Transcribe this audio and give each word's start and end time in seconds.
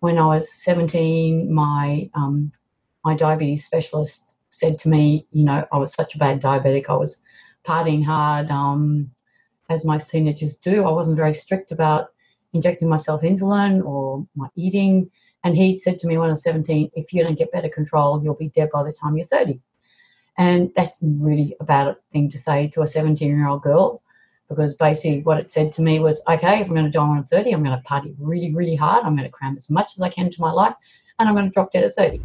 when 0.00 0.18
I 0.18 0.26
was 0.26 0.52
17, 0.52 1.52
my 1.52 2.10
um, 2.14 2.52
my 3.04 3.14
diabetes 3.14 3.64
specialist 3.64 4.36
said 4.48 4.78
to 4.80 4.88
me, 4.88 5.26
you 5.30 5.44
know, 5.44 5.66
I 5.72 5.78
was 5.78 5.92
such 5.92 6.14
a 6.14 6.18
bad 6.18 6.42
diabetic. 6.42 6.86
I 6.88 6.96
was 6.96 7.22
partying 7.64 8.04
hard, 8.04 8.50
um, 8.50 9.10
as 9.70 9.84
my 9.84 9.98
teenagers 9.98 10.56
do. 10.56 10.84
I 10.84 10.90
wasn't 10.90 11.16
very 11.16 11.34
strict 11.34 11.72
about 11.72 12.08
injecting 12.52 12.88
myself 12.88 13.22
insulin 13.22 13.84
or 13.84 14.26
my 14.34 14.48
eating. 14.56 15.10
And 15.44 15.56
he 15.56 15.76
said 15.76 15.98
to 16.00 16.06
me 16.06 16.18
when 16.18 16.28
I 16.28 16.32
was 16.32 16.42
17, 16.42 16.90
if 16.94 17.12
you 17.12 17.22
don't 17.22 17.38
get 17.38 17.52
better 17.52 17.68
control, 17.68 18.22
you'll 18.22 18.34
be 18.34 18.48
dead 18.48 18.70
by 18.72 18.82
the 18.82 18.92
time 18.92 19.16
you're 19.16 19.26
30. 19.26 19.60
And 20.38 20.70
that's 20.74 21.02
really 21.02 21.56
a 21.60 21.64
bad 21.64 21.96
thing 22.12 22.28
to 22.30 22.38
say 22.38 22.68
to 22.68 22.82
a 22.82 22.86
17 22.86 23.28
year 23.28 23.48
old 23.48 23.62
girl 23.62 24.02
because 24.48 24.74
basically 24.74 25.22
what 25.22 25.38
it 25.38 25.50
said 25.50 25.72
to 25.72 25.82
me 25.82 25.98
was, 25.98 26.22
okay, 26.28 26.60
if 26.60 26.68
I'm 26.68 26.74
going 26.74 26.84
to 26.84 26.90
die 26.90 27.08
when 27.08 27.18
I'm 27.18 27.24
30, 27.24 27.52
I'm 27.52 27.64
going 27.64 27.76
to 27.76 27.82
party 27.82 28.14
really, 28.18 28.54
really 28.54 28.76
hard. 28.76 29.04
I'm 29.04 29.16
going 29.16 29.28
to 29.28 29.32
cram 29.32 29.56
as 29.56 29.68
much 29.68 29.92
as 29.96 30.02
I 30.02 30.08
can 30.08 30.26
into 30.26 30.40
my 30.40 30.52
life 30.52 30.74
and 31.18 31.28
I'm 31.28 31.34
going 31.34 31.46
to 31.46 31.52
drop 31.52 31.72
dead 31.72 31.84
at 31.84 31.94
30. 31.94 32.20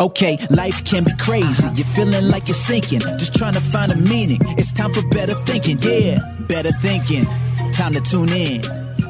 Okay, 0.00 0.36
life 0.50 0.82
can 0.84 1.04
be 1.04 1.12
crazy. 1.20 1.64
You're 1.74 1.86
feeling 1.86 2.28
like 2.28 2.48
you're 2.48 2.54
sinking, 2.54 3.00
just 3.18 3.34
trying 3.34 3.52
to 3.52 3.60
find 3.60 3.92
a 3.92 3.96
meaning. 3.96 4.40
It's 4.58 4.72
time 4.72 4.92
for 4.92 5.06
better 5.08 5.34
thinking. 5.34 5.78
Yeah, 5.80 6.18
better 6.40 6.70
thinking. 6.80 7.24
Time 7.72 7.92
to 7.92 8.00
tune 8.00 8.30
in. 8.30 8.62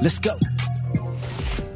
Let's 0.03 0.19
go. 0.19 0.37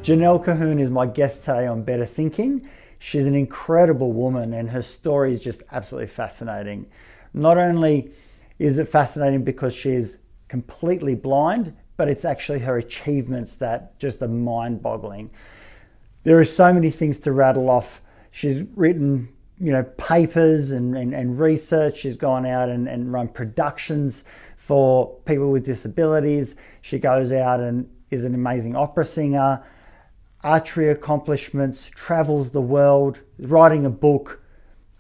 Janelle 0.03 0.45
Colquhoun 0.45 0.81
is 0.81 0.91
my 0.91 1.07
guest 1.07 1.45
today 1.45 1.67
on 1.67 1.83
Better 1.83 2.05
Thinking. 2.05 2.69
She's 2.99 3.27
an 3.27 3.35
incredible 3.35 4.13
woman 4.13 4.53
and 4.53 4.71
her 4.71 4.83
story 4.83 5.33
is 5.33 5.41
just 5.41 5.63
absolutely 5.73 6.09
fascinating. 6.09 6.87
Not 7.33 7.59
only 7.59 8.13
is 8.59 8.79
it 8.79 8.89
fascinating 8.89 9.45
because 9.45 9.75
she's 9.75 10.19
completely 10.49 11.15
blind, 11.15 11.77
but 11.97 12.09
it's 12.09 12.25
actually 12.25 12.61
her 12.61 12.77
achievements 12.77 13.55
that 13.57 13.99
just 13.99 14.23
are 14.23 14.29
mind 14.29 14.83
boggling. 14.83 15.31
There 16.25 16.39
are 16.39 16.45
so 16.45 16.73
many 16.73 16.91
things 16.91 17.21
to 17.21 17.33
rattle 17.33 17.71
off. 17.71 18.01
She's 18.31 18.63
written 18.75 19.29
you 19.59 19.73
know 19.73 19.85
papers 19.85 20.71
and, 20.71 20.97
and, 20.97 21.15
and 21.15 21.41
research. 21.41 21.99
She's 21.99 22.17
gone 22.17 22.45
out 22.45 22.69
and, 22.69 22.89
and 22.89 23.13
run 23.13 23.29
productions 23.29 24.25
for 24.57 25.15
people 25.25 25.51
with 25.51 25.65
disabilities. 25.65 26.55
She 26.83 26.99
goes 26.99 27.33
out 27.33 27.61
and 27.61 27.91
is 28.11 28.25
an 28.25 28.35
amazing 28.35 28.77
opera 28.77 29.05
singer 29.05 29.65
archery 30.47 30.89
accomplishments, 30.89 31.91
travels 31.93 32.51
the 32.51 32.61
world, 32.61 33.19
writing 33.39 33.85
a 33.85 33.91
book. 33.91 34.41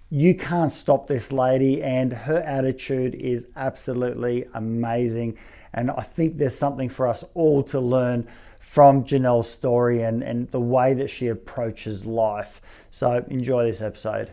You 0.08 0.36
can't 0.36 0.72
stop 0.72 1.08
this 1.08 1.32
lady, 1.32 1.82
and 1.82 2.12
her 2.12 2.38
attitude 2.38 3.16
is 3.16 3.48
absolutely 3.56 4.46
amazing. 4.54 5.36
And 5.72 5.90
I 5.90 6.02
think 6.02 6.38
there's 6.38 6.56
something 6.56 6.88
for 6.88 7.08
us 7.08 7.24
all 7.34 7.64
to 7.64 7.80
learn 7.80 8.28
from 8.60 9.02
Janelle's 9.02 9.50
story 9.50 10.02
and, 10.02 10.22
and 10.22 10.48
the 10.52 10.60
way 10.60 10.94
that 10.94 11.10
she 11.10 11.26
approaches 11.26 12.06
life. 12.06 12.60
So 12.92 13.24
enjoy 13.28 13.64
this 13.64 13.80
episode. 13.82 14.30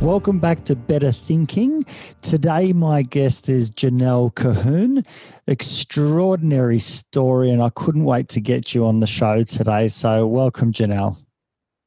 Welcome 0.00 0.38
back 0.38 0.64
to 0.64 0.74
Better 0.74 1.12
Thinking. 1.12 1.84
Today, 2.22 2.72
my 2.72 3.02
guest 3.02 3.50
is 3.50 3.70
Janelle 3.70 4.32
Colquhoun. 4.32 5.06
Extraordinary 5.46 6.78
story, 6.78 7.50
and 7.50 7.62
I 7.62 7.68
couldn't 7.68 8.04
wait 8.04 8.30
to 8.30 8.40
get 8.40 8.74
you 8.74 8.86
on 8.86 9.00
the 9.00 9.06
show 9.06 9.42
today. 9.42 9.88
So, 9.88 10.26
welcome, 10.26 10.72
Janelle. 10.72 11.18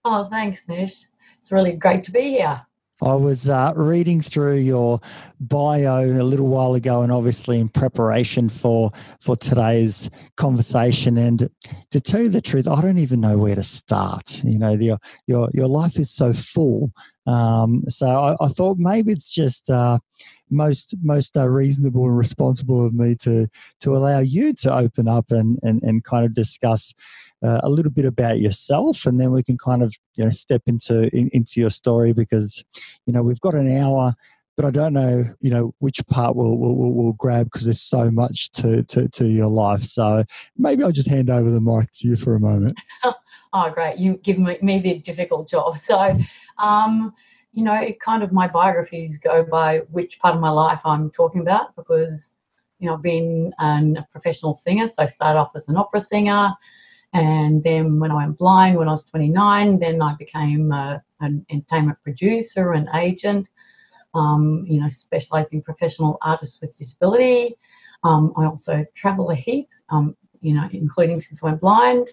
Oh, 0.05 0.27
thanks, 0.29 0.67
Nish. 0.67 1.05
It's 1.39 1.51
really 1.51 1.71
great 1.71 2.03
to 2.03 2.11
be 2.11 2.33
here. 2.33 2.61
I 3.01 3.15
was 3.15 3.49
uh, 3.49 3.73
reading 3.75 4.21
through 4.21 4.57
your 4.57 5.01
bio 5.39 6.05
a 6.05 6.21
little 6.21 6.47
while 6.47 6.75
ago, 6.75 7.01
and 7.01 7.11
obviously 7.11 7.59
in 7.59 7.67
preparation 7.67 8.47
for 8.47 8.91
for 9.19 9.35
today's 9.35 10.09
conversation. 10.37 11.17
And 11.17 11.49
to 11.89 11.99
tell 11.99 12.21
you 12.21 12.29
the 12.29 12.41
truth, 12.41 12.67
I 12.67 12.79
don't 12.79 12.99
even 12.99 13.19
know 13.21 13.39
where 13.39 13.55
to 13.55 13.63
start. 13.63 14.43
You 14.43 14.59
know, 14.59 14.73
your 14.73 14.99
your 15.25 15.49
your 15.53 15.67
life 15.67 15.97
is 15.97 16.11
so 16.11 16.31
full. 16.31 16.91
Um, 17.25 17.83
so 17.87 18.07
I, 18.07 18.35
I, 18.43 18.49
thought 18.49 18.77
maybe 18.77 19.13
it's 19.13 19.33
just 19.33 19.69
uh, 19.69 19.99
most 20.49 20.93
most 21.01 21.37
uh, 21.37 21.49
reasonable 21.49 22.05
and 22.05 22.17
responsible 22.17 22.85
of 22.85 22.93
me 22.93 23.15
to 23.21 23.47
to 23.79 23.95
allow 23.95 24.19
you 24.19 24.53
to 24.55 24.75
open 24.75 25.07
up 25.07 25.31
and 25.31 25.57
and, 25.63 25.81
and 25.83 26.03
kind 26.03 26.25
of 26.25 26.33
discuss 26.33 26.93
uh, 27.41 27.61
a 27.63 27.69
little 27.69 27.91
bit 27.91 28.05
about 28.05 28.39
yourself, 28.39 29.05
and 29.05 29.19
then 29.19 29.31
we 29.31 29.43
can 29.43 29.57
kind 29.57 29.83
of 29.83 29.95
you 30.15 30.23
know 30.23 30.29
step 30.29 30.63
into 30.65 31.09
in, 31.15 31.29
into 31.33 31.61
your 31.61 31.69
story 31.69 32.13
because 32.13 32.63
you 33.05 33.13
know 33.13 33.23
we've 33.23 33.41
got 33.41 33.55
an 33.55 33.71
hour. 33.71 34.15
But 34.55 34.65
I 34.65 34.71
don't 34.71 34.93
know, 34.93 35.25
you 35.41 35.49
know, 35.49 35.73
which 35.79 35.99
part 36.07 36.35
we'll, 36.35 36.57
we'll, 36.57 36.75
we'll 36.75 37.13
grab 37.13 37.47
because 37.47 37.65
there's 37.65 37.81
so 37.81 38.11
much 38.11 38.51
to, 38.51 38.83
to, 38.83 39.09
to 39.09 39.25
your 39.25 39.47
life. 39.47 39.83
So 39.83 40.23
maybe 40.57 40.83
I'll 40.83 40.91
just 40.91 41.09
hand 41.09 41.29
over 41.29 41.49
the 41.49 41.61
mic 41.61 41.91
to 41.93 42.07
you 42.07 42.15
for 42.15 42.35
a 42.35 42.39
moment. 42.39 42.77
oh, 43.53 43.71
great. 43.71 43.97
You 43.97 44.17
give 44.17 44.37
me, 44.37 44.57
me 44.61 44.79
the 44.79 44.99
difficult 44.99 45.49
job. 45.49 45.77
So, 45.83 46.17
um, 46.59 47.13
you 47.51 47.63
know, 47.63 47.75
it 47.75 47.99
kind 47.99 48.23
of 48.23 48.31
my 48.31 48.47
biographies 48.47 49.17
go 49.17 49.43
by 49.43 49.79
which 49.91 50.19
part 50.19 50.35
of 50.35 50.41
my 50.41 50.49
life 50.49 50.81
I'm 50.85 51.09
talking 51.11 51.41
about 51.41 51.75
because, 51.75 52.35
you 52.79 52.87
know, 52.87 52.95
I've 52.95 53.01
been 53.01 53.53
a 53.59 54.05
professional 54.11 54.53
singer. 54.53 54.87
So 54.87 55.03
I 55.03 55.07
started 55.07 55.39
off 55.39 55.55
as 55.55 55.69
an 55.69 55.77
opera 55.77 56.01
singer. 56.01 56.53
And 57.13 57.63
then 57.63 57.99
when 57.99 58.11
I 58.11 58.15
went 58.15 58.39
blind 58.39 58.77
when 58.77 58.87
I 58.87 58.91
was 58.91 59.05
29, 59.05 59.79
then 59.79 60.01
I 60.01 60.15
became 60.15 60.71
a, 60.71 61.03
an 61.19 61.45
entertainment 61.51 61.99
producer 62.03 62.73
and 62.73 62.89
agent, 62.95 63.49
um, 64.13 64.65
you 64.67 64.79
know, 64.79 64.89
specializing 64.89 65.59
in 65.59 65.63
professional 65.63 66.17
artists 66.21 66.59
with 66.61 66.77
disability. 66.77 67.55
Um, 68.03 68.33
I 68.37 68.45
also 68.45 68.85
travel 68.95 69.29
a 69.31 69.35
heap, 69.35 69.69
um, 69.89 70.15
you 70.41 70.53
know, 70.53 70.67
including 70.71 71.19
since 71.19 71.43
I 71.43 71.47
went 71.47 71.61
blind. 71.61 72.09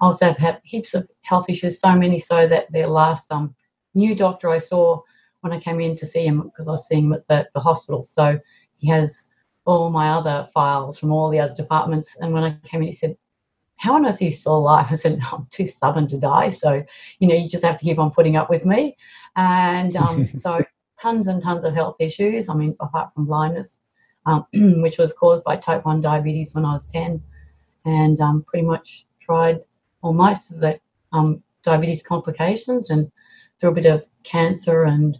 I 0.00 0.06
also 0.06 0.26
have 0.26 0.36
had 0.36 0.60
heaps 0.64 0.94
of 0.94 1.08
health 1.22 1.48
issues, 1.48 1.80
so 1.80 1.94
many 1.94 2.18
so 2.18 2.46
that 2.48 2.70
their 2.72 2.88
last 2.88 3.30
um, 3.30 3.54
new 3.94 4.14
doctor 4.14 4.50
I 4.50 4.58
saw 4.58 5.00
when 5.40 5.52
I 5.52 5.60
came 5.60 5.80
in 5.80 5.96
to 5.96 6.06
see 6.06 6.24
him 6.24 6.42
because 6.42 6.68
I 6.68 6.72
was 6.72 6.86
seeing 6.86 7.06
him 7.06 7.12
at 7.12 7.26
the, 7.28 7.48
the 7.54 7.60
hospital. 7.60 8.04
So 8.04 8.38
he 8.78 8.88
has 8.88 9.28
all 9.64 9.90
my 9.90 10.10
other 10.10 10.48
files 10.52 10.98
from 10.98 11.12
all 11.12 11.30
the 11.30 11.40
other 11.40 11.54
departments. 11.54 12.16
And 12.20 12.32
when 12.32 12.44
I 12.44 12.56
came 12.64 12.80
in, 12.80 12.88
he 12.88 12.92
said, 12.92 13.16
how 13.76 13.94
on 13.94 14.06
earth 14.06 14.20
are 14.20 14.24
you 14.24 14.30
still 14.30 14.58
alive? 14.58 14.86
I 14.90 14.94
said, 14.94 15.20
I'm 15.32 15.46
too 15.50 15.66
stubborn 15.66 16.06
to 16.08 16.18
die. 16.18 16.50
So, 16.50 16.84
you 17.18 17.28
know, 17.28 17.34
you 17.34 17.48
just 17.48 17.64
have 17.64 17.76
to 17.78 17.84
keep 17.84 17.98
on 17.98 18.12
putting 18.12 18.36
up 18.36 18.48
with 18.48 18.64
me. 18.64 18.96
And 19.34 19.96
um, 19.96 20.28
so, 20.36 20.62
tons 21.02 21.28
and 21.28 21.42
tons 21.42 21.64
of 21.64 21.74
health 21.74 21.96
issues. 21.98 22.48
I 22.48 22.54
mean, 22.54 22.76
apart 22.80 23.12
from 23.12 23.26
blindness, 23.26 23.80
um, 24.26 24.46
which 24.82 24.98
was 24.98 25.12
caused 25.12 25.44
by 25.44 25.56
type 25.56 25.84
1 25.84 26.00
diabetes 26.00 26.54
when 26.54 26.64
I 26.64 26.72
was 26.72 26.86
10. 26.86 27.22
And 27.84 28.20
um, 28.20 28.44
pretty 28.46 28.64
much 28.64 29.06
tried 29.20 29.60
almost 30.02 30.60
the 30.60 30.80
um, 31.12 31.42
diabetes 31.62 32.02
complications 32.02 32.90
and 32.90 33.10
through 33.58 33.70
a 33.70 33.74
bit 33.74 33.86
of 33.86 34.06
cancer 34.24 34.84
and 34.84 35.18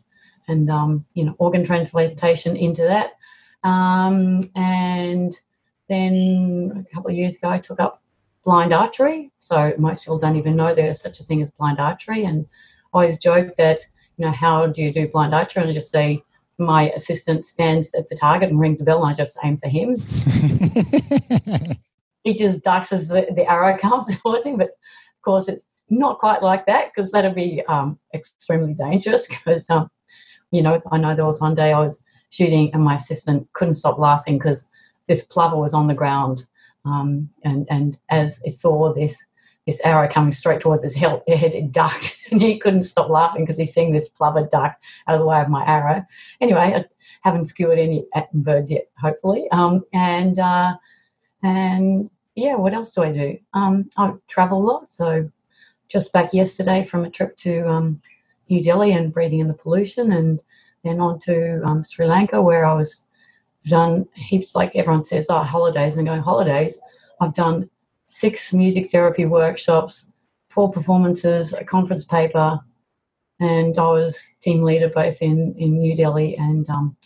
and 0.48 0.68
um, 0.70 1.04
you 1.14 1.24
know 1.24 1.34
organ 1.38 1.64
transplantation 1.64 2.56
into 2.56 2.82
that. 2.82 3.12
Um, 3.68 4.50
and 4.54 5.32
then 5.88 6.86
a 6.90 6.94
couple 6.94 7.10
of 7.10 7.16
years 7.16 7.36
ago, 7.36 7.50
I 7.50 7.58
took 7.58 7.80
up 7.80 8.02
blind 8.44 8.72
archery. 8.72 9.30
So 9.38 9.72
most 9.78 10.02
people 10.02 10.18
don't 10.18 10.36
even 10.36 10.56
know 10.56 10.74
there's 10.74 11.00
such 11.00 11.20
a 11.20 11.22
thing 11.22 11.42
as 11.42 11.50
blind 11.50 11.78
archery. 11.78 12.24
And 12.24 12.46
I 12.92 12.98
always 12.98 13.18
joke 13.18 13.56
that, 13.56 13.86
you 14.16 14.26
know, 14.26 14.32
how 14.32 14.66
do 14.66 14.82
you 14.82 14.92
do 14.92 15.08
blind 15.08 15.34
archery? 15.34 15.62
And 15.62 15.70
I 15.70 15.72
just 15.72 15.90
say, 15.90 16.22
my 16.58 16.90
assistant 16.90 17.46
stands 17.46 17.94
at 17.94 18.08
the 18.08 18.16
target 18.16 18.50
and 18.50 18.60
rings 18.60 18.80
a 18.80 18.84
bell 18.84 19.04
and 19.04 19.12
I 19.12 19.16
just 19.16 19.38
aim 19.42 19.56
for 19.56 19.68
him. 19.68 19.96
he 22.24 22.34
just 22.34 22.62
ducks 22.62 22.92
as 22.92 23.08
the, 23.08 23.26
the 23.34 23.50
arrow 23.50 23.76
comes 23.80 24.06
sort 24.20 24.38
of 24.38 24.44
thing. 24.44 24.58
But 24.58 24.68
of 24.68 25.22
course, 25.24 25.48
it's 25.48 25.66
not 25.90 26.18
quite 26.18 26.42
like 26.42 26.66
that 26.66 26.92
because 26.94 27.10
that'd 27.10 27.34
be 27.34 27.62
um, 27.68 27.98
extremely 28.14 28.74
dangerous 28.74 29.26
because, 29.30 29.68
um, 29.70 29.90
you 30.50 30.62
know, 30.62 30.80
I 30.90 30.98
know 30.98 31.14
there 31.14 31.24
was 31.24 31.40
one 31.40 31.54
day 31.54 31.72
I 31.72 31.80
was 31.80 32.02
shooting 32.30 32.70
and 32.72 32.82
my 32.82 32.94
assistant 32.94 33.48
couldn't 33.52 33.74
stop 33.74 33.98
laughing 33.98 34.38
because 34.38 34.70
this 35.06 35.24
plover 35.24 35.56
was 35.56 35.74
on 35.74 35.86
the 35.88 35.94
ground 35.94 36.44
um, 36.84 37.30
and 37.44 37.66
and 37.70 37.98
as 38.08 38.40
it 38.44 38.52
saw 38.52 38.92
this 38.92 39.24
this 39.66 39.80
arrow 39.82 40.08
coming 40.08 40.32
straight 40.32 40.60
towards 40.60 40.84
his 40.84 40.94
head, 40.96 41.22
it 41.26 41.72
ducked, 41.72 42.18
and 42.30 42.42
he 42.42 42.58
couldn't 42.58 42.84
stop 42.84 43.08
laughing 43.08 43.42
because 43.42 43.58
he's 43.58 43.72
seeing 43.72 43.92
this 43.92 44.08
plover 44.08 44.48
duck 44.50 44.76
out 45.06 45.14
of 45.14 45.20
the 45.20 45.26
way 45.26 45.40
of 45.40 45.48
my 45.48 45.64
arrow. 45.64 46.04
Anyway, 46.40 46.58
I 46.58 46.84
haven't 47.22 47.46
skewered 47.46 47.78
any 47.78 48.06
birds 48.32 48.70
yet, 48.70 48.88
hopefully. 49.00 49.48
Um, 49.50 49.84
and 49.92 50.38
uh, 50.38 50.74
and 51.42 52.10
yeah, 52.34 52.56
what 52.56 52.74
else 52.74 52.94
do 52.94 53.02
I 53.02 53.12
do? 53.12 53.38
Um, 53.54 53.90
I 53.96 54.12
travel 54.28 54.58
a 54.58 54.66
lot, 54.66 54.92
so 54.92 55.30
just 55.88 56.12
back 56.12 56.32
yesterday 56.32 56.84
from 56.84 57.04
a 57.04 57.10
trip 57.10 57.36
to 57.38 57.68
um, 57.68 58.00
New 58.48 58.62
Delhi 58.62 58.92
and 58.92 59.12
breathing 59.12 59.40
in 59.40 59.48
the 59.48 59.54
pollution, 59.54 60.12
and 60.12 60.40
then 60.84 61.00
on 61.00 61.20
to 61.20 61.62
um, 61.64 61.84
Sri 61.84 62.06
Lanka 62.06 62.42
where 62.42 62.64
I 62.64 62.74
was 62.74 63.06
done 63.66 64.08
heaps, 64.14 64.54
like 64.54 64.74
everyone 64.74 65.04
says, 65.04 65.26
oh, 65.30 65.38
holidays 65.38 65.96
and 65.96 66.06
going 66.06 66.22
holidays. 66.22 66.80
I've 67.20 67.34
done 67.34 67.70
six 68.12 68.52
music 68.52 68.90
therapy 68.92 69.24
workshops, 69.24 70.10
four 70.48 70.70
performances, 70.70 71.54
a 71.54 71.64
conference 71.64 72.04
paper, 72.04 72.60
and 73.40 73.78
I 73.78 73.88
was 73.88 74.36
team 74.42 74.62
leader 74.62 74.88
both 74.88 75.22
in, 75.22 75.54
in 75.58 75.80
New 75.80 75.96
Delhi 75.96 76.36
and 76.36 76.68
um, 76.68 76.96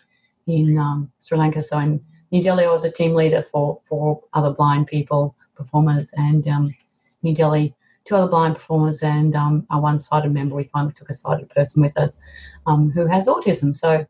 in 0.46 0.76
um, 0.76 1.10
Sri 1.20 1.38
Lanka. 1.38 1.62
So 1.62 1.78
in 1.78 2.04
New 2.32 2.42
Delhi, 2.42 2.64
I 2.64 2.70
was 2.70 2.84
a 2.84 2.90
team 2.90 3.14
leader 3.14 3.42
for 3.42 3.78
for 3.88 4.22
other 4.32 4.50
blind 4.50 4.88
people 4.88 5.36
performers, 5.54 6.12
and 6.16 6.46
um, 6.48 6.74
New 7.22 7.34
Delhi, 7.34 7.74
two 8.04 8.16
other 8.16 8.30
blind 8.30 8.56
performers, 8.56 9.02
and 9.02 9.34
um, 9.36 9.66
a 9.70 9.78
one-sighted 9.78 10.32
member. 10.32 10.56
We 10.56 10.64
finally 10.64 10.92
took 10.92 11.08
a 11.08 11.14
sighted 11.14 11.48
person 11.50 11.82
with 11.82 11.96
us 11.96 12.18
um, 12.66 12.90
who 12.90 13.06
has 13.06 13.28
autism. 13.28 13.74
So, 13.74 14.06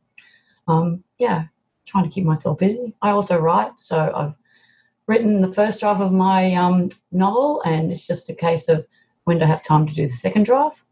um, 0.67 1.05
yeah, 1.19 1.45
trying 1.85 2.05
to 2.05 2.11
keep 2.11 2.25
myself 2.25 2.59
busy. 2.59 2.95
I 3.03 3.11
also 3.11 3.39
write, 3.39 3.71
so 3.81 3.97
I've 4.15 4.35
written 5.07 5.41
the 5.41 5.53
first 5.53 5.81
draft 5.81 6.01
of 6.01 6.13
my 6.13 6.55
um, 6.55 6.91
novel, 7.13 7.63
and 7.65 7.93
it's 7.93 8.07
just 8.07 8.31
a 8.31 8.35
case 8.35 8.69
of 8.69 8.87
when 9.25 9.39
do 9.39 9.45
I 9.45 9.49
have 9.49 9.63
time 9.63 9.87
to 9.87 9.95
do 9.95 10.07
the 10.07 10.13
second 10.13 10.47
draft. 10.47 10.85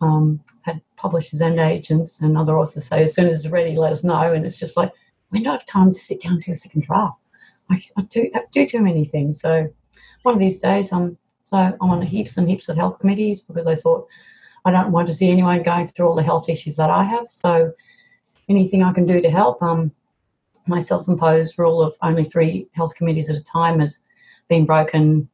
Um, 0.00 0.40
had 0.62 0.82
publishers 0.96 1.40
and 1.40 1.58
agents 1.58 2.20
and 2.20 2.36
other 2.36 2.58
authors 2.58 2.84
say, 2.84 3.04
as 3.04 3.14
soon 3.14 3.28
as 3.28 3.44
it's 3.44 3.52
ready, 3.52 3.76
let 3.76 3.92
us 3.92 4.04
know. 4.04 4.32
And 4.32 4.44
it's 4.44 4.58
just 4.58 4.76
like, 4.76 4.92
when 5.30 5.42
do 5.42 5.50
I 5.50 5.52
have 5.52 5.66
time 5.66 5.92
to 5.92 5.98
sit 5.98 6.22
down 6.22 6.40
to 6.40 6.52
a 6.52 6.56
second 6.56 6.82
draft? 6.82 7.18
I, 7.70 7.80
I 7.96 8.02
do 8.02 8.30
I 8.34 8.40
do 8.52 8.66
too 8.66 8.80
many 8.80 9.04
things. 9.04 9.40
So 9.40 9.72
one 10.22 10.34
of 10.34 10.40
these 10.40 10.60
days, 10.60 10.92
I'm 10.92 11.16
so 11.42 11.56
I'm 11.56 11.90
on 11.90 12.02
heaps 12.02 12.36
and 12.36 12.48
heaps 12.48 12.68
of 12.68 12.76
health 12.76 12.98
committees 12.98 13.40
because 13.40 13.66
I 13.66 13.76
thought 13.76 14.06
I 14.64 14.70
don't 14.70 14.92
want 14.92 15.08
to 15.08 15.14
see 15.14 15.30
anyone 15.30 15.62
going 15.62 15.86
through 15.86 16.06
all 16.06 16.14
the 16.14 16.22
health 16.22 16.48
issues 16.48 16.76
that 16.76 16.90
I 16.90 17.04
have. 17.04 17.28
So 17.28 17.72
anything 18.48 18.82
I 18.82 18.92
can 18.92 19.06
do 19.06 19.20
to 19.20 19.30
help. 19.30 19.62
Um, 19.62 19.92
my 20.66 20.80
self-imposed 20.80 21.58
rule 21.58 21.82
of 21.82 21.94
only 22.02 22.24
three 22.24 22.68
health 22.72 22.94
committees 22.94 23.30
at 23.30 23.36
a 23.36 23.44
time 23.44 23.80
has 23.80 24.02
been 24.48 24.64
broken 24.64 25.28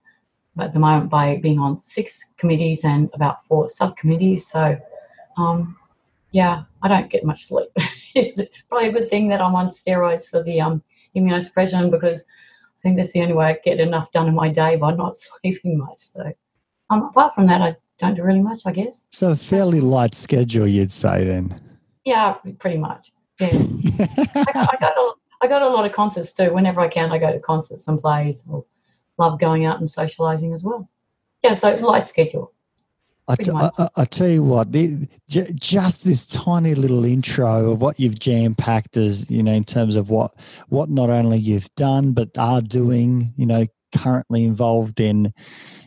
at 0.58 0.72
the 0.72 0.78
moment 0.78 1.10
by 1.10 1.36
being 1.36 1.58
on 1.58 1.78
six 1.78 2.24
committees 2.36 2.84
and 2.84 3.10
about 3.14 3.44
four 3.44 3.68
subcommittees. 3.68 4.46
So, 4.46 4.78
um, 5.36 5.76
yeah, 6.32 6.64
I 6.82 6.88
don't 6.88 7.10
get 7.10 7.24
much 7.24 7.46
sleep. 7.46 7.68
it's 8.14 8.40
probably 8.68 8.88
a 8.88 8.92
good 8.92 9.10
thing 9.10 9.28
that 9.28 9.40
I'm 9.40 9.54
on 9.54 9.68
steroids 9.68 10.30
for 10.30 10.42
the 10.42 10.60
um, 10.60 10.82
immunosuppression 11.16 11.90
because 11.90 12.22
I 12.22 12.80
think 12.80 12.96
that's 12.96 13.12
the 13.12 13.22
only 13.22 13.34
way 13.34 13.46
I 13.46 13.58
get 13.64 13.80
enough 13.80 14.12
done 14.12 14.28
in 14.28 14.34
my 14.34 14.48
day 14.48 14.76
by 14.76 14.94
not 14.94 15.16
sleeping 15.16 15.78
much. 15.78 15.98
So, 15.98 16.32
um, 16.90 17.04
apart 17.04 17.34
from 17.34 17.46
that, 17.46 17.62
I 17.62 17.76
don't 17.98 18.14
do 18.14 18.22
really 18.22 18.42
much, 18.42 18.62
I 18.66 18.72
guess. 18.72 19.04
So, 19.10 19.30
a 19.30 19.36
fairly 19.36 19.80
light 19.80 20.14
schedule, 20.14 20.66
you'd 20.66 20.90
say 20.90 21.24
then? 21.24 21.60
Yeah, 22.04 22.34
pretty 22.58 22.78
much. 22.78 23.12
Yeah. 23.38 23.48
I, 23.52 24.52
got, 24.52 24.74
I, 24.74 24.76
got 24.80 24.96
a, 24.96 25.12
I 25.42 25.48
got 25.48 25.62
a 25.62 25.68
lot 25.68 25.86
of 25.86 25.92
concerts 25.92 26.32
too. 26.32 26.52
Whenever 26.52 26.80
I 26.80 26.88
can, 26.88 27.12
I 27.12 27.18
go 27.18 27.32
to 27.32 27.38
concerts 27.38 27.88
and 27.88 28.00
plays. 28.00 28.42
I 28.52 28.60
love 29.18 29.38
going 29.38 29.64
out 29.64 29.80
and 29.80 29.88
socialising 29.88 30.54
as 30.54 30.62
well. 30.62 30.88
Yeah, 31.42 31.54
so 31.54 31.74
light 31.76 32.06
schedule. 32.06 32.52
I, 33.28 33.36
t- 33.36 33.52
I, 33.54 33.88
I 33.96 34.04
tell 34.06 34.28
you 34.28 34.42
what, 34.42 34.72
the, 34.72 35.06
j- 35.28 35.52
just 35.54 36.04
this 36.04 36.26
tiny 36.26 36.74
little 36.74 37.04
intro 37.04 37.70
of 37.70 37.80
what 37.80 38.00
you've 38.00 38.18
jam 38.18 38.56
packed 38.56 38.96
as 38.96 39.30
you 39.30 39.42
know 39.42 39.52
in 39.52 39.62
terms 39.62 39.94
of 39.94 40.10
what 40.10 40.34
what 40.68 40.90
not 40.90 41.10
only 41.10 41.38
you've 41.38 41.72
done 41.76 42.12
but 42.12 42.30
are 42.36 42.60
doing, 42.60 43.32
you 43.36 43.46
know, 43.46 43.66
currently 43.96 44.44
involved 44.44 45.00
in, 45.00 45.32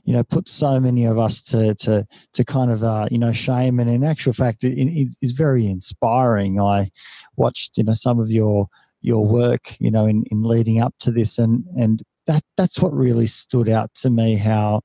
you 0.06 0.14
know, 0.14 0.24
put 0.24 0.48
so 0.48 0.80
many 0.80 1.06
of 1.06 1.18
us 1.18 1.42
to 1.42 1.76
to 1.76 2.08
to 2.34 2.46
kind 2.46 2.72
of 2.72 2.84
uh, 2.84 3.08
you 3.12 3.18
know 3.18 3.34
shame, 3.34 3.80
and 3.80 3.90
in 3.90 4.06
actual 4.06 4.34
fact, 4.34 4.64
it, 4.64 4.78
it 4.78 5.16
is 5.22 5.32
very 5.32 5.68
inspiring. 5.68 6.62
I 6.62 6.92
watched 7.36 7.78
you 7.78 7.84
know 7.84 7.94
some 7.94 8.20
of 8.20 8.32
your 8.32 8.68
your 9.04 9.26
work, 9.26 9.76
you 9.80 9.92
know, 9.92 10.06
in, 10.06 10.24
in 10.32 10.42
leading 10.42 10.80
up 10.80 10.96
to 11.02 11.12
this, 11.12 11.38
and 11.38 11.64
and 11.78 12.02
that 12.26 12.42
that's 12.58 12.80
what 12.80 12.94
really 12.94 13.28
stood 13.28 13.70
out 13.70 13.94
to 13.96 14.10
me. 14.10 14.38
How 14.38 14.82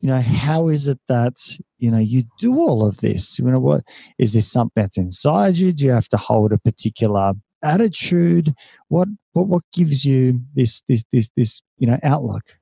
you 0.00 0.08
know 0.08 0.20
how 0.20 0.68
is 0.68 0.88
it 0.88 0.98
that 1.08 1.34
you 1.78 1.90
know 1.90 1.98
you 1.98 2.24
do 2.38 2.58
all 2.58 2.84
of 2.84 2.96
this? 2.98 3.38
You 3.38 3.44
know 3.44 3.60
what 3.60 3.84
is 4.18 4.32
this 4.32 4.50
something 4.50 4.82
that's 4.82 4.98
inside 4.98 5.58
you? 5.58 5.72
Do 5.72 5.84
you 5.84 5.92
have 5.92 6.08
to 6.08 6.16
hold 6.16 6.52
a 6.52 6.58
particular 6.58 7.34
attitude? 7.62 8.54
What 8.88 9.08
what 9.32 9.46
what 9.46 9.62
gives 9.72 10.04
you 10.04 10.40
this 10.54 10.82
this 10.88 11.04
this 11.12 11.30
this 11.36 11.62
you 11.78 11.86
know 11.86 11.98
outlook? 12.02 12.58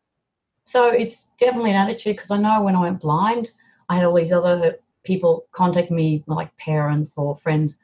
So 0.64 0.88
it's 0.88 1.32
definitely 1.38 1.70
an 1.70 1.76
attitude 1.76 2.16
because 2.16 2.30
i 2.30 2.36
know 2.36 2.62
when 2.62 2.76
i 2.76 2.80
went 2.80 3.00
blind 3.00 3.50
i 3.88 3.96
had 3.96 4.04
all 4.04 4.14
these 4.14 4.30
other 4.30 4.78
people 5.02 5.46
contact 5.50 5.90
me 5.90 6.22
like 6.28 6.56
parents 6.58 7.16
or 7.16 7.36
friends 7.36 7.78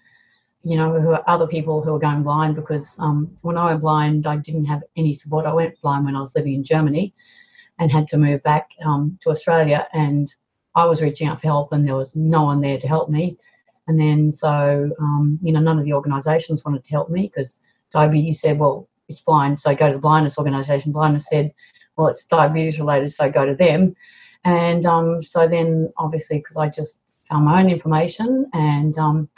you 0.69 0.77
know 0.77 1.01
who 1.01 1.11
are 1.11 1.25
other 1.27 1.47
people 1.47 1.83
who 1.83 1.95
are 1.95 2.05
going 2.07 2.23
blind 2.23 2.57
because 2.57 2.99
um, 2.99 3.19
when 3.43 3.57
i 3.57 3.67
went 3.67 3.83
blind 3.83 4.27
i 4.27 4.37
didn't 4.37 4.65
have 4.65 4.83
any 4.97 5.13
support 5.15 5.47
i 5.47 5.53
went 5.53 5.81
blind 5.83 6.05
when 6.05 6.17
i 6.17 6.21
was 6.21 6.35
living 6.35 6.55
in 6.55 6.65
germany 6.65 7.15
and 7.79 7.91
had 7.91 8.09
to 8.09 8.17
move 8.17 8.43
back 8.43 8.71
um, 8.85 9.19
to 9.23 9.31
Australia. 9.31 9.87
And 9.93 10.33
I 10.75 10.85
was 10.87 11.03
reaching 11.03 11.29
out 11.29 11.41
for 11.41 11.47
help, 11.47 11.73
and 11.73 11.87
there 11.87 11.97
was 11.97 12.17
no 12.17 12.45
one 12.45 12.61
there 12.61 12.79
to 12.79 12.89
help 12.89 13.09
me. 13.11 13.37
And 13.89 14.01
then, 14.01 14.33
so, 14.33 14.91
um, 15.01 15.39
you 15.43 15.53
know, 15.53 15.61
none 15.61 15.79
of 15.79 15.85
the 15.85 15.93
organisations 15.93 16.65
wanted 16.65 16.85
to 16.85 16.91
help 16.91 17.09
me 17.09 17.23
because 17.23 17.59
diabetes 17.93 18.41
said, 18.41 18.59
well, 18.59 18.89
it's 19.09 19.21
blind, 19.21 19.61
so 19.61 19.75
go 19.75 19.87
to 19.89 19.95
the 19.95 20.01
blindness 20.01 20.39
organisation. 20.39 20.93
Blindness 20.93 21.29
said, 21.29 21.53
well, 21.97 22.09
it's 22.09 22.27
diabetes 22.27 22.81
related, 22.81 23.13
so 23.13 23.31
go 23.31 23.47
to 23.47 23.55
them. 23.55 23.95
And 24.45 24.85
um, 24.85 25.23
so 25.23 25.47
then, 25.47 25.93
obviously, 25.97 26.39
because 26.39 26.57
I 26.57 26.69
just 26.69 27.01
found 27.29 27.45
my 27.45 27.61
own 27.61 27.71
information 27.71 28.47
and 28.53 28.97
um, 28.99 29.29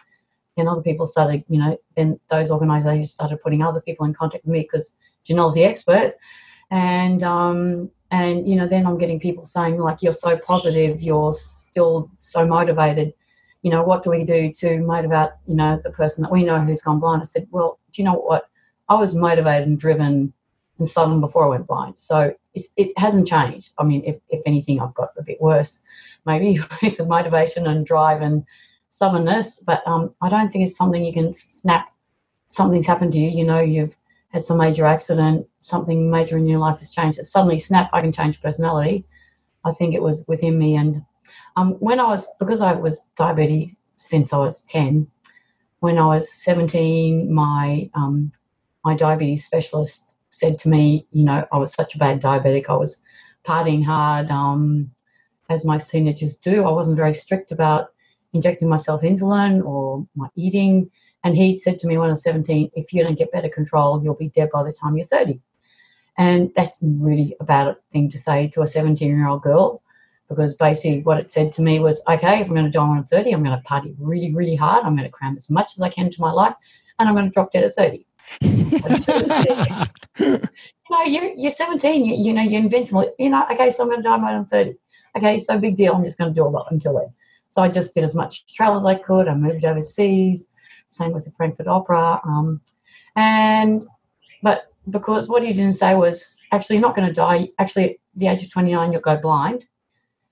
then 0.59 0.69
other 0.69 0.83
people 0.83 1.07
started, 1.07 1.45
you 1.49 1.59
know, 1.59 1.79
then 1.97 2.19
those 2.31 2.51
organisations 2.51 3.13
started 3.13 3.41
putting 3.43 3.63
other 3.63 3.81
people 3.81 4.05
in 4.05 4.13
contact 4.13 4.45
with 4.45 4.53
me 4.53 4.63
because 4.63 4.95
Janelle's 5.27 5.55
the 5.55 5.65
expert. 5.65 6.15
And 6.71 7.23
um, 7.23 7.91
and 8.11 8.49
you 8.49 8.57
know 8.57 8.67
then 8.67 8.87
i'm 8.87 8.99
getting 8.99 9.21
people 9.21 9.45
saying 9.45 9.79
like 9.79 10.03
you're 10.03 10.13
so 10.15 10.37
positive 10.39 11.03
you're 11.03 11.35
still 11.35 12.11
so 12.19 12.47
motivated. 12.47 13.13
You 13.63 13.73
know 13.73 13.83
what 13.83 14.03
do 14.03 14.11
we 14.11 14.25
do 14.25 14.53
to 14.61 14.79
motivate 14.81 15.31
you 15.47 15.55
know 15.55 15.81
the 15.83 15.91
person 15.91 16.23
that 16.23 16.33
we 16.33 16.45
know 16.45 16.61
who's 16.61 16.83
gone 16.83 17.01
blind? 17.01 17.23
I 17.23 17.25
said 17.25 17.49
well 17.51 17.79
do 17.93 18.03
you 18.03 18.07
know 18.07 18.15
what? 18.15 18.49
I 18.89 18.95
was 18.95 19.15
motivated 19.15 19.69
and 19.69 19.79
driven 19.79 20.33
and 20.79 20.89
sudden 20.89 21.21
before 21.21 21.45
i 21.45 21.49
went 21.49 21.67
blind. 21.67 21.95
So 21.97 22.35
it 22.55 22.93
hasn't 22.97 23.29
changed. 23.29 23.73
I 23.79 23.85
mean 23.85 24.03
if, 24.05 24.19
if 24.29 24.41
anything 24.47 24.81
i've 24.81 24.95
got 24.95 25.11
a 25.19 25.23
bit 25.23 25.41
worse. 25.41 25.81
Maybe 26.25 26.61
with 26.83 26.97
the 26.97 27.05
motivation 27.05 27.67
and 27.67 27.85
drive 27.85 28.23
and 28.23 28.45
stubbornness 28.91 29.63
but 29.67 29.87
um, 29.87 30.15
i 30.23 30.29
don't 30.29 30.51
think 30.51 30.65
it's 30.65 30.77
something 30.77 31.05
you 31.05 31.13
can 31.13 31.33
snap 31.33 31.89
something's 32.49 32.87
happened 32.87 33.13
to 33.13 33.19
you 33.19 33.29
you 33.29 33.45
know 33.45 33.61
you've 33.61 33.97
had 34.31 34.45
some 34.45 34.59
major 34.59 34.85
accident, 34.85 35.47
something 35.61 36.11
major 36.11 36.37
in 36.37 36.47
your 36.47 36.59
life 36.59 36.79
has 36.81 36.91
changed. 36.91 37.19
It 37.19 37.25
suddenly 37.25 37.59
snap, 37.59 37.91
I 37.93 38.01
can 38.01 38.13
change 38.13 38.43
personality. 38.43 39.05
I 39.65 39.73
think 39.73 39.95
it 39.95 40.03
was 40.03 40.25
within 40.27 40.59
me. 40.59 40.77
And 40.77 41.05
um, 41.57 41.73
when 41.81 41.99
I 41.99 42.05
was, 42.05 42.29
because 42.39 42.61
I 42.61 42.73
was 42.73 43.09
diabetic 43.19 43.73
since 43.97 44.33
I 44.33 44.39
was 44.39 44.63
10, 44.63 45.07
when 45.81 45.99
I 45.99 46.07
was 46.07 46.31
17, 46.33 47.33
my, 47.33 47.91
um, 47.95 48.33
my 48.85 48.95
diabetes 48.95 49.45
specialist 49.45 50.17
said 50.29 50.59
to 50.59 50.69
me, 50.69 51.07
you 51.11 51.25
know, 51.25 51.47
I 51.51 51.57
was 51.57 51.73
such 51.73 51.95
a 51.95 51.99
bad 51.99 52.21
diabetic. 52.21 52.67
I 52.69 52.77
was 52.77 53.01
partying 53.47 53.85
hard, 53.85 54.31
um, 54.31 54.91
as 55.49 55.65
my 55.65 55.79
teenagers 55.79 56.37
do. 56.37 56.65
I 56.65 56.71
wasn't 56.71 56.99
very 56.99 57.15
strict 57.15 57.51
about 57.51 57.93
injecting 58.33 58.69
myself 58.69 59.03
insulin 59.03 59.65
or 59.65 60.07
my 60.15 60.29
eating. 60.37 60.91
And 61.25 61.37
he 61.37 61.57
said 61.57 61.79
to 61.81 61.87
me 61.87 61.99
when 61.99 62.09
I 62.09 62.13
was 62.13 62.23
17, 62.23 62.71
if 62.75 62.93
you 62.93 63.05
don't 63.05 63.19
get 63.19 63.33
better 63.33 63.49
control, 63.49 64.03
you'll 64.03 64.15
be 64.15 64.29
dead 64.29 64.51
by 64.53 64.63
the 64.63 64.73
time 64.73 64.97
you're 64.97 65.07
30. 65.07 65.41
And 66.17 66.51
that's 66.57 66.79
really 66.83 67.37
a 67.41 67.45
bad 67.45 67.77
thing 67.93 68.09
to 68.11 68.19
say 68.19 68.49
to 68.49 68.63
a 68.63 68.67
17 68.67 69.09
year 69.09 69.29
old 69.29 69.43
girl 69.43 69.83
because 70.29 70.55
basically 70.55 71.01
what 71.03 71.19
it 71.19 71.31
said 71.31 71.53
to 71.53 71.63
me 71.63 71.81
was, 71.81 72.03
okay, 72.09 72.41
if 72.41 72.49
I'm 72.49 72.55
going 72.55 72.67
to 72.67 72.71
die 72.71 72.87
when 72.87 72.99
I'm 72.99 73.05
30, 73.05 73.33
I'm 73.33 73.43
going 73.43 73.57
to 73.57 73.63
party 73.63 73.95
really, 73.99 74.35
really 74.35 74.57
hard. 74.57 74.85
I'm 74.85 74.95
going 74.95 75.09
to 75.09 75.13
cram 75.13 75.37
as 75.37 75.49
much 75.49 75.73
as 75.77 75.83
I 75.83 75.89
can 75.89 76.07
into 76.07 76.21
my 76.21 76.33
life 76.33 76.55
and 76.99 77.09
I'm 77.09 77.15
going 77.15 77.27
to 77.27 77.33
drop 77.33 77.53
dead 77.53 77.65
at 77.65 77.75
30. 77.75 78.05
you 80.19 80.39
know, 80.91 81.03
you're, 81.05 81.33
you're 81.35 81.51
17, 81.51 82.05
you, 82.05 82.15
you 82.15 82.33
know, 82.35 82.43
you're 82.43 82.61
invincible. 82.61 83.11
You 83.19 83.31
know, 83.31 83.47
okay, 83.53 83.71
so 83.71 83.85
I'm 83.85 83.89
going 83.89 84.03
to 84.03 84.09
die 84.09 84.17
when 84.17 84.35
I'm 84.35 84.47
30. 84.47 84.75
Okay, 85.17 85.39
so 85.39 85.59
big 85.59 85.77
deal. 85.77 85.95
I'm 85.95 86.05
just 86.05 86.19
going 86.19 86.33
to 86.33 86.39
do 86.39 86.47
a 86.47 86.49
lot 86.49 86.69
until 86.71 86.99
then. 86.99 87.13
So 87.51 87.63
I 87.63 87.69
just 87.69 87.95
did 87.95 88.05
as 88.05 88.15
much 88.15 88.53
travel 88.55 88.79
as 88.79 88.87
I 88.87 88.95
could. 88.95 89.29
I 89.29 89.35
moved 89.35 89.65
overseas. 89.65 90.49
Same 90.89 91.13
with 91.13 91.25
the 91.25 91.31
Frankfurt 91.33 91.67
Opera. 91.67 92.21
Um, 92.25 92.61
and 93.17 93.85
but 94.43 94.73
because 94.91 95.29
what 95.29 95.43
he 95.43 95.53
didn't 95.53 95.75
say 95.75 95.95
was 95.95 96.39
actually 96.53 96.77
you're 96.77 96.83
not 96.83 96.97
going 96.97 97.09
to 97.09 97.15
die. 97.15 97.49
Actually, 97.59 97.91
at 97.91 97.97
the 98.17 98.27
age 98.29 98.43
of 98.43 98.51
29, 98.51 98.93
you'll 98.93 99.01
go 99.01 99.17
blind, 99.17 99.67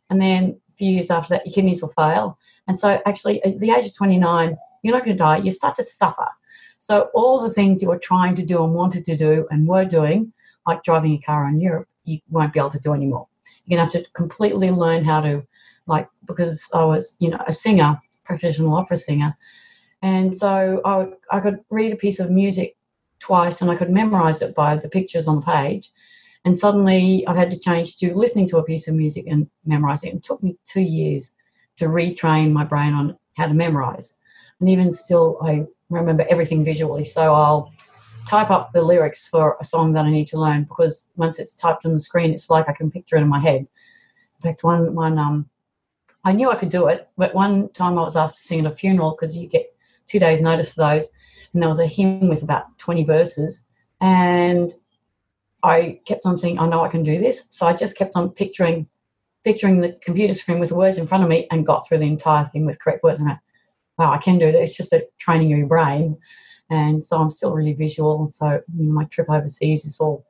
and 0.08 0.20
then 0.20 0.58
a 0.70 0.72
few 0.72 0.90
years 0.90 1.10
after 1.10 1.34
that, 1.34 1.46
your 1.46 1.52
kidneys 1.52 1.82
will 1.82 1.90
fail. 1.90 2.38
And 2.68 2.78
so, 2.78 3.00
actually, 3.06 3.42
at 3.44 3.60
the 3.60 3.70
age 3.70 3.86
of 3.86 3.94
29, 3.94 4.56
you're 4.82 4.94
not 4.94 5.04
going 5.04 5.16
to 5.16 5.22
die. 5.22 5.38
You 5.38 5.50
start 5.50 5.74
to 5.76 5.82
suffer. 5.82 6.26
So 6.78 7.08
all 7.14 7.42
the 7.42 7.50
things 7.50 7.82
you 7.82 7.88
were 7.88 7.98
trying 7.98 8.34
to 8.36 8.44
do 8.44 8.62
and 8.62 8.74
wanted 8.74 9.04
to 9.06 9.16
do 9.16 9.46
and 9.50 9.66
were 9.66 9.84
doing, 9.84 10.32
like 10.66 10.82
driving 10.82 11.14
a 11.14 11.18
car 11.18 11.48
in 11.48 11.60
Europe, 11.60 11.88
you 12.04 12.20
won't 12.30 12.52
be 12.52 12.58
able 12.58 12.70
to 12.70 12.78
do 12.78 12.92
anymore. 12.92 13.26
You're 13.64 13.78
going 13.78 13.88
to 13.88 13.98
have 13.98 14.04
to 14.04 14.10
completely 14.12 14.70
learn 14.70 15.04
how 15.04 15.20
to, 15.22 15.44
like, 15.86 16.08
because 16.26 16.68
I 16.74 16.84
was, 16.84 17.16
you 17.18 17.30
know, 17.30 17.42
a 17.46 17.52
singer, 17.52 18.00
professional 18.24 18.74
opera 18.74 18.98
singer, 18.98 19.36
and 20.02 20.36
so 20.36 20.80
I, 20.84 21.08
I 21.36 21.40
could 21.40 21.60
read 21.70 21.92
a 21.92 21.96
piece 21.96 22.20
of 22.20 22.30
music 22.30 22.76
twice 23.18 23.60
and 23.60 23.70
I 23.70 23.76
could 23.76 23.90
memorize 23.90 24.42
it 24.42 24.54
by 24.54 24.76
the 24.76 24.88
pictures 24.88 25.26
on 25.26 25.36
the 25.36 25.46
page. 25.46 25.90
And 26.44 26.56
suddenly 26.56 27.26
I 27.26 27.34
had 27.34 27.50
to 27.50 27.58
change 27.58 27.96
to 27.96 28.14
listening 28.14 28.48
to 28.50 28.58
a 28.58 28.64
piece 28.64 28.86
of 28.86 28.94
music 28.94 29.24
and 29.26 29.48
memorizing 29.64 30.12
it. 30.12 30.16
It 30.16 30.22
took 30.22 30.42
me 30.42 30.58
two 30.64 30.82
years 30.82 31.34
to 31.76 31.86
retrain 31.86 32.52
my 32.52 32.64
brain 32.64 32.92
on 32.92 33.18
how 33.36 33.46
to 33.46 33.54
memorize. 33.54 34.16
And 34.60 34.68
even 34.68 34.90
still, 34.92 35.38
I 35.42 35.64
remember 35.90 36.24
everything 36.30 36.64
visually. 36.64 37.04
So 37.04 37.34
I'll 37.34 37.72
type 38.28 38.50
up 38.50 38.72
the 38.72 38.82
lyrics 38.82 39.28
for 39.28 39.56
a 39.60 39.64
song 39.64 39.92
that 39.94 40.04
I 40.04 40.10
need 40.10 40.28
to 40.28 40.38
learn 40.38 40.64
because 40.64 41.08
once 41.16 41.38
it's 41.38 41.54
typed 41.54 41.84
on 41.84 41.94
the 41.94 42.00
screen, 42.00 42.32
it's 42.32 42.50
like 42.50 42.68
I 42.68 42.72
can 42.72 42.90
picture 42.90 43.16
it 43.16 43.22
in 43.22 43.28
my 43.28 43.40
head. 43.40 43.66
In 44.36 44.42
fact, 44.42 44.62
one 44.62 44.94
one 44.94 45.18
um, 45.18 45.48
I 46.26 46.32
knew 46.32 46.50
I 46.50 46.56
could 46.56 46.68
do 46.68 46.88
it, 46.88 47.08
but 47.16 47.34
one 47.34 47.70
time 47.70 47.96
I 47.96 48.02
was 48.02 48.16
asked 48.16 48.38
to 48.38 48.42
sing 48.42 48.60
at 48.60 48.66
a 48.66 48.74
funeral 48.74 49.12
because 49.12 49.36
you 49.36 49.46
get 49.46 49.72
two 50.06 50.18
days' 50.18 50.42
notice 50.42 50.74
for 50.74 50.80
those, 50.80 51.06
and 51.52 51.62
there 51.62 51.68
was 51.68 51.78
a 51.78 51.86
hymn 51.86 52.28
with 52.28 52.42
about 52.42 52.76
twenty 52.78 53.04
verses, 53.04 53.64
and 54.00 54.70
I 55.62 56.00
kept 56.04 56.26
on 56.26 56.36
thinking, 56.36 56.58
I 56.58 56.68
know 56.68 56.84
I 56.84 56.88
can 56.88 57.04
do 57.04 57.18
this. 57.18 57.46
So 57.50 57.66
I 57.66 57.72
just 57.72 57.96
kept 57.96 58.16
on 58.16 58.30
picturing 58.30 58.88
picturing 59.44 59.80
the 59.80 59.96
computer 60.04 60.34
screen 60.34 60.58
with 60.58 60.70
the 60.70 60.74
words 60.74 60.98
in 60.98 61.06
front 61.06 61.22
of 61.22 61.30
me 61.30 61.46
and 61.52 61.64
got 61.64 61.86
through 61.86 61.98
the 61.98 62.04
entire 62.06 62.44
thing 62.44 62.66
with 62.66 62.80
correct 62.80 63.04
words. 63.04 63.20
And 63.20 63.28
I 63.28 63.32
went, 63.32 63.40
wow, 63.96 64.10
I 64.10 64.18
can 64.18 64.38
do 64.40 64.46
it. 64.46 64.56
It's 64.56 64.76
just 64.76 64.92
a 64.92 65.06
training 65.18 65.52
of 65.52 65.58
your 65.58 65.68
brain. 65.68 66.18
And 66.68 67.04
so 67.04 67.20
I'm 67.20 67.30
still 67.30 67.54
really 67.54 67.72
visual. 67.72 68.28
So 68.28 68.60
you 68.74 68.84
know, 68.84 68.92
my 68.92 69.04
trip 69.04 69.30
overseas 69.30 69.84
is 69.84 70.00
all, 70.00 70.26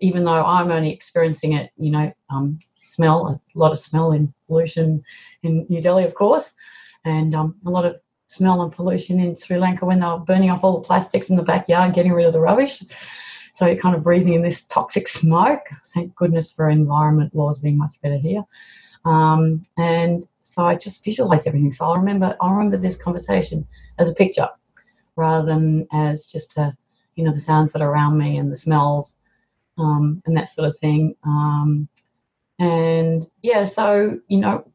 even 0.00 0.24
though 0.24 0.44
I'm 0.44 0.70
only 0.70 0.92
experiencing 0.92 1.52
it, 1.52 1.70
you 1.76 1.90
know, 1.90 2.12
um, 2.30 2.58
smell, 2.82 3.28
a 3.28 3.58
lot 3.58 3.72
of 3.72 3.78
smell 3.78 4.12
and 4.12 4.32
pollution 4.46 5.02
in 5.42 5.66
New 5.68 5.80
Delhi, 5.80 6.04
of 6.04 6.14
course, 6.14 6.54
and 7.04 7.34
um, 7.34 7.56
a 7.66 7.70
lot 7.70 7.84
of 7.84 7.96
smell 8.26 8.62
and 8.62 8.72
pollution 8.72 9.20
in 9.20 9.36
Sri 9.36 9.58
Lanka 9.58 9.86
when 9.86 10.00
they 10.00 10.06
were 10.06 10.18
burning 10.18 10.50
off 10.50 10.64
all 10.64 10.80
the 10.80 10.86
plastics 10.86 11.30
in 11.30 11.36
the 11.36 11.42
backyard, 11.42 11.94
getting 11.94 12.12
rid 12.12 12.26
of 12.26 12.32
the 12.32 12.40
rubbish. 12.40 12.82
So 13.54 13.66
you're 13.66 13.76
kind 13.76 13.94
of 13.94 14.02
breathing 14.02 14.34
in 14.34 14.42
this 14.42 14.64
toxic 14.64 15.08
smoke. 15.08 15.62
Thank 15.86 16.14
goodness 16.14 16.52
for 16.52 16.68
environment 16.68 17.34
laws 17.34 17.58
being 17.58 17.78
much 17.78 17.94
better 18.02 18.18
here. 18.18 18.44
Um, 19.04 19.62
and 19.78 20.26
so 20.42 20.66
I 20.66 20.74
just 20.74 21.04
visualize 21.04 21.46
everything. 21.46 21.72
So 21.72 21.86
I 21.86 21.96
remember 21.96 22.36
I 22.40 22.50
remember 22.50 22.76
this 22.76 22.96
conversation 22.96 23.66
as 23.98 24.08
a 24.08 24.14
picture 24.14 24.48
rather 25.14 25.46
than 25.46 25.86
as 25.92 26.26
just 26.26 26.58
a, 26.58 26.76
you 27.14 27.24
know 27.24 27.32
the 27.32 27.40
sounds 27.40 27.72
that 27.72 27.82
are 27.82 27.90
around 27.90 28.18
me 28.18 28.36
and 28.36 28.52
the 28.52 28.56
smells 28.56 29.16
um, 29.78 30.22
and 30.26 30.36
that 30.36 30.48
sort 30.48 30.68
of 30.68 30.78
thing. 30.78 31.14
Um, 31.24 31.88
and 32.58 33.28
yeah, 33.42 33.64
so 33.64 34.18
you 34.28 34.38
know, 34.38 34.66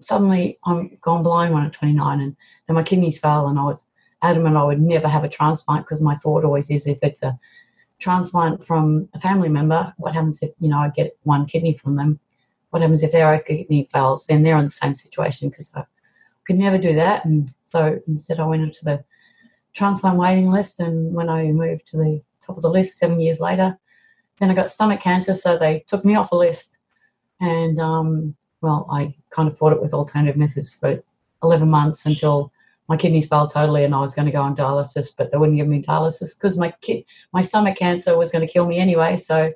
suddenly 0.00 0.58
I'm 0.64 0.98
gone 1.00 1.22
blind 1.22 1.54
when 1.54 1.62
I'm 1.62 1.70
29, 1.70 2.20
and 2.20 2.36
then 2.66 2.74
my 2.74 2.82
kidneys 2.82 3.18
fail, 3.18 3.46
and 3.46 3.58
I 3.58 3.64
was 3.64 3.86
adamant 4.22 4.56
I 4.56 4.64
would 4.64 4.80
never 4.80 5.08
have 5.08 5.24
a 5.24 5.28
transplant 5.28 5.84
because 5.84 6.02
my 6.02 6.14
thought 6.14 6.44
always 6.44 6.70
is 6.70 6.86
if 6.86 6.98
it's 7.02 7.22
a 7.22 7.38
transplant 7.98 8.64
from 8.64 9.08
a 9.14 9.20
family 9.20 9.48
member, 9.48 9.92
what 9.98 10.14
happens 10.14 10.42
if, 10.42 10.50
you 10.60 10.68
know, 10.68 10.78
I 10.78 10.90
get 10.90 11.16
one 11.22 11.46
kidney 11.46 11.74
from 11.74 11.96
them? 11.96 12.20
What 12.70 12.82
happens 12.82 13.02
if 13.02 13.12
their 13.12 13.38
kidney 13.40 13.84
fails? 13.84 14.26
Then 14.26 14.42
they're 14.42 14.58
in 14.58 14.64
the 14.64 14.70
same 14.70 14.94
situation 14.94 15.48
because 15.48 15.72
I 15.74 15.84
could 16.46 16.58
never 16.58 16.78
do 16.78 16.94
that. 16.94 17.24
And 17.24 17.50
so 17.62 18.00
instead, 18.06 18.40
I 18.40 18.46
went 18.46 18.62
into 18.62 18.84
the 18.84 19.04
transplant 19.74 20.18
waiting 20.18 20.50
list. 20.50 20.80
And 20.80 21.14
when 21.14 21.28
I 21.28 21.46
moved 21.46 21.86
to 21.88 21.96
the 21.96 22.22
top 22.40 22.56
of 22.56 22.62
the 22.62 22.70
list 22.70 22.98
seven 22.98 23.20
years 23.20 23.40
later, 23.40 23.78
then 24.40 24.50
I 24.50 24.54
got 24.54 24.70
stomach 24.70 25.00
cancer. 25.00 25.34
So 25.34 25.58
they 25.58 25.84
took 25.86 26.04
me 26.04 26.14
off 26.14 26.30
the 26.30 26.36
list. 26.36 26.78
And, 27.40 27.78
um, 27.78 28.34
well, 28.60 28.86
I 28.90 29.14
kind 29.30 29.48
of 29.48 29.56
fought 29.56 29.72
it 29.72 29.80
with 29.80 29.94
alternative 29.94 30.36
methods 30.36 30.74
for 30.74 31.00
11 31.42 31.68
months 31.68 32.06
until 32.06 32.52
my 32.88 32.96
kidneys 32.96 33.28
failed 33.28 33.52
totally 33.52 33.84
and 33.84 33.94
I 33.94 34.00
was 34.00 34.14
going 34.14 34.26
to 34.26 34.32
go 34.32 34.40
on 34.40 34.56
dialysis, 34.56 35.10
but 35.16 35.30
they 35.30 35.36
wouldn't 35.36 35.58
give 35.58 35.68
me 35.68 35.82
dialysis 35.82 36.38
because 36.38 36.56
my 36.58 36.72
my 37.32 37.42
stomach 37.42 37.76
cancer 37.76 38.16
was 38.16 38.30
going 38.30 38.46
to 38.46 38.52
kill 38.52 38.66
me 38.66 38.78
anyway. 38.78 39.16
So 39.16 39.52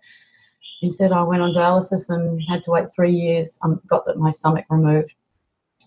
instead, 0.82 1.12
I 1.12 1.22
went 1.22 1.42
on 1.42 1.54
dialysis 1.54 2.10
and 2.10 2.42
had 2.48 2.62
to 2.64 2.70
wait 2.70 2.92
three 2.94 3.12
years. 3.12 3.58
Um, 3.62 3.80
got 3.86 4.04
my 4.18 4.30
stomach 4.30 4.66
removed, 4.68 5.14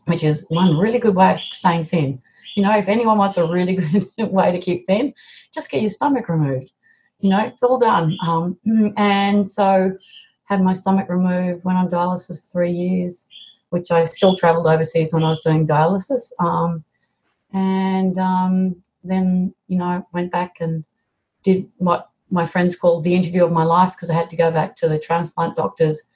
which 0.06 0.24
is 0.24 0.46
one 0.50 0.78
really 0.78 1.00
good 1.00 1.16
way 1.16 1.34
of 1.36 1.40
staying 1.40 1.86
thin. 1.86 2.22
You 2.56 2.64
know, 2.64 2.76
if 2.76 2.88
anyone 2.88 3.18
wants 3.18 3.38
a 3.38 3.46
really 3.46 3.76
good 4.18 4.32
way 4.32 4.52
to 4.52 4.60
keep 4.60 4.88
thin, 4.88 5.14
just 5.54 5.70
get 5.70 5.82
your 5.82 5.92
stomach 5.92 6.28
removed. 6.28 6.72
You 7.20 7.30
know, 7.30 7.46
it's 7.46 7.64
all 7.64 7.80
done. 7.80 8.16
Um, 8.26 8.58
and 8.98 9.48
so, 9.48 9.98
had 10.46 10.62
my 10.62 10.74
stomach 10.74 11.10
removed, 11.10 11.64
went 11.64 11.78
on 11.78 11.90
dialysis 11.90 12.42
for 12.42 12.52
three 12.52 12.72
years, 12.72 13.28
which 13.70 13.90
I 13.90 14.06
still 14.06 14.36
travelled 14.36 14.68
overseas 14.68 15.14
when 15.14 15.24
I 15.24 15.30
was 15.30 15.42
doing 15.42 15.68
dialysis. 15.68 16.32
Um, 16.40 16.84
and 17.54 18.18
um, 18.18 18.76
then 19.04 19.54
you 19.68 19.78
know 19.78 20.06
went 20.14 20.32
back 20.32 20.56
and 20.60 20.84
did 21.44 21.68
what 21.78 22.10
my 22.30 22.46
friends 22.46 22.76
called 22.76 23.04
the 23.04 23.16
interview 23.16 23.46
of 23.46 23.52
my 23.52 23.64
life 23.64 23.94
because 23.94 24.10
I 24.10 24.16
had 24.16 24.30
to 24.32 24.36
go 24.36 24.52
back 24.52 24.76
to 24.78 24.88
the 24.88 25.00
transplant 25.00 25.56
doctors, 25.56 26.10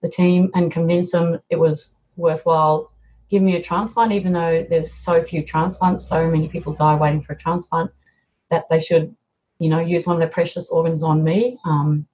the 0.00 0.08
team, 0.08 0.50
and 0.54 0.70
convince 0.70 1.12
them 1.12 1.40
it 1.50 1.58
was 1.58 1.94
worthwhile 2.16 2.90
give 3.28 3.42
me 3.42 3.56
a 3.56 3.62
transplant, 3.62 4.12
even 4.12 4.32
though 4.32 4.64
there's 4.68 4.92
so 4.92 5.22
few 5.22 5.42
transplants, 5.42 6.08
so 6.08 6.30
many 6.30 6.48
people 6.48 6.72
die 6.72 6.94
waiting 6.94 7.22
for 7.22 7.32
a 7.32 7.36
transplant, 7.36 7.90
that 8.50 8.68
they 8.70 8.78
should, 8.78 9.14
you 9.58 9.68
know, 9.68 9.80
use 9.80 10.06
one 10.06 10.16
of 10.16 10.20
their 10.20 10.28
precious 10.28 10.70
organs 10.70 11.02
on 11.02 11.24
me. 11.24 11.58
Um, 11.64 12.06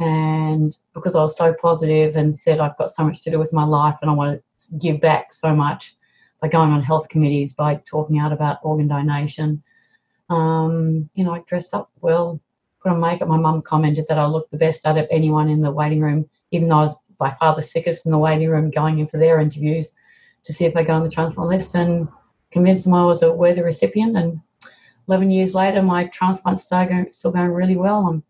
and 0.00 0.76
because 0.92 1.14
I 1.14 1.20
was 1.20 1.36
so 1.36 1.54
positive 1.54 2.16
and 2.16 2.36
said 2.36 2.58
I've 2.60 2.76
got 2.76 2.90
so 2.90 3.04
much 3.04 3.22
to 3.22 3.30
do 3.30 3.38
with 3.38 3.52
my 3.52 3.64
life 3.64 3.96
and 4.02 4.10
I 4.10 4.14
want 4.14 4.42
to 4.58 4.76
give 4.78 5.00
back 5.00 5.32
so 5.32 5.54
much, 5.54 5.96
by 6.40 6.48
going 6.48 6.72
on 6.72 6.82
health 6.82 7.08
committees, 7.08 7.54
by 7.54 7.76
talking 7.86 8.18
out 8.18 8.32
about 8.32 8.58
organ 8.62 8.88
donation. 8.88 9.62
Um, 10.28 11.08
you 11.14 11.24
know, 11.24 11.32
I 11.32 11.42
dressed 11.46 11.72
up 11.74 11.90
well, 12.00 12.40
put 12.82 12.92
on 12.92 13.00
makeup. 13.00 13.28
My 13.28 13.38
mum 13.38 13.62
commented 13.62 14.06
that 14.08 14.18
I 14.18 14.26
looked 14.26 14.50
the 14.50 14.58
best 14.58 14.84
out 14.84 14.98
of 14.98 15.06
anyone 15.10 15.48
in 15.48 15.62
the 15.62 15.70
waiting 15.70 16.00
room, 16.00 16.28
even 16.50 16.68
though 16.68 16.78
I 16.78 16.82
was 16.82 16.98
by 17.18 17.30
far 17.30 17.54
the 17.54 17.62
sickest 17.62 18.04
in 18.04 18.12
the 18.12 18.18
waiting 18.18 18.50
room 18.50 18.70
going 18.70 18.98
in 18.98 19.06
for 19.06 19.16
their 19.16 19.40
interviews 19.40 19.94
to 20.44 20.52
see 20.52 20.66
if 20.66 20.74
they 20.74 20.84
go 20.84 20.92
on 20.92 21.04
the 21.04 21.10
transplant 21.10 21.48
list 21.48 21.74
and 21.74 22.08
convinced 22.50 22.84
them 22.84 22.94
I 22.94 23.04
was 23.04 23.22
a 23.22 23.32
worthy 23.32 23.62
recipient. 23.62 24.16
And 24.16 24.40
11 25.08 25.30
years 25.30 25.54
later, 25.54 25.82
my 25.82 26.06
transplant's 26.06 26.64
still 26.64 26.84
going, 26.86 27.12
still 27.12 27.32
going 27.32 27.50
really 27.50 27.76
well. 27.76 28.06
I'm 28.06 28.22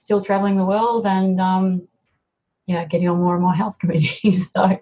still 0.00 0.22
traveling 0.22 0.56
the 0.56 0.64
world 0.64 1.06
and, 1.06 1.40
um, 1.40 1.88
yeah, 2.66 2.84
getting 2.84 3.08
on 3.08 3.18
more 3.18 3.34
and 3.34 3.42
more 3.42 3.54
health 3.54 3.78
committees. 3.80 4.50
so, 4.50 4.78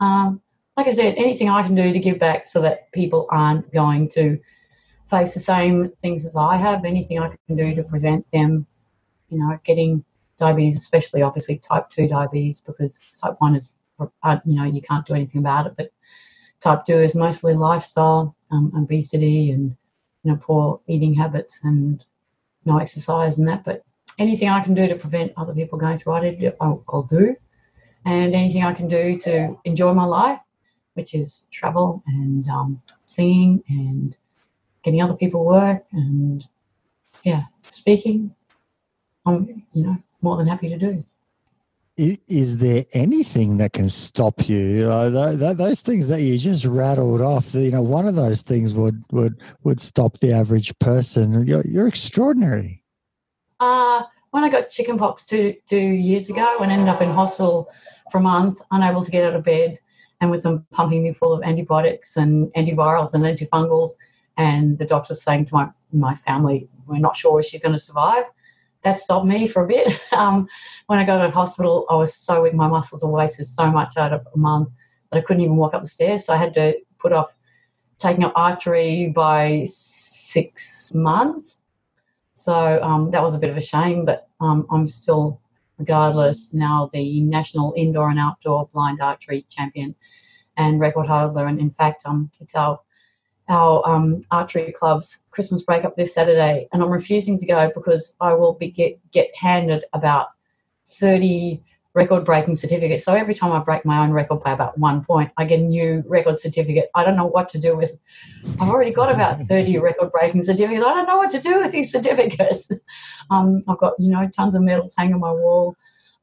um, 0.00 0.40
like 0.76 0.86
I 0.86 0.92
said, 0.92 1.14
anything 1.16 1.48
I 1.48 1.62
can 1.62 1.74
do 1.74 1.92
to 1.92 1.98
give 1.98 2.18
back 2.18 2.46
so 2.46 2.60
that 2.62 2.90
people 2.92 3.26
aren't 3.30 3.72
going 3.72 4.08
to 4.10 4.38
face 5.08 5.34
the 5.34 5.40
same 5.40 5.90
things 5.98 6.24
as 6.24 6.36
I 6.36 6.56
have, 6.56 6.84
anything 6.84 7.18
I 7.18 7.36
can 7.46 7.56
do 7.56 7.74
to 7.74 7.82
prevent 7.82 8.30
them, 8.32 8.66
you 9.28 9.38
know, 9.38 9.58
getting 9.64 10.04
diabetes, 10.38 10.76
especially 10.76 11.22
obviously 11.22 11.58
type 11.58 11.90
2 11.90 12.08
diabetes, 12.08 12.60
because 12.60 13.00
type 13.20 13.34
1 13.38 13.56
is, 13.56 13.76
you 13.98 14.08
know, 14.44 14.64
you 14.64 14.80
can't 14.80 15.04
do 15.04 15.14
anything 15.14 15.40
about 15.40 15.66
it, 15.66 15.74
but 15.76 15.92
type 16.60 16.84
2 16.84 16.94
is 16.94 17.14
mostly 17.14 17.54
lifestyle, 17.54 18.36
um, 18.50 18.72
obesity 18.76 19.50
and, 19.50 19.76
you 20.22 20.30
know, 20.30 20.38
poor 20.40 20.80
eating 20.86 21.14
habits 21.14 21.64
and 21.64 22.04
no 22.64 22.78
exercise 22.78 23.38
and 23.38 23.48
that. 23.48 23.64
But 23.64 23.84
anything 24.18 24.48
I 24.48 24.62
can 24.62 24.74
do 24.74 24.86
to 24.86 24.96
prevent 24.96 25.32
other 25.36 25.54
people 25.54 25.78
going 25.78 25.98
through 25.98 26.16
it, 26.16 26.56
I'll, 26.60 26.84
I'll 26.88 27.02
do. 27.02 27.36
And 28.04 28.34
anything 28.34 28.64
I 28.64 28.72
can 28.72 28.88
do 28.88 29.18
to 29.20 29.56
enjoy 29.64 29.92
my 29.92 30.04
life 30.04 30.40
which 30.94 31.14
is 31.14 31.48
travel 31.50 32.02
and 32.06 32.46
um, 32.48 32.82
singing 33.06 33.62
and 33.68 34.16
getting 34.82 35.02
other 35.02 35.14
people 35.14 35.44
work 35.44 35.84
and 35.92 36.44
yeah, 37.24 37.44
speaking. 37.62 38.34
I'm 39.26 39.64
you 39.72 39.84
know 39.84 39.96
more 40.22 40.36
than 40.36 40.46
happy 40.46 40.68
to 40.68 40.78
do. 40.78 41.04
Is 41.96 42.56
there 42.58 42.84
anything 42.92 43.58
that 43.58 43.74
can 43.74 43.90
stop 43.90 44.48
you? 44.48 44.84
those 44.84 45.82
things 45.82 46.08
that 46.08 46.22
you 46.22 46.38
just 46.38 46.64
rattled 46.64 47.20
off, 47.20 47.52
you 47.52 47.70
know, 47.70 47.82
one 47.82 48.06
of 48.06 48.16
those 48.16 48.42
things 48.42 48.72
would 48.72 49.02
would 49.12 49.40
would 49.64 49.80
stop 49.80 50.18
the 50.18 50.32
average 50.32 50.76
person. 50.78 51.44
You're, 51.44 51.66
you're 51.66 51.88
extraordinary. 51.88 52.82
Uh, 53.58 54.04
when 54.30 54.44
I 54.44 54.48
got 54.48 54.70
chickenpox 54.70 55.26
two 55.26 55.56
two 55.68 55.76
years 55.76 56.30
ago 56.30 56.58
and 56.60 56.72
ended 56.72 56.88
up 56.88 57.02
in 57.02 57.10
hospital 57.10 57.68
for 58.10 58.18
a 58.18 58.22
month, 58.22 58.60
unable 58.70 59.04
to 59.04 59.10
get 59.10 59.24
out 59.24 59.34
of 59.34 59.44
bed, 59.44 59.78
and 60.20 60.30
with 60.30 60.42
them 60.42 60.66
pumping 60.70 61.02
me 61.02 61.12
full 61.12 61.32
of 61.32 61.42
antibiotics 61.42 62.16
and 62.16 62.52
antivirals 62.54 63.14
and 63.14 63.24
antifungals. 63.24 63.90
And 64.36 64.78
the 64.78 64.86
doctor's 64.86 65.22
saying 65.22 65.46
to 65.46 65.54
my, 65.54 65.68
my 65.92 66.14
family, 66.14 66.68
we're 66.86 66.98
not 66.98 67.16
sure 67.16 67.40
if 67.40 67.46
she's 67.46 67.60
going 67.60 67.74
to 67.74 67.78
survive. 67.78 68.24
That 68.82 68.98
stopped 68.98 69.26
me 69.26 69.46
for 69.46 69.64
a 69.64 69.68
bit. 69.68 70.00
Um, 70.12 70.48
when 70.86 70.98
I 70.98 71.04
got 71.04 71.24
to 71.24 71.30
hospital, 71.30 71.86
I 71.88 71.94
was 71.94 72.12
so 72.14 72.42
weak, 72.42 72.52
my 72.52 72.66
muscles 72.66 73.02
were 73.02 73.10
wasted 73.10 73.46
so 73.46 73.70
much 73.70 73.96
out 73.96 74.12
of 74.12 74.26
a 74.34 74.38
month 74.38 74.68
that 75.10 75.18
I 75.18 75.20
couldn't 75.22 75.42
even 75.42 75.56
walk 75.56 75.72
up 75.72 75.82
the 75.82 75.88
stairs. 75.88 76.26
So 76.26 76.34
I 76.34 76.36
had 76.36 76.52
to 76.54 76.74
put 76.98 77.12
off 77.12 77.34
taking 77.98 78.24
up 78.24 78.32
archery 78.34 79.12
by 79.14 79.64
six 79.66 80.92
months. 80.92 81.62
So 82.34 82.82
um, 82.82 83.12
that 83.12 83.22
was 83.22 83.34
a 83.34 83.38
bit 83.38 83.50
of 83.50 83.56
a 83.56 83.62
shame, 83.62 84.04
but 84.04 84.28
um, 84.40 84.66
I'm 84.70 84.88
still 84.88 85.40
regardless, 85.78 86.52
now 86.52 86.90
the 86.92 87.20
national 87.22 87.72
indoor 87.76 88.10
and 88.10 88.18
outdoor 88.18 88.68
blind 88.72 89.00
archery 89.00 89.46
champion 89.48 89.94
and 90.56 90.78
record 90.78 91.06
holder. 91.06 91.46
And 91.46 91.58
in 91.58 91.70
fact, 91.70 92.02
um, 92.04 92.30
it's 92.40 92.54
our 92.54 92.80
our 93.50 93.86
um, 93.86 94.24
archery 94.30 94.72
club's 94.72 95.22
Christmas 95.30 95.62
break 95.62 95.84
up 95.84 95.96
this 95.96 96.14
Saturday, 96.14 96.68
and 96.72 96.82
I'm 96.82 96.90
refusing 96.90 97.38
to 97.38 97.46
go 97.46 97.70
because 97.74 98.16
I 98.20 98.32
will 98.32 98.54
be 98.54 98.70
get 98.70 98.98
get 99.10 99.28
handed 99.36 99.84
about 99.92 100.28
thirty 100.86 101.62
record 101.92 102.24
breaking 102.24 102.54
certificates. 102.54 103.04
So 103.04 103.14
every 103.14 103.34
time 103.34 103.50
I 103.52 103.58
break 103.58 103.84
my 103.84 103.98
own 103.98 104.12
record 104.12 104.44
by 104.44 104.52
about 104.52 104.78
one 104.78 105.04
point, 105.04 105.32
I 105.36 105.44
get 105.44 105.58
a 105.58 105.62
new 105.62 106.04
record 106.06 106.38
certificate. 106.38 106.88
I 106.94 107.02
don't 107.02 107.16
know 107.16 107.26
what 107.26 107.48
to 107.50 107.58
do 107.58 107.76
with. 107.76 107.98
I've 108.60 108.68
already 108.68 108.92
got 108.92 109.12
about 109.12 109.40
thirty 109.48 109.78
record 109.78 110.12
breaking 110.12 110.44
certificates. 110.44 110.86
I 110.86 110.94
don't 110.94 111.06
know 111.06 111.18
what 111.18 111.30
to 111.30 111.40
do 111.40 111.60
with 111.60 111.72
these 111.72 111.92
certificates. 111.92 112.70
Um, 113.30 113.62
I've 113.68 113.78
got 113.78 113.92
you 114.00 114.10
know 114.10 114.28
tons 114.28 114.56
of 114.56 114.62
medals 114.62 114.94
hanging 114.98 115.14
on 115.14 115.20
my 115.20 115.30
wall. 115.30 115.76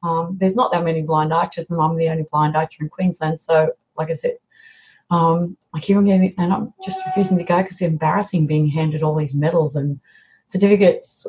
Um, 0.03 0.37
there's 0.39 0.57
not 0.57 0.73
that 0.73 0.83
many 0.83 1.01
blind 1.01 1.31
archers, 1.31 1.69
and 1.69 1.81
I'm 1.81 1.95
the 1.95 2.09
only 2.09 2.25
blind 2.29 2.57
archer 2.57 2.83
in 2.83 2.89
Queensland. 2.89 3.39
So, 3.39 3.71
like 3.95 4.09
I 4.09 4.13
said, 4.13 4.33
um, 5.09 5.57
I 5.73 5.79
keep 5.79 5.97
on 5.97 6.05
getting, 6.05 6.33
and 6.37 6.53
I'm 6.53 6.73
just 6.83 7.05
refusing 7.05 7.37
to 7.37 7.43
go 7.43 7.57
because 7.57 7.73
it's 7.73 7.81
embarrassing 7.81 8.47
being 8.47 8.67
handed 8.67 9.03
all 9.03 9.15
these 9.15 9.33
medals 9.33 9.75
and 9.75 9.99
certificates. 10.47 11.25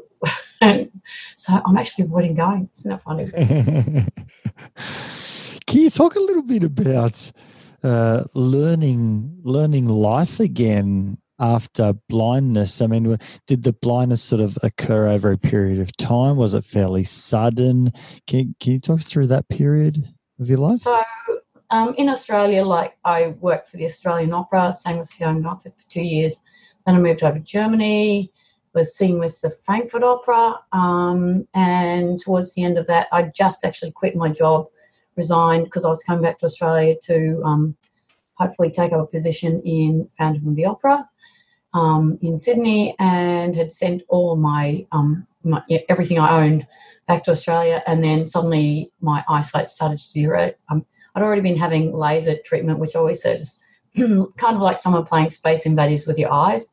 so 1.37 1.61
I'm 1.65 1.77
actually 1.77 2.07
avoiding 2.07 2.35
going. 2.35 2.69
Isn't 2.77 2.91
that 2.91 3.03
funny? 3.03 3.31
Can 5.67 5.81
you 5.81 5.91
talk 5.91 6.17
a 6.17 6.21
little 6.21 6.43
bit 6.43 6.65
about 6.65 7.31
uh, 7.83 8.25
learning 8.35 9.39
learning 9.43 9.87
life 9.87 10.41
again 10.41 11.19
after 11.39 11.93
blindness? 12.09 12.83
I 12.83 12.87
mean, 12.87 13.17
did 13.47 13.63
the 13.63 13.75
blindness 13.75 14.23
sort 14.23 14.41
of 14.41 14.59
occur 14.63 15.09
over 15.09 15.31
a 15.31 15.39
period 15.39 15.79
of 15.79 15.97
time? 15.97 16.37
Was 16.37 16.55
it 16.55 16.65
fairly 16.65 17.05
sudden? 17.05 17.93
Can, 18.27 18.57
can 18.61 18.73
you 18.73 18.81
talk 18.81 18.99
us 18.99 19.07
through 19.07 19.29
that 19.29 19.49
period 19.49 20.05
of 20.41 20.49
your 20.49 20.59
life? 20.59 20.81
So, 20.81 21.01
um, 21.71 21.95
in 21.97 22.09
Australia, 22.09 22.65
like 22.65 22.97
I 23.05 23.29
worked 23.41 23.69
for 23.69 23.77
the 23.77 23.85
Australian 23.85 24.33
Opera, 24.33 24.73
sang 24.73 24.99
with 24.99 25.21
Young 25.21 25.45
Outfit 25.45 25.75
for 25.77 25.89
two 25.91 26.03
years. 26.03 26.43
Then 26.87 26.95
I 26.95 26.99
moved 26.99 27.23
over 27.23 27.39
to 27.39 27.45
Germany, 27.45 28.33
was 28.75 28.97
singing 28.97 29.19
with 29.19 29.41
the 29.41 29.51
Frankfurt 29.51 30.03
Opera. 30.03 30.57
Um, 30.73 31.47
and 31.55 32.19
towards 32.21 32.55
the 32.55 32.65
end 32.65 32.79
of 32.79 32.87
that, 32.87 33.09
I 33.13 33.25
just 33.35 33.65
actually 33.65 33.93
quit 33.93 34.17
my 34.17 34.29
job, 34.29 34.67
resigned 35.17 35.65
because 35.65 35.85
I 35.85 35.89
was 35.89 36.03
coming 36.03 36.23
back 36.23 36.39
to 36.39 36.47
Australia 36.47 36.95
to 37.03 37.43
um, 37.45 37.77
hopefully 38.35 38.71
take 38.71 38.93
up 38.93 39.01
a 39.01 39.07
position 39.07 39.61
in 39.65 40.09
Phantom 40.17 40.49
of 40.49 40.57
the 40.57 40.65
Opera 40.65 41.09
um, 41.75 42.19
in 42.23 42.39
Sydney 42.39 42.95
and 42.99 43.55
had 43.55 43.73
sent 43.73 44.03
all 44.09 44.37
my, 44.37 44.87
um, 44.93 45.27
my, 45.43 45.63
everything 45.89 46.19
I 46.19 46.43
owned 46.43 46.67
back 47.07 47.25
to 47.25 47.31
Australia. 47.31 47.83
And 47.87 48.03
then 48.03 48.27
suddenly 48.27 48.91
my 49.01 49.25
eyesight 49.29 49.69
started 49.69 49.99
to 49.99 50.09
deteriorate. 50.09 50.57
Um, 50.71 50.87
I'd 51.19 51.25
already 51.25 51.43
been 51.43 51.57
having 51.57 51.93
laser 51.93 52.37
treatment, 52.45 52.79
which 52.79 52.95
always 52.95 53.21
says 53.21 53.59
kind 53.97 54.57
of 54.57 54.61
like 54.61 54.79
someone 54.79 55.05
playing 55.05 55.31
Space 55.31 55.67
Invaders 55.67 56.07
with 56.07 56.17
your 56.17 56.33
eyes. 56.33 56.73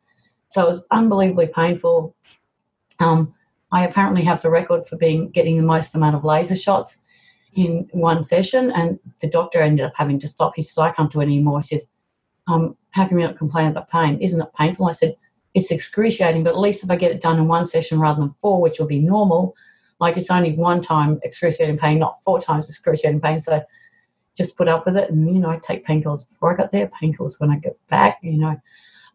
So 0.50 0.62
it 0.62 0.68
was 0.68 0.86
unbelievably 0.92 1.48
painful. 1.48 2.16
Um, 3.00 3.34
I 3.72 3.88
apparently 3.88 4.22
have 4.22 4.44
the 4.44 4.52
record 4.52 4.86
for 4.86 4.98
being 4.98 5.32
getting 5.32 5.58
the 5.58 5.64
most 5.64 5.96
amount 5.96 6.16
of 6.16 6.24
laser 6.24 6.56
shots 6.56 7.00
in 7.56 7.90
one 7.92 8.24
session, 8.24 8.70
and 8.70 9.00
the 9.20 9.28
doctor 9.28 9.64
ended 9.64 9.84
up 9.84 9.94
having 9.96 10.20
to 10.20 10.28
stop. 10.28 10.54
He 10.56 10.62
said, 10.62 10.84
"I 10.84 10.92
can't 10.92 11.12
do 11.12 11.22
it 11.22 11.24
anymore." 11.24 11.62
He 11.62 11.64
said, 11.64 11.88
um, 12.48 12.78
"How 12.92 13.08
can 13.08 13.18
you 13.18 13.26
not 13.26 13.40
complain 13.40 13.70
about 13.70 13.90
pain? 13.90 14.20
Isn't 14.20 14.40
it 14.40 14.54
painful?" 14.56 14.86
I 14.86 14.92
said, 14.92 15.16
"It's 15.56 15.72
excruciating, 15.72 16.44
but 16.44 16.52
at 16.52 16.60
least 16.60 16.84
if 16.84 16.92
I 16.92 16.98
get 16.98 17.12
it 17.12 17.20
done 17.20 17.40
in 17.40 17.48
one 17.48 17.66
session 17.66 18.00
rather 18.00 18.22
than 18.22 18.36
four, 18.40 18.62
which 18.62 18.78
will 18.78 18.86
be 18.86 19.00
normal, 19.00 19.56
like 20.00 20.18
it's 20.18 20.30
only 20.30 20.54
one 20.54 20.82
time 20.82 21.20
excruciating 21.24 21.80
pain, 21.80 21.98
not 21.98 22.22
four 22.24 22.40
times 22.40 22.70
excruciating 22.70 23.22
pain." 23.22 23.40
So 23.40 23.64
just 24.36 24.58
put 24.58 24.68
up 24.68 24.86
with 24.86 24.98
it, 24.98 25.10
and 25.10 25.34
you 25.34 25.40
know, 25.42 25.50
I 25.50 25.58
take 25.58 25.86
painkillers 25.86 26.28
before 26.28 26.54
I 26.54 26.58
got 26.58 26.72
there, 26.72 26.92
painkillers 27.02 27.40
when 27.40 27.52
I 27.52 27.58
get 27.58 27.78
back, 27.90 28.20
you 28.22 28.38
know. 28.38 28.62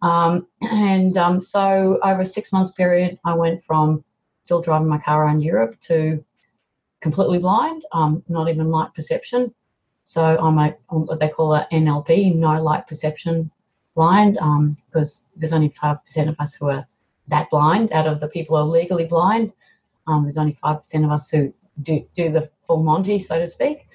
Um, 0.03 0.47
and 0.71 1.17
um, 1.17 1.41
so 1.41 1.99
over 2.03 2.23
a 2.23 2.27
six 2.27 2.53
months 2.53 2.73
period, 2.73 3.19
I 3.25 3.35
went 3.35 3.63
from 3.63 4.05
still 4.45 4.61
driving 4.61 4.89
my 4.89 4.99
car 4.99 5.25
around 5.25 5.43
Europe 5.43 5.79
to 5.83 6.25
completely 7.01 7.39
blind, 7.39 7.85
um, 7.93 8.23
not 8.29 8.49
even 8.49 8.71
light 8.71 8.93
perception. 8.95 9.55
So 10.05 10.25
I'm 10.25 10.59
a 10.59 10.75
I'm 10.91 11.07
what 11.07 11.21
they 11.21 11.29
call 11.29 11.55
a 11.55 11.69
NLP, 11.73 12.35
no 12.35 12.61
light 12.63 12.87
perception 12.87 13.51
blind, 13.95 14.35
because 14.89 15.21
um, 15.23 15.27
there's 15.37 15.53
only 15.53 15.69
five 15.69 16.05
percent 16.05 16.29
of 16.29 16.37
us 16.39 16.55
who 16.55 16.69
are 16.69 16.87
that 17.29 17.49
blind 17.51 17.93
out 17.93 18.07
of 18.07 18.21
the 18.21 18.29
people 18.29 18.57
who 18.57 18.63
are 18.63 18.67
legally 18.67 19.07
blind. 19.07 19.53
Um, 20.07 20.25
there's 20.25 20.39
only 20.39 20.53
five 20.53 20.79
percent 20.79 21.05
of 21.05 21.11
us 21.11 21.31
who 21.31 21.55
do 21.83 22.05
do 22.15 22.31
the 22.31 22.51
full 22.63 22.83
Monty, 22.83 23.19
so 23.19 23.39
to 23.39 23.49
speak. 23.49 23.87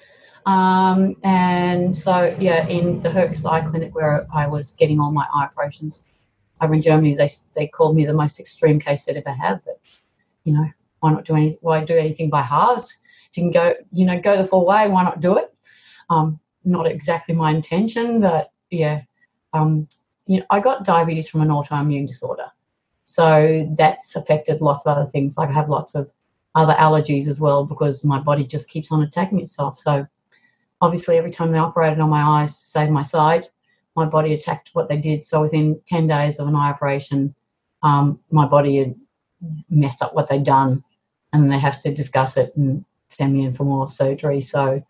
Um, 0.46 1.16
and 1.24 1.96
so, 1.96 2.34
yeah, 2.38 2.66
in 2.68 3.02
the 3.02 3.08
Herx 3.08 3.44
Eye 3.44 3.68
Clinic 3.68 3.94
where 3.94 4.26
I 4.32 4.46
was 4.46 4.70
getting 4.72 5.00
all 5.00 5.10
my 5.10 5.26
eye 5.34 5.44
operations 5.44 6.04
over 6.60 6.72
in 6.72 6.82
Germany, 6.82 7.14
they 7.14 7.28
they 7.54 7.66
called 7.66 7.96
me 7.96 8.06
the 8.06 8.12
most 8.12 8.38
extreme 8.40 8.80
case 8.80 9.04
they'd 9.04 9.16
ever 9.16 9.32
had. 9.32 9.60
But 9.64 9.80
you 10.44 10.54
know, 10.54 10.66
why 11.00 11.12
not 11.12 11.24
do 11.24 11.34
any? 11.34 11.58
Why 11.60 11.84
do 11.84 11.96
anything 11.96 12.30
by 12.30 12.42
halves? 12.42 12.96
If 13.30 13.36
you 13.36 13.42
can 13.42 13.50
go, 13.50 13.74
you 13.92 14.06
know, 14.06 14.20
go 14.20 14.36
the 14.36 14.46
full 14.46 14.64
way, 14.64 14.88
why 14.88 15.02
not 15.02 15.20
do 15.20 15.36
it? 15.36 15.52
Um, 16.10 16.38
not 16.64 16.86
exactly 16.86 17.34
my 17.34 17.50
intention, 17.50 18.20
but 18.20 18.52
yeah, 18.70 19.02
um, 19.52 19.88
you 20.26 20.40
know, 20.40 20.46
I 20.50 20.60
got 20.60 20.84
diabetes 20.84 21.28
from 21.28 21.42
an 21.42 21.48
autoimmune 21.48 22.06
disorder, 22.06 22.46
so 23.04 23.68
that's 23.76 24.14
affected 24.14 24.60
lots 24.60 24.86
of 24.86 24.96
other 24.96 25.10
things. 25.10 25.36
Like 25.36 25.50
I 25.50 25.54
have 25.54 25.68
lots 25.68 25.96
of 25.96 26.08
other 26.54 26.74
allergies 26.74 27.26
as 27.26 27.40
well 27.40 27.64
because 27.64 28.04
my 28.04 28.20
body 28.20 28.44
just 28.46 28.70
keeps 28.70 28.92
on 28.92 29.02
attacking 29.02 29.40
itself. 29.40 29.78
So 29.78 30.06
obviously 30.80 31.16
every 31.16 31.30
time 31.30 31.52
they 31.52 31.58
operated 31.58 32.00
on 32.00 32.10
my 32.10 32.22
eyes 32.22 32.56
to 32.56 32.64
save 32.64 32.90
my 32.90 33.02
sight, 33.02 33.50
my 33.94 34.04
body 34.04 34.34
attacked 34.34 34.70
what 34.72 34.88
they 34.88 34.96
did. 34.96 35.24
So 35.24 35.42
within 35.42 35.80
10 35.86 36.06
days 36.06 36.38
of 36.38 36.46
an 36.46 36.54
eye 36.54 36.70
operation, 36.70 37.34
um, 37.82 38.20
my 38.30 38.46
body 38.46 38.78
had 38.78 38.94
messed 39.70 40.02
up 40.02 40.14
what 40.14 40.28
they'd 40.28 40.44
done 40.44 40.84
and 41.32 41.50
they 41.50 41.58
have 41.58 41.80
to 41.80 41.94
discuss 41.94 42.36
it 42.36 42.52
and 42.56 42.84
send 43.08 43.34
me 43.34 43.44
in 43.44 43.54
for 43.54 43.64
more 43.64 43.88
surgery. 43.88 44.40
So 44.40 44.82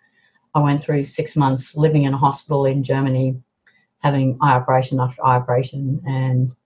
I 0.55 0.61
went 0.61 0.83
through 0.83 1.05
six 1.05 1.37
months 1.37 1.77
living 1.77 2.05
in 2.05 2.15
a 2.15 2.19
hospital 2.19 2.65
in 2.65 2.83
Germany, 2.83 3.41
having 3.99 4.39
eye 4.41 4.55
operation 4.55 5.01
after 5.01 5.25
eye 5.25 5.37
operation. 5.37 6.03
And 6.07 6.51
you 6.51 6.57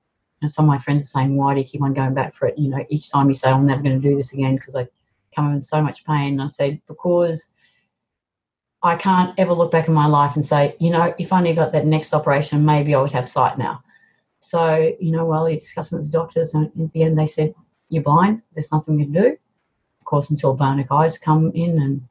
know, 0.42 0.48
some 0.48 0.64
of 0.64 0.68
my 0.68 0.78
friends 0.78 1.02
are 1.02 1.06
saying, 1.06 1.36
why 1.36 1.54
do 1.54 1.60
you 1.60 1.66
keep 1.66 1.82
on 1.82 1.92
going 1.92 2.14
back 2.14 2.34
for 2.34 2.46
it? 2.48 2.58
You 2.58 2.68
know, 2.68 2.84
each 2.88 3.10
time 3.10 3.28
you 3.28 3.34
say, 3.34 3.50
I'm 3.50 3.66
never 3.66 3.82
going 3.82 4.00
to 4.00 4.08
do 4.08 4.16
this 4.16 4.32
again 4.32 4.56
because 4.56 4.76
I 4.76 4.88
come 5.34 5.52
in 5.52 5.60
so 5.60 5.82
much 5.82 6.04
pain. 6.04 6.34
And 6.34 6.42
I 6.42 6.46
said, 6.46 6.80
because 6.86 7.52
I 8.82 8.96
can't 8.96 9.38
ever 9.38 9.52
look 9.52 9.70
back 9.70 9.88
in 9.88 9.94
my 9.94 10.06
life 10.06 10.36
and 10.36 10.46
say, 10.46 10.74
you 10.80 10.90
know, 10.90 11.14
if 11.18 11.32
I 11.32 11.38
only 11.38 11.54
got 11.54 11.72
that 11.72 11.86
next 11.86 12.14
operation, 12.14 12.64
maybe 12.64 12.94
I 12.94 13.00
would 13.00 13.12
have 13.12 13.28
sight 13.28 13.58
now. 13.58 13.82
So, 14.40 14.94
you 14.98 15.12
know, 15.12 15.26
well, 15.26 15.48
you 15.50 15.58
discussed 15.58 15.92
with 15.92 16.04
the 16.04 16.10
doctors, 16.10 16.54
and 16.54 16.70
at 16.80 16.92
the 16.92 17.02
end 17.02 17.18
they 17.18 17.26
said, 17.26 17.54
you're 17.90 18.02
blind, 18.02 18.40
there's 18.54 18.72
nothing 18.72 18.98
you 18.98 19.04
can 19.04 19.12
do. 19.12 19.36
Of 20.00 20.04
course, 20.04 20.30
until 20.30 20.56
bionic 20.56 20.86
eyes 20.90 21.18
come 21.18 21.52
in. 21.54 21.78
And, 21.78 22.08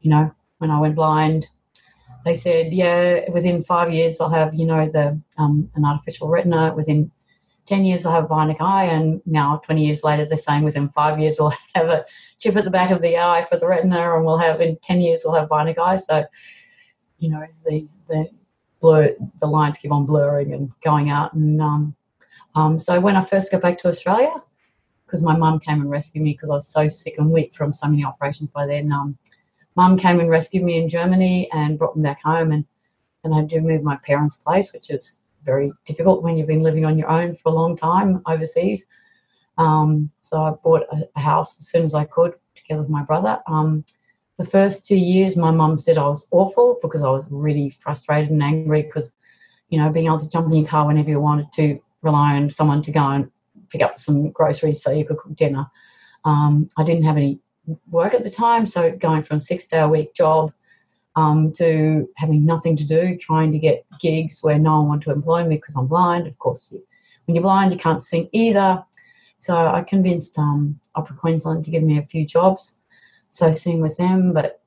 you 0.00 0.10
know, 0.10 0.32
when 0.58 0.70
I 0.70 0.78
went 0.78 0.94
blind, 0.94 1.48
they 2.24 2.36
said, 2.36 2.72
yeah, 2.72 3.28
within 3.30 3.62
five 3.62 3.92
years 3.92 4.20
I'll 4.20 4.30
have, 4.30 4.54
you 4.54 4.64
know, 4.64 4.88
the 4.88 5.20
um, 5.38 5.70
an 5.74 5.84
artificial 5.84 6.28
retina. 6.28 6.72
Within 6.72 7.10
10 7.66 7.84
years 7.84 8.04
I'll 8.04 8.12
have 8.12 8.24
a 8.24 8.28
bionic 8.28 8.60
eye. 8.60 8.84
And 8.84 9.22
now, 9.26 9.60
20 9.64 9.84
years 9.84 10.02
later, 10.04 10.24
they're 10.24 10.36
saying 10.36 10.64
within 10.64 10.88
five 10.88 11.18
years 11.18 11.36
we'll 11.38 11.54
have 11.74 11.88
a 11.88 12.04
chip 12.38 12.56
at 12.56 12.64
the 12.64 12.70
back 12.70 12.90
of 12.90 13.00
the 13.00 13.18
eye 13.18 13.46
for 13.48 13.56
the 13.56 13.66
retina, 13.66 14.14
and 14.14 14.24
we'll 14.24 14.38
have 14.38 14.60
in 14.60 14.76
10 14.82 15.00
years 15.00 15.22
we'll 15.24 15.34
have 15.34 15.48
bionic 15.48 15.78
eye. 15.78 15.96
So, 15.96 16.24
you 17.18 17.30
know, 17.30 17.44
the, 17.64 17.86
the 18.08 18.28
blur, 18.80 19.14
the 19.40 19.46
lines 19.46 19.78
keep 19.78 19.92
on 19.92 20.06
blurring 20.06 20.52
and 20.52 20.70
going 20.82 21.10
out. 21.10 21.32
And 21.34 21.60
um, 21.60 21.94
um, 22.54 22.80
so 22.80 23.00
when 23.00 23.16
I 23.16 23.24
first 23.24 23.52
got 23.52 23.62
back 23.62 23.78
to 23.78 23.88
Australia, 23.88 24.34
because 25.06 25.22
my 25.22 25.36
mum 25.36 25.60
came 25.60 25.80
and 25.80 25.90
rescued 25.90 26.24
me 26.24 26.32
because 26.32 26.50
I 26.50 26.54
was 26.54 26.66
so 26.66 26.88
sick 26.88 27.16
and 27.18 27.30
weak 27.30 27.54
from 27.54 27.74
so 27.74 27.86
many 27.86 28.02
operations 28.02 28.48
by 28.50 28.66
then. 28.66 28.90
Um, 28.90 29.18
mum 29.76 29.98
came 29.98 30.20
and 30.20 30.30
rescued 30.30 30.64
me 30.64 30.78
in 30.78 30.88
Germany 30.88 31.50
and 31.52 31.78
brought 31.78 31.96
me 31.96 32.02
back 32.02 32.22
home, 32.22 32.50
and 32.50 32.64
and 33.24 33.34
I 33.34 33.44
to 33.44 33.60
move 33.60 33.82
my 33.82 33.96
parents' 33.96 34.38
place, 34.38 34.72
which 34.72 34.90
is 34.90 35.20
very 35.44 35.72
difficult 35.84 36.22
when 36.22 36.36
you've 36.36 36.46
been 36.46 36.62
living 36.62 36.84
on 36.84 36.98
your 36.98 37.08
own 37.08 37.34
for 37.34 37.50
a 37.50 37.54
long 37.54 37.76
time 37.76 38.22
overseas. 38.26 38.86
Um, 39.58 40.10
so 40.20 40.42
I 40.42 40.50
bought 40.50 40.86
a, 40.92 41.20
house 41.20 41.58
as 41.60 41.68
soon 41.68 41.84
as 41.84 41.94
I 41.94 42.04
could 42.04 42.34
together 42.54 42.82
with 42.82 42.90
my 42.90 43.02
brother. 43.02 43.40
Um, 43.46 43.84
the 44.38 44.46
first 44.46 44.86
two 44.86 44.96
years, 44.96 45.36
my 45.36 45.50
mum 45.50 45.78
said 45.78 45.98
I 45.98 46.08
was 46.08 46.26
awful 46.30 46.78
because 46.80 47.02
I 47.02 47.10
was 47.10 47.28
really 47.30 47.70
frustrated 47.70 48.30
and 48.30 48.42
angry 48.42 48.82
because, 48.82 49.14
you 49.68 49.78
know, 49.78 49.90
being 49.90 50.06
able 50.06 50.18
to 50.18 50.28
jump 50.28 50.46
in 50.46 50.58
your 50.58 50.68
car 50.68 50.86
whenever 50.86 51.10
you 51.10 51.20
wanted 51.20 51.52
to, 51.54 51.80
rely 52.02 52.34
on 52.34 52.50
someone 52.50 52.82
to 52.82 52.90
go 52.90 53.00
and 53.00 53.30
pick 53.68 53.80
up 53.80 53.98
some 53.98 54.30
groceries 54.30 54.82
so 54.82 54.90
you 54.90 55.04
could 55.04 55.18
cook 55.18 55.36
dinner. 55.36 55.66
Um, 56.24 56.68
I 56.76 56.82
didn't 56.82 57.04
have 57.04 57.16
any 57.16 57.38
work 57.90 58.12
at 58.12 58.24
the 58.24 58.30
time, 58.30 58.66
so 58.66 58.90
going 58.90 59.22
from 59.22 59.36
a 59.36 59.40
six 59.40 59.66
day 59.66 59.78
a 59.78 59.88
week 59.88 60.14
job 60.14 60.52
um, 61.16 61.52
to 61.52 62.08
having 62.16 62.44
nothing 62.44 62.76
to 62.76 62.84
do, 62.84 63.16
trying 63.16 63.52
to 63.52 63.58
get 63.58 63.84
gigs 64.00 64.38
where 64.42 64.58
no 64.58 64.78
one 64.78 64.88
wanted 64.88 65.04
to 65.04 65.12
employ 65.12 65.44
me 65.44 65.56
because 65.56 65.76
I'm 65.76 65.86
blind. 65.86 66.26
Of 66.26 66.38
course, 66.38 66.72
you, 66.72 66.82
when 67.26 67.34
you're 67.34 67.42
blind, 67.42 67.72
you 67.72 67.78
can't 67.78 68.02
sing 68.02 68.28
either. 68.32 68.82
So 69.38 69.56
I 69.56 69.82
convinced 69.82 70.38
um, 70.38 70.78
Opera 70.94 71.16
Queensland 71.16 71.64
to 71.64 71.70
give 71.70 71.82
me 71.82 71.98
a 71.98 72.02
few 72.02 72.26
jobs. 72.26 72.80
So 73.30 73.50
sing 73.52 73.80
with 73.80 73.96
them, 73.96 74.32
but 74.32 74.62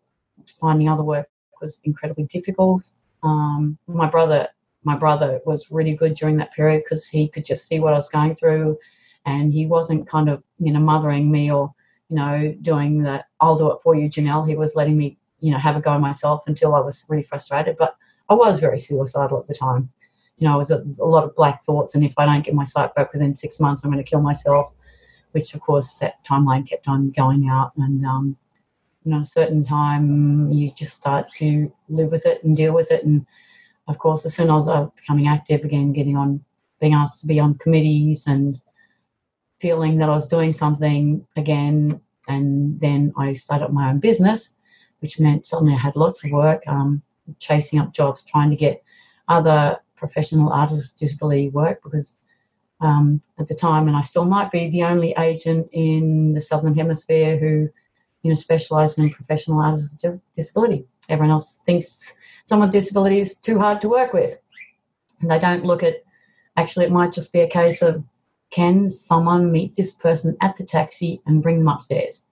finding 0.59 0.89
other 0.89 1.03
work 1.03 1.29
was 1.61 1.79
incredibly 1.83 2.25
difficult. 2.25 2.91
Um, 3.23 3.77
my 3.87 4.07
brother, 4.07 4.49
my 4.83 4.95
brother 4.95 5.39
was 5.45 5.71
really 5.71 5.95
good 5.95 6.15
during 6.15 6.37
that 6.37 6.53
period 6.53 6.83
because 6.83 7.07
he 7.07 7.27
could 7.27 7.45
just 7.45 7.67
see 7.67 7.79
what 7.79 7.93
I 7.93 7.95
was 7.95 8.09
going 8.09 8.35
through, 8.35 8.77
and 9.25 9.53
he 9.53 9.65
wasn't 9.65 10.07
kind 10.07 10.29
of 10.29 10.43
you 10.59 10.71
know 10.71 10.79
mothering 10.79 11.31
me 11.31 11.51
or 11.51 11.73
you 12.09 12.17
know 12.17 12.55
doing 12.61 13.03
the 13.03 13.23
I'll 13.39 13.57
do 13.57 13.71
it 13.71 13.81
for 13.81 13.95
you, 13.95 14.09
Janelle. 14.09 14.47
He 14.47 14.55
was 14.55 14.75
letting 14.75 14.97
me 14.97 15.17
you 15.45 15.51
know, 15.51 15.59
have 15.59 15.75
a 15.75 15.79
go 15.79 15.99
myself 15.99 16.43
until 16.47 16.73
I 16.73 16.79
was 16.79 17.05
really 17.07 17.21
frustrated. 17.21 17.75
But 17.77 17.95
I 18.29 18.33
was 18.33 18.59
very 18.59 18.79
suicidal 18.79 19.39
at 19.39 19.47
the 19.47 19.53
time. 19.53 19.89
You 20.39 20.47
know, 20.47 20.55
I 20.55 20.57
was 20.57 20.71
a, 20.71 20.83
a 20.99 21.05
lot 21.05 21.23
of 21.23 21.35
black 21.35 21.63
thoughts, 21.63 21.93
and 21.93 22.03
if 22.03 22.15
I 22.17 22.25
don't 22.25 22.43
get 22.43 22.55
my 22.55 22.63
sight 22.63 22.95
back 22.95 23.13
within 23.13 23.35
six 23.35 23.59
months, 23.59 23.83
I'm 23.83 23.91
going 23.91 24.03
to 24.03 24.09
kill 24.09 24.21
myself. 24.21 24.73
Which, 25.33 25.53
of 25.53 25.61
course, 25.61 25.93
that 25.95 26.25
timeline 26.25 26.67
kept 26.67 26.87
on 26.87 27.11
going 27.11 27.47
out, 27.47 27.73
and 27.77 28.03
um, 28.05 28.37
you 29.03 29.11
know, 29.11 29.19
a 29.19 29.23
certain 29.23 29.63
time 29.63 30.51
you 30.51 30.71
just 30.71 30.93
start 30.93 31.27
to 31.35 31.71
live 31.89 32.09
with 32.09 32.25
it 32.25 32.43
and 32.43 32.57
deal 32.57 32.73
with 32.73 32.91
it. 32.91 33.05
And 33.05 33.27
of 33.87 33.99
course, 33.99 34.25
as 34.25 34.33
soon 34.33 34.49
as 34.49 34.67
I 34.67 34.79
was 34.79 34.91
becoming 34.95 35.27
active 35.27 35.63
again, 35.63 35.93
getting 35.93 36.17
on, 36.17 36.43
being 36.81 36.95
asked 36.95 37.21
to 37.21 37.27
be 37.27 37.39
on 37.39 37.59
committees 37.59 38.25
and 38.25 38.59
feeling 39.59 39.99
that 39.99 40.09
I 40.09 40.15
was 40.15 40.27
doing 40.27 40.53
something 40.53 41.27
again, 41.35 42.01
and 42.27 42.79
then 42.79 43.13
I 43.15 43.33
started 43.33 43.69
my 43.69 43.89
own 43.89 43.99
business, 43.99 44.55
which 45.05 45.19
meant 45.19 45.45
suddenly 45.45 45.75
I 45.75 45.77
had 45.77 45.95
lots 45.95 46.25
of 46.25 46.31
work, 46.31 46.63
um, 46.65 47.03
chasing 47.37 47.79
up 47.79 47.93
jobs, 47.93 48.23
trying 48.23 48.49
to 48.49 48.55
get 48.55 48.83
other 49.27 49.77
professional 49.95 50.51
artists 50.51 50.93
with 50.93 50.99
disability 50.99 51.49
work 51.49 51.83
because 51.83 52.17
um, 52.81 53.21
at 53.37 53.45
the 53.45 53.53
time, 53.53 53.87
and 53.87 53.95
I 53.95 54.01
still 54.01 54.25
might 54.25 54.51
be 54.51 54.67
the 54.69 54.83
only 54.83 55.13
agent 55.17 55.69
in 55.71 56.33
the 56.33 56.41
Southern 56.41 56.75
Hemisphere 56.75 57.37
who 57.37 57.69
you 58.23 58.31
know, 58.31 58.35
specialising 58.35 59.03
in 59.03 59.09
professional 59.11 59.59
artists 59.59 60.03
with 60.03 60.19
disability. 60.33 60.83
Everyone 61.09 61.29
else 61.29 61.61
thinks 61.63 62.17
someone 62.45 62.69
with 62.69 62.73
disability 62.73 63.19
is 63.19 63.35
too 63.35 63.59
hard 63.59 63.81
to 63.81 63.87
work 63.87 64.13
with. 64.13 64.37
And 65.21 65.29
they 65.29 65.37
don't 65.37 65.63
look 65.63 65.83
at, 65.83 65.97
actually, 66.57 66.85
it 66.85 66.91
might 66.91 67.13
just 67.13 67.31
be 67.31 67.41
a 67.41 67.47
case 67.47 67.83
of 67.83 68.03
can 68.49 68.89
someone 68.89 69.51
meet 69.51 69.75
this 69.75 69.91
person 69.91 70.35
at 70.41 70.57
the 70.57 70.63
taxi 70.63 71.21
and 71.27 71.43
bring 71.43 71.59
them 71.59 71.67
upstairs? 71.67 72.25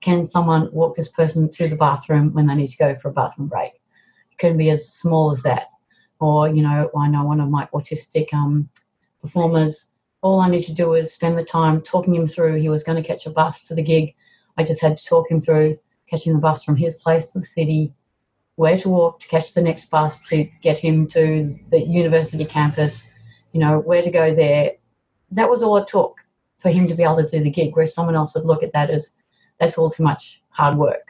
Can 0.00 0.26
someone 0.26 0.70
walk 0.72 0.96
this 0.96 1.08
person 1.08 1.50
to 1.50 1.68
the 1.68 1.76
bathroom 1.76 2.32
when 2.32 2.46
they 2.46 2.54
need 2.54 2.70
to 2.70 2.76
go 2.76 2.94
for 2.94 3.08
a 3.08 3.12
bathroom 3.12 3.48
break? 3.48 3.72
It 4.32 4.38
can 4.38 4.56
be 4.56 4.70
as 4.70 4.88
small 4.92 5.30
as 5.30 5.42
that. 5.42 5.68
Or, 6.18 6.48
you 6.48 6.62
know, 6.62 6.90
I 6.96 7.08
know 7.08 7.24
one 7.24 7.40
of 7.40 7.48
my 7.48 7.68
autistic 7.74 8.32
um, 8.32 8.68
performers, 9.20 9.86
all 10.22 10.40
I 10.40 10.50
need 10.50 10.62
to 10.64 10.74
do 10.74 10.94
is 10.94 11.12
spend 11.12 11.38
the 11.38 11.44
time 11.44 11.80
talking 11.80 12.14
him 12.14 12.26
through. 12.26 12.56
He 12.56 12.68
was 12.68 12.84
going 12.84 13.02
to 13.02 13.06
catch 13.06 13.26
a 13.26 13.30
bus 13.30 13.62
to 13.64 13.74
the 13.74 13.82
gig 13.82 14.14
I 14.60 14.62
just 14.62 14.82
had 14.82 14.98
to 14.98 15.06
talk 15.06 15.30
him 15.30 15.40
through 15.40 15.78
catching 16.08 16.34
the 16.34 16.38
bus 16.38 16.64
from 16.64 16.76
his 16.76 16.98
place 16.98 17.32
to 17.32 17.38
the 17.38 17.44
city, 17.44 17.94
where 18.56 18.76
to 18.78 18.88
walk 18.90 19.20
to 19.20 19.28
catch 19.28 19.54
the 19.54 19.62
next 19.62 19.86
bus 19.86 20.20
to 20.24 20.44
get 20.60 20.78
him 20.78 21.06
to 21.08 21.58
the 21.70 21.80
university 21.80 22.44
campus, 22.44 23.08
you 23.52 23.60
know, 23.60 23.78
where 23.78 24.02
to 24.02 24.10
go 24.10 24.34
there. 24.34 24.72
That 25.30 25.48
was 25.48 25.62
all 25.62 25.76
it 25.78 25.88
took 25.88 26.16
for 26.58 26.68
him 26.68 26.88
to 26.88 26.94
be 26.94 27.04
able 27.04 27.16
to 27.18 27.26
do 27.26 27.42
the 27.42 27.48
gig, 27.48 27.74
where 27.74 27.86
someone 27.86 28.16
else 28.16 28.34
would 28.34 28.44
look 28.44 28.62
at 28.62 28.72
that 28.72 28.90
as 28.90 29.14
that's 29.60 29.78
all 29.78 29.90
too 29.90 30.02
much 30.02 30.42
hard 30.48 30.76
work. 30.76 31.06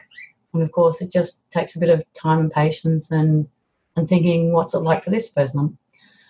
And 0.53 0.61
of 0.61 0.71
course, 0.71 1.01
it 1.01 1.11
just 1.11 1.41
takes 1.49 1.75
a 1.75 1.79
bit 1.79 1.89
of 1.89 2.03
time 2.13 2.39
and 2.39 2.51
patience 2.51 3.09
and 3.09 3.47
and 3.95 4.07
thinking, 4.07 4.53
what's 4.53 4.73
it 4.73 4.79
like 4.79 5.03
for 5.03 5.09
this 5.09 5.27
person? 5.27 5.77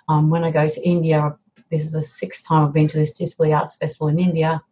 Um, 0.08 0.30
when 0.30 0.44
I 0.44 0.52
go 0.52 0.68
to 0.68 0.88
India, 0.88 1.36
this 1.70 1.86
is 1.86 1.92
the 1.92 2.04
sixth 2.04 2.48
time 2.48 2.66
I've 2.66 2.74
been 2.74 2.88
to 2.88 2.98
this 2.98 3.18
Disability 3.18 3.54
Arts 3.54 3.76
Festival 3.76 4.08
in 4.08 4.20
India. 4.20 4.64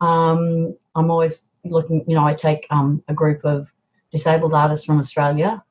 Um, 0.00 0.76
I'm 0.94 1.10
always 1.10 1.48
looking, 1.64 2.04
you 2.08 2.16
know, 2.16 2.24
I 2.24 2.34
take 2.34 2.66
um, 2.70 3.02
a 3.08 3.14
group 3.14 3.44
of 3.44 3.72
disabled 4.10 4.54
artists 4.54 4.84
from 4.86 4.98
Australia. 4.98 5.62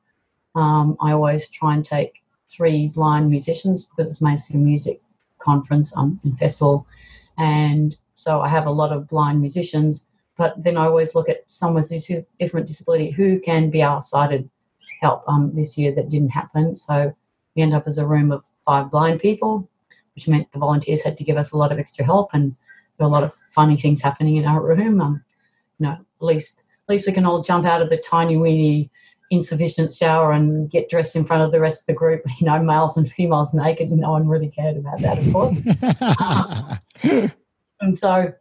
Um, 0.54 0.96
I 1.00 1.12
always 1.12 1.50
try 1.50 1.74
and 1.74 1.84
take 1.84 2.22
three 2.48 2.88
blind 2.88 3.30
musicians 3.30 3.84
because 3.84 4.10
it's 4.10 4.20
mostly 4.20 4.56
a 4.56 4.62
music 4.62 5.00
conference 5.38 5.96
um, 5.96 6.18
and 6.24 6.38
festival. 6.38 6.86
And 7.38 7.96
so 8.14 8.40
I 8.40 8.48
have 8.48 8.66
a 8.66 8.70
lot 8.70 8.92
of 8.92 9.08
blind 9.08 9.40
musicians, 9.40 10.08
but 10.36 10.62
then 10.62 10.76
I 10.76 10.86
always 10.86 11.14
look 11.14 11.28
at 11.28 11.50
someone 11.50 11.82
with 11.82 11.92
a 11.92 12.26
different 12.38 12.66
disability 12.66 13.10
who 13.10 13.40
can 13.40 13.70
be 13.70 13.82
our 13.82 14.02
sighted 14.02 14.48
help. 15.00 15.24
Um, 15.28 15.52
this 15.54 15.76
year 15.76 15.92
that 15.92 16.08
didn't 16.08 16.30
happen. 16.30 16.76
So 16.76 17.14
we 17.54 17.62
end 17.62 17.74
up 17.74 17.86
as 17.86 17.98
a 17.98 18.06
room 18.06 18.32
of 18.32 18.44
five 18.64 18.90
blind 18.90 19.20
people, 19.20 19.68
which 20.14 20.28
meant 20.28 20.50
the 20.52 20.58
volunteers 20.58 21.02
had 21.02 21.16
to 21.18 21.24
give 21.24 21.36
us 21.36 21.52
a 21.52 21.58
lot 21.58 21.72
of 21.72 21.78
extra 21.78 22.04
help 22.04 22.30
and 22.32 22.54
there 22.98 23.06
were 23.06 23.10
a 23.10 23.12
lot 23.12 23.24
of 23.24 23.34
funny 23.50 23.76
things 23.76 24.00
happening 24.00 24.36
in 24.36 24.46
our 24.46 24.62
room. 24.62 25.00
Um, 25.00 25.24
you 25.78 25.86
know, 25.86 25.92
at 25.92 26.00
least 26.20 26.64
at 26.88 26.92
least 26.92 27.06
we 27.06 27.12
can 27.12 27.26
all 27.26 27.42
jump 27.42 27.66
out 27.66 27.82
of 27.82 27.90
the 27.90 27.96
tiny 27.96 28.36
weeny 28.36 28.90
insufficient 29.30 29.92
shower 29.92 30.32
and 30.32 30.70
get 30.70 30.88
dressed 30.88 31.16
in 31.16 31.24
front 31.24 31.42
of 31.42 31.50
the 31.50 31.60
rest 31.60 31.82
of 31.82 31.86
the 31.86 31.92
group, 31.92 32.22
you 32.40 32.46
know, 32.46 32.62
males 32.62 32.96
and 32.96 33.10
females 33.10 33.52
naked. 33.52 33.90
And 33.90 34.00
no 34.00 34.12
one 34.12 34.28
really 34.28 34.48
cared 34.48 34.76
about 34.76 35.00
that, 35.00 35.18
of 35.18 35.32
course. 35.32 35.56
and 37.80 37.98
so, 37.98 38.32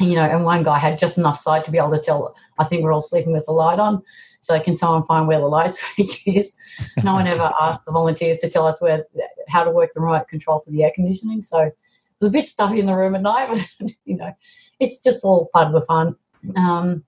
you 0.00 0.14
know, 0.14 0.22
and 0.22 0.44
one 0.44 0.62
guy 0.62 0.78
had 0.78 0.98
just 0.98 1.18
enough 1.18 1.36
sight 1.36 1.64
to 1.64 1.70
be 1.70 1.78
able 1.78 1.90
to 1.90 2.00
tell, 2.00 2.34
I 2.58 2.64
think 2.64 2.82
we're 2.82 2.92
all 2.92 3.00
sleeping 3.00 3.32
with 3.32 3.46
the 3.46 3.52
light 3.52 3.78
on. 3.78 4.02
So 4.40 4.58
can 4.60 4.74
someone 4.74 5.04
find 5.04 5.26
where 5.26 5.40
the 5.40 5.46
light 5.46 5.72
switch 5.96 6.26
is? 6.26 6.54
No 7.02 7.14
one 7.14 7.26
ever 7.26 7.50
asked 7.60 7.86
the 7.86 7.92
volunteers 7.92 8.38
to 8.38 8.48
tell 8.48 8.66
us 8.66 8.80
where 8.80 9.04
how 9.48 9.64
to 9.64 9.70
work 9.70 9.92
the 9.94 10.00
remote 10.00 10.28
control 10.28 10.60
for 10.60 10.70
the 10.70 10.84
air 10.84 10.92
conditioning. 10.94 11.42
So 11.42 11.60
it 11.60 11.74
was 12.20 12.28
a 12.28 12.32
bit 12.32 12.46
stuffy 12.46 12.80
in 12.80 12.86
the 12.86 12.96
room 12.96 13.14
at 13.14 13.22
night, 13.22 13.66
but 13.80 13.90
you 14.04 14.16
know, 14.16 14.32
it's 14.80 14.98
just 14.98 15.24
all 15.24 15.50
part 15.52 15.66
of 15.66 15.72
the 15.72 15.82
fun. 15.82 16.16
Um, 16.56 17.04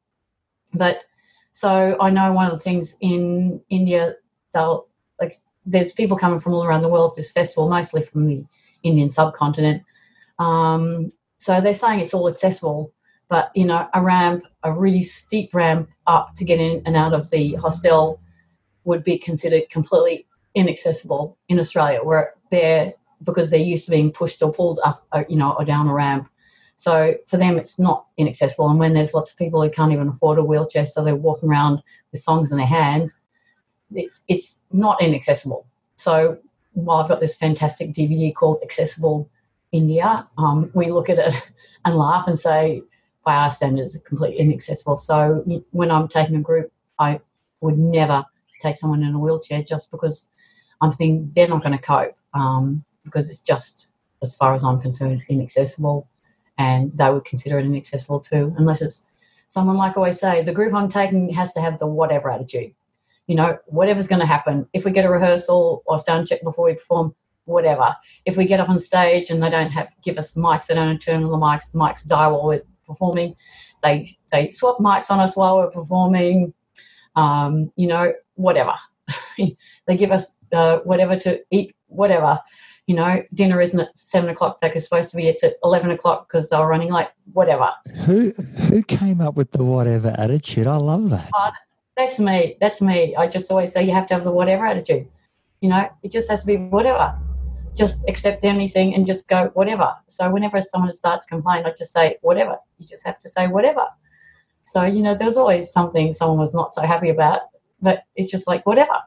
but 0.75 1.05
so 1.53 1.97
I 2.01 2.11
know 2.11 2.33
one 2.33 2.47
of 2.47 2.53
the 2.53 2.63
things 2.63 2.97
in 3.01 3.61
India, 3.71 4.15
they'll 4.53 4.89
like 5.21 5.35
there's 5.67 5.93
people 5.93 6.17
coming 6.17 6.41
from 6.41 6.55
all 6.55 6.65
around 6.65 6.83
the 6.83 6.89
world 6.89 7.13
at 7.13 7.17
this 7.17 7.33
festival, 7.33 7.69
mostly 7.69 8.03
from 8.03 8.27
the 8.27 8.45
Indian 8.83 9.11
subcontinent. 9.11 9.83
Um, 10.39 11.09
so 11.41 11.59
they're 11.59 11.73
saying 11.73 12.01
it's 12.01 12.13
all 12.13 12.29
accessible, 12.29 12.93
but 13.29 13.51
you 13.55 13.65
know, 13.65 13.89
a 13.95 14.03
ramp, 14.03 14.45
a 14.63 14.71
really 14.71 15.03
steep 15.03 15.55
ramp 15.55 15.89
up 16.07 16.37
to 16.37 16.45
get 16.45 16.61
in 16.61 16.83
and 16.85 16.97
out 16.97 17.15
of 17.15 17.31
the 17.31 17.55
hostel 17.55 18.21
would 18.85 19.03
be 19.03 19.17
considered 19.17 19.63
completely 19.71 20.27
inaccessible 20.55 21.39
in 21.49 21.59
Australia, 21.59 22.01
where 22.05 22.35
they're 22.51 22.93
because 23.25 23.51
they're 23.51 23.59
used 23.59 23.87
to 23.87 23.91
being 23.91 24.13
pushed 24.13 24.43
or 24.43 24.53
pulled 24.53 24.81
up, 24.85 25.07
uh, 25.13 25.25
you 25.31 25.37
know, 25.37 25.55
or 25.59 25.65
down 25.65 25.89
a 25.89 25.95
ramp. 25.95 26.29
So 26.77 27.15
for 27.27 27.39
them, 27.39 27.57
it's 27.57 27.79
not 27.79 28.07
inaccessible. 28.19 28.69
And 28.69 28.79
when 28.79 28.93
there's 28.93 29.15
lots 29.15 29.31
of 29.31 29.39
people 29.39 29.63
who 29.63 29.71
can't 29.71 29.93
even 29.93 30.09
afford 30.09 30.39
a 30.39 30.45
wheelchair, 30.45 30.85
so 30.85 31.03
they're 31.03 31.17
walking 31.17 31.49
around 31.49 31.83
with 32.13 32.21
songs 32.21 32.53
in 32.53 32.59
their 32.59 32.67
hands, 32.67 33.23
it's 33.95 34.25
it's 34.29 34.63
not 34.73 35.03
inaccessible. 35.03 35.67
So 35.97 36.37
while 36.75 36.99
I've 37.01 37.09
got 37.09 37.21
this 37.21 37.39
fantastic 37.39 37.93
DVD 37.95 38.35
called 38.35 38.59
Accessible 38.63 39.31
India, 39.73 40.29
um, 40.39 40.71
we 40.75 40.91
look 40.91 41.09
at 41.09 41.19
it 41.19 41.35
and 41.85 41.97
laugh 41.97 42.27
and 42.27 42.39
say, 42.39 42.83
by 43.25 43.37
our 43.37 43.51
standards, 43.51 43.95
it's 43.95 44.07
completely 44.07 44.39
inaccessible. 44.39 44.97
So 44.97 45.45
when 45.71 45.91
I'm 45.91 46.09
taking 46.09 46.37
a 46.37 46.41
group, 46.41 46.73
I 46.99 47.21
would 47.61 47.79
never 47.79 48.25
take 48.61 48.77
someone 48.77 49.03
in 49.03 49.15
a 49.15 49.19
wheelchair 49.19 49.63
just 49.63 49.91
because 49.91 50.31
I'm 50.81 50.93
thinking 50.93 51.31
they're 51.35 51.49
not 51.49 51.63
going 51.63 51.77
to 51.77 51.85
cope 51.85 52.17
um, 52.35 52.85
because 53.05 53.31
it's 53.31 53.41
just, 53.41 53.89
as 54.23 54.37
far 54.37 54.55
as 54.55 54.65
I'm 54.65 54.81
concerned, 54.81 55.23
inaccessible 55.29 56.09
and 56.61 56.97
they 56.97 57.11
would 57.11 57.25
consider 57.25 57.59
it 57.59 57.65
inaccessible 57.65 58.21
too, 58.21 58.55
unless 58.59 58.83
it's 58.83 59.09
someone 59.49 59.77
like 59.77 59.93
I 59.93 59.95
always 59.97 60.21
say, 60.21 60.43
the 60.43 60.53
group 60.53 60.75
I'm 60.75 60.89
taking 60.89 61.33
has 61.33 61.53
to 61.55 61.61
have 61.61 61.79
the 61.79 61.87
whatever 61.87 62.31
attitude. 62.31 62.75
You 63.27 63.37
know, 63.37 63.59
whatever's 63.67 64.09
going 64.09 64.21
to 64.21 64.27
happen. 64.27 64.67
If 64.75 64.85
we 64.85 64.91
get 64.91 65.07
a 65.07 65.11
rehearsal 65.11 65.83
or 65.87 65.99
sound 65.99 66.29
check 66.29 66.43
before 66.43 66.67
we 66.67 66.75
perform, 66.75 67.15
whatever. 67.51 67.95
If 68.25 68.37
we 68.37 68.47
get 68.47 68.61
up 68.61 68.69
on 68.69 68.79
stage 68.79 69.31
and 69.31 69.43
they 69.43 69.51
don't 69.51 69.71
have 69.71 69.89
give 70.03 70.19
us 70.19 70.33
the 70.33 70.41
mics, 70.41 70.67
they 70.67 70.75
don't 70.75 70.99
turn 70.99 71.25
on 71.25 71.31
the 71.31 71.37
mics, 71.37 71.73
the 71.73 71.79
mics 71.79 72.07
die 72.07 72.29
while 72.29 72.47
we're 72.47 72.63
performing. 72.87 73.35
They 73.83 74.17
they 74.31 74.51
swap 74.51 74.79
mics 74.79 75.11
on 75.11 75.21
us 75.21 75.37
while 75.37 75.59
we're 75.59 75.71
performing. 75.71 76.55
Um, 77.17 77.73
you 77.77 77.89
know, 77.89 78.13
whatever. 78.35 78.75
they 79.39 79.97
give 79.97 80.13
us 80.13 80.37
uh, 80.53 80.79
whatever 80.79 81.17
to 81.19 81.41
eat, 81.51 81.75
whatever 81.89 82.41
you 82.91 82.97
know, 82.97 83.23
dinner 83.35 83.61
isn't 83.61 83.79
at 83.79 83.97
seven 83.97 84.31
o'clock 84.31 84.59
like 84.63 84.75
it's 84.75 84.85
supposed 84.85 85.13
to 85.13 85.17
be. 85.17 85.29
It's 85.29 85.45
at 85.45 85.55
eleven 85.63 85.93
o'clock 85.93 86.27
because 86.27 86.51
they're 86.51 86.67
running 86.67 86.91
late. 86.93 87.07
Whatever. 87.35 87.71
Who 88.05 88.31
who 88.69 88.83
came 88.83 89.21
up 89.21 89.37
with 89.37 89.53
the 89.53 89.65
whatever 89.65 90.13
attitude? 90.19 90.67
I 90.67 90.75
love 90.75 91.09
that. 91.11 91.31
Uh, 91.39 91.53
that's 91.97 92.19
me. 92.19 92.57
That's 92.61 92.81
me. 92.81 93.15
I 93.15 93.29
just 93.29 93.49
always 93.49 93.71
say 93.71 93.85
you 93.85 93.93
have 93.93 94.09
to 94.09 94.15
have 94.15 94.25
the 94.25 94.33
whatever 94.33 94.67
attitude. 94.67 95.07
You 95.61 95.69
know, 95.69 95.89
it 96.03 96.11
just 96.11 96.29
has 96.31 96.41
to 96.41 96.47
be 96.47 96.57
whatever. 96.57 97.17
Just 97.77 98.09
accept 98.09 98.45
anything 98.45 98.95
and 98.95 99.07
just 99.07 99.29
go 99.29 99.51
whatever. 99.55 99.95
So 100.09 100.31
whenever 100.31 100.61
someone 100.61 100.93
starts 100.93 101.27
to 101.27 101.31
complain, 101.31 101.65
I 101.65 101.73
just 101.77 101.93
say 101.93 102.17
whatever. 102.23 102.57
You 102.79 102.87
just 102.87 103.07
have 103.07 103.19
to 103.21 103.29
say 103.29 103.47
whatever. 103.47 103.87
So 104.67 104.85
you 104.85 105.03
know, 105.03 105.15
there's 105.15 105.37
always 105.37 105.73
something 105.73 106.13
someone 106.13 106.39
was 106.39 106.55
not 106.55 106.75
so 106.75 106.83
happy 106.83 107.09
about, 107.09 107.43
but 107.81 108.05
it's 108.17 108.31
just 108.31 108.47
like 108.47 108.67
whatever. 108.67 108.99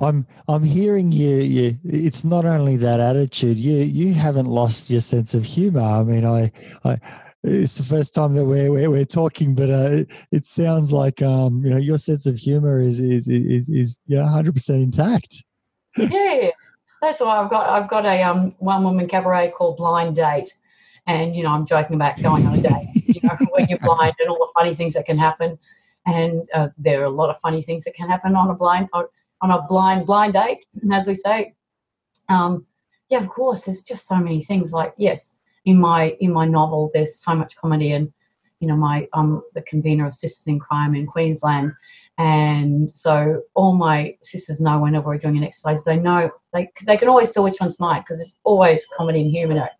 I'm 0.00 0.26
I'm 0.48 0.64
hearing 0.64 1.12
you. 1.12 1.36
You. 1.36 1.76
It's 1.84 2.24
not 2.24 2.44
only 2.44 2.76
that 2.78 3.00
attitude. 3.00 3.58
You 3.58 3.78
you 3.78 4.14
haven't 4.14 4.46
lost 4.46 4.90
your 4.90 5.02
sense 5.02 5.34
of 5.34 5.44
humor. 5.44 5.80
I 5.80 6.02
mean, 6.02 6.24
I. 6.24 6.50
I 6.84 6.98
it's 7.42 7.78
the 7.78 7.82
first 7.82 8.14
time 8.14 8.34
that 8.34 8.44
we're 8.44 8.70
we're, 8.70 8.90
we're 8.90 9.04
talking, 9.06 9.54
but 9.54 9.70
uh, 9.70 9.88
it, 9.92 10.12
it, 10.30 10.46
sounds 10.46 10.92
like 10.92 11.22
um, 11.22 11.64
you 11.64 11.70
know 11.70 11.78
your 11.78 11.96
sense 11.96 12.26
of 12.26 12.36
humor 12.36 12.82
is 12.82 13.00
is 13.00 13.28
is 13.28 13.66
is 13.70 13.98
yeah 14.06 14.28
hundred 14.28 14.52
percent 14.52 14.82
intact. 14.82 15.42
yeah, 15.96 16.50
that's 17.00 17.20
why 17.20 17.38
I've 17.38 17.50
got 17.50 17.68
I've 17.68 17.88
got 17.88 18.04
a 18.04 18.22
um 18.22 18.54
one 18.58 18.84
woman 18.84 19.08
cabaret 19.08 19.52
called 19.56 19.76
Blind 19.76 20.16
Date, 20.16 20.54
and 21.06 21.34
you 21.34 21.42
know 21.42 21.50
I'm 21.50 21.66
joking 21.66 21.96
about 21.96 22.22
going 22.22 22.46
on 22.46 22.58
a 22.58 22.62
date, 22.62 22.88
you 22.94 23.20
know, 23.22 23.36
when 23.52 23.66
you're 23.68 23.78
blind 23.78 24.14
and 24.18 24.28
all 24.28 24.38
the 24.38 24.52
funny 24.54 24.74
things 24.74 24.94
that 24.94 25.06
can 25.06 25.18
happen, 25.18 25.58
and 26.06 26.48
uh, 26.54 26.68
there 26.76 27.00
are 27.00 27.04
a 27.04 27.10
lot 27.10 27.30
of 27.30 27.40
funny 27.40 27.62
things 27.62 27.84
that 27.84 27.94
can 27.94 28.08
happen 28.08 28.36
on 28.36 28.50
a 28.50 28.54
blind 28.54 28.88
on 28.92 29.50
a 29.50 29.62
blind 29.62 30.06
blind 30.06 30.34
date, 30.34 30.64
as 30.92 31.06
we 31.06 31.14
say. 31.14 31.54
Um, 32.28 32.66
yeah, 33.08 33.18
of 33.18 33.28
course, 33.28 33.64
there's 33.64 33.82
just 33.82 34.06
so 34.06 34.16
many 34.16 34.42
things. 34.42 34.72
Like 34.72 34.94
yes, 34.96 35.36
in 35.64 35.80
my 35.80 36.16
in 36.20 36.32
my 36.32 36.46
novel, 36.46 36.90
there's 36.92 37.18
so 37.18 37.34
much 37.34 37.56
comedy, 37.56 37.92
and 37.92 38.12
you 38.60 38.68
know, 38.68 38.76
my 38.76 39.08
I'm 39.14 39.42
the 39.54 39.62
convener 39.62 40.06
of 40.06 40.14
Sisters 40.14 40.46
in 40.46 40.58
Crime 40.58 40.94
in 40.94 41.06
Queensland, 41.06 41.72
and 42.20 42.94
so 42.94 43.40
all 43.54 43.72
my 43.72 44.14
sisters 44.22 44.60
know 44.60 44.78
whenever 44.78 45.06
we're 45.06 45.16
doing 45.16 45.38
an 45.38 45.44
exercise, 45.44 45.84
they 45.84 45.96
know 45.96 46.30
they 46.52 46.70
they 46.84 46.98
can 46.98 47.08
always 47.08 47.30
tell 47.30 47.44
which 47.44 47.56
one's 47.58 47.80
mine 47.80 48.02
because 48.02 48.20
it's 48.20 48.36
always 48.44 48.86
comedy 48.94 49.22
and 49.22 49.30
humour. 49.30 49.70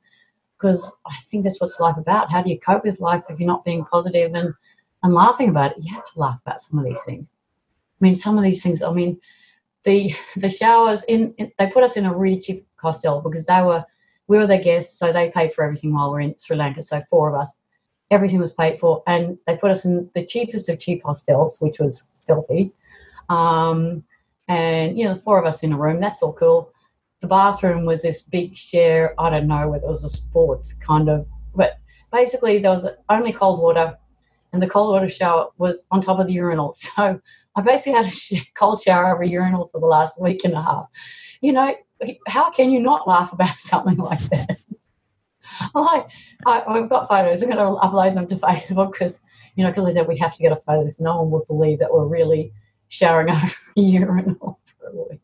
Because 0.57 0.91
I 1.05 1.15
think 1.17 1.45
that's 1.45 1.61
what's 1.61 1.79
life 1.79 1.99
about. 1.99 2.33
How 2.33 2.41
do 2.41 2.49
you 2.49 2.59
cope 2.59 2.85
with 2.85 2.99
life 2.99 3.25
if 3.29 3.39
you're 3.39 3.47
not 3.47 3.67
being 3.67 3.85
positive 3.85 4.35
and 4.35 4.55
and 5.03 5.13
laughing 5.13 5.51
about 5.51 5.73
it? 5.73 5.83
You 5.83 5.95
have 5.95 6.11
to 6.13 6.19
laugh 6.19 6.39
about 6.47 6.63
some 6.63 6.79
of 6.79 6.87
these 6.87 7.05
things. 7.05 7.27
I 8.01 8.05
mean, 8.05 8.17
some 8.17 8.39
of 8.39 8.45
these 8.45 8.63
things. 8.63 8.81
I 8.81 8.91
mean, 8.91 9.21
the 9.85 10.15
the 10.35 10.49
showers 10.49 11.03
in, 11.05 11.35
in 11.37 11.53
they 11.59 11.67
put 11.67 11.85
us 11.85 11.99
in 11.99 12.07
a 12.07 12.17
really 12.17 12.41
cheap 12.41 12.67
hostel 12.77 13.21
because 13.21 13.45
they 13.45 13.61
were 13.61 13.85
we 14.29 14.39
were 14.39 14.47
their 14.47 14.63
guests, 14.63 14.99
so 14.99 15.13
they 15.13 15.31
paid 15.31 15.53
for 15.53 15.63
everything 15.63 15.93
while 15.93 16.11
we're 16.11 16.21
in 16.21 16.39
Sri 16.39 16.57
Lanka. 16.57 16.81
So 16.81 17.03
four 17.11 17.29
of 17.29 17.39
us, 17.39 17.59
everything 18.11 18.41
was 18.41 18.55
paid 18.55 18.81
for, 18.81 19.03
and 19.07 19.37
they 19.47 19.59
put 19.59 19.73
us 19.73 19.85
in 19.85 20.09
the 20.15 20.25
cheapest 20.25 20.71
of 20.71 20.79
cheap 20.79 21.03
hostels, 21.05 21.59
which 21.61 21.79
was 21.79 22.07
filthy. 22.31 22.73
Um, 23.29 24.05
and 24.49 24.99
you 24.99 25.05
know, 25.05 25.15
four 25.15 25.39
of 25.39 25.47
us 25.47 25.63
in 25.63 25.73
a 25.73 25.79
room, 25.79 26.01
that's 26.01 26.23
all 26.23 26.33
cool. 26.33 26.73
The 27.21 27.29
bathroom 27.29 27.85
was 27.85 28.03
this 28.03 28.23
big 28.23 28.57
share. 28.57 29.15
I 29.19 29.31
don't 29.31 29.47
know 29.47 29.69
whether 29.69 29.87
it 29.87 29.91
was 29.91 30.05
a 30.05 30.09
sports 30.09 30.73
kind 30.73 31.09
of, 31.09 31.29
but 31.55 31.79
basically 32.13 32.59
there 32.59 32.71
was 32.71 32.87
only 33.09 33.33
cold 33.33 33.61
water, 33.61 33.97
and 34.53 34.63
the 34.63 34.69
cold 34.69 34.93
water 34.93 35.09
shower 35.09 35.49
was 35.59 35.87
on 35.91 36.01
top 36.01 36.19
of 36.21 36.27
the 36.27 36.33
urinal. 36.33 36.75
So 36.97 37.21
I 37.57 37.63
basically 37.63 37.93
had 37.93 38.07
a 38.07 38.43
cold 38.55 38.81
shower 38.81 39.13
over 39.13 39.25
urinal 39.25 39.67
for 39.67 39.81
the 39.81 39.87
last 39.87 40.21
week 40.21 40.45
and 40.45 40.55
a 40.55 40.63
half. 40.63 40.87
You 41.41 41.53
know, 41.53 41.75
how 42.29 42.51
can 42.51 42.71
you 42.71 42.81
not 42.81 43.09
laugh 43.09 43.33
about 43.33 43.59
something 43.71 43.99
like 43.99 44.21
that? 44.31 44.61
like, 45.75 46.07
I, 46.47 46.63
we've 46.73 46.89
got 46.89 47.09
photos. 47.09 47.43
I'm 47.43 47.51
going 47.51 47.59
to 47.59 47.81
upload 47.81 48.15
them 48.15 48.27
to 48.29 48.37
Facebook 48.47 48.93
because, 48.93 49.21
you 49.57 49.65
know, 49.65 49.71
because 49.71 49.87
I 49.87 49.93
said 49.93 50.09
we 50.09 50.19
have 50.19 50.35
to 50.35 50.43
get 50.43 50.53
a 50.53 50.57
photo. 50.57 50.87
No 50.99 51.23
one 51.23 51.31
would 51.31 51.47
believe 51.47 51.79
that 51.79 51.93
we're 51.93 52.07
really 52.07 52.53
showering 52.89 53.31
over 53.31 53.55
a 53.77 53.81
urinal 53.81 54.61
for 54.79 54.89
a 54.89 55.09
week. 55.11 55.21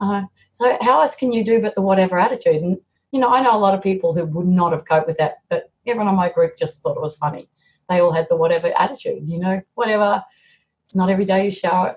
Uh, 0.00 0.22
so 0.52 0.76
how 0.80 1.00
else 1.00 1.14
can 1.14 1.32
you 1.32 1.44
do 1.44 1.60
but 1.60 1.74
the 1.74 1.82
whatever 1.82 2.18
attitude? 2.18 2.62
And, 2.62 2.78
you 3.12 3.20
know, 3.20 3.28
I 3.28 3.42
know 3.42 3.56
a 3.56 3.58
lot 3.58 3.74
of 3.74 3.82
people 3.82 4.14
who 4.14 4.24
would 4.24 4.46
not 4.46 4.72
have 4.72 4.86
coped 4.86 5.06
with 5.06 5.18
that, 5.18 5.38
but 5.48 5.70
everyone 5.86 6.08
in 6.08 6.14
my 6.14 6.30
group 6.30 6.56
just 6.58 6.82
thought 6.82 6.96
it 6.96 7.02
was 7.02 7.16
funny. 7.16 7.48
They 7.88 8.00
all 8.00 8.12
had 8.12 8.28
the 8.28 8.36
whatever 8.36 8.72
attitude, 8.78 9.28
you 9.28 9.38
know, 9.38 9.60
whatever 9.74 10.22
it's 10.90 10.96
not 10.96 11.08
every 11.08 11.24
day 11.24 11.44
you 11.44 11.50
shower 11.52 11.96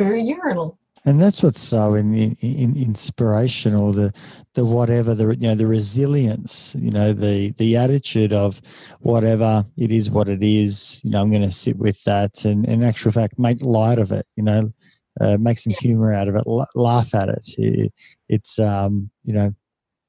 over 0.00 0.14
a 0.14 0.20
urinal. 0.20 0.78
And 1.04 1.20
that's 1.20 1.42
what's 1.42 1.60
so 1.60 1.94
in, 1.94 2.14
in, 2.14 2.36
in 2.40 2.76
inspirational 2.76 3.92
the 3.92 4.12
the 4.54 4.64
whatever 4.64 5.14
the 5.14 5.36
you 5.36 5.48
know 5.48 5.56
the 5.56 5.66
resilience 5.66 6.76
you 6.78 6.92
know 6.92 7.12
the 7.12 7.50
the 7.58 7.76
attitude 7.76 8.32
of 8.32 8.60
whatever 9.00 9.64
it 9.76 9.90
is 9.90 10.10
what 10.10 10.28
it 10.28 10.44
is 10.44 11.00
you 11.02 11.10
know 11.10 11.20
I'm 11.20 11.30
going 11.30 11.42
to 11.42 11.50
sit 11.50 11.76
with 11.76 12.00
that 12.04 12.44
and 12.44 12.64
in 12.66 12.84
actual 12.84 13.10
fact 13.10 13.36
make 13.36 13.58
light 13.62 13.98
of 13.98 14.12
it 14.12 14.26
you 14.36 14.44
know 14.44 14.72
uh, 15.20 15.38
make 15.40 15.58
some 15.58 15.72
humor 15.72 16.12
out 16.12 16.28
of 16.28 16.36
it 16.36 16.44
laugh 16.76 17.14
at 17.16 17.28
it, 17.28 17.48
it 17.58 17.92
it's 18.28 18.60
um 18.60 19.10
you 19.24 19.32
know 19.32 19.52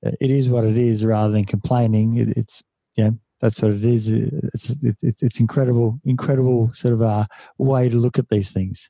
it 0.03 0.29
is 0.29 0.47
what 0.47 0.63
it 0.63 0.77
is 0.77 1.03
rather 1.03 1.33
than 1.33 1.45
complaining 1.45 2.17
it, 2.17 2.37
it's 2.37 2.61
know 2.97 3.17
that's 3.43 3.61
what 3.61 3.71
it 3.71 3.83
is. 3.83 4.09
It's 4.09 4.69
it, 4.81 4.95
it's 5.01 5.41
incredible, 5.41 5.99
incredible 6.05 6.71
sort 6.71 6.93
of 6.93 7.01
a 7.01 7.05
uh, 7.05 7.25
way 7.57 7.89
to 7.89 7.97
look 7.97 8.17
at 8.17 8.29
these 8.29 8.53
things. 8.53 8.89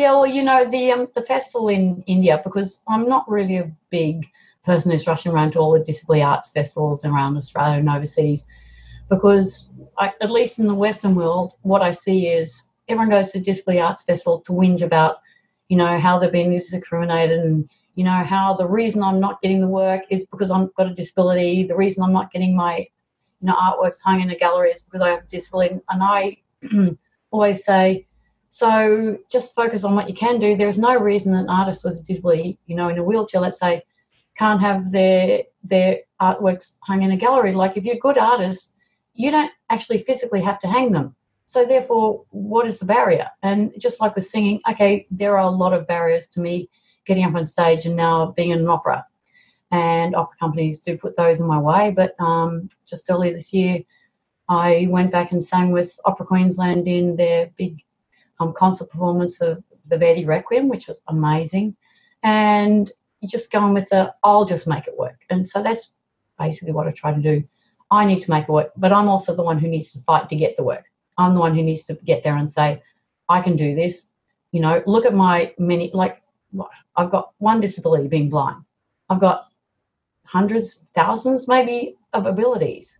Yeah, 0.00 0.12
well, 0.12 0.26
you 0.26 0.42
know 0.42 0.64
the 0.64 0.92
um, 0.92 1.08
the 1.14 1.20
festival 1.20 1.68
in 1.68 2.02
India 2.06 2.40
because 2.42 2.82
I'm 2.88 3.06
not 3.06 3.28
really 3.28 3.58
a 3.58 3.70
big 3.90 4.26
person 4.64 4.90
who's 4.90 5.06
rushing 5.06 5.30
around 5.30 5.50
to 5.52 5.58
all 5.58 5.72
the 5.72 5.84
disability 5.84 6.22
arts 6.22 6.50
festivals 6.50 7.04
around 7.04 7.36
Australia 7.36 7.80
and 7.80 7.90
overseas 7.90 8.46
because 9.10 9.68
I, 9.98 10.14
at 10.22 10.30
least 10.30 10.58
in 10.58 10.68
the 10.68 10.74
Western 10.74 11.14
world, 11.14 11.52
what 11.60 11.82
I 11.82 11.90
see 11.90 12.28
is 12.28 12.72
everyone 12.88 13.10
goes 13.10 13.32
to 13.32 13.40
disability 13.40 13.82
arts 13.82 14.02
festival 14.02 14.40
to 14.46 14.52
whinge 14.52 14.80
about, 14.80 15.16
you 15.68 15.76
know, 15.76 15.98
how 15.98 16.18
they're 16.18 16.30
being 16.30 16.50
discriminated 16.50 17.40
and 17.40 17.68
you 17.94 18.04
know 18.04 18.24
how 18.24 18.54
the 18.54 18.66
reason 18.66 19.02
I'm 19.02 19.20
not 19.20 19.42
getting 19.42 19.60
the 19.60 19.68
work 19.68 20.04
is 20.08 20.24
because 20.32 20.50
I've 20.50 20.72
got 20.76 20.86
a 20.86 20.94
disability. 20.94 21.64
The 21.64 21.76
reason 21.76 22.02
I'm 22.02 22.14
not 22.14 22.32
getting 22.32 22.56
my 22.56 22.78
you 22.78 23.48
know, 23.48 23.54
artworks 23.54 24.02
hung 24.02 24.22
in 24.22 24.30
a 24.30 24.36
gallery 24.36 24.70
is 24.70 24.80
because 24.80 25.02
I 25.02 25.10
have 25.10 25.24
a 25.24 25.26
disability. 25.26 25.78
And 25.90 26.02
I 26.02 26.38
always 27.30 27.66
say, 27.66 28.06
so 28.50 29.16
just 29.30 29.54
focus 29.54 29.84
on 29.84 29.94
what 29.94 30.08
you 30.08 30.14
can 30.14 30.40
do. 30.40 30.56
There's 30.56 30.76
no 30.76 30.96
reason 30.96 31.34
an 31.34 31.48
artist 31.48 31.84
with 31.84 31.98
a 31.98 32.02
disability, 32.02 32.58
you 32.66 32.74
know, 32.74 32.88
in 32.88 32.98
a 32.98 33.04
wheelchair, 33.04 33.40
let's 33.40 33.60
say, 33.60 33.82
can't 34.36 34.60
have 34.60 34.90
their 34.90 35.44
their 35.62 36.00
artworks 36.20 36.78
hung 36.82 37.02
in 37.02 37.12
a 37.12 37.16
gallery. 37.16 37.52
Like 37.52 37.76
if 37.76 37.84
you're 37.84 37.94
a 37.94 38.00
good 38.00 38.18
artist, 38.18 38.74
you 39.14 39.30
don't 39.30 39.52
actually 39.70 39.98
physically 39.98 40.40
have 40.40 40.58
to 40.60 40.68
hang 40.68 40.90
them. 40.90 41.14
So 41.46 41.64
therefore, 41.64 42.24
what 42.30 42.66
is 42.66 42.80
the 42.80 42.86
barrier? 42.86 43.28
And 43.42 43.72
just 43.78 44.00
like 44.00 44.16
with 44.16 44.26
singing, 44.26 44.60
okay, 44.68 45.06
there 45.12 45.38
are 45.38 45.46
a 45.46 45.50
lot 45.50 45.72
of 45.72 45.86
barriers 45.86 46.26
to 46.28 46.40
me 46.40 46.68
getting 47.06 47.24
up 47.24 47.34
on 47.36 47.46
stage 47.46 47.86
and 47.86 47.96
now 47.96 48.32
being 48.36 48.50
in 48.50 48.60
an 48.60 48.68
opera 48.68 49.06
and 49.70 50.16
opera 50.16 50.36
companies 50.40 50.80
do 50.80 50.98
put 50.98 51.16
those 51.16 51.38
in 51.40 51.46
my 51.46 51.58
way. 51.58 51.92
But 51.92 52.14
um, 52.18 52.68
just 52.84 53.08
earlier 53.08 53.32
this 53.32 53.52
year, 53.52 53.80
I 54.48 54.88
went 54.90 55.12
back 55.12 55.30
and 55.30 55.44
sang 55.44 55.70
with 55.70 55.98
Opera 56.04 56.26
Queensland 56.26 56.88
in 56.88 57.14
their 57.14 57.50
big 57.56 57.80
um, 58.40 58.52
concert 58.52 58.90
performance 58.90 59.40
of 59.40 59.62
the 59.86 59.98
Verdi 59.98 60.24
Requiem, 60.24 60.68
which 60.68 60.88
was 60.88 61.02
amazing. 61.06 61.76
And 62.22 62.90
just 63.26 63.52
going 63.52 63.74
with 63.74 63.88
the, 63.90 64.12
I'll 64.24 64.44
just 64.44 64.66
make 64.66 64.86
it 64.86 64.98
work. 64.98 65.20
And 65.30 65.48
so 65.48 65.62
that's 65.62 65.92
basically 66.38 66.72
what 66.72 66.88
I 66.88 66.90
try 66.90 67.12
to 67.12 67.20
do. 67.20 67.44
I 67.90 68.04
need 68.04 68.20
to 68.20 68.30
make 68.30 68.44
it 68.44 68.52
work, 68.52 68.72
but 68.76 68.92
I'm 68.92 69.08
also 69.08 69.34
the 69.34 69.42
one 69.42 69.58
who 69.58 69.68
needs 69.68 69.92
to 69.92 69.98
fight 70.00 70.28
to 70.28 70.36
get 70.36 70.56
the 70.56 70.62
work. 70.62 70.84
I'm 71.18 71.34
the 71.34 71.40
one 71.40 71.54
who 71.54 71.62
needs 71.62 71.84
to 71.84 71.94
get 71.94 72.24
there 72.24 72.36
and 72.36 72.50
say, 72.50 72.82
I 73.28 73.40
can 73.40 73.56
do 73.56 73.74
this. 73.74 74.10
You 74.52 74.60
know, 74.60 74.82
look 74.86 75.04
at 75.04 75.14
my 75.14 75.54
many, 75.58 75.90
like, 75.92 76.22
I've 76.96 77.10
got 77.10 77.32
one 77.38 77.60
disability 77.60 78.08
being 78.08 78.30
blind. 78.30 78.62
I've 79.08 79.20
got 79.20 79.48
hundreds, 80.24 80.84
thousands 80.94 81.46
maybe 81.48 81.96
of 82.12 82.26
abilities. 82.26 82.98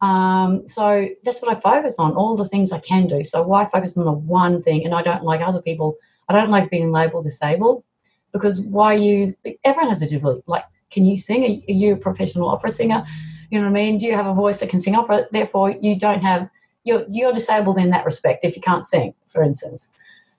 Um, 0.00 0.68
so 0.68 1.08
that's 1.24 1.42
what 1.42 1.56
I 1.56 1.60
focus 1.60 1.98
on, 1.98 2.12
all 2.12 2.36
the 2.36 2.48
things 2.48 2.70
I 2.70 2.78
can 2.78 3.08
do. 3.08 3.24
So 3.24 3.42
why 3.42 3.66
focus 3.66 3.96
on 3.96 4.04
the 4.04 4.12
one 4.12 4.62
thing? 4.62 4.84
And 4.84 4.94
I 4.94 5.02
don't 5.02 5.24
like 5.24 5.40
other 5.40 5.60
people. 5.60 5.96
I 6.28 6.32
don't 6.32 6.50
like 6.50 6.70
being 6.70 6.92
labeled 6.92 7.24
disabled 7.24 7.84
because 8.32 8.60
why 8.60 8.94
you? 8.94 9.34
Everyone 9.64 9.90
has 9.90 10.02
a 10.02 10.06
disability. 10.06 10.42
Like, 10.46 10.64
can 10.90 11.04
you 11.04 11.16
sing? 11.16 11.44
Are 11.44 11.72
you 11.72 11.94
a 11.94 11.96
professional 11.96 12.48
opera 12.48 12.70
singer? 12.70 13.04
You 13.50 13.58
know 13.58 13.64
what 13.64 13.70
I 13.70 13.82
mean? 13.82 13.98
Do 13.98 14.06
you 14.06 14.14
have 14.14 14.26
a 14.26 14.34
voice 14.34 14.60
that 14.60 14.68
can 14.68 14.80
sing 14.80 14.94
opera? 14.94 15.26
Therefore, 15.32 15.70
you 15.70 15.98
don't 15.98 16.22
have. 16.22 16.48
You're 16.84 17.04
you're 17.10 17.32
disabled 17.32 17.78
in 17.78 17.90
that 17.90 18.04
respect 18.04 18.44
if 18.44 18.56
you 18.56 18.62
can't 18.62 18.84
sing, 18.84 19.14
for 19.26 19.42
instance. 19.42 19.90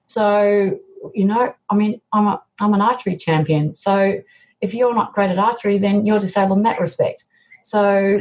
So 0.08 0.80
you 1.13 1.26
know, 1.26 1.54
I 1.69 1.76
mean, 1.76 2.02
I'm 2.13 2.28
a 2.28 2.41
I'm 2.60 2.74
an 2.74 2.82
archery 2.82 3.17
champion. 3.17 3.76
So 3.76 4.22
if 4.62 4.74
you're 4.74 4.93
not 4.93 5.13
great 5.13 5.30
at 5.30 5.39
archery, 5.39 5.78
then 5.78 6.06
you're 6.06 6.19
disabled 6.19 6.58
in 6.58 6.63
that 6.63 6.80
respect. 6.80 7.26
So, 7.63 8.19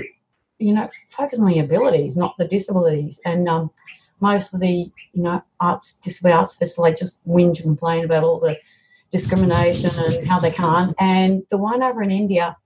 you 0.59 0.75
know, 0.75 0.89
focus 1.09 1.39
on 1.39 1.47
the 1.47 1.59
abilities, 1.59 2.17
not 2.17 2.37
the 2.39 2.47
disabilities. 2.47 3.21
And 3.25 3.49
um, 3.49 3.71
most 4.21 4.55
of 4.55 4.61
the, 4.61 4.91
you 5.13 5.23
know, 5.23 5.43
arts, 5.61 5.95
disability 5.99 6.39
arts 6.39 6.57
festival, 6.57 6.85
they 6.85 6.95
just 6.95 7.27
whinge 7.27 7.57
and 7.57 7.65
complain 7.65 8.05
about 8.05 8.25
all 8.25 8.41
the 8.41 8.59
discrimination 9.11 9.91
and 10.05 10.27
how 10.27 10.39
they 10.39 10.51
can't. 10.51 10.95
And 10.99 11.43
the 11.51 11.59
one 11.59 11.83
over 11.83 12.03
in 12.03 12.11
India, 12.11 12.57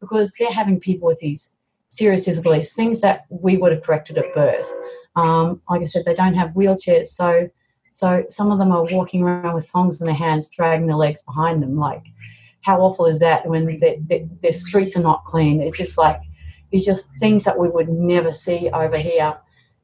because 0.00 0.32
they're 0.34 0.52
having 0.52 0.80
people 0.80 1.06
with 1.06 1.18
these 1.18 1.56
serious 1.88 2.24
disabilities, 2.24 2.72
things 2.72 3.00
that 3.00 3.26
we 3.28 3.56
would 3.56 3.72
have 3.72 3.82
corrected 3.82 4.18
at 4.18 4.32
birth. 4.34 4.72
Um, 5.16 5.60
like 5.68 5.82
I 5.82 5.86
said, 5.86 6.04
they 6.04 6.14
don't 6.14 6.34
have 6.34 6.50
wheelchairs, 6.50 7.06
so 7.06 7.50
so 7.92 8.24
some 8.28 8.52
of 8.52 8.58
them 8.58 8.70
are 8.70 8.84
walking 8.84 9.22
around 9.22 9.52
with 9.52 9.68
thongs 9.68 10.00
in 10.00 10.06
their 10.06 10.14
hands, 10.14 10.48
dragging 10.48 10.86
their 10.86 10.96
legs 10.96 11.22
behind 11.24 11.60
them, 11.60 11.76
like 11.76 12.04
how 12.62 12.80
awful 12.80 13.06
is 13.06 13.20
that 13.20 13.46
when 13.46 13.64
the, 13.64 13.78
the, 14.06 14.28
the 14.42 14.52
streets 14.52 14.96
are 14.96 15.02
not 15.02 15.24
clean? 15.24 15.60
It's 15.60 15.78
just 15.78 15.98
like, 15.98 16.20
it's 16.72 16.84
just 16.84 17.10
things 17.18 17.44
that 17.44 17.58
we 17.58 17.68
would 17.68 17.88
never 17.88 18.32
see 18.32 18.70
over 18.70 18.96
here. 18.96 19.36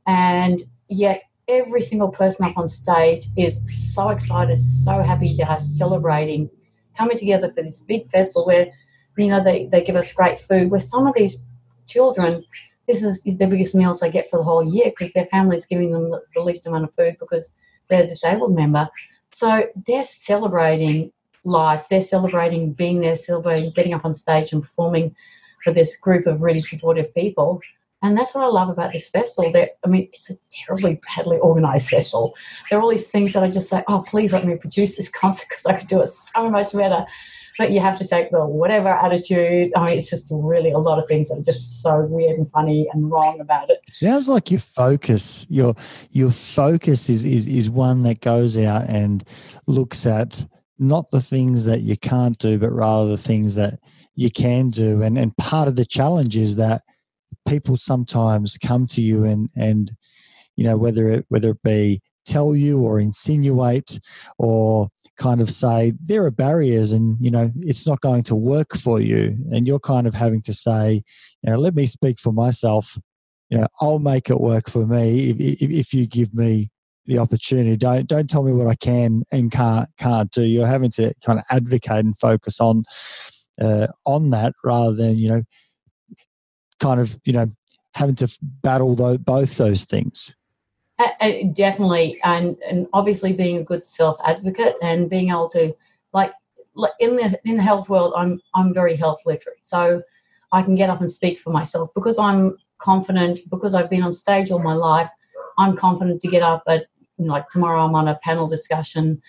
And 0.07 0.62
yet, 0.88 1.22
every 1.49 1.83
single 1.83 2.11
person 2.11 2.46
up 2.46 2.57
on 2.57 2.68
stage 2.68 3.27
is 3.37 3.61
so 3.66 4.11
excited, 4.11 4.61
so 4.61 5.03
happy, 5.03 5.37
they 5.37 5.44
are 5.44 5.59
celebrating, 5.59 6.51
coming 6.96 7.18
together 7.18 7.49
for 7.49 7.62
this 7.62 7.81
big 7.81 8.07
festival 8.07 8.46
where, 8.46 8.72
you 9.16 9.29
know, 9.29 9.42
they, 9.42 9.66
they 9.66 9.83
give 9.83 9.96
us 9.96 10.12
great 10.12 10.40
food. 10.40 10.70
Where 10.70 10.81
some 10.81 11.07
of 11.07 11.14
these 11.14 11.38
children, 11.87 12.44
this 12.87 13.03
is 13.03 13.22
the 13.22 13.46
biggest 13.46 13.75
meals 13.75 14.01
they 14.01 14.11
get 14.11 14.29
for 14.29 14.38
the 14.38 14.44
whole 14.44 14.64
year 14.64 14.87
because 14.90 15.12
their 15.12 15.27
family 15.27 15.57
is 15.57 15.66
giving 15.66 15.92
them 15.92 16.14
the 16.35 16.42
least 16.42 16.66
amount 16.66 16.85
of 16.85 16.94
food 16.94 17.16
because 17.18 17.53
they're 17.88 18.05
a 18.05 18.07
disabled 18.07 18.55
member. 18.55 18.88
So 19.33 19.66
they're 19.87 20.05
celebrating 20.05 21.12
life. 21.44 21.87
They're 21.88 22.01
celebrating 22.01 22.72
being 22.72 23.01
there, 23.01 23.16
celebrating 23.16 23.72
getting 23.72 23.94
up 23.94 24.05
on 24.05 24.14
stage 24.14 24.53
and 24.53 24.62
performing 24.62 25.14
for 25.62 25.73
this 25.73 25.97
group 25.97 26.27
of 26.27 26.42
really 26.42 26.61
supportive 26.61 27.14
people. 27.14 27.61
And 28.03 28.16
that's 28.16 28.35
what 28.35 28.45
I 28.45 28.49
love 28.49 28.69
about 28.69 28.92
this 28.92 29.09
festival. 29.09 29.51
That 29.53 29.79
I 29.85 29.88
mean, 29.88 30.09
it's 30.12 30.31
a 30.31 30.35
terribly 30.51 31.01
badly 31.16 31.38
organised 31.38 31.90
festival. 31.90 32.35
There 32.69 32.79
are 32.79 32.83
all 32.83 32.90
these 32.90 33.11
things 33.11 33.33
that 33.33 33.42
I 33.42 33.49
just 33.49 33.69
say, 33.69 33.83
"Oh, 33.88 34.05
please 34.07 34.33
let 34.33 34.45
me 34.45 34.55
produce 34.57 34.97
this 34.97 35.09
concert 35.09 35.49
because 35.49 35.66
I 35.66 35.73
could 35.73 35.88
do 35.88 36.03
it 36.03 36.09
so 36.09 36.51
much 36.51 36.73
better." 36.73 37.07
But 37.59 37.71
you 37.71 37.81
have 37.81 37.97
to 37.99 38.07
take 38.07 38.31
the 38.31 38.45
whatever 38.45 38.90
attitude. 38.90 39.73
I 39.75 39.87
mean, 39.87 39.99
it's 39.99 40.11
just 40.11 40.29
really 40.31 40.73
a 40.73 40.79
lot 40.79 40.99
of 40.99 41.07
things 41.07 41.31
that 41.31 41.38
are 41.38 41.42
just 41.42 41.83
so 41.83 42.03
weird 42.03 42.37
and 42.37 42.49
funny 42.49 42.87
and 42.92 43.11
wrong 43.11 43.40
about 43.40 43.71
it. 43.71 43.81
Sounds 43.88 44.29
like 44.29 44.51
your 44.51 44.61
focus, 44.61 45.47
your 45.49 45.75
your 46.11 46.31
focus 46.31 47.09
is 47.09 47.25
is 47.25 47.47
is 47.47 47.71
one 47.71 48.03
that 48.03 48.21
goes 48.21 48.59
out 48.59 48.88
and 48.90 49.25
looks 49.66 50.05
at 50.05 50.47
not 50.78 51.10
the 51.10 51.20
things 51.20 51.64
that 51.64 51.80
you 51.80 51.96
can't 51.96 52.38
do, 52.38 52.58
but 52.58 52.70
rather 52.70 53.10
the 53.10 53.16
things 53.16 53.54
that 53.54 53.78
you 54.14 54.30
can 54.30 54.70
do. 54.70 55.02
And 55.02 55.18
and 55.18 55.36
part 55.36 55.68
of 55.68 55.76
the 55.76 55.86
challenge 55.86 56.36
is 56.36 56.56
that 56.56 56.82
people 57.46 57.76
sometimes 57.76 58.58
come 58.58 58.86
to 58.88 59.00
you 59.00 59.24
and 59.24 59.48
and 59.56 59.92
you 60.56 60.64
know 60.64 60.76
whether 60.76 61.08
it 61.08 61.24
whether 61.28 61.50
it 61.50 61.62
be 61.62 62.00
tell 62.26 62.56
you 62.56 62.82
or 62.82 62.98
insinuate 62.98 64.00
or 64.38 64.88
kind 65.16 65.40
of 65.40 65.48
say 65.48 65.92
there 66.04 66.24
are 66.24 66.30
barriers 66.30 66.92
and 66.92 67.16
you 67.20 67.30
know 67.30 67.50
it's 67.60 67.86
not 67.86 68.00
going 68.00 68.22
to 68.22 68.34
work 68.34 68.76
for 68.76 69.00
you 69.00 69.36
and 69.52 69.66
you're 69.66 69.78
kind 69.78 70.06
of 70.06 70.14
having 70.14 70.42
to 70.42 70.52
say 70.52 71.02
you 71.42 71.50
know 71.50 71.56
let 71.56 71.74
me 71.74 71.86
speak 71.86 72.18
for 72.18 72.32
myself 72.32 72.98
you 73.48 73.56
know 73.56 73.66
i'll 73.80 73.98
make 73.98 74.28
it 74.28 74.40
work 74.40 74.68
for 74.68 74.86
me 74.86 75.30
if, 75.30 75.62
if, 75.62 75.70
if 75.70 75.94
you 75.94 76.06
give 76.06 76.34
me 76.34 76.68
the 77.07 77.19
opportunity. 77.19 77.77
Don't 77.77 78.07
don't 78.07 78.29
tell 78.29 78.42
me 78.42 78.53
what 78.53 78.66
i 78.66 78.75
can 78.75 79.23
and 79.33 79.51
can't 79.51 79.88
can't 79.99 80.31
do. 80.33 80.42
You're 80.42 80.66
having 80.66 80.90
to 80.92 81.14
kind 81.25 81.38
of 81.38 81.45
advocate 81.51 82.05
and 82.05 82.16
focus 82.16 82.61
on 82.61 82.85
uh, 83.61 83.88
on 84.05 84.31
that 84.31 84.55
rather 84.64 84.95
than 84.95 85.19
you 85.19 85.29
know 85.29 85.42
kind 86.81 87.01
of 87.01 87.19
you 87.25 87.33
know 87.33 87.47
having 87.95 88.14
to 88.16 88.29
battle 88.62 88.95
both 89.19 89.57
those 89.57 89.85
things. 89.85 90.35
Uh, 90.99 91.31
definitely. 91.53 92.21
And 92.25 92.57
and 92.69 92.87
obviously 92.92 93.33
being 93.33 93.59
a 93.59 93.64
good 93.64 93.87
self 93.87 94.19
advocate 94.25 94.77
and 94.83 95.11
being 95.11 95.31
able 95.31 95.49
to 95.51 95.75
like 96.12 96.33
in 97.01 97.16
the 97.16 97.38
in 97.45 97.57
the 97.57 97.62
health 97.62 97.88
world 97.88 98.12
i'm 98.16 98.38
i'm 98.55 98.75
very 98.75 98.97
health 98.97 99.21
literate. 99.25 99.59
So 99.62 100.03
i 100.53 100.62
can 100.62 100.75
get 100.75 100.90
up 100.90 101.01
and 101.01 101.11
speak 101.11 101.38
for 101.38 101.51
myself. 101.51 101.90
Because 101.95 102.19
i'm 102.19 102.57
confident 102.79 103.40
because 103.51 103.75
i've 103.75 103.88
been 103.88 104.03
on 104.03 104.12
stage 104.12 104.51
all 104.51 104.59
my 104.59 104.75
life 104.75 105.09
i'm 105.57 105.75
confident 105.75 106.21
to 106.21 106.29
get 106.29 106.42
up 106.42 106.62
at 106.69 106.85
like 107.18 107.48
tomorrow 107.48 107.85
i'm 107.85 107.94
on 107.94 108.09
a 108.09 108.16
panel 108.22 108.46
discussion 108.46 109.20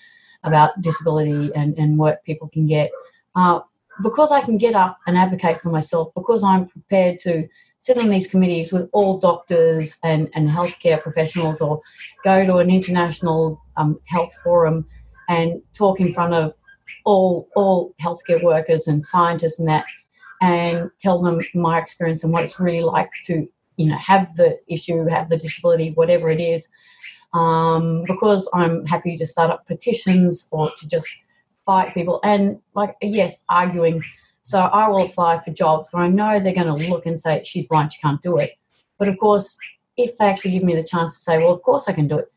about 0.43 0.81
disability 0.81 1.51
and, 1.55 1.77
and 1.77 1.97
what 1.97 2.23
people 2.23 2.49
can 2.49 2.65
get. 2.65 2.91
Uh, 3.35 3.59
because 4.03 4.31
I 4.31 4.41
can 4.41 4.57
get 4.57 4.75
up 4.75 4.97
and 5.07 5.17
advocate 5.17 5.59
for 5.59 5.69
myself, 5.69 6.13
because 6.15 6.43
I'm 6.43 6.67
prepared 6.67 7.19
to 7.19 7.47
sit 7.79 7.97
on 7.97 8.09
these 8.09 8.27
committees 8.27 8.71
with 8.71 8.89
all 8.91 9.19
doctors 9.19 9.97
and, 10.03 10.29
and 10.33 10.49
healthcare 10.49 11.01
professionals 11.01 11.61
or 11.61 11.81
go 12.23 12.45
to 12.45 12.57
an 12.57 12.69
international 12.69 13.61
um, 13.75 13.99
health 14.05 14.33
forum 14.43 14.85
and 15.29 15.61
talk 15.73 15.99
in 15.99 16.13
front 16.13 16.33
of 16.33 16.55
all, 17.05 17.47
all 17.55 17.95
healthcare 18.01 18.43
workers 18.43 18.87
and 18.87 19.05
scientists 19.05 19.59
and 19.59 19.67
that 19.67 19.85
and 20.41 20.91
tell 20.99 21.21
them 21.21 21.39
my 21.55 21.79
experience 21.79 22.23
and 22.23 22.31
what 22.31 22.43
it's 22.43 22.59
really 22.59 22.81
like 22.81 23.09
to 23.25 23.47
you 23.77 23.87
know 23.87 23.97
have 23.97 24.35
the 24.35 24.59
issue 24.67 25.03
have 25.07 25.29
the 25.29 25.37
disability 25.37 25.91
whatever 25.95 26.29
it 26.29 26.39
is 26.39 26.69
um, 27.37 28.03
because 28.05 28.49
i'm 28.53 28.85
happy 28.85 29.17
to 29.17 29.25
start 29.25 29.51
up 29.51 29.65
petitions 29.67 30.47
or 30.51 30.69
to 30.77 30.87
just 30.87 31.09
fight 31.65 31.93
people 31.93 32.19
and 32.23 32.59
like 32.75 32.95
yes 33.01 33.43
arguing. 33.49 34.01
So 34.43 34.59
i 34.59 34.87
will 34.87 35.03
apply 35.05 35.39
for 35.39 35.51
jobs 35.51 35.89
where 35.91 36.03
i 36.03 36.07
know 36.07 36.39
they're 36.39 36.59
going 36.61 36.73
to 36.75 36.89
look 36.89 37.05
and 37.05 37.19
say 37.19 37.41
she's 37.43 37.67
blind 37.67 37.93
she 37.93 38.01
can't 38.01 38.21
do 38.21 38.37
it. 38.37 38.51
But 38.97 39.09
of 39.09 39.19
course 39.19 39.57
if 39.97 40.17
they 40.17 40.25
actually 40.25 40.51
give 40.51 40.63
me 40.63 40.75
the 40.75 40.87
chance 40.93 41.13
to 41.13 41.19
say 41.19 41.37
well 41.37 41.53
of 41.53 41.61
course 41.61 41.87
i 41.87 41.93
can 41.93 42.07
do 42.07 42.17
it 42.19 42.31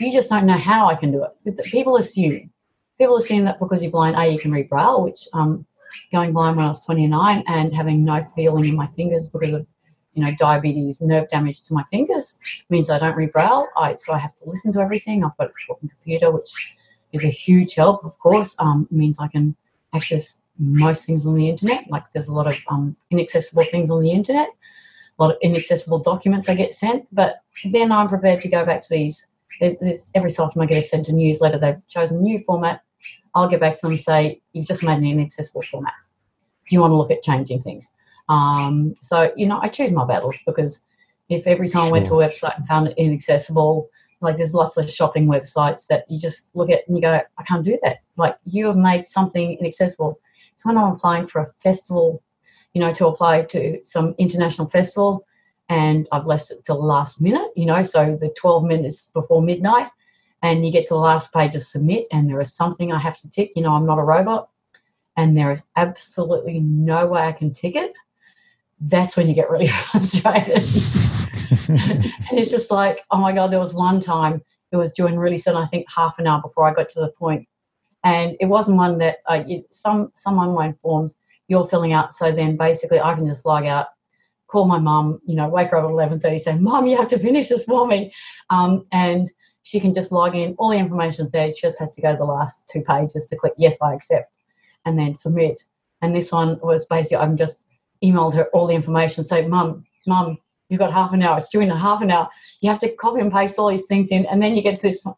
you 0.00 0.12
just 0.12 0.30
don't 0.30 0.46
know 0.46 0.58
how 0.58 0.86
i 0.86 0.94
can 0.94 1.12
do 1.12 1.24
it. 1.24 1.64
People 1.64 1.96
assume. 1.96 2.50
People 2.98 3.16
assume 3.16 3.44
that 3.44 3.58
because 3.58 3.82
you're 3.82 3.90
blind 3.90 4.16
a 4.16 4.26
you 4.32 4.38
can 4.38 4.52
read 4.52 4.68
braille 4.68 5.02
which 5.02 5.26
um 5.32 5.66
going 6.12 6.32
blind 6.32 6.56
when 6.56 6.66
i 6.66 6.68
was 6.68 6.84
29 6.84 7.44
and 7.46 7.74
having 7.74 8.04
no 8.04 8.22
feeling 8.36 8.64
in 8.64 8.76
my 8.76 8.86
fingers 8.88 9.28
because 9.28 9.52
of 9.52 9.66
you 10.14 10.24
know 10.24 10.30
diabetes 10.38 11.00
nerve 11.00 11.28
damage 11.28 11.62
to 11.62 11.74
my 11.74 11.82
fingers 11.84 12.38
means 12.70 12.88
i 12.88 12.98
don't 12.98 13.14
braille 13.32 13.66
I, 13.76 13.96
so 13.96 14.12
i 14.12 14.18
have 14.18 14.34
to 14.36 14.48
listen 14.48 14.72
to 14.72 14.80
everything 14.80 15.24
i've 15.24 15.36
got 15.36 15.48
a 15.48 15.66
talking 15.66 15.88
computer 15.88 16.30
which 16.30 16.76
is 17.14 17.24
a 17.24 17.28
huge 17.28 17.74
help, 17.74 18.04
of 18.04 18.18
course. 18.18 18.54
Um, 18.58 18.86
means 18.90 19.18
I 19.18 19.28
can 19.28 19.56
access 19.94 20.42
most 20.58 21.06
things 21.06 21.26
on 21.26 21.36
the 21.36 21.48
internet. 21.48 21.88
Like 21.88 22.10
there's 22.12 22.28
a 22.28 22.32
lot 22.32 22.48
of 22.48 22.58
um, 22.68 22.96
inaccessible 23.10 23.64
things 23.64 23.90
on 23.90 24.02
the 24.02 24.10
internet, 24.10 24.48
a 25.18 25.22
lot 25.22 25.30
of 25.30 25.38
inaccessible 25.40 26.00
documents 26.00 26.48
I 26.48 26.56
get 26.56 26.74
sent. 26.74 27.06
But 27.12 27.36
then 27.64 27.92
I'm 27.92 28.08
prepared 28.08 28.40
to 28.42 28.48
go 28.48 28.66
back 28.66 28.82
to 28.82 28.88
these. 28.90 29.28
There's, 29.60 29.78
there's, 29.78 30.10
every 30.16 30.30
so 30.30 30.44
often 30.44 30.60
I 30.60 30.66
get 30.66 30.84
sent 30.84 31.08
a 31.08 31.12
newsletter. 31.12 31.58
They've 31.58 31.88
chosen 31.88 32.18
a 32.18 32.20
new 32.20 32.40
format. 32.40 32.82
I'll 33.34 33.48
get 33.48 33.60
back 33.60 33.74
to 33.76 33.82
them 33.82 33.92
and 33.92 34.00
say, 34.00 34.40
"You've 34.52 34.66
just 34.66 34.82
made 34.82 34.98
an 34.98 35.04
inaccessible 35.04 35.62
format. 35.62 35.94
Do 36.68 36.74
you 36.74 36.80
want 36.80 36.90
to 36.90 36.96
look 36.96 37.12
at 37.12 37.22
changing 37.22 37.62
things?" 37.62 37.88
Um, 38.28 38.94
so 39.02 39.32
you 39.36 39.46
know, 39.46 39.60
I 39.62 39.68
choose 39.68 39.92
my 39.92 40.06
battles 40.06 40.38
because 40.46 40.86
if 41.28 41.46
every 41.46 41.68
time 41.68 41.82
sure. 41.82 41.88
I 41.88 41.92
went 41.92 42.06
to 42.06 42.20
a 42.20 42.28
website 42.28 42.56
and 42.56 42.66
found 42.66 42.88
it 42.88 42.94
inaccessible, 42.96 43.88
like 44.20 44.36
there's 44.36 44.54
lots 44.54 44.76
of 44.76 44.90
shopping 44.90 45.26
websites 45.26 45.86
that 45.88 46.04
you 46.08 46.18
just 46.18 46.48
look 46.54 46.70
at 46.70 46.86
and 46.86 46.96
you 46.96 47.02
go, 47.02 47.20
I 47.38 47.42
can't 47.44 47.64
do 47.64 47.78
that. 47.82 47.98
Like 48.16 48.36
you 48.44 48.66
have 48.66 48.76
made 48.76 49.06
something 49.06 49.58
inaccessible. 49.58 50.18
So 50.56 50.68
when 50.68 50.78
I'm 50.78 50.92
applying 50.92 51.26
for 51.26 51.42
a 51.42 51.46
festival, 51.46 52.22
you 52.72 52.80
know, 52.80 52.92
to 52.94 53.06
apply 53.06 53.42
to 53.42 53.80
some 53.84 54.14
international 54.18 54.68
festival, 54.68 55.26
and 55.68 56.06
I've 56.12 56.26
left 56.26 56.50
it 56.50 56.64
till 56.64 56.76
the 56.76 56.86
last 56.86 57.20
minute, 57.20 57.50
you 57.56 57.66
know, 57.66 57.82
so 57.82 58.16
the 58.20 58.34
12 58.36 58.64
minutes 58.64 59.06
before 59.06 59.42
midnight, 59.42 59.88
and 60.42 60.64
you 60.64 60.70
get 60.70 60.82
to 60.84 60.94
the 60.94 60.98
last 60.98 61.32
page 61.32 61.52
to 61.52 61.60
submit, 61.60 62.06
and 62.12 62.28
there 62.28 62.40
is 62.40 62.52
something 62.52 62.92
I 62.92 62.98
have 62.98 63.16
to 63.18 63.30
tick. 63.30 63.52
You 63.56 63.62
know, 63.62 63.72
I'm 63.72 63.86
not 63.86 63.98
a 63.98 64.02
robot, 64.02 64.50
and 65.16 65.36
there 65.36 65.52
is 65.52 65.64
absolutely 65.76 66.60
no 66.60 67.06
way 67.06 67.22
I 67.22 67.32
can 67.32 67.52
tick 67.52 67.76
it. 67.76 67.94
That's 68.80 69.16
when 69.16 69.28
you 69.28 69.34
get 69.34 69.50
really 69.50 69.66
frustrated. 69.90 70.56
and 71.68 72.38
it's 72.38 72.50
just 72.50 72.70
like, 72.70 73.04
oh 73.10 73.18
my 73.18 73.32
God, 73.32 73.52
there 73.52 73.60
was 73.60 73.74
one 73.74 74.00
time 74.00 74.42
it 74.72 74.76
was 74.76 74.92
doing 74.92 75.16
really 75.16 75.38
soon, 75.38 75.56
I 75.56 75.66
think 75.66 75.86
half 75.94 76.18
an 76.18 76.26
hour 76.26 76.42
before 76.42 76.66
I 76.66 76.74
got 76.74 76.88
to 76.90 77.00
the 77.00 77.12
point. 77.18 77.46
And 78.02 78.36
it 78.40 78.46
wasn't 78.46 78.76
one 78.76 78.98
that 78.98 79.18
uh, 79.26 79.44
it, 79.46 79.66
some, 79.70 80.12
some 80.14 80.38
online 80.38 80.74
forms 80.74 81.16
you're 81.48 81.66
filling 81.66 81.92
out. 81.92 82.12
So 82.12 82.32
then 82.32 82.56
basically 82.56 83.00
I 83.00 83.14
can 83.14 83.26
just 83.26 83.46
log 83.46 83.64
out, 83.64 83.86
call 84.48 84.66
my 84.66 84.78
mum, 84.78 85.20
you 85.24 85.36
know, 85.36 85.48
wake 85.48 85.70
her 85.70 85.78
up 85.78 85.84
at 85.84 85.90
11.30, 85.90 86.40
say, 86.40 86.58
mom, 86.58 86.86
you 86.86 86.96
have 86.96 87.08
to 87.08 87.18
finish 87.18 87.48
this 87.48 87.64
for 87.64 87.86
me. 87.86 88.12
Um, 88.50 88.86
and 88.92 89.30
she 89.64 89.80
can 89.80 89.94
just 89.94 90.12
log 90.12 90.36
in. 90.36 90.54
All 90.58 90.70
the 90.70 90.76
information's 90.76 91.32
there. 91.32 91.52
She 91.52 91.62
just 91.62 91.80
has 91.80 91.90
to 91.92 92.02
go 92.02 92.12
to 92.12 92.18
the 92.18 92.24
last 92.24 92.62
two 92.70 92.82
pages 92.82 93.26
to 93.26 93.36
click 93.36 93.54
yes, 93.56 93.80
I 93.82 93.94
accept, 93.94 94.30
and 94.84 94.98
then 94.98 95.14
submit. 95.14 95.64
And 96.02 96.14
this 96.14 96.30
one 96.30 96.60
was 96.62 96.84
basically 96.84 97.16
I'm 97.16 97.36
just 97.36 97.64
emailed 98.04 98.34
her 98.34 98.48
all 98.52 98.66
the 98.66 98.74
information. 98.74 99.24
Say, 99.24 99.46
mum, 99.46 99.84
mum, 100.06 100.38
you've 100.68 100.78
got 100.78 100.92
half 100.92 101.12
an 101.12 101.22
hour, 101.22 101.38
it's 101.38 101.48
due 101.48 101.60
in 101.60 101.70
a 101.70 101.78
half 101.78 102.02
an 102.02 102.10
hour. 102.10 102.28
You 102.60 102.70
have 102.70 102.78
to 102.80 102.94
copy 102.94 103.20
and 103.20 103.32
paste 103.32 103.58
all 103.58 103.68
these 103.68 103.86
things 103.86 104.10
in, 104.10 104.26
and 104.26 104.42
then 104.42 104.54
you 104.54 104.62
get 104.62 104.76
to 104.76 104.82
this 104.82 105.04
one. 105.04 105.14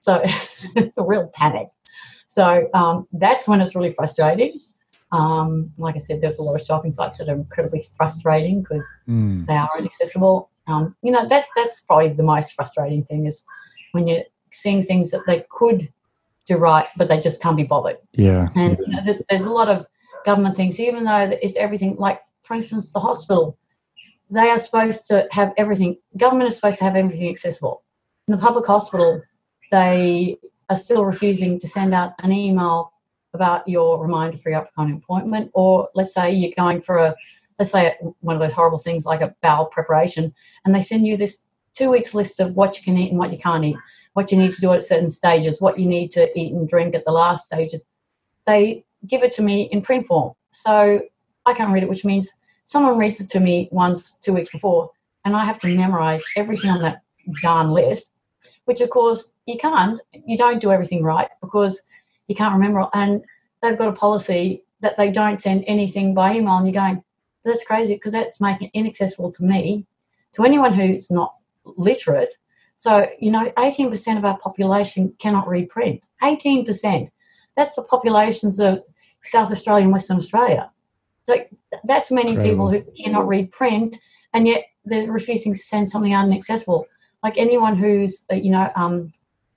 So 0.00 0.22
it's 0.76 0.96
a 0.98 1.02
real 1.02 1.28
panic. 1.34 1.68
So 2.28 2.68
um, 2.74 3.06
that's 3.12 3.48
when 3.48 3.60
it's 3.60 3.74
really 3.74 3.90
frustrating. 3.90 4.60
Um, 5.12 5.72
like 5.78 5.94
I 5.94 5.98
said, 5.98 6.20
there's 6.20 6.38
a 6.38 6.42
lot 6.42 6.60
of 6.60 6.66
shopping 6.66 6.92
sites 6.92 7.18
that 7.18 7.28
are 7.28 7.34
incredibly 7.34 7.82
frustrating 7.96 8.60
because 8.60 8.86
mm. 9.08 9.46
they 9.46 9.54
are 9.54 9.70
inaccessible. 9.78 10.50
Um, 10.66 10.96
you 11.02 11.12
know, 11.12 11.28
that's 11.28 11.46
that's 11.54 11.80
probably 11.82 12.08
the 12.08 12.24
most 12.24 12.54
frustrating 12.54 13.04
thing 13.04 13.26
is 13.26 13.44
when 13.92 14.06
you're 14.08 14.24
seeing 14.52 14.82
things 14.82 15.12
that 15.12 15.22
they 15.26 15.44
could 15.50 15.88
do 16.46 16.56
right, 16.56 16.86
but 16.96 17.08
they 17.08 17.20
just 17.20 17.40
can't 17.40 17.56
be 17.56 17.64
bothered. 17.64 17.98
Yeah. 18.12 18.48
And 18.54 18.76
you 18.78 18.88
know, 18.88 19.00
there's, 19.04 19.22
there's 19.28 19.44
a 19.44 19.52
lot 19.52 19.68
of 19.68 19.86
government 20.26 20.56
things, 20.56 20.78
even 20.78 21.04
though 21.04 21.30
it's 21.40 21.56
everything 21.56 21.96
like, 21.96 22.20
for 22.42 22.54
instance, 22.54 22.92
the 22.92 23.00
hospital 23.00 23.56
they 24.30 24.50
are 24.50 24.58
supposed 24.58 25.06
to 25.08 25.28
have 25.30 25.52
everything. 25.56 25.96
Government 26.16 26.48
is 26.48 26.56
supposed 26.56 26.78
to 26.78 26.84
have 26.84 26.96
everything 26.96 27.28
accessible. 27.28 27.82
In 28.26 28.32
the 28.32 28.38
public 28.38 28.66
hospital, 28.66 29.22
they 29.70 30.38
are 30.68 30.76
still 30.76 31.04
refusing 31.04 31.58
to 31.60 31.68
send 31.68 31.94
out 31.94 32.12
an 32.18 32.32
email 32.32 32.92
about 33.34 33.68
your 33.68 34.02
reminder 34.02 34.36
for 34.36 34.50
your 34.50 34.60
upcoming 34.60 34.96
appointment. 34.96 35.50
Or 35.54 35.88
let's 35.94 36.12
say 36.12 36.32
you're 36.32 36.52
going 36.56 36.80
for 36.80 36.98
a, 36.98 37.14
let's 37.58 37.70
say 37.70 37.96
one 38.20 38.34
of 38.34 38.42
those 38.42 38.54
horrible 38.54 38.78
things 38.78 39.06
like 39.06 39.20
a 39.20 39.34
bowel 39.42 39.66
preparation, 39.66 40.34
and 40.64 40.74
they 40.74 40.82
send 40.82 41.06
you 41.06 41.16
this 41.16 41.46
two 41.74 41.90
weeks 41.90 42.14
list 42.14 42.40
of 42.40 42.54
what 42.54 42.76
you 42.76 42.82
can 42.82 42.96
eat 42.96 43.10
and 43.10 43.18
what 43.18 43.30
you 43.30 43.38
can't 43.38 43.64
eat, 43.64 43.76
what 44.14 44.32
you 44.32 44.38
need 44.38 44.52
to 44.52 44.60
do 44.60 44.72
at 44.72 44.82
certain 44.82 45.10
stages, 45.10 45.60
what 45.60 45.78
you 45.78 45.86
need 45.86 46.10
to 46.12 46.36
eat 46.38 46.52
and 46.52 46.68
drink 46.68 46.94
at 46.94 47.04
the 47.04 47.12
last 47.12 47.44
stages. 47.44 47.84
They 48.46 48.85
give 49.06 49.22
it 49.22 49.32
to 49.32 49.42
me 49.42 49.68
in 49.72 49.82
print 49.82 50.06
form. 50.06 50.32
So 50.50 51.00
I 51.44 51.54
can't 51.54 51.72
read 51.72 51.82
it, 51.82 51.88
which 51.88 52.04
means 52.04 52.32
someone 52.64 52.98
reads 52.98 53.20
it 53.20 53.30
to 53.30 53.40
me 53.40 53.68
once, 53.70 54.14
two 54.14 54.32
weeks 54.32 54.50
before, 54.50 54.90
and 55.24 55.36
I 55.36 55.44
have 55.44 55.60
to 55.60 55.76
memorize 55.76 56.24
everything 56.36 56.70
on 56.70 56.80
that 56.82 57.02
darn 57.42 57.70
list, 57.70 58.12
which 58.64 58.80
of 58.80 58.90
course 58.90 59.34
you 59.46 59.58
can't. 59.58 60.00
You 60.12 60.36
don't 60.36 60.60
do 60.60 60.72
everything 60.72 61.02
right 61.02 61.28
because 61.40 61.82
you 62.28 62.34
can't 62.34 62.54
remember. 62.54 62.86
And 62.94 63.22
they've 63.62 63.78
got 63.78 63.88
a 63.88 63.92
policy 63.92 64.64
that 64.80 64.96
they 64.96 65.10
don't 65.10 65.40
send 65.40 65.64
anything 65.66 66.14
by 66.14 66.34
email, 66.36 66.56
and 66.56 66.66
you're 66.66 66.82
going, 66.82 67.02
that's 67.44 67.64
crazy 67.64 67.94
because 67.94 68.12
that's 68.12 68.40
making 68.40 68.68
it 68.68 68.78
inaccessible 68.78 69.32
to 69.32 69.44
me. 69.44 69.86
to 70.36 70.44
anyone 70.44 70.74
who's 70.74 71.10
not 71.10 71.34
literate. 71.64 72.34
So, 72.76 73.08
you 73.18 73.30
know, 73.30 73.50
18% 73.56 74.18
of 74.18 74.24
our 74.24 74.38
population 74.38 75.14
cannot 75.18 75.48
read 75.48 75.70
print. 75.70 76.06
18%. 76.22 77.10
That's 77.56 77.74
the 77.74 77.82
populations 77.82 78.60
of 78.60 78.82
South 79.26 79.50
Australia 79.50 79.84
and 79.84 79.92
Western 79.92 80.16
Australia. 80.16 80.70
So 81.24 81.36
that's 81.84 82.10
many 82.10 82.30
Incredible. 82.30 82.70
people 82.70 82.84
who 82.92 83.02
cannot 83.02 83.26
read 83.26 83.50
print, 83.50 83.96
and 84.32 84.46
yet 84.46 84.66
they're 84.84 85.10
refusing 85.10 85.54
to 85.54 85.60
send 85.60 85.90
something 85.90 86.12
inaccessible. 86.12 86.86
Like 87.22 87.36
anyone 87.36 87.76
who's, 87.76 88.24
you 88.30 88.50
know, 88.50 88.70
um, 88.76 89.10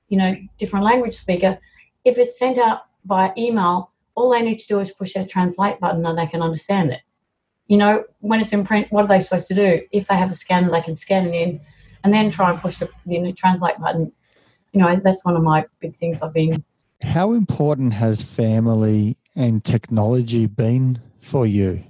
you 0.08 0.18
know, 0.18 0.36
different 0.58 0.86
language 0.86 1.14
speaker, 1.14 1.60
if 2.04 2.18
it's 2.18 2.38
sent 2.40 2.58
out 2.58 2.82
by 3.06 3.32
email, 3.38 3.92
all 4.16 4.32
they 4.32 4.42
need 4.42 4.60
to 4.60 4.68
do 4.68 4.80
is 4.80 4.92
push 4.92 5.14
that 5.14 5.30
translate 5.30 5.80
button 5.80 6.06
and 6.06 6.18
they 6.18 6.26
can 6.26 6.42
understand 6.42 6.92
it. 6.92 7.02
You 7.68 7.78
know, 7.78 8.04
when 8.20 8.42
it's 8.42 8.52
in 8.52 8.66
print, 8.66 8.88
what 8.90 9.06
are 9.06 9.08
they 9.08 9.22
supposed 9.22 9.48
to 9.50 9.54
do? 9.54 9.82
If 9.92 10.08
they 10.08 10.16
have 10.16 10.32
a 10.32 10.36
scanner, 10.36 10.72
they 10.72 10.82
can 10.82 10.96
scan 10.96 11.28
it 11.28 11.36
in 11.36 11.62
and 12.04 12.14
then 12.14 12.32
try 12.32 12.50
and 12.50 12.60
push 12.60 12.80
the, 12.80 12.90
the 13.06 13.32
translate 13.34 13.80
button. 13.80 14.12
You 14.74 14.82
know, 14.82 15.00
that's 15.04 15.24
one 15.24 15.36
of 15.36 15.44
my 15.44 15.66
big 15.80 15.96
things 15.96 16.22
I've 16.22 16.34
been 16.34 16.64
How 17.04 17.34
important 17.34 17.94
has 17.94 18.24
family 18.24 19.16
and 19.40 19.64
technology 19.64 20.46
been 20.46 21.02
for 21.22 21.48
you? 21.48 21.82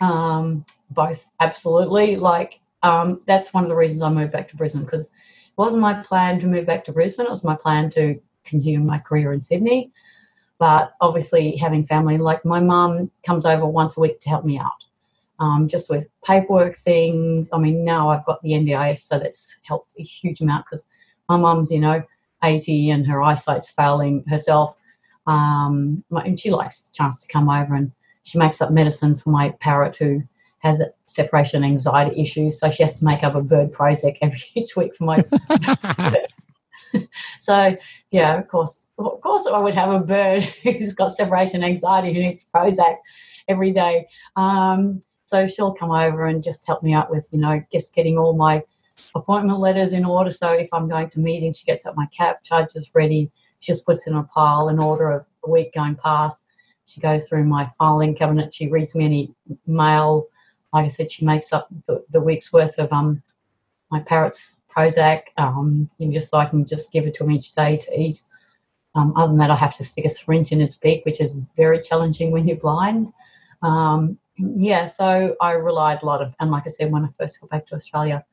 um, 0.00 0.64
both 0.90 1.26
absolutely. 1.40 2.16
Like 2.16 2.60
um, 2.82 3.22
that's 3.26 3.54
one 3.54 3.64
of 3.64 3.70
the 3.70 3.76
reasons 3.76 4.02
i 4.02 4.10
moved 4.10 4.32
back 4.32 4.48
to 4.50 4.56
brisbane 4.56 4.84
because 4.84 5.06
it 5.06 5.56
wasn't 5.56 5.80
my 5.80 5.94
plan 5.94 6.38
to 6.40 6.46
move 6.46 6.66
back 6.66 6.84
to 6.84 6.92
brisbane. 6.92 7.26
It 7.26 7.30
was 7.30 7.44
my 7.44 7.56
plan 7.56 7.90
to 7.90 8.20
continue 8.44 8.80
my 8.80 8.98
career 8.98 9.32
in 9.32 9.40
sydney. 9.40 9.90
But 10.58 10.94
obviously 11.00 11.56
having 11.56 11.82
family 11.82 12.18
like 12.18 12.44
my 12.44 12.60
mum 12.60 13.10
comes 13.24 13.46
over 13.46 13.66
once 13.66 13.96
a 13.96 14.00
week 14.00 14.20
to 14.20 14.28
help 14.28 14.44
me 14.44 14.58
out 14.58 14.84
um, 15.40 15.66
just 15.66 15.88
with 15.88 16.08
paperwork 16.24 16.76
things. 16.76 17.48
I 17.52 17.58
mean 17.58 17.84
now 17.84 18.10
i've 18.10 18.26
got 18.26 18.42
the 18.42 18.50
ndis 18.50 18.98
so 18.98 19.18
that's 19.18 19.58
helped 19.62 19.94
a 19.98 20.02
huge 20.02 20.42
amount 20.42 20.66
because 20.66 20.86
my 21.28 21.38
mum's 21.38 21.72
you 21.72 21.80
know 21.80 22.02
80 22.42 22.90
and 22.90 23.06
her 23.06 23.22
eyesight's 23.22 23.70
failing 23.70 24.24
herself 24.28 24.74
um, 25.26 26.04
my- 26.10 26.24
and 26.24 26.38
she 26.38 26.50
likes 26.50 26.82
the 26.82 26.92
chance 26.92 27.20
to 27.22 27.32
come 27.32 27.48
over 27.48 27.74
and 27.74 27.92
she 28.24 28.38
makes 28.38 28.60
up 28.60 28.70
medicine 28.70 29.14
for 29.14 29.30
my 29.30 29.50
parrot 29.60 29.96
who 29.96 30.22
has 30.58 30.82
separation 31.06 31.62
anxiety 31.62 32.20
issues. 32.20 32.58
So 32.58 32.70
she 32.70 32.82
has 32.82 32.98
to 32.98 33.04
make 33.04 33.22
up 33.22 33.34
a 33.34 33.42
bird 33.42 33.72
Prozac 33.72 34.16
every 34.22 34.40
each 34.54 34.76
week 34.76 34.94
for 34.96 35.04
my. 35.04 35.18
so 37.40 37.76
yeah, 38.10 38.38
of 38.38 38.48
course, 38.48 38.86
of 38.98 39.20
course, 39.20 39.46
I 39.46 39.58
would 39.58 39.74
have 39.74 39.90
a 39.90 39.98
bird 39.98 40.42
who's 40.62 40.94
got 40.94 41.12
separation 41.12 41.62
anxiety 41.64 42.12
who 42.12 42.20
needs 42.20 42.46
Prozac 42.54 42.96
every 43.48 43.72
day. 43.72 44.06
Um, 44.36 45.00
so 45.26 45.46
she'll 45.46 45.74
come 45.74 45.90
over 45.90 46.26
and 46.26 46.42
just 46.42 46.66
help 46.66 46.82
me 46.82 46.92
out 46.92 47.10
with 47.10 47.28
you 47.32 47.40
know 47.40 47.62
just 47.72 47.94
getting 47.94 48.18
all 48.18 48.34
my 48.34 48.62
appointment 49.14 49.58
letters 49.58 49.92
in 49.92 50.04
order. 50.04 50.30
So 50.30 50.50
if 50.52 50.68
I'm 50.72 50.88
going 50.88 51.10
to 51.10 51.20
meetings, 51.20 51.58
she 51.58 51.66
gets 51.66 51.86
up 51.86 51.96
my 51.96 52.06
Cabcharges 52.18 52.90
ready. 52.94 53.30
She 53.64 53.72
just 53.72 53.86
puts 53.86 54.06
in 54.06 54.14
a 54.14 54.22
pile 54.24 54.68
in 54.68 54.78
order 54.78 55.10
of 55.10 55.24
the 55.42 55.50
week 55.50 55.72
going 55.72 55.94
past. 55.94 56.44
She 56.84 57.00
goes 57.00 57.26
through 57.26 57.44
my 57.44 57.66
filing 57.78 58.14
cabinet. 58.14 58.52
She 58.52 58.68
reads 58.68 58.94
me 58.94 59.06
any 59.06 59.34
mail. 59.66 60.26
Like 60.74 60.84
I 60.84 60.88
said, 60.88 61.10
she 61.10 61.24
makes 61.24 61.50
up 61.50 61.68
the, 61.86 62.04
the 62.10 62.20
week's 62.20 62.52
worth 62.52 62.78
of 62.78 62.92
um 62.92 63.22
my 63.90 64.00
parrot's 64.00 64.60
Prozac, 64.74 65.22
um, 65.38 65.88
and 65.98 66.12
just 66.12 66.28
so 66.28 66.38
I 66.38 66.46
can 66.46 66.66
just 66.66 66.92
give 66.92 67.06
it 67.06 67.14
to 67.14 67.24
him 67.24 67.30
each 67.30 67.54
day 67.54 67.78
to 67.78 67.98
eat. 67.98 68.20
Um, 68.94 69.12
other 69.16 69.28
than 69.28 69.38
that, 69.38 69.50
I 69.50 69.56
have 69.56 69.76
to 69.76 69.84
stick 69.84 70.04
a 70.04 70.10
syringe 70.10 70.52
in 70.52 70.60
his 70.60 70.76
beak, 70.76 71.04
which 71.04 71.20
is 71.20 71.40
very 71.56 71.80
challenging 71.80 72.32
when 72.32 72.46
you're 72.46 72.56
blind. 72.56 73.12
Um, 73.62 74.18
yeah, 74.36 74.84
so 74.84 75.36
I 75.40 75.52
relied 75.52 76.02
a 76.02 76.06
lot 76.06 76.20
of, 76.20 76.34
and 76.40 76.50
like 76.50 76.64
I 76.66 76.68
said, 76.68 76.92
when 76.92 77.04
I 77.04 77.08
first 77.18 77.40
got 77.40 77.50
back 77.50 77.66
to 77.68 77.76
Australia, 77.76 78.24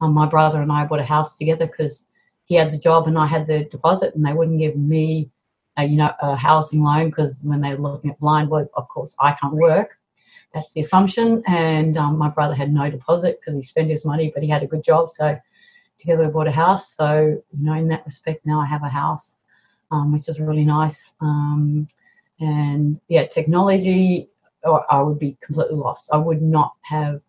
um, 0.00 0.12
my 0.12 0.26
brother 0.26 0.60
and 0.60 0.70
I 0.70 0.84
bought 0.84 1.00
a 1.00 1.04
house 1.04 1.38
together 1.38 1.66
because 1.66 2.08
he 2.44 2.54
had 2.54 2.70
the 2.70 2.78
job 2.78 3.08
and 3.08 3.18
I 3.18 3.26
had 3.26 3.46
the 3.46 3.64
deposit, 3.64 4.14
and 4.14 4.24
they 4.24 4.32
wouldn't 4.32 4.58
give 4.58 4.76
me 4.76 5.30
uh, 5.78 5.82
you 5.82 5.96
know, 5.96 6.12
a 6.20 6.36
housing 6.36 6.82
loan 6.82 7.10
because 7.10 7.40
when 7.42 7.60
they're 7.60 7.76
looking 7.76 8.10
at 8.10 8.20
blind 8.20 8.48
work, 8.48 8.68
of 8.74 8.88
course, 8.88 9.16
I 9.20 9.32
can't 9.32 9.54
work. 9.54 9.98
That's 10.52 10.72
the 10.72 10.80
assumption. 10.80 11.42
And 11.46 11.96
um, 11.96 12.16
my 12.16 12.28
brother 12.28 12.54
had 12.54 12.72
no 12.72 12.88
deposit 12.88 13.40
because 13.40 13.56
he 13.56 13.62
spent 13.62 13.90
his 13.90 14.04
money, 14.04 14.30
but 14.32 14.42
he 14.42 14.48
had 14.48 14.62
a 14.62 14.68
good 14.68 14.84
job. 14.84 15.10
So 15.10 15.36
together 15.98 16.24
we 16.24 16.30
bought 16.30 16.46
a 16.46 16.52
house. 16.52 16.94
So, 16.94 17.42
you 17.50 17.64
know, 17.64 17.74
in 17.74 17.88
that 17.88 18.06
respect, 18.06 18.46
now 18.46 18.60
I 18.60 18.66
have 18.66 18.84
a 18.84 18.88
house, 18.88 19.36
um, 19.90 20.12
which 20.12 20.28
is 20.28 20.38
really 20.38 20.64
nice. 20.64 21.14
Um, 21.20 21.88
and 22.38 23.00
yeah, 23.08 23.26
technology, 23.26 24.28
or 24.62 24.90
I 24.92 25.02
would 25.02 25.18
be 25.18 25.36
completely 25.40 25.76
lost. 25.76 26.10
I 26.12 26.18
would 26.18 26.40
not 26.40 26.74
have 26.82 27.20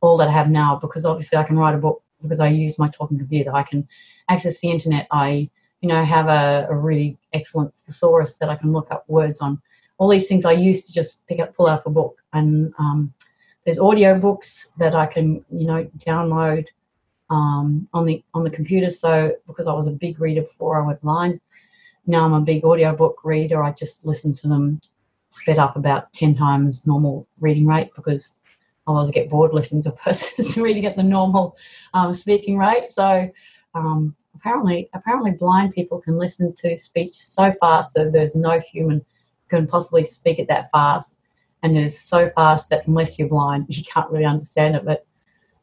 all 0.00 0.16
that 0.18 0.28
I 0.28 0.32
have 0.32 0.48
now 0.48 0.76
because 0.76 1.04
obviously 1.04 1.38
I 1.38 1.42
can 1.42 1.58
write 1.58 1.74
a 1.74 1.78
book 1.78 2.02
because 2.22 2.40
I 2.40 2.48
use 2.48 2.78
my 2.78 2.88
talking 2.88 3.18
computer. 3.18 3.54
I 3.54 3.62
can 3.62 3.86
access 4.28 4.60
the 4.60 4.70
internet. 4.70 5.06
I 5.10 5.50
you 5.80 5.88
know, 5.88 6.04
have 6.04 6.28
a, 6.28 6.66
a, 6.70 6.76
really 6.76 7.16
excellent 7.32 7.74
thesaurus 7.74 8.38
that 8.38 8.48
I 8.48 8.56
can 8.56 8.72
look 8.72 8.90
up 8.90 9.08
words 9.08 9.40
on. 9.40 9.60
All 9.98 10.08
these 10.08 10.28
things 10.28 10.44
I 10.44 10.52
used 10.52 10.86
to 10.86 10.92
just 10.92 11.26
pick 11.26 11.40
up, 11.40 11.54
pull 11.54 11.68
out 11.68 11.80
of 11.80 11.86
a 11.86 11.90
book. 11.90 12.18
And 12.32 12.72
um, 12.78 13.12
there's 13.64 13.78
audio 13.78 14.18
books 14.18 14.72
that 14.78 14.94
I 14.94 15.06
can, 15.06 15.44
you 15.50 15.66
know, 15.66 15.88
download 15.98 16.66
um, 17.30 17.88
on 17.92 18.06
the 18.06 18.22
on 18.34 18.44
the 18.44 18.50
computer. 18.50 18.90
So 18.90 19.36
because 19.46 19.66
I 19.66 19.72
was 19.72 19.86
a 19.86 19.92
big 19.92 20.20
reader 20.20 20.42
before 20.42 20.80
I 20.80 20.86
went 20.86 21.00
blind, 21.00 21.40
now 22.06 22.24
I'm 22.24 22.32
a 22.32 22.40
big 22.40 22.64
audio 22.64 22.94
book 22.94 23.20
reader. 23.24 23.62
I 23.62 23.72
just 23.72 24.04
listen 24.04 24.32
to 24.34 24.48
them 24.48 24.80
sped 25.30 25.58
up 25.58 25.76
about 25.76 26.12
ten 26.12 26.34
times 26.34 26.86
normal 26.86 27.26
reading 27.38 27.66
rate 27.66 27.90
because 27.94 28.40
otherwise 28.88 29.08
I 29.08 29.12
get 29.12 29.30
bored 29.30 29.52
listening 29.52 29.82
to 29.84 29.90
a 29.90 29.92
person 29.92 30.62
reading 30.62 30.86
at 30.86 30.96
the 30.96 31.02
normal 31.02 31.56
um, 31.94 32.12
speaking 32.14 32.58
rate. 32.58 32.90
So 32.90 33.30
um, 33.74 34.16
apparently 34.34 34.88
apparently 34.94 35.32
blind 35.32 35.74
people 35.74 36.00
can 36.00 36.16
listen 36.16 36.54
to 36.54 36.78
speech 36.78 37.14
so 37.14 37.52
fast 37.52 37.94
that 37.94 38.12
there's 38.12 38.34
no 38.34 38.60
human 38.60 39.04
can 39.48 39.66
possibly 39.66 40.04
speak 40.04 40.38
it 40.38 40.48
that 40.48 40.70
fast. 40.70 41.18
And 41.62 41.76
it 41.76 41.84
is 41.84 41.98
so 41.98 42.28
fast 42.28 42.70
that 42.70 42.86
unless 42.86 43.18
you're 43.18 43.28
blind 43.28 43.66
you 43.76 43.84
can't 43.84 44.10
really 44.10 44.24
understand 44.24 44.76
it. 44.76 44.84
But 44.84 45.06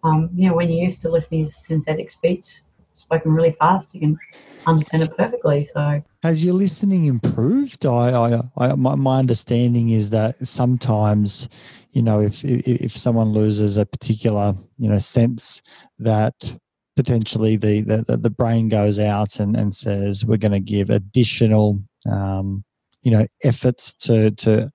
um, 0.04 0.30
you 0.36 0.48
know 0.48 0.56
when 0.56 0.70
you're 0.70 0.84
used 0.84 1.02
to 1.02 1.10
listening 1.10 1.46
to 1.46 1.52
synthetic 1.52 2.10
speech 2.12 2.62
spoken 2.94 3.34
really 3.34 3.52
fast 3.52 3.94
you 3.94 4.00
can 4.00 4.18
understand 4.66 5.04
it 5.04 5.16
perfectly. 5.18 5.64
So 5.64 6.04
has 6.24 6.44
your 6.44 6.54
listening 6.54 7.06
improved? 7.06 7.86
I, 7.86 8.12
I, 8.12 8.42
I 8.58 8.76
my, 8.76 8.96
my 8.96 9.20
understanding 9.20 9.90
is 9.90 10.10
that 10.12 10.36
sometimes 10.48 11.50
you 11.96 12.02
know 12.04 12.22
if, 12.22 12.44
if 12.44 12.96
someone 12.96 13.30
loses 13.30 13.78
a 13.78 13.86
particular 13.86 14.54
you 14.78 14.88
know 14.88 15.00
sense 15.00 15.64
that 15.98 16.56
potentially 16.96 17.58
the, 17.58 17.82
the, 17.82 18.16
the 18.16 18.30
brain 18.30 18.70
goes 18.70 19.00
out 19.00 19.40
and, 19.40 19.58
and 19.58 19.76
says 19.76 20.26
we're 20.26 20.38
going 20.38 20.52
to 20.52 20.62
give 20.62 20.90
additional 20.90 21.80
um, 22.10 22.64
you 23.02 23.12
know 23.12 23.26
efforts 23.44 23.94
to 23.94 24.30
to 24.32 24.70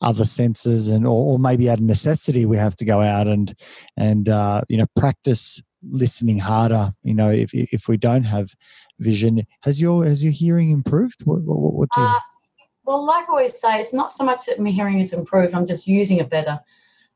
other 0.00 0.24
senses 0.24 0.88
and 0.88 1.06
or, 1.06 1.32
or, 1.32 1.38
maybe 1.38 1.68
out 1.68 1.78
of 1.78 1.84
necessity 1.84 2.46
we 2.46 2.56
have 2.56 2.76
to 2.76 2.84
go 2.84 3.00
out 3.00 3.26
and 3.26 3.54
and 3.96 4.28
uh, 4.28 4.60
you 4.68 4.76
know 4.76 4.86
practice 4.96 5.60
listening 5.88 6.38
harder 6.38 6.92
you 7.02 7.14
know 7.14 7.30
if 7.30 7.50
if 7.52 7.88
we 7.88 7.96
don't 7.96 8.24
have 8.24 8.48
vision. 8.98 9.42
Has 9.62 9.80
your 9.80 10.04
has 10.04 10.22
your 10.22 10.32
hearing 10.32 10.70
improved? 10.70 11.22
What, 11.24 11.42
what, 11.42 11.74
what 11.74 11.88
do 11.94 12.00
you 12.00 12.06
uh, 12.06 12.20
well 12.86 13.04
like 13.04 13.28
i 13.28 13.30
always 13.30 13.60
say 13.60 13.80
it's 13.80 13.92
not 13.92 14.10
so 14.10 14.24
much 14.24 14.46
that 14.46 14.58
my 14.58 14.70
hearing 14.70 15.00
is 15.00 15.12
improved 15.12 15.54
i'm 15.54 15.66
just 15.66 15.86
using 15.86 16.18
it 16.18 16.30
better 16.30 16.58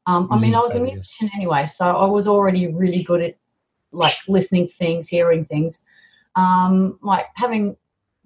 um, 0.06 0.28
i 0.30 0.38
mean 0.38 0.54
i 0.54 0.58
was 0.58 0.74
a 0.74 0.80
musician 0.80 1.30
anyway 1.34 1.64
so 1.66 1.86
i 1.86 2.06
was 2.06 2.28
already 2.28 2.66
really 2.66 3.02
good 3.02 3.22
at 3.22 3.36
like 3.92 4.16
listening 4.28 4.66
to 4.66 4.74
things, 4.74 5.08
hearing 5.08 5.44
things. 5.44 5.82
Um, 6.36 6.98
like 7.02 7.26
having 7.34 7.76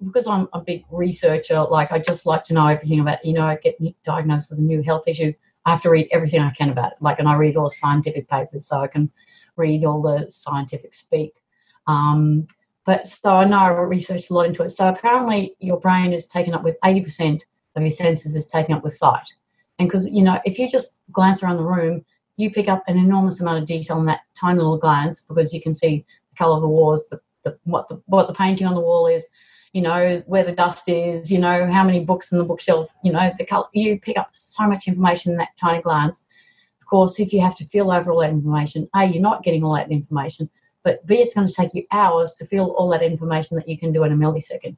because 0.05 0.27
I'm 0.27 0.49
a 0.53 0.61
big 0.61 0.85
researcher, 0.91 1.63
like 1.63 1.93
I 1.93 1.99
just 1.99 2.27
like 2.27 2.45
to 2.45 2.55
know 2.55 2.67
everything 2.67 3.01
about, 3.01 3.25
you 3.25 3.33
know, 3.33 3.45
I 3.45 3.57
get 3.57 3.79
diagnosed 4.03 4.51
with 4.51 4.59
a 4.59 4.63
new 4.63 4.83
health 4.83 5.05
issue. 5.07 5.33
I 5.65 5.71
have 5.71 5.83
to 5.83 5.91
read 5.91 6.09
everything 6.13 6.41
I 6.41 6.51
can 6.51 6.69
about 6.69 6.93
it. 6.93 6.99
Like, 7.01 7.19
and 7.21 7.29
I 7.29 7.37
read 7.37 7.57
all 7.57 7.65
the 7.65 7.71
scientific 7.71 8.29
papers 8.29 8.67
so 8.67 8.81
I 8.81 8.89
can 8.89 9.11
read 9.57 9.85
all 9.85 10.03
the 10.03 10.29
scientific 10.29 10.95
speak. 10.95 11.41
Um, 11.87 12.47
but 12.85 13.07
so 13.07 13.37
I 13.37 13.45
know 13.45 13.59
I 13.59 13.69
researched 13.69 14.31
a 14.31 14.35
lot 14.35 14.47
into 14.47 14.63
it. 14.63 14.71
So 14.71 14.89
apparently 14.89 15.57
your 15.59 15.81
brain 15.81 16.13
is 16.13 16.27
taken 16.27 16.55
up 16.55 16.63
with 16.63 16.77
80% 16.85 17.43
of 17.77 17.83
your 17.83 17.91
senses 17.91 18.37
is 18.37 18.47
taken 18.47 18.75
up 18.75 18.85
with 18.85 18.95
sight. 18.95 19.35
And 19.79 19.89
because, 19.89 20.09
you 20.09 20.23
know, 20.23 20.41
if 20.45 20.59
you 20.59 20.69
just 20.69 20.99
glance 21.13 21.43
around 21.43 21.57
the 21.57 21.65
room, 21.65 22.05
you 22.37 22.51
pick 22.51 22.69
up 22.69 22.83
an 22.87 22.99
enormous 22.99 23.41
amount 23.41 23.59
of 23.59 23.67
detail 23.67 23.99
in 23.99 24.07
that 24.07 24.21
tiny 24.39 24.59
little 24.59 24.79
glance 24.79 25.23
because 25.23 25.53
you 25.53 25.61
can 25.61 25.75
see 25.75 26.05
the 26.31 26.37
color 26.37 26.57
of 26.57 26.63
the 26.63 26.69
walls, 26.69 27.07
the, 27.09 27.21
the, 27.45 27.57
what 27.65 27.89
the 27.89 28.01
what 28.07 28.27
the 28.27 28.35
painting 28.35 28.67
on 28.67 28.75
the 28.75 28.81
wall 28.81 29.07
is, 29.07 29.27
you 29.73 29.83
know 29.83 30.23
where 30.27 30.45
the 30.45 30.53
dust 30.53 30.89
is, 30.89 31.31
you 31.31 31.39
know 31.39 31.71
how 31.71 31.85
many 31.85 32.05
books 32.05 32.33
in 32.33 32.39
the 32.39 32.45
bookshelf, 32.45 32.91
you 33.03 33.13
know 33.13 33.33
the 33.39 33.45
color. 33.45 33.67
You 33.73 33.99
pick 34.01 34.17
up 34.17 34.31
so 34.33 34.67
much 34.67 34.89
information 34.89 35.33
in 35.33 35.39
that 35.39 35.57
tiny 35.59 35.83
glance. 35.83 36.27
Of 36.81 36.87
course, 36.87 37.19
if 37.19 37.33
you 37.33 37.41
have 37.41 37.57
to 37.57 37.65
feel 37.65 37.91
over 37.91 38.13
all 38.13 38.21
that 38.21 38.31
information, 38.31 38.89
a 38.95 39.05
you're 39.05 39.23
not 39.23 39.43
getting 39.43 39.65
all 39.65 39.75
that 39.75 39.91
information, 39.91 40.51
but 40.85 41.05
b 41.07 41.17
it's 41.17 41.35
going 41.35 41.47
to 41.47 41.53
take 41.53 41.75
you 41.75 41.85
hours 41.91 42.35
to 42.35 42.47
feel 42.47 42.67
all 42.79 42.89
that 42.91 43.03
information 43.03 43.57
that 43.57 43.69
you 43.69 43.77
can 43.77 43.93
do 43.93 44.05
in 44.05 44.13
a 44.13 44.17
millisecond. 44.17 44.77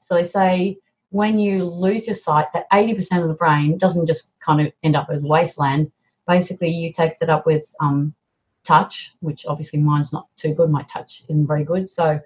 So 0.00 0.14
they 0.14 0.24
say 0.24 0.76
when 1.10 1.38
you 1.38 1.64
lose 1.64 2.06
your 2.06 2.16
sight, 2.16 2.48
that 2.52 2.70
80% 2.70 3.22
of 3.22 3.28
the 3.28 3.34
brain 3.34 3.78
doesn't 3.78 4.06
just 4.06 4.34
kind 4.40 4.60
of 4.60 4.72
end 4.82 4.96
up 4.96 5.08
as 5.10 5.22
wasteland 5.22 5.90
basically 6.26 6.70
you 6.70 6.92
take 6.92 7.18
that 7.18 7.30
up 7.30 7.46
with 7.46 7.74
um, 7.80 8.14
touch, 8.62 9.12
which 9.20 9.46
obviously 9.46 9.80
mine's 9.80 10.12
not 10.12 10.28
too 10.36 10.54
good. 10.54 10.70
My 10.70 10.82
touch 10.84 11.22
isn't 11.28 11.46
very 11.46 11.64
good. 11.64 11.88
So, 11.88 12.20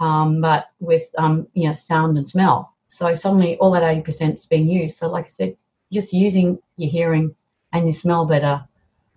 um, 0.00 0.40
but 0.40 0.66
with 0.80 1.08
um, 1.18 1.48
you 1.54 1.68
know 1.68 1.74
sound 1.74 2.16
and 2.16 2.28
smell. 2.28 2.74
So 2.88 3.14
suddenly 3.14 3.56
all 3.58 3.72
that 3.72 3.82
eighty 3.82 4.02
percent 4.02 4.36
is 4.36 4.46
being 4.46 4.68
used. 4.68 4.96
So 4.96 5.08
like 5.08 5.24
I 5.24 5.28
said, 5.28 5.56
just 5.92 6.12
using 6.12 6.58
your 6.76 6.90
hearing 6.90 7.34
and 7.72 7.86
you 7.86 7.92
smell 7.92 8.24
better. 8.24 8.66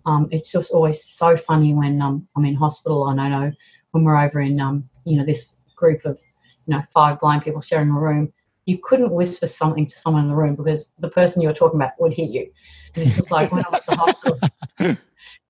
Um, 0.08 0.28
it's 0.30 0.50
just 0.50 0.72
always 0.72 1.02
so 1.04 1.36
funny 1.36 1.74
when 1.74 2.00
um, 2.00 2.26
I'm 2.34 2.44
in 2.44 2.54
hospital 2.54 3.08
and 3.08 3.20
I 3.20 3.28
know 3.28 3.52
when 3.90 4.04
we're 4.04 4.18
over 4.18 4.40
in 4.40 4.58
um, 4.60 4.88
you 5.04 5.16
know 5.16 5.24
this 5.24 5.58
group 5.76 6.04
of 6.04 6.18
you 6.66 6.74
know 6.74 6.82
five 6.92 7.20
blind 7.20 7.42
people 7.42 7.60
sharing 7.60 7.90
a 7.90 7.92
room 7.92 8.32
you 8.68 8.76
couldn't 8.76 9.10
whisper 9.10 9.46
something 9.46 9.86
to 9.86 9.98
someone 9.98 10.24
in 10.24 10.28
the 10.28 10.36
room 10.36 10.54
because 10.54 10.92
the 10.98 11.08
person 11.08 11.40
you 11.40 11.48
were 11.48 11.54
talking 11.54 11.78
about 11.80 11.92
would 11.98 12.12
hear 12.12 12.28
you. 12.28 12.50
And 12.94 13.06
it's 13.06 13.16
just 13.16 13.30
like 13.30 13.50
when 13.50 13.64
I'm 13.66 13.74
at 13.74 13.86
the 13.86 13.96
hospital. 13.96 14.40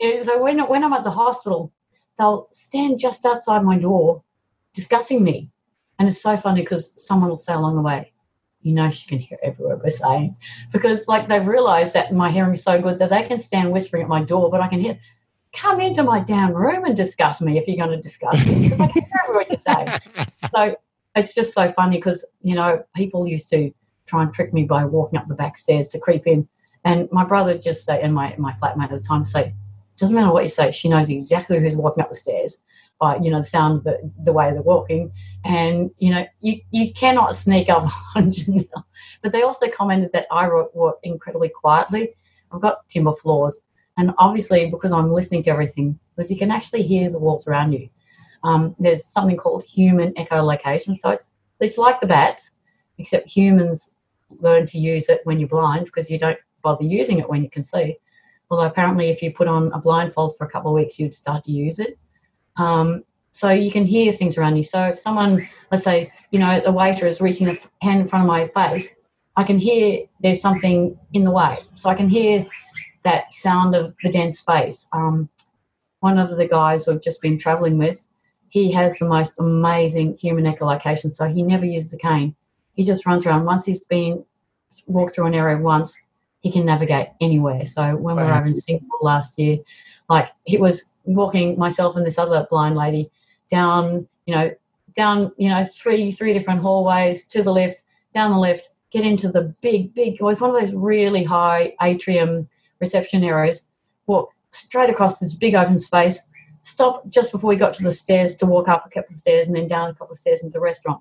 Yeah, 0.00 0.22
so 0.22 0.40
when, 0.40 0.60
when 0.68 0.84
I'm 0.84 0.92
at 0.92 1.02
the 1.02 1.10
hospital, 1.10 1.72
they'll 2.18 2.46
stand 2.52 3.00
just 3.00 3.26
outside 3.26 3.64
my 3.64 3.76
door 3.76 4.22
discussing 4.72 5.24
me. 5.24 5.50
And 5.98 6.08
it's 6.08 6.22
so 6.22 6.36
funny 6.36 6.62
because 6.62 6.92
someone 7.04 7.30
will 7.30 7.36
say 7.36 7.54
along 7.54 7.74
the 7.74 7.82
way, 7.82 8.12
you 8.68 8.74
know, 8.74 8.90
she 8.90 9.08
can 9.08 9.18
hear 9.18 9.38
every 9.42 9.64
word 9.64 9.80
we're 9.82 9.88
saying. 9.88 10.36
Because 10.72 11.08
like 11.08 11.26
they've 11.26 11.46
realized 11.46 11.94
that 11.94 12.12
my 12.12 12.30
hearing 12.30 12.52
is 12.52 12.62
so 12.62 12.78
good 12.80 12.98
that 12.98 13.08
they 13.08 13.22
can 13.22 13.38
stand 13.38 13.72
whispering 13.72 14.02
at 14.02 14.10
my 14.10 14.22
door, 14.22 14.50
but 14.50 14.60
I 14.60 14.68
can 14.68 14.78
hear, 14.78 14.98
come 15.54 15.80
into 15.80 16.02
my 16.02 16.20
damn 16.20 16.52
room 16.52 16.84
and 16.84 16.94
discuss 16.94 17.40
me 17.40 17.56
if 17.56 17.66
you're 17.66 17.78
going 17.78 17.96
to 17.96 18.02
discuss 18.02 18.44
me 18.46 18.64
because 18.64 18.78
I 18.78 18.88
can 18.88 19.02
hear 19.02 19.12
every 19.24 19.36
word 19.36 19.46
you're 19.50 19.74
saying. 19.74 19.88
So 20.54 20.76
it's 21.14 21.34
just 21.34 21.52
so 21.52 21.70
funny 21.72 21.96
because 21.96 22.26
you 22.42 22.54
know 22.54 22.82
people 22.94 23.26
used 23.26 23.50
to 23.50 23.72
try 24.06 24.22
and 24.22 24.32
trick 24.32 24.54
me 24.54 24.64
by 24.64 24.84
walking 24.84 25.18
up 25.18 25.26
the 25.26 25.34
back 25.34 25.58
stairs 25.58 25.88
to 25.88 25.98
creep 25.98 26.26
in, 26.26 26.48
and 26.84 27.08
my 27.12 27.24
brother 27.24 27.58
just 27.58 27.84
say, 27.84 28.00
and 28.00 28.14
my 28.14 28.34
my 28.38 28.52
flatmate 28.52 28.84
at 28.84 28.90
the 28.90 29.00
time 29.00 29.24
say, 29.24 29.54
doesn't 29.96 30.14
matter 30.14 30.32
what 30.32 30.44
you 30.44 30.48
say, 30.48 30.70
she 30.70 30.88
knows 30.88 31.10
exactly 31.10 31.58
who's 31.58 31.76
walking 31.76 32.02
up 32.02 32.08
the 32.08 32.14
stairs 32.14 32.62
by 32.98 33.16
you 33.16 33.30
know 33.30 33.38
the 33.38 33.44
sound 33.44 33.84
the, 33.84 34.10
the 34.24 34.32
way 34.32 34.50
they're 34.52 34.62
walking, 34.62 35.12
and 35.44 35.90
you 35.98 36.10
know 36.10 36.26
you 36.40 36.60
you 36.70 36.92
cannot 36.92 37.36
sneak 37.36 37.68
up 37.68 37.84
on 38.16 38.30
Janelle. 38.30 38.84
But 39.22 39.32
they 39.32 39.42
also 39.42 39.68
commented 39.68 40.12
that 40.12 40.26
I 40.30 40.48
walk 40.48 40.98
incredibly 41.02 41.48
quietly. 41.48 42.10
I've 42.52 42.60
got 42.60 42.88
timber 42.88 43.12
floors, 43.12 43.60
and 43.96 44.12
obviously 44.18 44.70
because 44.70 44.92
I'm 44.92 45.10
listening 45.10 45.42
to 45.44 45.50
everything, 45.50 45.98
because 46.16 46.30
you 46.30 46.38
can 46.38 46.50
actually 46.50 46.82
hear 46.82 47.10
the 47.10 47.18
walls 47.18 47.46
around 47.46 47.72
you 47.72 47.88
um, 48.42 48.74
there's 48.78 49.04
something 49.04 49.36
called 49.36 49.64
human 49.64 50.12
echolocation. 50.14 50.96
So 50.96 51.10
it's 51.10 51.32
it's 51.60 51.78
like 51.78 52.00
the 52.00 52.06
bats, 52.06 52.52
except 52.98 53.28
humans 53.28 53.94
learn 54.40 54.66
to 54.66 54.78
use 54.78 55.08
it 55.08 55.20
when 55.24 55.40
you're 55.40 55.48
blind 55.48 55.86
because 55.86 56.10
you 56.10 56.18
don't 56.18 56.38
bother 56.62 56.84
using 56.84 57.18
it 57.18 57.28
when 57.28 57.42
you 57.42 57.50
can 57.50 57.62
see. 57.62 57.96
Although 58.50 58.66
apparently, 58.66 59.10
if 59.10 59.22
you 59.22 59.32
put 59.32 59.48
on 59.48 59.72
a 59.72 59.78
blindfold 59.78 60.36
for 60.36 60.46
a 60.46 60.50
couple 60.50 60.70
of 60.70 60.76
weeks, 60.76 60.98
you'd 60.98 61.14
start 61.14 61.44
to 61.44 61.52
use 61.52 61.78
it. 61.78 61.98
Um, 62.58 63.04
so 63.30 63.50
you 63.50 63.70
can 63.70 63.84
hear 63.84 64.12
things 64.12 64.36
around 64.36 64.56
you. 64.56 64.62
So 64.62 64.82
if 64.84 64.98
someone, 64.98 65.48
let's 65.70 65.84
say, 65.84 66.12
you 66.30 66.38
know, 66.38 66.60
the 66.60 66.72
waiter 66.72 67.06
is 67.06 67.20
reaching 67.20 67.48
a 67.48 67.54
hand 67.82 68.00
in 68.00 68.08
front 68.08 68.24
of 68.24 68.28
my 68.28 68.46
face, 68.48 68.94
I 69.36 69.44
can 69.44 69.58
hear 69.58 70.04
there's 70.20 70.40
something 70.40 70.98
in 71.12 71.24
the 71.24 71.30
way. 71.30 71.58
So 71.74 71.88
I 71.88 71.94
can 71.94 72.08
hear 72.08 72.46
that 73.04 73.32
sound 73.32 73.74
of 73.76 73.94
the 74.02 74.10
dense 74.10 74.40
space. 74.40 74.88
Um, 74.92 75.28
one 76.00 76.18
of 76.18 76.36
the 76.36 76.46
guys 76.46 76.88
I've 76.88 77.02
just 77.02 77.22
been 77.22 77.38
traveling 77.38 77.78
with, 77.78 78.06
he 78.48 78.72
has 78.72 78.98
the 78.98 79.06
most 79.06 79.38
amazing 79.38 80.16
human 80.16 80.44
echolocation. 80.44 81.12
So 81.12 81.26
he 81.28 81.42
never 81.42 81.64
uses 81.64 81.92
a 81.92 81.98
cane. 81.98 82.34
He 82.74 82.84
just 82.84 83.06
runs 83.06 83.26
around. 83.26 83.44
Once 83.44 83.64
he's 83.66 83.80
been 83.80 84.24
walked 84.86 85.14
through 85.14 85.26
an 85.26 85.34
area 85.34 85.58
once, 85.58 86.07
he 86.40 86.52
can 86.52 86.64
navigate 86.66 87.08
anywhere. 87.20 87.66
So 87.66 87.96
when 87.96 88.16
we 88.16 88.22
were 88.22 88.32
over 88.32 88.46
in 88.46 88.54
Singapore 88.54 88.98
last 89.02 89.38
year, 89.38 89.58
like 90.08 90.30
he 90.44 90.56
was 90.56 90.94
walking 91.04 91.58
myself 91.58 91.96
and 91.96 92.06
this 92.06 92.18
other 92.18 92.46
blind 92.50 92.76
lady 92.76 93.10
down, 93.50 94.08
you 94.26 94.34
know, 94.34 94.50
down, 94.94 95.32
you 95.36 95.48
know, 95.48 95.64
three 95.64 96.10
three 96.10 96.32
different 96.32 96.60
hallways 96.60 97.26
to 97.26 97.42
the 97.42 97.52
lift, 97.52 97.82
down 98.14 98.30
the 98.30 98.38
lift, 98.38 98.70
get 98.90 99.04
into 99.04 99.30
the 99.30 99.54
big, 99.60 99.94
big. 99.94 100.14
It 100.14 100.22
was 100.22 100.40
one 100.40 100.50
of 100.50 100.60
those 100.60 100.74
really 100.74 101.24
high 101.24 101.74
atrium 101.82 102.48
reception 102.80 103.24
areas. 103.24 103.68
Walk 104.06 104.32
straight 104.50 104.90
across 104.90 105.18
this 105.18 105.34
big 105.34 105.54
open 105.54 105.78
space, 105.78 106.20
stop 106.62 107.06
just 107.08 107.32
before 107.32 107.48
we 107.48 107.56
got 107.56 107.74
to 107.74 107.82
the 107.82 107.90
stairs 107.90 108.34
to 108.36 108.46
walk 108.46 108.68
up 108.68 108.86
a 108.86 108.90
couple 108.90 109.10
of 109.10 109.16
stairs 109.16 109.48
and 109.48 109.56
then 109.56 109.68
down 109.68 109.90
a 109.90 109.94
couple 109.94 110.12
of 110.12 110.18
stairs 110.18 110.42
into 110.42 110.54
the 110.54 110.60
restaurant. 110.60 111.00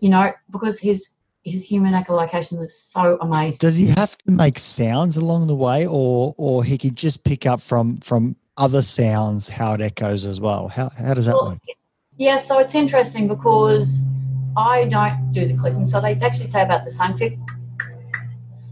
You 0.00 0.10
know, 0.10 0.32
because 0.50 0.80
his 0.80 1.13
his 1.44 1.64
human 1.64 1.92
echolocation 1.92 2.60
is 2.62 2.76
so 2.76 3.18
amazing. 3.20 3.58
Does 3.60 3.76
he 3.76 3.86
have 3.88 4.16
to 4.18 4.30
make 4.30 4.58
sounds 4.58 5.16
along 5.16 5.46
the 5.46 5.54
way, 5.54 5.86
or 5.86 6.34
or 6.38 6.64
he 6.64 6.78
can 6.78 6.94
just 6.94 7.22
pick 7.24 7.46
up 7.46 7.60
from 7.60 7.96
from 7.98 8.36
other 8.56 8.82
sounds 8.82 9.48
how 9.48 9.74
it 9.74 9.80
echoes 9.80 10.24
as 10.24 10.40
well? 10.40 10.68
How 10.68 10.88
how 10.90 11.14
does 11.14 11.26
that 11.26 11.34
well, 11.34 11.50
work? 11.50 11.58
Yeah, 12.16 12.38
so 12.38 12.58
it's 12.58 12.74
interesting 12.74 13.28
because 13.28 14.02
I 14.56 14.86
don't 14.86 15.32
do 15.32 15.46
the 15.46 15.54
clicking, 15.54 15.86
so 15.86 16.00
they 16.00 16.14
actually 16.14 16.48
tape 16.48 16.70
out 16.70 16.84
the 16.84 16.90
sound 16.90 17.18
click. 17.18 17.38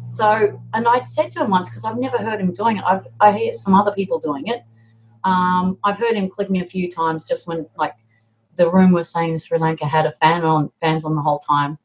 So, 0.09 0.61
and 0.75 0.87
I 0.87 1.03
said 1.05 1.33
to 1.33 1.41
him 1.41 1.51
once 1.51 1.69
because 1.71 1.85
I've 1.85 1.97
never 1.97 2.19
heard 2.19 2.41
him 2.41 2.53
doing 2.53 2.79
it. 2.79 2.85
I've 2.87 3.07
I 3.21 3.33
hear 3.33 3.53
some 3.53 3.75
other 3.75 3.93
people 3.93 4.19
doing 4.19 4.47
it, 4.47 4.63
um, 5.25 5.79
I've 5.85 5.99
heard 5.99 6.15
him 6.15 6.29
clicking 6.29 6.61
a 6.61 6.67
few 6.67 6.91
times 6.91 7.27
just 7.27 7.47
when 7.47 7.67
like 7.77 7.95
the 8.57 8.71
room 8.71 8.93
was 8.93 9.09
saying 9.09 9.39
Sri 9.39 9.59
Lanka 9.59 9.87
had 9.87 10.07
a 10.07 10.13
fan 10.13 10.43
on 10.43 10.71
fans 10.81 11.05
on 11.05 11.15
the 11.15 11.23
whole 11.23 11.39
time 11.39 11.79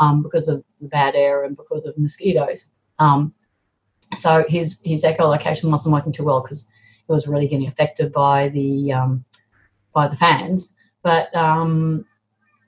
um, 0.00 0.22
because 0.22 0.48
of 0.48 0.64
the 0.80 0.88
bad 0.88 1.14
air 1.14 1.44
and 1.44 1.56
because 1.56 1.84
of 1.84 1.96
mosquitoes. 1.96 2.70
Um, 2.98 3.32
so 4.16 4.44
his 4.48 4.80
his 4.84 5.04
echolocation 5.04 5.70
wasn't 5.70 5.92
working 5.92 6.12
too 6.12 6.24
well 6.24 6.40
because 6.40 6.68
it 7.08 7.12
was 7.12 7.28
really 7.28 7.46
getting 7.46 7.68
affected 7.68 8.12
by 8.12 8.48
the 8.48 8.92
um, 8.92 9.24
by 9.94 10.08
the 10.08 10.16
fans. 10.16 10.76
But 11.02 11.34
um, 11.34 12.04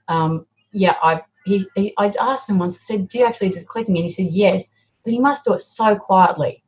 um, 0.08 0.46
yeah, 0.72 0.96
I 1.02 1.22
he, 1.44 1.66
he 1.74 1.92
I 1.98 2.12
asked 2.20 2.48
him 2.48 2.58
once. 2.58 2.80
Said, 2.80 3.08
"Do 3.08 3.18
you 3.18 3.26
actually 3.26 3.50
do 3.50 3.64
clicking?" 3.64 3.96
And 3.96 4.04
he 4.04 4.10
said, 4.10 4.28
"Yes." 4.30 4.72
But 5.04 5.12
he 5.12 5.18
must 5.18 5.44
do 5.44 5.52
it 5.54 5.62
so 5.62 5.96
quietly 5.96 6.62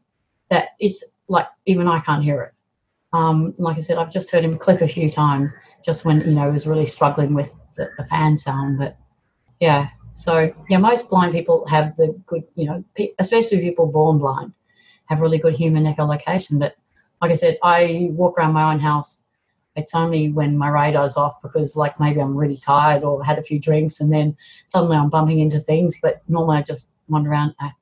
that 0.50 0.70
it's 0.80 1.04
like 1.28 1.46
even 1.66 1.86
I 1.86 2.00
can't 2.00 2.24
hear 2.24 2.42
it. 2.42 2.52
Um, 3.12 3.54
like 3.58 3.76
I 3.76 3.80
said, 3.80 3.96
I've 3.96 4.12
just 4.12 4.30
heard 4.32 4.44
him 4.44 4.58
click 4.58 4.80
a 4.80 4.88
few 4.88 5.08
times 5.08 5.52
just 5.84 6.04
when, 6.04 6.20
you 6.22 6.32
know, 6.32 6.46
he 6.46 6.52
was 6.52 6.66
really 6.66 6.84
struggling 6.84 7.32
with 7.32 7.54
the, 7.76 7.88
the 7.96 8.04
fan 8.06 8.36
sound. 8.36 8.78
But 8.78 8.96
yeah, 9.60 9.88
so 10.14 10.54
yeah, 10.68 10.78
most 10.78 11.08
blind 11.08 11.32
people 11.32 11.66
have 11.66 11.96
the 11.96 12.18
good, 12.26 12.44
you 12.54 12.66
know, 12.66 12.84
especially 13.18 13.60
people 13.60 13.86
born 13.86 14.18
blind, 14.18 14.52
have 15.06 15.20
really 15.20 15.38
good 15.38 15.56
human 15.56 15.84
echolocation. 15.84 16.58
But 16.58 16.76
like 17.20 17.30
I 17.30 17.34
said, 17.34 17.58
I 17.62 18.08
walk 18.12 18.38
around 18.38 18.52
my 18.52 18.72
own 18.72 18.80
house. 18.80 19.22
It's 19.76 19.94
only 19.94 20.30
when 20.30 20.56
my 20.56 20.68
radar's 20.68 21.16
off 21.16 21.42
because, 21.42 21.74
like, 21.74 21.98
maybe 21.98 22.20
I'm 22.20 22.36
really 22.36 22.56
tired 22.56 23.02
or 23.02 23.24
had 23.24 23.38
a 23.38 23.42
few 23.42 23.58
drinks 23.58 24.00
and 24.00 24.12
then 24.12 24.36
suddenly 24.66 24.96
I'm 24.96 25.10
bumping 25.10 25.40
into 25.40 25.58
things. 25.58 25.98
But 26.00 26.22
normally 26.28 26.58
I 26.58 26.62
just 26.62 26.92
wander 27.08 27.30
around. 27.30 27.56
I 27.60 27.72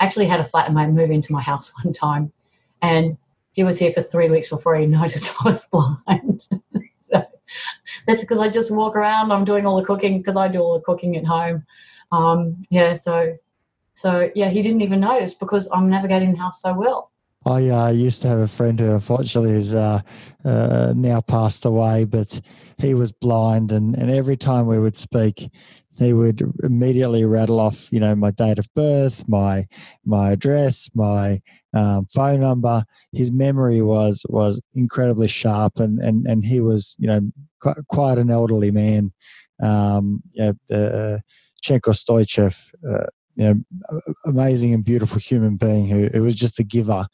actually 0.00 0.26
had 0.26 0.40
a 0.40 0.44
flatmate 0.44 0.92
move 0.92 1.10
into 1.10 1.32
my 1.32 1.42
house 1.42 1.70
one 1.82 1.92
time 1.92 2.32
and 2.80 3.16
he 3.52 3.64
was 3.64 3.78
here 3.78 3.92
for 3.92 4.02
three 4.02 4.28
weeks 4.28 4.48
before 4.50 4.76
he 4.76 4.86
noticed 5.00 5.30
I 5.40 5.48
was 5.48 5.66
blind. 5.66 6.48
so 6.98 7.24
that's 8.06 8.22
because 8.22 8.40
I 8.40 8.48
just 8.48 8.70
walk 8.70 8.96
around. 8.96 9.32
I'm 9.32 9.44
doing 9.44 9.66
all 9.66 9.76
the 9.76 9.84
cooking 9.84 10.18
because 10.18 10.36
I 10.36 10.48
do 10.48 10.60
all 10.60 10.74
the 10.74 10.84
cooking 10.84 11.16
at 11.16 11.24
home. 11.24 11.64
Um, 12.12 12.62
yeah, 12.70 12.94
so 12.94 13.36
so 13.94 14.30
yeah, 14.34 14.48
he 14.50 14.62
didn't 14.62 14.82
even 14.82 15.00
notice 15.00 15.34
because 15.34 15.68
I'm 15.72 15.88
navigating 15.88 16.32
the 16.32 16.38
house 16.38 16.60
so 16.62 16.74
well. 16.74 17.10
I 17.46 17.68
uh, 17.68 17.90
used 17.90 18.22
to 18.22 18.28
have 18.28 18.38
a 18.38 18.48
friend 18.48 18.78
who 18.80 18.90
unfortunately 18.90 19.52
is 19.52 19.74
uh, 19.74 20.00
uh, 20.44 20.92
now 20.96 21.20
passed 21.20 21.64
away, 21.64 22.04
but 22.04 22.40
he 22.78 22.94
was 22.94 23.12
blind, 23.12 23.72
and, 23.72 23.94
and 23.94 24.10
every 24.10 24.36
time 24.36 24.66
we 24.66 24.78
would 24.78 24.96
speak, 24.96 25.50
he 25.98 26.12
would 26.12 26.42
immediately 26.62 27.24
rattle 27.24 27.60
off, 27.60 27.92
you 27.92 28.00
know, 28.00 28.14
my 28.14 28.30
date 28.30 28.58
of 28.58 28.68
birth, 28.74 29.28
my 29.28 29.66
my 30.04 30.32
address, 30.32 30.90
my 30.94 31.40
um, 31.72 32.06
phone 32.06 32.40
number. 32.40 32.84
His 33.12 33.30
memory 33.30 33.80
was 33.80 34.24
was 34.28 34.62
incredibly 34.74 35.28
sharp, 35.28 35.78
and 35.78 36.00
and 36.00 36.26
and 36.26 36.44
he 36.44 36.60
was, 36.60 36.96
you 36.98 37.06
know, 37.06 37.20
quite, 37.60 37.76
quite 37.88 38.18
an 38.18 38.30
elderly 38.30 38.70
man. 38.70 39.12
Um, 39.62 40.22
yeah, 40.34 40.52
the, 40.68 41.14
uh, 41.14 41.18
Chenko 41.64 41.94
Stoichev, 41.94 42.58
uh, 42.88 43.06
you 43.36 43.44
know, 43.44 44.00
amazing 44.24 44.74
and 44.74 44.84
beautiful 44.84 45.18
human 45.18 45.56
being 45.56 45.86
who, 45.86 46.08
who 46.12 46.22
was 46.22 46.34
just 46.34 46.58
a 46.58 46.64
giver. 46.64 47.06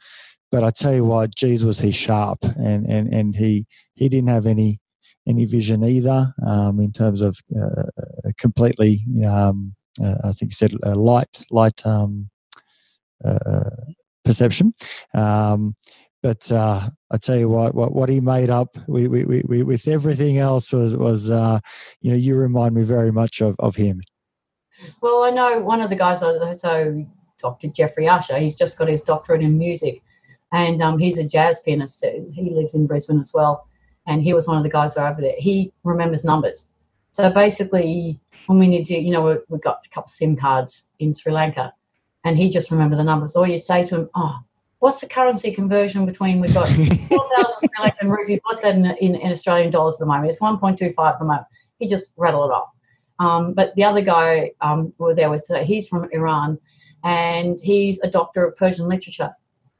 But 0.51 0.65
I 0.65 0.71
tell 0.71 0.95
you 0.95 1.05
what, 1.05 1.35
geez, 1.35 1.65
was 1.65 1.79
he 1.79 1.93
sharp, 1.93 2.39
and 2.59 2.85
and 2.87 3.13
and 3.13 3.37
he 3.37 3.67
he 3.95 4.09
didn't 4.09 4.31
have 4.31 4.47
any 4.47 4.81
any 5.29 5.45
vision 5.45 5.85
either 5.85 6.35
um, 6.45 6.81
in 6.81 6.93
terms 6.93 7.21
of 7.21 7.39
uh, 7.59 7.85
completely. 8.39 9.05
Um, 9.27 9.75
uh, 10.03 10.17
I 10.25 10.33
think 10.33 10.53
you 10.53 10.57
said 10.57 10.73
uh, 10.85 10.95
light 10.95 11.45
light 11.51 11.85
um, 11.87 12.31
uh, 13.25 13.71
perception. 14.25 14.75
Um, 15.15 15.77
but 16.23 16.51
uh, 16.53 16.81
I 17.11 17.17
tell 17.17 17.37
you 17.37 17.49
what, 17.49 17.75
what, 17.75 17.95
what 17.95 18.09
he 18.11 18.21
made 18.21 18.51
up 18.51 18.77
we, 18.87 19.09
we, 19.09 19.25
we, 19.25 19.63
with 19.63 19.89
everything 19.89 20.39
else 20.39 20.73
was 20.73 20.97
was 20.97 21.31
uh, 21.31 21.61
you 22.03 22.11
know 22.11 22.17
you 22.17 22.37
remind 22.37 22.75
me 22.75 22.83
very 22.83 23.11
much 23.13 23.41
of, 23.41 23.57
of 23.59 23.77
him. 23.77 24.03
Well, 25.01 25.23
I 25.25 25.31
know 25.31 25.61
one 25.61 25.81
of 25.81 25.91
the 25.91 25.97
guys. 25.97 26.21
So 26.21 27.07
Dr. 27.41 27.69
Jeffrey 27.69 28.09
Usher, 28.09 28.39
he's 28.39 28.57
just 28.57 28.79
got 28.79 28.89
his 28.89 29.03
doctorate 29.03 29.43
in 29.43 29.59
music. 29.59 30.03
and 30.53 30.83
um, 30.83 30.99
he's 30.99 31.19
a 31.19 31.25
jazz 31.25 31.61
pianist. 31.61 32.05
He 32.33 32.51
lives 32.51 32.75
in 32.75 32.87
Brisbane 32.87 33.21
as 33.21 33.33
well, 33.33 33.69
and 34.07 34.23
he 34.23 34.35
was 34.35 34.49
one 34.49 34.57
of 34.57 34.63
the 34.63 34.71
guys 34.71 34.95
who 34.95 35.01
are 35.01 35.11
over 35.11 35.21
there. 35.21 35.35
He 35.39 35.73
remembers 35.85 36.25
numbers. 36.25 36.71
So 37.13 37.31
basically, 37.33 38.21
when 38.47 38.59
we 38.59 38.69
need 38.69 38.87
to, 38.87 38.99
you 38.99 39.11
know, 39.11 39.23
we, 39.23 39.37
we've 39.49 39.61
got 39.61 39.81
a 39.85 39.89
couple 39.89 40.07
of 40.07 40.11
SIM 40.11 40.37
cards 40.37 40.91
in 40.99 41.15
Sri 41.15 41.33
Lanka, 41.33 41.73
and 42.25 42.37
he 42.37 42.51
just 42.51 42.71
remember 42.71 42.97
the 42.97 43.05
numbers. 43.05 43.37
Or 43.37 43.47
you 43.47 43.59
say 43.59 43.85
to 43.87 43.97
him, 43.97 44.11
"Oh, 44.15 44.39
what's 44.79 45.01
the 45.01 45.09
currency 45.09 45.53
conversion 45.53 46.07
between 46.07 46.41
we've 46.41 46.55
got 46.55 46.69
4,000 46.69 48.11
rupees? 48.11 48.41
What's 48.45 48.63
that 48.63 48.75
in, 48.75 48.87
in, 48.87 49.15
in, 49.15 49.31
Australian 49.31 49.71
dollars 49.71 49.95
at 49.95 50.01
the 50.01 50.07
moment? 50.07 50.31
It's 50.31 50.41
1.25 50.41 51.13
at 51.13 51.19
the 51.19 51.25
moment." 51.25 51.47
He 51.79 51.89
just 51.89 52.13
rattle 52.17 52.45
it 52.45 52.53
off. 52.53 52.71
Um, 53.21 53.53
but 53.53 53.75
the 53.77 53.85
other 53.85 54.01
guy 54.01 54.53
um, 54.63 54.93
we 54.99 55.07
were 55.07 55.15
there 55.15 55.31
with, 55.31 55.49
uh, 55.51 55.63
he's 55.63 55.87
from 55.87 56.09
Iran, 56.11 56.59
and 57.05 57.61
he's 57.61 58.01
a 58.01 58.11
doctor 58.11 58.47
of 58.47 58.57
Persian 58.57 58.89
literature. 58.89 59.31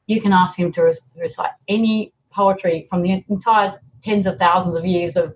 You 0.05 0.21
can 0.21 0.31
ask 0.31 0.57
him 0.57 0.71
to 0.73 0.93
recite 1.17 1.51
any 1.67 2.13
poetry 2.31 2.85
from 2.89 3.01
the 3.01 3.25
entire 3.27 3.81
tens 4.01 4.27
of 4.27 4.39
thousands 4.39 4.75
of 4.75 4.85
years 4.85 5.17
of 5.17 5.33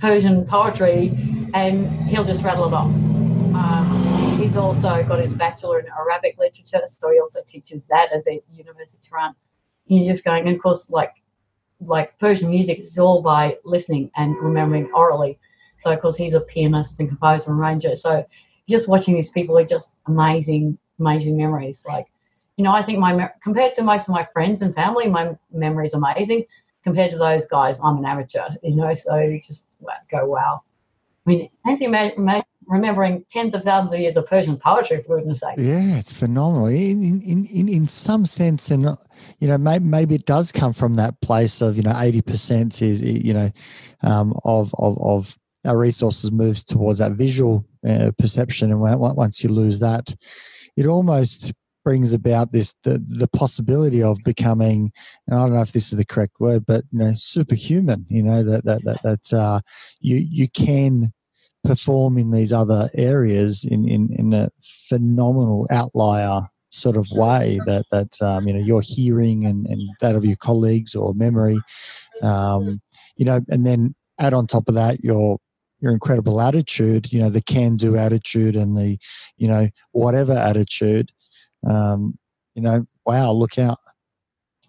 Persian 0.00 0.46
poetry, 0.46 1.08
and 1.54 1.88
he'll 2.08 2.24
just 2.24 2.42
rattle 2.42 2.66
it 2.66 2.72
off. 2.72 2.90
Um, 3.54 4.38
he's 4.40 4.56
also 4.56 5.04
got 5.04 5.20
his 5.20 5.34
bachelor 5.34 5.78
in 5.78 5.86
Arabic 5.88 6.36
literature, 6.38 6.80
so 6.86 7.12
he 7.12 7.20
also 7.20 7.40
teaches 7.46 7.86
that 7.88 8.12
at 8.12 8.24
the 8.24 8.40
University 8.50 8.98
of 8.98 9.08
Tehran. 9.08 9.34
And 9.88 9.98
you're 9.98 10.12
just 10.12 10.24
going, 10.24 10.46
and 10.46 10.56
of 10.56 10.62
course, 10.62 10.90
like 10.90 11.12
like 11.84 12.18
Persian 12.18 12.48
music 12.48 12.78
is 12.78 12.98
all 12.98 13.22
by 13.22 13.56
listening 13.64 14.10
and 14.16 14.36
remembering 14.40 14.90
orally. 14.94 15.38
So 15.82 15.92
of 15.92 16.00
course 16.00 16.16
he's 16.16 16.34
a 16.34 16.40
pianist 16.40 17.00
and 17.00 17.08
composer 17.08 17.50
and 17.50 17.60
arranger. 17.60 17.96
So 17.96 18.26
just 18.68 18.88
watching 18.88 19.14
these 19.14 19.30
people 19.30 19.58
are 19.58 19.64
just 19.64 19.96
amazing, 20.06 20.78
amazing 20.98 21.36
memories. 21.36 21.84
Like, 21.86 22.06
you 22.56 22.64
know, 22.64 22.72
I 22.72 22.82
think 22.82 22.98
my 22.98 23.30
compared 23.42 23.74
to 23.76 23.82
most 23.82 24.08
of 24.08 24.14
my 24.14 24.24
friends 24.24 24.62
and 24.62 24.74
family, 24.74 25.08
my 25.08 25.36
memory 25.52 25.86
is 25.86 25.94
amazing 25.94 26.44
compared 26.82 27.10
to 27.12 27.18
those 27.18 27.46
guys, 27.46 27.80
I'm 27.82 27.98
an 27.98 28.04
amateur, 28.04 28.48
you 28.62 28.76
know, 28.76 28.92
so 28.94 29.38
just 29.44 29.66
go, 30.10 30.26
wow. 30.26 30.62
I 31.26 31.30
mean, 31.30 31.48
anything 31.66 31.94
remembering 32.66 33.24
tens 33.28 33.54
of 33.54 33.62
thousands 33.62 33.92
of 33.92 34.00
years 34.00 34.16
of 34.16 34.26
Persian 34.26 34.56
poetry, 34.56 35.00
for 35.00 35.18
goodness 35.18 35.40
sake. 35.40 35.54
Yeah, 35.56 35.98
it's 35.98 36.12
phenomenal. 36.12 36.66
In, 36.66 37.20
in, 37.22 37.44
in, 37.46 37.68
in 37.68 37.86
some 37.86 38.26
sense, 38.26 38.70
and, 38.70 38.84
you 39.38 39.48
know, 39.48 39.58
maybe, 39.58 39.84
maybe 39.84 40.14
it 40.16 40.26
does 40.26 40.50
come 40.50 40.72
from 40.72 40.96
that 40.96 41.20
place 41.20 41.60
of, 41.60 41.76
you 41.76 41.82
know, 41.82 41.92
80% 41.92 42.82
is, 42.82 43.02
you 43.02 43.34
know, 43.34 43.50
um, 44.02 44.34
of, 44.44 44.74
of, 44.78 44.98
of 45.00 45.38
our 45.64 45.78
resources 45.78 46.32
moves 46.32 46.64
towards 46.64 46.98
that 46.98 47.12
visual 47.12 47.64
uh, 47.88 48.10
perception. 48.18 48.70
And 48.70 48.80
once 48.80 49.42
you 49.42 49.50
lose 49.50 49.78
that, 49.80 50.14
it 50.76 50.86
almost 50.86 51.52
brings 51.84 52.12
about 52.12 52.52
this 52.52 52.74
the, 52.84 53.04
the 53.08 53.28
possibility 53.28 54.02
of 54.02 54.18
becoming 54.24 54.92
and 55.26 55.36
I 55.36 55.40
don't 55.40 55.54
know 55.54 55.62
if 55.62 55.72
this 55.72 55.90
is 55.92 55.98
the 55.98 56.04
correct 56.04 56.38
word 56.38 56.64
but 56.64 56.84
you 56.92 57.00
know 57.00 57.12
superhuman 57.16 58.06
you 58.08 58.22
know 58.22 58.42
that 58.44 58.64
that 58.64 58.84
that, 58.84 59.02
that 59.02 59.32
uh, 59.36 59.60
you 60.00 60.16
you 60.16 60.48
can 60.48 61.12
perform 61.64 62.18
in 62.18 62.30
these 62.30 62.52
other 62.52 62.88
areas 62.94 63.64
in 63.64 63.88
in, 63.88 64.12
in 64.12 64.32
a 64.32 64.50
phenomenal 64.62 65.66
outlier 65.70 66.42
sort 66.70 66.96
of 66.96 67.10
way 67.12 67.60
that 67.66 67.84
that 67.90 68.20
um, 68.22 68.46
you 68.46 68.54
know 68.54 68.60
your 68.60 68.80
hearing 68.80 69.44
and, 69.44 69.66
and 69.66 69.82
that 70.00 70.14
of 70.14 70.24
your 70.24 70.36
colleagues 70.36 70.94
or 70.94 71.14
memory 71.14 71.58
um, 72.22 72.80
you 73.16 73.24
know 73.24 73.40
and 73.50 73.66
then 73.66 73.94
add 74.18 74.34
on 74.34 74.46
top 74.46 74.68
of 74.68 74.74
that 74.74 75.02
your 75.02 75.38
your 75.82 75.92
incredible 75.92 76.40
attitude 76.40 77.12
you 77.12 77.20
know 77.20 77.28
the 77.28 77.42
can 77.42 77.76
do 77.76 77.96
attitude 77.96 78.56
and 78.56 78.78
the 78.78 78.96
you 79.36 79.46
know 79.46 79.68
whatever 79.90 80.32
attitude 80.32 81.12
um, 81.66 82.18
you 82.54 82.62
know, 82.62 82.86
wow, 83.06 83.32
look 83.32 83.58
out. 83.58 83.78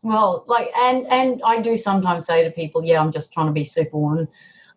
Well, 0.01 0.43
like, 0.47 0.69
and 0.77 1.07
and 1.07 1.41
I 1.45 1.61
do 1.61 1.77
sometimes 1.77 2.25
say 2.25 2.43
to 2.43 2.51
people, 2.51 2.83
yeah, 2.83 2.99
I'm 2.99 3.11
just 3.11 3.31
trying 3.31 3.47
to 3.47 3.53
be 3.53 3.63
superwoman. 3.63 4.27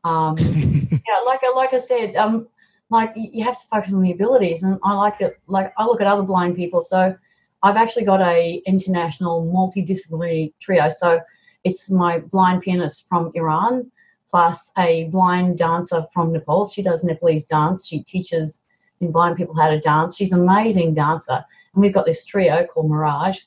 Um, 0.05 0.37
yeah, 0.39 1.21
like 1.25 1.41
like 1.55 1.73
I 1.73 1.79
said, 1.79 2.15
um, 2.17 2.49
like 2.91 3.13
you 3.17 3.45
have 3.45 3.59
to 3.59 3.67
focus 3.67 3.93
on 3.93 4.03
the 4.03 4.13
abilities, 4.13 4.63
and 4.63 4.79
I 4.85 4.93
like 4.95 5.21
it. 5.21 5.39
Like 5.47 5.73
I 5.79 5.85
look 5.85 6.01
at 6.01 6.07
other 6.07 6.23
blind 6.23 6.57
people, 6.57 6.81
so 6.81 7.17
I've 7.63 7.77
actually 7.77 8.05
got 8.05 8.21
a 8.21 8.63
international 8.67 9.45
multidisciplinary 9.45 10.53
trio. 10.61 10.89
So 10.91 11.21
it's 11.65 11.91
my 11.91 12.21
blind 12.21 12.63
pianist 12.63 13.09
from 13.09 13.33
Iran, 13.35 13.91
plus 14.37 14.71
a 14.77 15.05
blind 15.05 15.57
dancer 15.57 16.05
from 16.13 16.31
Nepal. 16.31 16.67
She 16.67 16.83
does 16.83 17.03
Nepalese 17.03 17.47
dance. 17.47 17.87
She 17.87 18.03
teaches 18.03 18.61
in 19.01 19.11
blind 19.11 19.39
people 19.39 19.57
how 19.57 19.71
to 19.71 19.81
dance. 19.81 20.15
She's 20.15 20.31
an 20.31 20.43
amazing 20.43 20.93
dancer. 20.93 21.43
And 21.73 21.83
we've 21.83 21.95
got 21.95 22.05
this 22.05 22.23
trio 22.23 22.67
called 22.67 22.91
Mirage, 22.91 23.39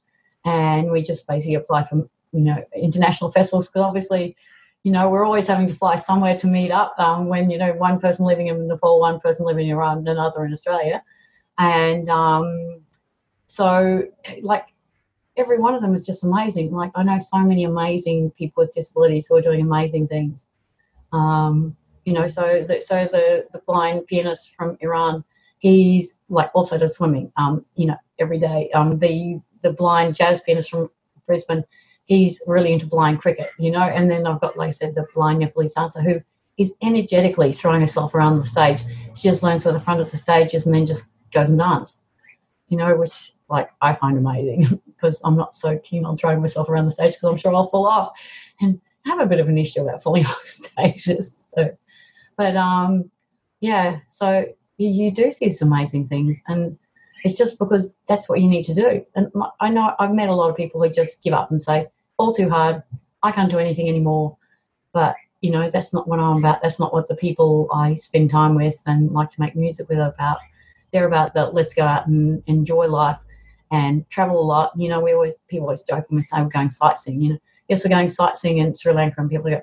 and 0.46 0.90
we 0.90 1.04
just 1.04 1.28
basically 1.28 1.54
apply 1.54 1.84
for 1.84 1.98
you 2.32 2.42
know 2.42 2.66
international 2.76 3.30
festivals 3.38 3.68
because 3.68 3.84
obviously 3.84 4.36
you 4.84 4.92
know 4.92 5.08
we're 5.08 5.24
always 5.24 5.46
having 5.46 5.68
to 5.68 5.76
fly 5.76 5.96
somewhere 5.96 6.36
to 6.40 6.48
meet 6.48 6.72
up 6.72 6.96
um, 6.98 7.28
when 7.28 7.52
you 7.52 7.60
know 7.60 7.74
one 7.74 8.00
person 8.00 8.26
living 8.26 8.48
in 8.48 8.68
nepal 8.68 9.00
one 9.00 9.20
person 9.20 9.46
living 9.46 9.68
in 9.68 9.76
iran 9.76 9.98
and 9.98 10.08
another 10.08 10.46
in 10.46 10.52
australia 10.52 11.04
and 11.58 12.08
um, 12.08 12.82
so 13.48 14.04
like 14.44 14.68
every 15.38 15.58
one 15.58 15.74
of 15.74 15.82
them 15.82 15.96
is 15.96 16.06
just 16.06 16.24
amazing 16.24 16.72
like 16.72 16.92
i 16.94 17.02
know 17.02 17.18
so 17.18 17.40
many 17.40 17.64
amazing 17.64 18.30
people 18.38 18.62
with 18.62 18.72
disabilities 18.72 19.26
who 19.26 19.36
are 19.36 19.42
doing 19.42 19.60
amazing 19.62 20.08
things 20.08 20.46
um, 21.12 21.76
you 22.06 22.14
know 22.14 22.28
so 22.28 22.64
the, 22.68 22.82
so 22.82 23.08
the 23.12 23.46
the 23.54 23.60
blind 23.66 24.06
pianist 24.08 24.56
from 24.56 24.78
iran 24.82 25.24
he's 25.60 26.18
like 26.30 26.50
also 26.54 26.78
does 26.78 26.96
swimming, 26.96 27.32
um, 27.38 27.64
you 27.76 27.86
know, 27.86 27.98
every 28.18 28.40
day. 28.40 28.72
Um, 28.74 28.98
the 28.98 29.40
the 29.62 29.72
blind 29.72 30.16
jazz 30.16 30.42
pianist 30.42 30.72
from 30.72 30.90
Brisbane, 31.28 31.64
he's 32.06 32.42
really 32.48 32.74
into 32.74 32.88
blind 32.88 33.20
cricket, 33.20 33.50
you 33.60 33.70
know. 33.70 33.84
And 33.84 34.10
then 34.10 34.26
I've 34.26 34.42
got, 34.42 34.58
like 34.58 34.68
I 34.68 34.72
said, 34.72 34.96
the 34.96 35.06
blind 35.14 35.40
Nepalese 35.40 35.74
dancer 35.74 36.02
who 36.02 36.22
is 36.58 36.74
energetically 36.82 37.54
throwing 37.54 37.82
herself 37.82 38.16
around 38.16 38.40
the 38.40 38.46
stage. 38.46 38.84
She 39.16 39.30
just 39.30 39.44
learns 39.44 39.66
where 39.66 39.74
the 39.74 39.80
front 39.80 40.02
of 40.02 40.10
the 40.10 40.18
stage 40.18 40.54
is 40.54 40.66
and 40.66 40.74
then 40.74 40.86
just 40.86 41.12
goes 41.32 41.50
and 41.50 41.60
dances, 41.60 42.04
you 42.70 42.78
know, 42.78 42.96
which 42.96 43.34
like 43.50 43.70
I 43.82 43.94
find 43.94 44.18
amazing 44.18 44.82
because 44.88 45.22
I'm 45.26 45.36
not 45.36 45.56
so 45.56 45.78
keen 45.80 46.06
on 46.06 46.18
throwing 46.18 46.42
myself 46.42 46.70
around 46.70 46.86
the 46.86 46.92
stage 46.92 47.14
because 47.14 47.30
I'm 47.30 47.38
sure 47.38 47.54
I'll 47.54 47.68
fall 47.68 47.86
off 47.88 48.12
and 48.62 48.80
I 49.06 49.10
have 49.10 49.20
a 49.20 49.26
bit 49.26 49.40
of 49.40 49.48
an 49.48 49.58
issue 49.58 49.82
about 49.82 50.04
falling 50.04 50.26
off 50.26 50.44
stages. 50.44 51.46
So, 51.56 51.78
but 52.38 52.56
um, 52.56 53.10
yeah, 53.60 54.00
so 54.08 54.46
you, 54.78 54.90
you 54.90 55.12
do 55.12 55.32
see 55.32 55.48
these 55.48 55.62
amazing 55.62 56.08
things 56.08 56.42
and 56.48 56.78
it's 57.24 57.38
just 57.38 57.60
because 57.60 57.96
that's 58.08 58.30
what 58.30 58.42
you 58.42 58.48
need 58.48 58.64
to 58.66 58.74
do. 58.74 59.06
And 59.16 59.32
i 59.60 59.70
know 59.70 59.94
i've 60.00 60.14
met 60.14 60.30
a 60.30 60.36
lot 60.36 60.50
of 60.50 60.56
people 60.56 60.82
who 60.82 60.90
just 60.90 61.24
give 61.24 61.34
up 61.34 61.52
and 61.52 61.62
say 61.62 61.88
all 62.18 62.34
too 62.34 62.50
hard. 62.50 62.84
I 63.24 63.32
can't 63.32 63.52
do 63.52 63.60
anything 63.60 63.90
anymore. 63.90 64.38
But 64.94 65.16
you 65.42 65.52
know 65.52 65.70
that's 65.70 65.94
not 65.94 66.08
what 66.08 66.20
i'm 66.20 66.38
about. 66.38 66.62
That's 66.62 66.80
not 66.80 66.94
what 66.94 67.08
the 67.08 67.16
people 67.16 67.70
i 67.74 67.96
spend 67.96 68.30
time 68.30 68.56
with 68.56 68.82
and 68.86 69.12
like 69.12 69.30
to 69.32 69.42
make 69.42 69.56
music 69.56 69.90
with 69.90 70.00
are 70.00 70.10
about. 70.10 70.38
They're 70.92 71.08
about 71.08 71.34
the 71.34 71.46
let's 71.48 71.74
go 71.74 71.84
out 71.84 72.08
and 72.08 72.42
enjoy 72.48 72.88
life 72.88 73.20
and 73.72 74.10
travel 74.10 74.40
a 74.40 74.44
lot. 74.44 74.72
You 74.78 74.90
know 74.90 75.00
we 75.00 75.14
always 75.14 75.36
people 75.48 75.68
always 75.68 75.84
joke 75.84 76.06
when 76.10 76.18
we 76.18 76.24
say 76.24 76.42
we're 76.42 76.50
going 76.50 76.70
sightseeing 76.70 77.22
you 77.22 77.30
know 77.34 77.40
yes 77.70 77.84
we're 77.84 77.90
going 77.90 78.10
sightseeing 78.10 78.58
in 78.58 78.76
sri 78.76 78.92
lanka 78.92 79.22
and 79.22 79.30
people 79.30 79.50
go 79.50 79.62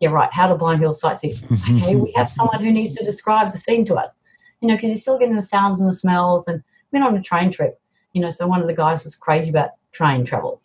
yeah 0.00 0.10
right 0.10 0.32
how 0.32 0.46
do 0.46 0.54
blind 0.54 0.80
people 0.80 0.92
sightsee 0.92 1.34
okay 1.82 1.96
we 1.96 2.12
have 2.12 2.30
someone 2.30 2.62
who 2.62 2.70
needs 2.70 2.94
to 2.94 3.04
describe 3.04 3.50
the 3.50 3.58
scene 3.58 3.84
to 3.84 3.94
us 3.94 4.14
you 4.60 4.68
know, 4.68 4.74
because 4.74 4.90
you're 4.90 4.98
still 4.98 5.18
getting 5.18 5.36
the 5.36 5.42
sounds 5.42 5.80
and 5.80 5.88
the 5.88 5.94
smells. 5.94 6.48
And 6.48 6.62
went 6.92 7.04
on 7.04 7.16
a 7.16 7.22
train 7.22 7.50
trip, 7.50 7.80
you 8.12 8.20
know, 8.20 8.30
so 8.30 8.46
one 8.46 8.60
of 8.60 8.66
the 8.66 8.74
guys 8.74 9.04
was 9.04 9.14
crazy 9.14 9.50
about 9.50 9.70
train 9.92 10.24
travel. 10.24 10.60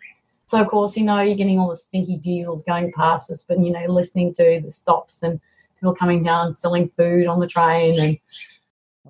So 0.48 0.62
of 0.62 0.68
course, 0.68 0.96
you 0.96 1.04
know, 1.04 1.20
you're 1.22 1.36
getting 1.36 1.60
all 1.60 1.70
the 1.70 1.76
stinky 1.76 2.18
diesels 2.18 2.64
going 2.64 2.92
past 2.94 3.32
us, 3.32 3.44
but 3.48 3.60
you 3.60 3.72
know, 3.72 3.86
listening 3.88 4.34
to 4.36 4.60
the 4.64 4.72
stops 4.72 5.24
and 5.24 5.40
people 5.80 5.96
coming 5.96 6.24
down 6.24 6.54
selling 6.54 6.88
food 6.90 7.28
on 7.28 7.40
the 7.40 7.48
train 7.48 8.00
and 8.00 8.20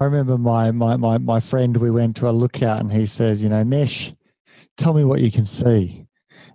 I 0.02 0.06
remember 0.06 0.40
my 0.40 0.72
my 0.72 0.98
my, 0.98 1.20
my 1.20 1.40
friend 1.40 1.78
we 1.78 1.92
went 1.92 2.16
to 2.16 2.28
a 2.28 2.32
lookout 2.32 2.82
and 2.82 2.92
he 2.92 3.06
says, 3.06 3.44
you 3.44 3.50
know, 3.50 3.62
Nesh, 3.62 4.12
tell 4.76 4.94
me 4.94 5.04
what 5.04 5.22
you 5.22 5.32
can 5.32 5.46
see. 5.46 6.08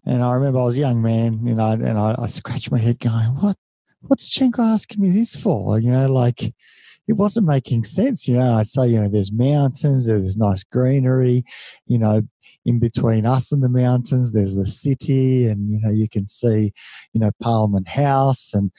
And 0.08 0.22
I 0.22 0.32
remember 0.32 0.60
I 0.60 0.64
was 0.64 0.76
a 0.76 0.80
young 0.80 1.02
man, 1.02 1.46
you 1.46 1.54
know, 1.54 1.72
and 1.72 1.98
I, 1.98 2.14
I 2.18 2.26
scratched 2.28 2.72
my 2.72 2.78
head 2.78 2.98
going, 2.98 3.26
What 3.40 3.56
what's 4.00 4.30
Chenko 4.30 4.60
asking 4.60 5.02
me 5.02 5.10
this 5.10 5.36
for? 5.36 5.78
You 5.78 5.92
know, 5.92 6.06
like 6.06 6.42
it 6.42 7.12
wasn't 7.12 7.46
making 7.46 7.84
sense. 7.84 8.26
You 8.26 8.36
know, 8.36 8.54
I'd 8.54 8.68
say, 8.68 8.88
you 8.88 9.00
know, 9.00 9.08
there's 9.08 9.32
mountains, 9.32 10.06
there's 10.06 10.38
nice 10.38 10.64
greenery, 10.64 11.44
you 11.86 11.98
know, 11.98 12.22
in 12.64 12.78
between 12.78 13.26
us 13.26 13.52
and 13.52 13.62
the 13.62 13.68
mountains, 13.68 14.32
there's 14.32 14.54
the 14.54 14.66
city, 14.66 15.46
and 15.46 15.70
you 15.70 15.80
know, 15.82 15.90
you 15.90 16.08
can 16.08 16.26
see, 16.26 16.72
you 17.12 17.20
know, 17.20 17.30
Parliament 17.42 17.88
House, 17.88 18.54
and 18.54 18.70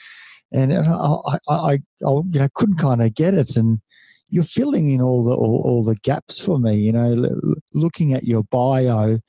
and 0.52 0.74
I, 0.74 0.82
I, 0.82 1.38
I, 1.48 1.56
I 1.56 1.72
you 2.04 2.40
know, 2.40 2.48
couldn't 2.56 2.78
kind 2.78 3.04
of 3.04 3.14
get 3.14 3.36
it, 3.36 3.56
and 3.56 3.82
you're 4.30 4.44
filling 4.44 4.90
in 4.92 5.02
all 5.02 5.24
the 5.24 5.36
all, 5.36 5.62
all 5.64 5.84
the 5.84 5.96
gaps 5.96 6.40
for 6.40 6.60
me. 6.60 6.76
You 6.76 6.92
know, 6.92 7.40
looking 7.74 8.14
at 8.14 8.24
your 8.24 8.44
bio, 8.46 9.20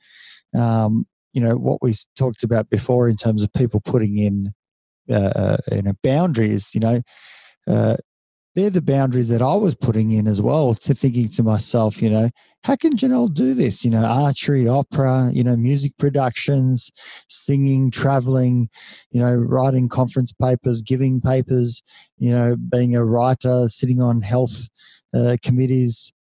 um, 0.55 1.05
you 1.33 1.41
know, 1.41 1.55
what 1.55 1.79
we 1.81 1.93
talked 2.15 2.43
about 2.43 2.69
before 2.69 3.07
in 3.07 3.15
terms 3.15 3.43
of 3.43 3.53
people 3.53 3.81
putting 3.81 4.17
in, 4.17 4.51
uh, 5.09 5.31
uh 5.35 5.57
you 5.71 5.81
know, 5.81 5.93
boundaries. 6.03 6.73
You 6.73 6.81
know, 6.81 7.01
uh, 7.67 7.97
they're 8.55 8.69
the 8.69 8.81
boundaries 8.81 9.29
that 9.29 9.41
I 9.41 9.55
was 9.55 9.75
putting 9.75 10.11
in 10.11 10.27
as 10.27 10.41
well. 10.41 10.73
To 10.73 10.93
thinking 10.93 11.29
to 11.29 11.43
myself, 11.43 12.01
you 12.01 12.09
know, 12.09 12.29
how 12.63 12.75
can 12.75 12.97
Janelle 12.97 13.33
do 13.33 13.53
this? 13.53 13.85
You 13.85 13.91
know, 13.91 14.03
archery, 14.03 14.67
opera, 14.67 15.31
you 15.33 15.43
know, 15.43 15.55
music 15.55 15.93
productions, 15.97 16.91
singing, 17.29 17.91
traveling, 17.91 18.69
you 19.11 19.21
know, 19.21 19.33
writing 19.33 19.87
conference 19.87 20.33
papers, 20.33 20.81
giving 20.81 21.21
papers, 21.21 21.81
you 22.17 22.31
know, 22.31 22.55
being 22.55 22.95
a 22.95 23.05
writer, 23.05 23.67
sitting 23.67 24.01
on 24.01 24.21
health 24.21 24.67
uh, 25.15 25.37
committees, 25.43 26.11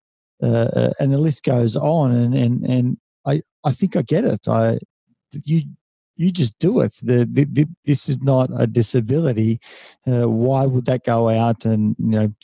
uh, 0.43 0.69
uh 0.75 0.91
and 1.01 1.13
the 1.13 1.19
list 1.19 1.43
goes 1.43 1.77
on. 1.77 2.13
And 2.13 2.35
and 2.35 2.65
and 2.65 2.99
I 3.27 3.43
I 3.65 3.73
think 3.73 3.97
I 3.97 4.03
get 4.03 4.25
it. 4.25 4.47
I 4.47 4.79
you 5.45 5.63
you 6.21 6.31
just 6.31 6.59
do 6.59 6.81
it. 6.81 6.99
The, 7.03 7.27
the, 7.31 7.45
the, 7.45 7.67
this 7.87 8.07
is 8.07 8.21
not 8.23 8.51
a 8.55 8.67
disability. 8.67 9.59
Uh, 10.07 10.29
why 10.29 10.67
would 10.67 10.85
that 10.85 11.03
go 11.03 11.31
out 11.31 11.65
and 11.65 11.97
you 11.99 12.07
know 12.07 12.35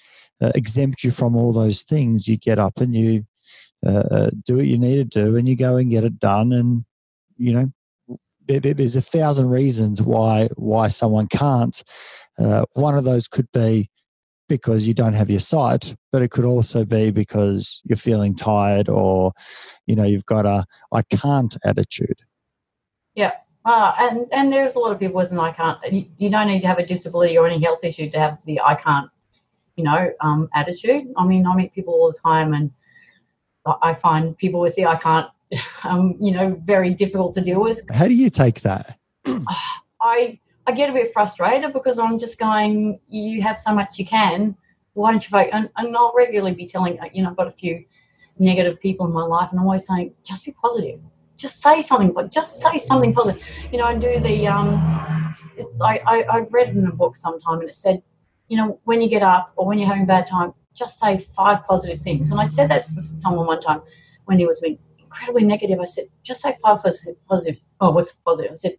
uh, 0.40 0.52
exempt 0.54 1.04
you 1.04 1.10
from 1.10 1.36
all 1.36 1.52
those 1.52 1.82
things? 1.82 2.26
You 2.26 2.38
get 2.38 2.58
up 2.58 2.80
and 2.80 2.94
you 2.96 3.26
uh, 3.84 4.04
uh 4.10 4.30
do 4.46 4.56
what 4.56 4.66
you 4.66 4.78
need 4.78 5.10
to 5.12 5.24
do, 5.24 5.36
and 5.36 5.46
you 5.46 5.56
go 5.56 5.76
and 5.76 5.90
get 5.90 6.04
it 6.04 6.18
done. 6.18 6.52
And 6.52 6.84
you 7.36 7.52
know, 7.52 8.18
there, 8.46 8.60
there's 8.60 8.96
a 8.96 9.02
thousand 9.02 9.50
reasons 9.50 10.00
why 10.00 10.48
why 10.56 10.88
someone 10.88 11.26
can't. 11.26 11.82
Uh, 12.38 12.64
one 12.72 12.96
of 12.96 13.04
those 13.04 13.28
could 13.28 13.50
be 13.52 13.90
because 14.48 14.86
you 14.86 14.94
don't 14.94 15.14
have 15.14 15.28
your 15.28 15.40
sight, 15.40 15.94
but 16.12 16.22
it 16.22 16.30
could 16.30 16.44
also 16.44 16.84
be 16.84 17.10
because 17.10 17.82
you're 17.84 17.96
feeling 17.96 18.34
tired 18.34 18.88
or 18.88 19.32
you 19.86 19.94
know 19.94 20.04
you've 20.04 20.26
got 20.26 20.46
a 20.46 20.64
I 20.92 21.02
can't 21.02 21.56
attitude. 21.62 22.22
Yeah, 23.16 23.32
uh, 23.66 23.92
and 23.98 24.26
and 24.30 24.52
there's 24.52 24.76
a 24.76 24.78
lot 24.78 24.92
of 24.92 25.00
people 25.00 25.16
with 25.16 25.32
an 25.32 25.40
I 25.40 25.50
can't. 25.50 25.78
You, 25.92 26.06
you, 26.18 26.30
don't 26.30 26.46
need 26.46 26.60
to 26.60 26.68
have 26.68 26.78
a 26.78 26.86
disability 26.86 27.36
or 27.36 27.48
any 27.48 27.60
health 27.60 27.82
issue 27.82 28.08
to 28.10 28.18
have 28.18 28.38
the 28.44 28.60
I 28.60 28.76
can't, 28.76 29.10
you 29.74 29.82
know, 29.82 30.12
um, 30.20 30.48
attitude. 30.54 31.06
I 31.16 31.26
mean, 31.26 31.44
I 31.46 31.56
meet 31.56 31.74
people 31.74 31.94
all 31.94 32.06
the 32.06 32.18
time, 32.22 32.54
and 32.54 32.70
I 33.82 33.92
find 33.94 34.38
people 34.38 34.60
with 34.60 34.76
the 34.76 34.86
I 34.86 34.94
can't, 34.96 35.26
um, 35.84 36.16
you 36.20 36.30
know, 36.30 36.60
very 36.64 36.94
difficult 36.94 37.34
to 37.34 37.40
deal 37.40 37.60
with. 37.60 37.80
How 37.92 38.06
do 38.06 38.14
you 38.14 38.30
take 38.30 38.60
that? 38.60 38.96
I 40.00 40.38
I 40.68 40.72
get 40.72 40.88
a 40.88 40.92
bit 40.92 41.12
frustrated 41.12 41.72
because 41.72 41.98
I'm 41.98 42.20
just 42.20 42.38
going. 42.38 43.00
You 43.08 43.42
have 43.42 43.58
so 43.58 43.74
much 43.74 43.98
you 43.98 44.06
can. 44.06 44.56
Why 44.92 45.10
don't 45.10 45.24
you 45.24 45.28
focus? 45.28 45.50
And, 45.52 45.70
and 45.76 45.96
I'll 45.96 46.12
regularly 46.16 46.54
be 46.54 46.66
telling. 46.66 47.00
You 47.12 47.24
know, 47.24 47.30
I've 47.30 47.36
got 47.36 47.48
a 47.48 47.52
few 47.52 47.84
negative 48.38 48.78
people 48.78 49.06
in 49.06 49.12
my 49.12 49.24
life, 49.24 49.50
and 49.50 49.58
I'm 49.58 49.66
always 49.66 49.86
saying, 49.88 50.14
just 50.22 50.44
be 50.44 50.52
positive 50.52 51.00
just 51.36 51.60
say 51.62 51.80
something, 51.80 52.12
but 52.12 52.32
just 52.32 52.60
say 52.60 52.78
something 52.78 53.14
positive, 53.14 53.42
you 53.70 53.78
know, 53.78 53.86
and 53.86 54.00
do 54.00 54.20
the. 54.20 54.46
Um, 54.46 54.74
I, 55.82 56.00
I, 56.06 56.22
I 56.30 56.38
read 56.50 56.70
in 56.70 56.86
a 56.86 56.92
book 56.92 57.16
sometime, 57.16 57.60
and 57.60 57.68
it 57.68 57.76
said, 57.76 58.02
you 58.48 58.56
know, 58.56 58.80
when 58.84 59.00
you 59.00 59.08
get 59.08 59.22
up 59.22 59.52
or 59.56 59.66
when 59.66 59.78
you're 59.78 59.88
having 59.88 60.04
a 60.04 60.06
bad 60.06 60.26
time, 60.26 60.54
just 60.74 60.98
say 60.98 61.18
five 61.18 61.64
positive 61.66 62.00
things. 62.00 62.30
And 62.30 62.40
I 62.40 62.48
said 62.48 62.70
that 62.70 62.80
to 62.82 63.02
someone 63.02 63.46
one 63.46 63.60
time 63.60 63.82
when 64.26 64.38
he 64.38 64.46
was 64.46 64.60
being 64.60 64.78
incredibly 64.98 65.44
negative. 65.44 65.80
I 65.80 65.84
said, 65.84 66.04
just 66.22 66.40
say 66.40 66.54
five 66.62 66.82
positive. 66.82 67.16
positive. 67.26 67.60
Oh, 67.80 67.90
what's 67.90 68.12
positive? 68.12 68.52
I 68.52 68.54
said, 68.54 68.76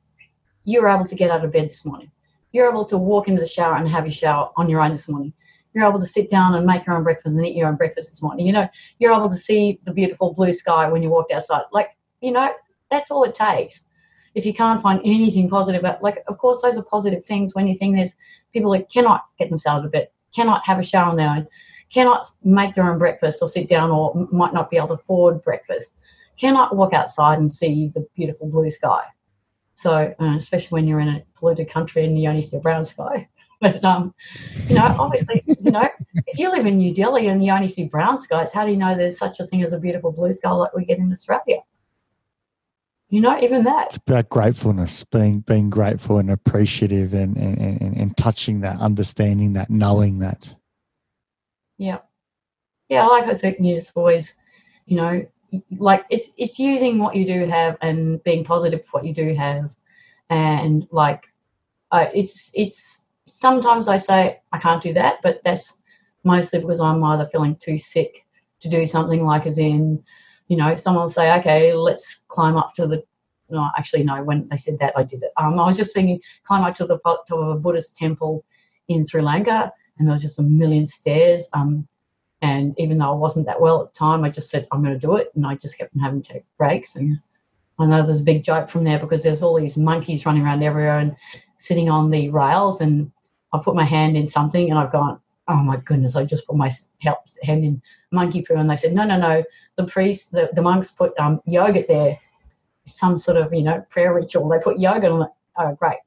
you 0.64 0.82
were 0.82 0.89
able 0.89 1.05
to 1.05 1.16
get 1.16 1.32
out 1.32 1.43
of 1.43 1.51
bed 1.51 1.66
this 1.66 1.86
morning. 1.86 2.12
You're 2.51 2.70
able 2.70 2.86
to 2.86 2.97
walk 2.97 3.28
into 3.28 3.41
the 3.41 3.47
shower 3.47 3.76
and 3.76 3.88
have 3.89 4.05
your 4.05 4.12
shower 4.12 4.51
on 4.55 4.70
your 4.70 4.82
own 4.82 4.91
this 4.91 5.10
morning. 5.10 5.34
You're 5.74 5.88
able 5.88 5.99
to 5.99 6.05
sit 6.05 6.30
down 6.30 6.55
and 6.55 6.66
make 6.66 6.86
your 6.86 6.95
own 6.95 7.03
breakfast 7.03 7.28
and 7.28 7.45
eat 7.45 7.55
your 7.55 7.68
own 7.68 7.76
breakfast 7.76 8.12
this 8.12 8.22
morning. 8.22 8.47
You 8.47 8.53
know, 8.53 8.68
you're 8.99 9.14
able 9.14 9.30
to 9.30 9.36
see 9.36 9.80
the 9.84 9.93
beautiful 9.93 10.34
blue 10.34 10.53
sky 10.53 10.89
when 10.89 11.03
you 11.03 11.10
walked 11.10 11.32
outside. 11.32 11.64
Like 11.72 11.89
you 12.22 12.32
know, 12.32 12.51
that's 12.89 13.11
all 13.11 13.24
it 13.24 13.36
takes. 13.36 13.88
If 14.36 14.45
you 14.45 14.53
can't 14.53 14.82
find 14.82 15.01
anything 15.03 15.49
positive, 15.49 15.82
but 15.82 16.01
like, 16.03 16.24
of 16.28 16.38
course, 16.38 16.61
those 16.61 16.78
are 16.78 16.84
positive 16.84 17.24
things 17.24 17.55
when 17.55 17.68
you 17.68 17.76
think 17.76 17.95
there's 17.95 18.15
people 18.53 18.72
that 18.72 18.89
cannot 18.89 19.26
get 19.39 19.49
themselves 19.49 19.86
a 19.86 19.89
bit, 19.89 20.13
cannot 20.36 20.65
have 20.65 20.80
a 20.80 20.84
shower 20.84 21.09
on 21.09 21.15
their 21.15 21.30
own, 21.30 21.47
cannot 21.91 22.28
make 22.43 22.76
their 22.76 22.91
own 22.91 22.99
breakfast 22.99 23.41
or 23.41 23.47
sit 23.47 23.68
down 23.68 23.91
or 23.91 24.28
might 24.32 24.53
not 24.53 24.70
be 24.70 24.78
able 24.78 24.89
to 24.89 24.93
afford 24.93 25.43
breakfast, 25.43 25.95
cannot 26.38 26.76
walk 26.76 26.93
outside 26.93 27.39
and 27.39 27.53
see 27.53 27.89
the 27.93 28.05
beautiful 28.15 28.47
blue 28.47 28.70
sky. 28.70 29.03
So, 29.76 30.13
uh, 30.20 30.36
especially 30.38 30.76
when 30.76 30.88
you're 30.88 30.99
in 30.99 31.07
a 31.07 31.24
polluted 31.36 31.70
country 31.70 32.03
and 32.03 32.20
you 32.20 32.30
only 32.30 32.41
see 32.41 32.57
a 32.57 32.59
brown 32.59 32.86
sky. 32.86 33.30
But 33.59 33.84
um, 33.84 34.13
you 34.68 34.76
know, 34.76 34.95
obviously, 34.99 35.41
you 35.47 35.72
know, 35.72 35.89
if 36.28 36.38
you 36.38 36.51
live 36.51 36.68
in 36.68 36.78
New 36.78 36.93
Delhi 36.93 37.26
and 37.26 37.43
you 37.43 37.51
only 37.51 37.68
see 37.68 37.86
brown 37.86 38.22
skies, 38.22 38.53
how 38.53 38.63
do 38.63 38.72
you 38.72 38.78
know 38.78 38.95
there's 38.95 39.18
such 39.18 39.39
a 39.39 39.45
thing 39.45 39.63
as 39.63 39.74
a 39.74 39.80
beautiful 39.80 40.11
blue 40.11 40.32
sky 40.32 40.51
like 40.51 40.76
we 40.76 40.86
get 40.86 40.99
in 40.99 41.11
Australia? 41.11 41.61
You 43.10 43.22
know 43.22 43.39
even 43.41 43.64
that. 43.64 43.88
It's 43.88 43.97
about 43.97 44.30
gratefulness 44.30 45.03
being 45.05 45.41
being 45.41 45.70
grateful 45.70 46.18
and 46.18 46.30
appreciative 46.30 47.14
and 47.14 47.38
and, 47.38 47.82
and, 47.82 47.97
and 47.97 48.18
touching 48.18 48.62
that 48.62 48.80
understanding 48.80 49.53
that 49.53 49.70
knowing 49.70 50.20
that. 50.20 50.55
Yeah. 51.78 51.99
Yeah 52.89 53.05
like 53.05 53.26
i 53.26 53.34
said 53.34 53.58
you 53.60 53.76
it's 53.76 53.91
always 53.95 54.36
you 54.86 54.97
know 54.97 55.26
like 55.78 56.05
it's 56.10 56.32
it's 56.38 56.60
using 56.60 56.99
what 56.99 57.16
you 57.16 57.26
do 57.26 57.45
have 57.45 57.78
and 57.82 58.24
being 58.24 58.43
positive 58.43 58.86
for 58.86 58.99
what 58.99 59.05
you 59.05 59.14
do 59.14 59.34
have. 59.34 59.76
And 60.30 60.86
like 60.91 61.24
uh, 61.91 62.08
it's 62.14 62.51
it's 62.53 63.05
sometimes 63.26 63.88
i 63.88 63.97
say 63.97 64.39
i 64.51 64.58
can't 64.58 64.82
do 64.82 64.93
that 64.93 65.20
but 65.22 65.41
that's 65.43 65.82
mostly 66.24 66.60
because 66.60 66.80
i'm 66.80 67.03
either 67.03 67.26
feeling 67.26 67.55
too 67.55 67.78
sick 67.78 68.26
to 68.60 68.70
do 68.70 68.86
something 68.86 69.26
like 69.26 69.45
as 69.45 69.58
in 69.58 70.03
you 70.48 70.58
know, 70.58 70.76
someone 70.76 71.04
will 71.04 71.10
say, 71.10 71.34
okay, 71.39 71.74
let's 71.74 72.24
climb 72.28 72.58
up 72.58 72.74
to 72.76 72.88
the. 72.88 73.04
No, 73.50 73.70
actually, 73.78 74.04
no. 74.04 74.22
When 74.24 74.48
they 74.50 74.58
said 74.58 74.78
that, 74.80 74.93
I 74.98 75.04
did 75.04 75.24
it. 75.24 75.32
Um, 75.38 75.60
I 75.60 75.66
was 75.66 75.78
just 75.78 75.93
thinking, 75.93 76.20
climb 76.43 76.64
up 76.64 76.76
to 76.76 76.86
the 76.86 77.00
top 77.00 77.26
of 77.32 77.48
a 77.48 77.56
Buddhist 77.56 77.95
temple 77.95 78.43
in 78.89 79.06
Sri 79.06 79.22
Lanka, 79.22 79.72
and 79.98 80.08
there 80.08 80.12
was 80.12 80.22
just 80.22 80.39
a 80.39 80.43
million 80.43 80.86
stairs. 80.86 81.50
Um, 81.54 81.88
and 82.41 82.76
even 82.78 82.98
though 82.98 83.12
I 83.12 83.16
wasn't 83.16 83.45
that 83.48 83.62
well 83.62 83.82
at 83.82 83.93
the 83.93 83.98
time, 83.98 84.24
I 84.24 84.30
just 84.30 84.50
said 84.50 84.68
I'm 84.72 84.84
going 84.84 84.93
to 84.93 85.00
do 85.00 85.16
it, 85.16 85.32
and 85.36 85.45
I 85.45 85.56
just 85.56 85.78
kept 85.78 85.95
on 85.95 86.02
having 86.04 86.22
to 86.24 86.34
take 86.34 86.45
breaks. 86.58 86.95
And 86.95 87.20
I 87.80 87.86
know 87.86 88.06
there's 88.06 88.22
a 88.22 88.24
big 88.24 88.43
joke 88.43 88.70
from 88.70 88.84
there 88.84 89.00
because 89.00 89.24
there's 89.24 89.43
all 89.43 89.60
these 89.60 89.78
monkeys 89.78 90.26
running 90.26 90.43
around 90.43 90.64
everywhere 90.64 91.00
and 91.00 91.16
sitting 91.58 91.89
on 91.89 92.10
the 92.10 92.30
rails, 92.30 92.82
and 92.82 93.12
I 93.54 93.60
put 93.60 93.76
my 93.76 93.86
hand 93.86 94.18
in 94.18 94.28
something, 94.28 94.70
and 94.70 94.78
I've 94.78 94.91
gone, 94.91 95.20
oh 95.48 95.56
my 95.56 95.78
goodness, 95.78 96.16
I 96.16 96.26
just 96.26 96.45
put 96.45 96.58
my 96.58 96.70
hand 97.43 97.64
in 97.64 97.82
monkey 98.12 98.41
poo, 98.41 98.56
and 98.56 98.70
they 98.70 98.76
said, 98.76 98.93
no, 98.93 99.06
no, 99.06 99.18
no, 99.18 99.43
the 99.78 99.86
priest, 99.86 100.32
the, 100.32 100.50
the 100.54 100.62
monks 100.62 100.92
put 100.92 101.18
um, 101.20 101.40
yogurt 101.46 101.88
there, 101.88 102.20
some 102.86 103.18
sort 103.18 103.38
of, 103.38 103.54
you 103.54 103.64
know, 103.64 103.86
prayer 103.90 104.14
ritual. 104.14 104.50
They 104.50 104.60
put 104.60 104.80
yogurt 104.80 105.12
on 105.12 105.22
it. 105.24 105.30
Oh, 105.58 105.74
great. 105.76 105.98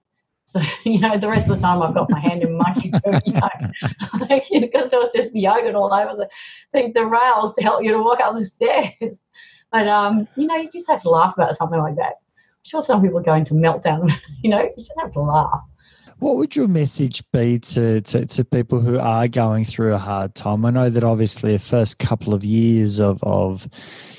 So, 0.44 0.60
you 0.84 0.98
know, 0.98 1.16
the 1.16 1.28
rest 1.28 1.48
of 1.48 1.56
the 1.56 1.62
time 1.62 1.80
I've 1.80 1.94
got 1.94 2.10
my 2.10 2.18
hand 2.18 2.42
in 2.42 2.56
monkey 2.56 2.90
poo, 2.90 3.12
like, 4.28 4.50
you 4.50 4.60
know, 4.60 4.66
because 4.66 4.90
there 4.90 5.00
was 5.00 5.10
just 5.14 5.34
yogurt 5.34 5.74
all 5.74 5.92
over 5.94 6.16
the, 6.16 6.28
the, 6.72 6.92
the, 6.92 7.06
rails 7.06 7.54
to 7.54 7.62
help 7.62 7.82
you 7.82 7.92
to 7.92 8.02
walk 8.02 8.20
up 8.20 8.34
the 8.34 8.44
stairs. 8.44 9.22
But, 9.70 9.86
um, 9.86 10.26
you 10.36 10.46
know, 10.46 10.56
you 10.56 10.68
just 10.70 10.90
have 10.90 11.02
to 11.02 11.10
laugh 11.10 11.34
about 11.36 11.54
something 11.54 11.78
like 11.78 11.96
that. 11.96 12.14
I'm 12.16 12.64
sure 12.64 12.82
some 12.82 13.00
people 13.00 13.18
are 13.18 13.22
going 13.22 13.44
to 13.46 13.54
meltdown, 13.54 14.12
you 14.42 14.50
know, 14.50 14.60
you 14.60 14.72
just 14.76 14.98
have 15.00 15.12
to 15.12 15.20
laugh. 15.20 15.62
What 16.20 16.36
would 16.36 16.54
your 16.54 16.68
message 16.68 17.24
be 17.32 17.58
to, 17.58 18.02
to, 18.02 18.26
to, 18.26 18.44
people 18.44 18.78
who 18.78 18.98
are 18.98 19.26
going 19.26 19.64
through 19.64 19.94
a 19.94 19.98
hard 19.98 20.34
time? 20.34 20.66
I 20.66 20.70
know 20.70 20.90
that 20.90 21.02
obviously 21.02 21.54
the 21.54 21.58
first 21.58 21.98
couple 21.98 22.34
of 22.34 22.44
years 22.44 23.00
of, 23.00 23.20
of, 23.22 23.66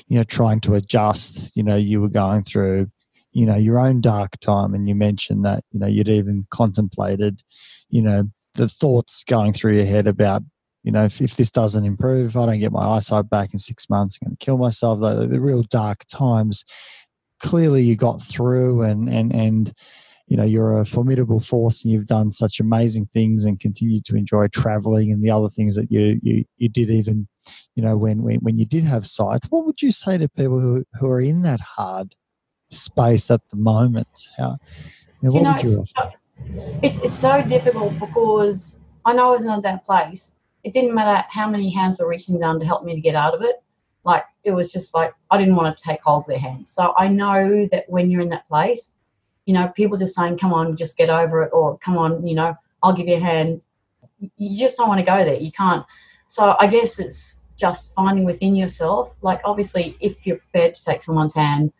you 0.08 0.18
know, 0.18 0.24
trying 0.24 0.58
to 0.62 0.74
adjust, 0.74 1.56
you 1.56 1.62
know, 1.62 1.76
you 1.76 2.00
were 2.00 2.08
going 2.08 2.42
through, 2.42 2.90
you 3.30 3.46
know, 3.46 3.54
your 3.54 3.78
own 3.78 4.00
dark 4.00 4.36
time. 4.40 4.74
And 4.74 4.88
you 4.88 4.96
mentioned 4.96 5.44
that, 5.44 5.62
you 5.70 5.78
know, 5.78 5.86
you'd 5.86 6.08
even 6.08 6.44
contemplated, 6.50 7.40
you 7.88 8.02
know, 8.02 8.24
the 8.54 8.68
thoughts 8.68 9.22
going 9.22 9.52
through 9.52 9.76
your 9.76 9.86
head 9.86 10.08
about, 10.08 10.42
you 10.82 10.90
know, 10.90 11.04
if, 11.04 11.20
if 11.20 11.36
this 11.36 11.52
doesn't 11.52 11.84
improve, 11.84 12.36
I 12.36 12.46
don't 12.46 12.58
get 12.58 12.72
my 12.72 12.84
eyesight 12.84 13.30
back 13.30 13.52
in 13.52 13.60
six 13.60 13.88
months, 13.88 14.18
I'm 14.20 14.26
going 14.26 14.36
to 14.36 14.44
kill 14.44 14.58
myself. 14.58 14.98
The, 14.98 15.28
the 15.28 15.40
real 15.40 15.62
dark 15.62 16.04
times. 16.10 16.64
Clearly 17.38 17.84
you 17.84 17.94
got 17.94 18.22
through 18.22 18.82
and, 18.82 19.08
and, 19.08 19.32
and, 19.32 19.72
you 20.32 20.38
know 20.38 20.44
you're 20.44 20.78
a 20.78 20.86
formidable 20.86 21.40
force 21.40 21.84
and 21.84 21.92
you've 21.92 22.06
done 22.06 22.32
such 22.32 22.58
amazing 22.58 23.04
things 23.12 23.44
and 23.44 23.60
continue 23.60 24.00
to 24.00 24.16
enjoy 24.16 24.48
traveling 24.48 25.12
and 25.12 25.22
the 25.22 25.28
other 25.28 25.50
things 25.50 25.76
that 25.76 25.92
you 25.92 26.18
you, 26.22 26.42
you 26.56 26.70
did 26.70 26.88
even 26.88 27.28
you 27.74 27.82
know 27.82 27.98
when, 27.98 28.22
when 28.22 28.36
when 28.36 28.58
you 28.58 28.64
did 28.64 28.82
have 28.82 29.04
sight. 29.04 29.42
What 29.50 29.66
would 29.66 29.82
you 29.82 29.92
say 29.92 30.16
to 30.16 30.30
people 30.30 30.58
who, 30.58 30.86
who 30.94 31.06
are 31.10 31.20
in 31.20 31.42
that 31.42 31.60
hard 31.60 32.14
space 32.70 33.30
at 33.30 33.42
the 33.50 33.58
moment? 33.58 34.30
How 34.38 34.56
you 35.20 35.28
know, 35.28 35.32
what 35.32 35.34
you 35.34 35.42
know, 35.42 35.80
would 35.82 35.90
you 36.64 36.78
it's, 36.82 36.98
it's 37.00 37.12
so 37.12 37.42
difficult 37.42 37.98
because 38.00 38.80
i 39.04 39.12
know 39.12 39.28
i 39.28 39.32
was 39.32 39.44
in 39.44 39.60
that 39.60 39.84
place. 39.84 40.36
It 40.64 40.72
didn't 40.72 40.94
matter 40.94 41.26
how 41.28 41.46
many 41.46 41.68
hands 41.74 42.00
were 42.00 42.08
reaching 42.08 42.40
down 42.40 42.58
to 42.58 42.64
help 42.64 42.84
me 42.84 42.94
to 42.94 43.00
get 43.02 43.16
out 43.16 43.34
of 43.34 43.42
it. 43.42 43.56
Like 44.02 44.24
it 44.44 44.52
was 44.52 44.72
just 44.72 44.94
like 44.94 45.12
i 45.30 45.36
didn't 45.36 45.56
want 45.56 45.76
to 45.76 45.84
take 45.84 46.00
hold 46.02 46.22
of 46.22 46.28
their 46.28 46.38
hands. 46.38 46.72
So 46.72 46.94
i 46.96 47.06
know 47.06 47.68
that 47.70 47.84
when 47.88 48.10
you're 48.10 48.22
in 48.22 48.30
that 48.30 48.48
place 48.48 48.96
you 49.46 49.54
know, 49.54 49.68
people 49.74 49.98
just 49.98 50.14
saying, 50.14 50.38
come 50.38 50.52
on, 50.52 50.76
just 50.76 50.96
get 50.96 51.10
over 51.10 51.42
it, 51.42 51.50
or 51.52 51.78
come 51.78 51.98
on, 51.98 52.26
you 52.26 52.34
know, 52.34 52.54
I'll 52.82 52.94
give 52.94 53.08
you 53.08 53.16
a 53.16 53.20
hand. 53.20 53.60
You 54.36 54.56
just 54.56 54.76
don't 54.76 54.88
want 54.88 55.00
to 55.00 55.06
go 55.06 55.24
there. 55.24 55.34
You 55.34 55.50
can't. 55.52 55.84
So 56.28 56.56
I 56.58 56.66
guess 56.66 56.98
it's 56.98 57.42
just 57.56 57.94
finding 57.94 58.24
within 58.24 58.56
yourself, 58.56 59.16
like 59.22 59.40
obviously 59.44 59.96
if 60.00 60.26
you're 60.26 60.36
prepared 60.36 60.74
to 60.74 60.84
take 60.84 61.02
someone's 61.02 61.34
hand, 61.34 61.72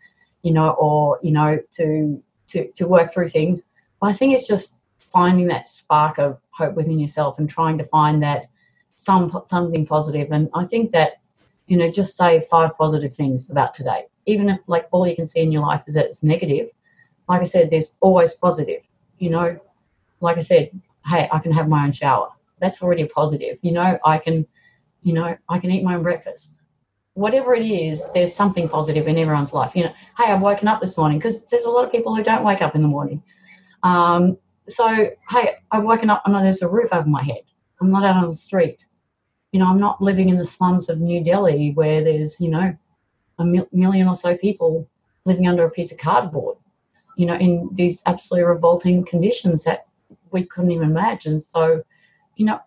you 0.42 0.52
know, 0.52 0.70
or, 0.70 1.18
you 1.22 1.30
know, 1.30 1.58
to 1.72 2.22
to 2.48 2.70
to 2.72 2.86
work 2.86 3.12
through 3.12 3.28
things. 3.28 3.68
But 4.00 4.10
I 4.10 4.12
think 4.12 4.34
it's 4.34 4.46
just 4.46 4.76
finding 4.98 5.46
that 5.48 5.68
spark 5.68 6.18
of 6.18 6.38
hope 6.50 6.74
within 6.74 6.98
yourself 6.98 7.38
and 7.38 7.48
trying 7.48 7.78
to 7.78 7.84
find 7.84 8.22
that 8.22 8.46
some 8.96 9.30
something 9.48 9.86
positive. 9.86 10.30
And 10.30 10.50
I 10.54 10.64
think 10.64 10.92
that, 10.92 11.20
you 11.66 11.76
know, 11.76 11.90
just 11.90 12.16
say 12.16 12.40
five 12.40 12.76
positive 12.76 13.14
things 13.14 13.50
about 13.50 13.74
today. 13.74 14.06
Even 14.26 14.48
if 14.48 14.60
like 14.66 14.86
all 14.90 15.06
you 15.06 15.16
can 15.16 15.26
see 15.26 15.40
in 15.40 15.52
your 15.52 15.62
life 15.62 15.82
is 15.86 15.94
that 15.94 16.06
it's 16.06 16.22
negative, 16.22 16.70
like 17.29 17.41
I 17.41 17.45
said, 17.45 17.70
there's 17.70 17.97
always 18.01 18.35
positive. 18.35 18.87
You 19.18 19.31
know, 19.31 19.59
like 20.20 20.37
I 20.37 20.41
said, 20.41 20.70
hey, 21.07 21.29
I 21.33 21.39
can 21.39 21.53
have 21.53 21.68
my 21.68 21.85
own 21.85 21.93
shower. 21.93 22.31
That's 22.61 22.83
already 22.83 23.03
a 23.03 23.07
positive. 23.07 23.59
You 23.62 23.73
know, 23.73 23.99
I 24.05 24.18
can, 24.18 24.47
you 25.03 25.12
know, 25.12 25.37
I 25.49 25.59
can 25.59 25.70
eat 25.70 25.85
my 25.85 25.95
own 25.97 26.03
breakfast. 26.03 26.61
Whatever 27.14 27.55
it 27.55 27.66
is, 27.66 28.11
there's 28.12 28.35
something 28.35 28.68
positive 28.68 29.07
in 29.07 29.18
everyone's 29.18 29.53
life. 29.53 29.77
You 29.77 29.85
know, 29.85 29.93
hey, 30.16 30.33
I've 30.33 30.43
woken 30.43 30.68
up 30.68 30.81
this 30.81 30.97
morning 30.97 31.18
because 31.18 31.47
there's 31.47 31.64
a 31.64 31.70
lot 31.70 31.85
of 31.85 31.93
people 31.93 32.14
who 32.14 32.23
don't 32.23 32.45
wake 32.45 32.62
up 32.62 32.75
in 32.75 32.83
the 32.83 32.89
morning. 32.89 33.23
Um, 33.83 34.39
so, 34.68 35.11
hey, 35.29 35.57
I've 35.70 35.85
woken 35.85 36.09
up 36.09 36.23
and 36.25 36.35
there's 36.35 36.62
a 36.62 36.68
roof 36.68 36.89
over 36.93 37.09
my 37.09 37.23
head. 37.23 37.43
I'm 37.81 37.91
not 37.91 38.05
out 38.05 38.16
on 38.16 38.29
the 38.29 38.35
street. 38.35 38.87
You 39.51 39.61
know, 39.61 39.66
I'm 39.66 39.81
not 39.81 40.01
living 40.01 40.29
in 40.29 40.39
the 40.39 40.45
slums 40.45 40.89
of 40.89 41.01
New 41.01 41.23
Delhi 41.23 41.73
where 41.73 42.03
there's, 42.03 42.41
you 42.41 42.49
know, 42.49 42.77
a 43.39 43.45
million 43.73 44.09
or 44.09 44.16
so 44.16 44.37
people 44.37 44.89
living 45.25 45.47
under 45.47 45.64
a 45.64 45.70
piece 45.70 45.93
of 45.93 45.99
cardboard, 45.99 46.57
you 47.23 47.29
know, 47.29 47.37
in 47.37 47.68
these 47.73 48.03
absolutely 48.05 48.49
revolting 48.49 49.05
conditions 49.05 49.62
that 49.62 49.87
we 50.33 50.45
couldn't 50.45 50.73
even 50.73 50.91
imagine. 50.91 51.41
So, 51.41 51.85
you 52.35 52.45
know, 52.45 52.59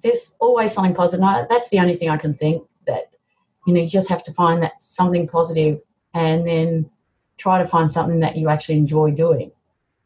there's 0.00 0.36
always 0.38 0.72
something 0.72 0.94
positive. 0.94 1.26
that's 1.50 1.70
the 1.70 1.80
only 1.80 1.96
thing 1.96 2.08
I 2.08 2.16
can 2.16 2.32
think 2.32 2.62
that, 2.86 3.10
you 3.66 3.74
know, 3.74 3.80
you 3.80 3.88
just 3.88 4.08
have 4.08 4.22
to 4.22 4.32
find 4.32 4.62
that 4.62 4.80
something 4.80 5.26
positive 5.26 5.80
and 6.14 6.46
then 6.46 6.88
try 7.36 7.58
to 7.58 7.66
find 7.66 7.90
something 7.90 8.20
that 8.20 8.36
you 8.36 8.48
actually 8.48 8.78
enjoy 8.78 9.10
doing. 9.10 9.50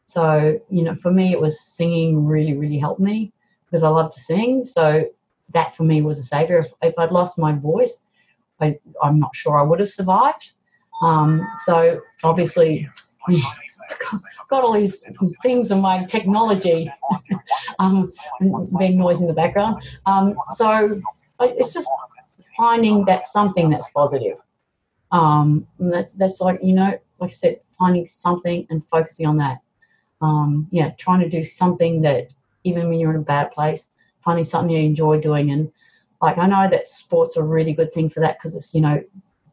So, 0.07 0.59
you 0.71 0.81
know, 0.81 0.95
for 0.95 1.11
me, 1.11 1.31
it 1.31 1.39
was 1.39 1.61
singing 1.61 2.25
really, 2.25 2.57
really 2.57 2.79
helped 2.79 3.01
me 3.01 3.31
because 3.65 3.83
I 3.83 3.89
love 3.89 4.11
to 4.15 4.19
sing. 4.19 4.65
So 4.65 5.05
that 5.53 5.75
for 5.75 5.83
me 5.83 6.01
was 6.01 6.17
a 6.17 6.23
savior. 6.23 6.57
If, 6.57 6.71
if 6.81 6.97
I'd 6.97 7.11
lost 7.11 7.37
my 7.37 7.53
voice, 7.53 8.01
I, 8.59 8.79
am 9.03 9.19
not 9.19 9.35
sure 9.35 9.59
I 9.59 9.61
would 9.61 9.79
have 9.79 9.89
survived. 9.89 10.53
Um, 11.03 11.39
so 11.65 11.99
obviously, 12.23 12.89
got 14.47 14.63
all 14.63 14.73
these 14.73 15.03
things 15.41 15.71
in 15.71 15.79
my 15.79 16.03
technology 16.05 16.91
um, 17.79 18.11
being 18.77 18.97
noise 18.97 19.21
in 19.21 19.27
the 19.27 19.33
background. 19.33 19.81
Um, 20.05 20.35
so 20.51 21.01
it's 21.39 21.73
just 21.73 21.89
finding 22.57 23.05
that 23.05 23.25
something 23.25 23.69
that's 23.69 23.89
positive. 23.91 24.37
Um, 25.11 25.67
that's 25.79 26.13
that's 26.13 26.39
like 26.41 26.59
you 26.63 26.73
know, 26.73 26.97
like 27.19 27.31
I 27.31 27.33
said, 27.33 27.59
finding 27.77 28.05
something 28.05 28.67
and 28.69 28.83
focusing 28.83 29.25
on 29.25 29.37
that. 29.37 29.59
Um, 30.21 30.67
yeah, 30.71 30.91
trying 30.97 31.21
to 31.21 31.29
do 31.29 31.43
something 31.43 32.01
that 32.03 32.33
even 32.63 32.89
when 32.89 32.99
you're 32.99 33.11
in 33.11 33.21
a 33.21 33.23
bad 33.23 33.51
place, 33.51 33.89
finding 34.21 34.43
something 34.43 34.75
you 34.75 34.83
enjoy 34.83 35.19
doing. 35.19 35.51
And 35.51 35.71
like 36.21 36.37
I 36.37 36.47
know 36.47 36.69
that 36.69 36.87
sports 36.87 37.37
are 37.37 37.41
a 37.41 37.47
really 37.47 37.73
good 37.73 37.93
thing 37.93 38.09
for 38.09 38.19
that 38.19 38.37
because 38.37 38.55
it's 38.55 38.73
you 38.73 38.81
know 38.81 39.03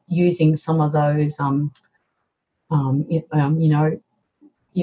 using 0.06 0.56
some 0.56 0.80
of 0.80 0.92
those 0.92 1.38
um, 1.40 1.72
um, 2.70 3.06
um, 3.32 3.60
you 3.60 3.68
know 3.68 4.00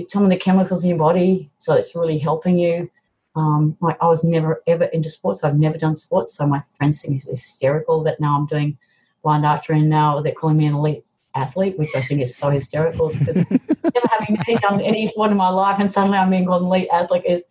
some 0.09 0.23
of 0.23 0.29
the 0.29 0.37
chemicals 0.37 0.83
in 0.83 0.89
your 0.89 0.99
body, 0.99 1.49
so 1.59 1.73
it's 1.73 1.95
really 1.95 2.17
helping 2.17 2.57
you. 2.57 2.89
Um, 3.35 3.77
like 3.81 3.97
I 4.01 4.07
was 4.07 4.23
never 4.23 4.61
ever 4.67 4.85
into 4.85 5.09
sports. 5.09 5.43
I've 5.43 5.57
never 5.57 5.77
done 5.77 5.95
sports, 5.95 6.35
so 6.35 6.47
my 6.47 6.63
friends 6.73 7.01
think 7.01 7.15
it's 7.15 7.27
hysterical 7.27 8.03
that 8.03 8.19
now 8.19 8.37
I'm 8.37 8.45
doing 8.45 8.77
blind 9.23 9.45
archery, 9.45 9.79
and 9.79 9.89
now 9.89 10.21
they're 10.21 10.33
calling 10.33 10.57
me 10.57 10.65
an 10.65 10.75
elite 10.75 11.03
athlete, 11.35 11.77
which 11.77 11.95
I 11.95 12.01
think 12.01 12.21
is 12.21 12.35
so 12.35 12.49
hysterical 12.49 13.09
because 13.09 13.35
never 13.51 14.07
having 14.09 14.37
done 14.61 14.81
any 14.81 15.05
sport 15.07 15.31
in 15.31 15.37
my 15.37 15.49
life, 15.49 15.79
and 15.79 15.91
suddenly 15.91 16.17
I'm 16.17 16.29
being 16.29 16.45
called 16.45 16.61
an 16.61 16.67
elite 16.67 16.89
athlete 16.91 17.23
is 17.25 17.45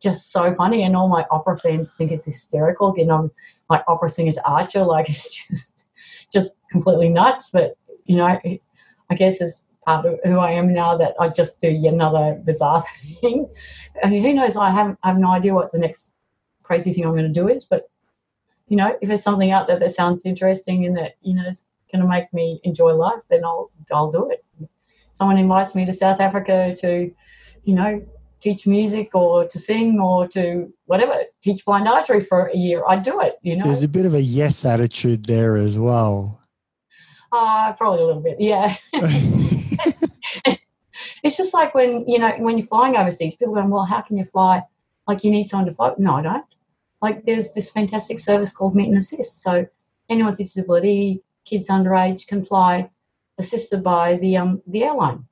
just 0.00 0.32
so 0.32 0.52
funny. 0.54 0.82
And 0.82 0.96
all 0.96 1.08
my 1.08 1.26
opera 1.30 1.58
fans 1.58 1.96
think 1.96 2.12
it's 2.12 2.24
hysterical. 2.24 2.94
You 2.96 3.06
know, 3.06 3.30
like 3.68 3.84
opera 3.86 4.08
singer 4.08 4.32
to 4.32 4.48
archer, 4.48 4.84
like 4.84 5.08
it's 5.10 5.46
just 5.46 5.84
just 6.32 6.56
completely 6.70 7.10
nuts. 7.10 7.50
But 7.50 7.76
you 8.04 8.16
know, 8.16 8.24
I 8.24 9.14
guess 9.14 9.40
it's 9.40 9.65
part 9.86 10.04
of 10.04 10.18
who 10.24 10.38
I 10.38 10.50
am 10.50 10.74
now 10.74 10.96
that 10.98 11.14
I 11.18 11.28
just 11.28 11.60
do 11.60 11.68
yet 11.68 11.94
another 11.94 12.40
bizarre 12.44 12.84
thing. 13.20 13.48
And 14.02 14.12
who 14.12 14.32
knows? 14.34 14.56
I 14.56 14.70
have, 14.70 14.96
I 15.02 15.08
have 15.08 15.18
no 15.18 15.30
idea 15.30 15.54
what 15.54 15.72
the 15.72 15.78
next 15.78 16.14
crazy 16.62 16.92
thing 16.92 17.04
I'm 17.04 17.12
going 17.12 17.32
to 17.32 17.40
do 17.40 17.48
is, 17.48 17.64
but 17.64 17.88
you 18.68 18.76
know, 18.76 18.96
if 19.00 19.08
there's 19.08 19.22
something 19.22 19.52
out 19.52 19.68
there 19.68 19.78
that 19.78 19.94
sounds 19.94 20.26
interesting 20.26 20.84
and 20.84 20.96
that 20.96 21.12
you 21.22 21.34
know 21.34 21.46
is 21.46 21.64
going 21.92 22.02
to 22.02 22.08
make 22.08 22.32
me 22.32 22.60
enjoy 22.64 22.92
life, 22.94 23.20
then 23.30 23.44
I'll 23.44 23.70
I'll 23.92 24.10
do 24.10 24.30
it. 24.30 24.44
Someone 25.12 25.38
invites 25.38 25.74
me 25.74 25.86
to 25.86 25.92
South 25.92 26.20
Africa 26.20 26.74
to, 26.80 27.10
you 27.64 27.74
know, 27.74 28.04
teach 28.40 28.66
music 28.66 29.14
or 29.14 29.46
to 29.46 29.58
sing 29.58 29.98
or 30.00 30.28
to 30.28 30.72
whatever, 30.86 31.14
teach 31.42 31.64
blind 31.64 31.88
archery 31.88 32.20
for 32.20 32.46
a 32.46 32.56
year, 32.56 32.82
I'd 32.86 33.02
do 33.02 33.20
it. 33.20 33.38
You 33.42 33.56
know, 33.56 33.64
there's 33.64 33.82
a 33.82 33.88
bit 33.88 34.04
of 34.04 34.14
a 34.14 34.20
yes 34.20 34.64
attitude 34.64 35.24
there 35.24 35.56
as 35.56 35.78
well. 35.78 36.40
Uh, 37.32 37.72
probably 37.72 38.02
a 38.02 38.06
little 38.06 38.22
bit, 38.22 38.36
yeah. 38.40 38.76
it's 41.26 41.36
just 41.36 41.54
like 41.54 41.74
when 41.74 42.08
you 42.08 42.18
know 42.18 42.32
when 42.38 42.56
you're 42.58 42.66
flying 42.66 42.96
overseas, 42.96 43.36
people 43.36 43.54
going, 43.54 43.70
"Well, 43.70 43.84
how 43.84 44.00
can 44.00 44.16
you 44.16 44.24
fly? 44.24 44.62
Like 45.06 45.24
you 45.24 45.30
need 45.30 45.48
someone 45.48 45.66
to 45.66 45.74
fly." 45.74 45.92
No, 45.98 46.16
I 46.16 46.22
don't. 46.22 46.44
Like 47.02 47.24
there's 47.24 47.52
this 47.52 47.72
fantastic 47.72 48.18
service 48.18 48.52
called 48.52 48.74
Meet 48.74 48.88
and 48.88 48.98
Assist. 48.98 49.42
So 49.42 49.66
anyone 50.08 50.30
with 50.30 50.38
disability, 50.38 51.22
kids 51.44 51.68
underage 51.68 52.26
can 52.26 52.44
fly, 52.44 52.90
assisted 53.38 53.82
by 53.82 54.16
the 54.16 54.36
um 54.36 54.62
the 54.66 54.84
airline. 54.84 55.26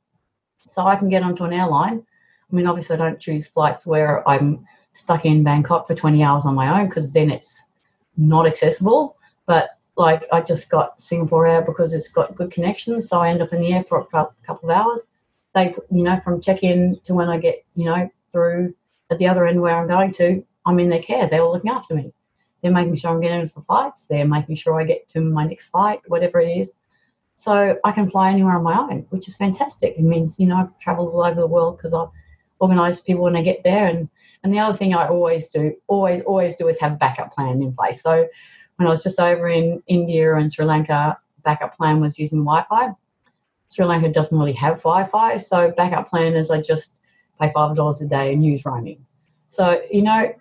So 0.67 0.87
I 0.87 0.97
can 0.97 1.09
get 1.09 1.23
onto 1.23 1.45
an 1.45 1.53
airline. 1.53 2.05
I 2.51 2.57
mean, 2.57 2.67
obviously, 2.67 2.95
I 2.95 2.99
don't 2.99 3.21
choose 3.21 3.49
flights 3.49 3.87
where 3.87 4.27
I'm 4.29 4.67
stuck 4.93 5.25
in 5.25 5.43
Bangkok 5.43 5.87
for 5.87 5.95
20 5.95 6.23
hours 6.23 6.47
on 6.47 6.55
my 6.55 6.81
own 6.81 6.89
because 6.89 7.13
then 7.13 7.31
it's 7.31 7.73
not 8.17 8.47
accessible. 8.47 9.17
But 9.47 9.71
like 9.97 10.25
I 10.33 10.41
just 10.41 10.71
got 10.71 11.01
Singapore 11.01 11.47
Air 11.47 11.63
because 11.63 11.95
it's 11.95 12.09
got 12.09 12.35
good 12.35 12.51
connections, 12.51 13.09
so 13.09 13.21
I 13.21 13.31
end 13.31 13.43
up 13.43 13.53
in 13.53 13.61
the 13.61 13.73
air 13.73 13.85
for 13.85 14.01
a 14.01 14.07
couple 14.47 14.71
of 14.71 14.77
hours. 14.77 15.07
They, 15.55 15.75
you 15.91 16.03
know, 16.03 16.19
from 16.21 16.41
check-in 16.41 17.01
to 17.05 17.15
when 17.15 17.29
I 17.29 17.39
get, 17.39 17.65
you 17.75 17.85
know, 17.85 18.11
through 18.33 18.75
at 19.11 19.19
the 19.19 19.29
other 19.29 19.47
end 19.47 19.61
where 19.61 19.77
I'm 19.77 19.87
going 19.87 20.13
to, 20.13 20.45
I'm 20.67 20.81
in 20.81 20.89
their 20.89 21.03
care. 21.03 21.29
They're 21.29 21.45
looking 21.45 21.71
after 21.71 21.95
me. 21.95 22.13
They're 22.63 22.73
making 22.73 22.97
sure 22.97 23.11
I'm 23.11 23.21
getting 23.21 23.41
into 23.41 23.55
the 23.55 23.61
flights. 23.61 24.07
They're 24.07 24.27
making 24.27 24.57
sure 24.57 24.81
I 24.81 24.85
get 24.85 25.07
to 25.11 25.21
my 25.21 25.47
next 25.47 25.69
flight, 25.69 26.01
whatever 26.09 26.41
it 26.41 26.49
is. 26.49 26.73
So 27.37 27.79
I 27.85 27.93
can 27.93 28.09
fly 28.09 28.31
anywhere 28.31 28.57
on 28.57 28.63
my 28.63 28.79
own, 28.79 29.07
which 29.11 29.29
is 29.29 29.37
fantastic. 29.37 29.95
It 29.99 30.03
means, 30.03 30.41
you 30.41 30.47
know, 30.47 30.57
I've 30.57 30.79
traveled 30.79 31.13
all 31.13 31.25
over 31.25 31.41
the 31.41 31.47
world 31.47 31.77
because 31.77 31.93
I 31.93 32.07
organize 32.61 33.01
people 33.01 33.25
when 33.25 33.37
I 33.37 33.43
get 33.43 33.63
there. 33.65 33.87
And, 33.87 34.09
and 34.43 34.53
the 34.53 34.61
other 34.61 34.77
thing 34.77 34.95
I 34.95 35.09
always 35.09 35.51
do, 35.51 35.75
always, 35.89 36.23
always 36.23 36.57
do 36.57 36.69
is 36.69 36.81
have 36.81 36.93
a 36.93 36.97
backup 36.97 37.33
plan 37.33 37.63
in 37.63 37.73
place. 37.75 38.03
So 38.03 38.27
when 38.77 38.87
I 38.87 38.91
was 38.91 39.03
just 39.03 39.21
over 39.21 39.49
in 39.49 39.83
India 39.87 40.35
and 40.35 40.53
Sri 40.53 40.65
Lanka, 40.65 41.19
backup 41.43 41.77
plan 41.77 42.01
was 42.01 42.19
using 42.19 42.45
Wi-Fi. 42.45 42.93
Sri 43.75 43.85
Lanka 43.85 44.09
doesn't 44.09 44.39
really 44.39 44.53
have 44.53 44.81
Wi-Fi, 44.85 45.37
so 45.39 45.73
backup 45.77 46.09
plan 46.09 46.37
is 46.37 46.49
I 46.49 46.61
just 46.61 47.01
pay 47.41 47.51
five 47.51 47.75
dollars 47.75 48.01
a 48.01 48.07
day 48.07 48.33
and 48.33 48.45
use 48.45 48.65
roaming. 48.65 49.05
So 49.49 49.83
you 49.91 50.03
know, 50.03 50.33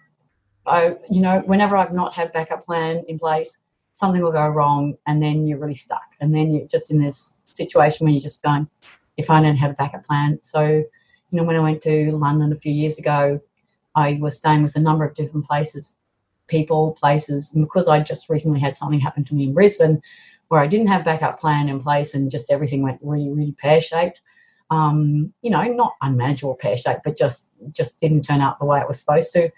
I 0.68 0.98
you 1.10 1.20
know 1.20 1.42
whenever 1.48 1.76
I've 1.76 1.96
not 1.96 2.14
had 2.14 2.32
backup 2.32 2.64
plan 2.64 3.04
in 3.08 3.18
place, 3.18 3.64
something 3.96 4.22
will 4.22 4.32
go 4.32 4.48
wrong, 4.48 4.98
and 5.08 5.20
then 5.20 5.48
you're 5.48 5.58
really 5.58 5.74
stuck, 5.74 6.10
and 6.22 6.32
then 6.32 6.54
you're 6.54 6.68
just 6.68 6.92
in 6.92 7.02
this 7.02 7.40
situation 7.46 8.06
where 8.06 8.14
you're 8.14 8.22
just 8.22 8.44
going, 8.44 8.70
if 9.18 9.32
I 9.32 9.42
don't 9.42 9.58
have 9.58 9.72
a 9.72 9.74
backup 9.74 10.06
plan. 10.06 10.38
So 10.44 10.64
you 10.68 10.86
know, 11.32 11.44
when 11.44 11.56
I 11.56 11.60
went 11.60 11.82
to 11.82 12.12
London 12.12 12.54
a 12.54 12.56
few 12.56 12.72
years 12.72 13.00
ago, 13.00 13.40
I 13.96 14.20
was 14.22 14.38
staying 14.38 14.62
with 14.62 14.76
a 14.76 14.80
number 14.80 15.06
of 15.06 15.16
different 15.16 15.48
places 15.48 15.96
people, 16.48 16.92
places. 17.00 17.52
And 17.54 17.64
because 17.64 17.88
I 17.88 18.02
just 18.02 18.30
recently 18.30 18.60
had 18.60 18.78
something 18.78 19.00
happen 19.00 19.24
to 19.26 19.34
me 19.34 19.46
in 19.46 19.54
Brisbane 19.54 20.02
where 20.54 20.62
I 20.62 20.68
didn't 20.68 20.86
have 20.86 21.04
backup 21.04 21.40
plan 21.40 21.68
in 21.68 21.82
place 21.82 22.14
and 22.14 22.30
just 22.30 22.52
everything 22.52 22.84
went 22.84 23.00
really, 23.02 23.28
really 23.28 23.54
pear 23.54 23.82
shaped. 23.82 24.22
Um, 24.70 25.34
you 25.42 25.50
know, 25.50 25.64
not 25.64 25.96
unmanageable 26.00 26.58
pear 26.62 26.78
shaped, 26.78 27.02
but 27.04 27.18
just 27.18 27.50
just 27.72 28.00
didn't 28.00 28.22
turn 28.22 28.40
out 28.40 28.60
the 28.60 28.66
way 28.66 28.80
it 28.80 28.88
was 28.88 29.00
supposed 29.00 29.34
to. 29.34 29.50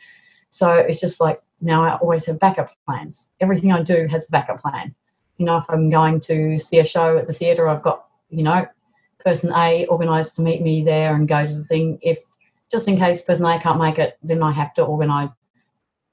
So 0.52 0.72
it's 0.72 1.02
just 1.02 1.20
like 1.20 1.42
now 1.60 1.84
I 1.84 1.98
always 1.98 2.24
have 2.28 2.40
backup 2.40 2.72
plans. 2.86 3.30
Everything 3.42 3.74
I 3.74 3.84
do 3.84 4.08
has 4.10 4.26
a 4.26 4.32
backup 4.32 4.62
plan. 4.62 4.96
You 5.36 5.46
know, 5.46 5.58
if 5.58 5.66
I'm 5.68 5.90
going 5.90 6.22
to 6.22 6.58
see 6.58 6.80
a 6.80 6.86
show 6.86 7.18
at 7.18 7.28
the 7.28 7.34
theatre, 7.34 7.68
I've 7.68 7.84
got, 7.84 8.06
you 8.30 8.44
know, 8.44 8.66
person 9.20 9.52
A 9.54 9.86
organised 9.88 10.38
to 10.38 10.44
meet 10.44 10.62
me 10.62 10.82
there 10.82 11.14
and 11.14 11.28
go 11.28 11.46
to 11.46 11.54
the 11.54 11.66
thing. 11.66 12.00
If 12.04 12.20
just 12.72 12.88
in 12.88 12.96
case 12.96 13.22
person 13.22 13.46
A 13.46 13.60
can't 13.60 13.80
make 13.80 14.00
it, 14.00 14.18
then 14.24 14.42
I 14.42 14.54
have 14.54 14.74
to 14.76 14.84
organise 14.86 15.34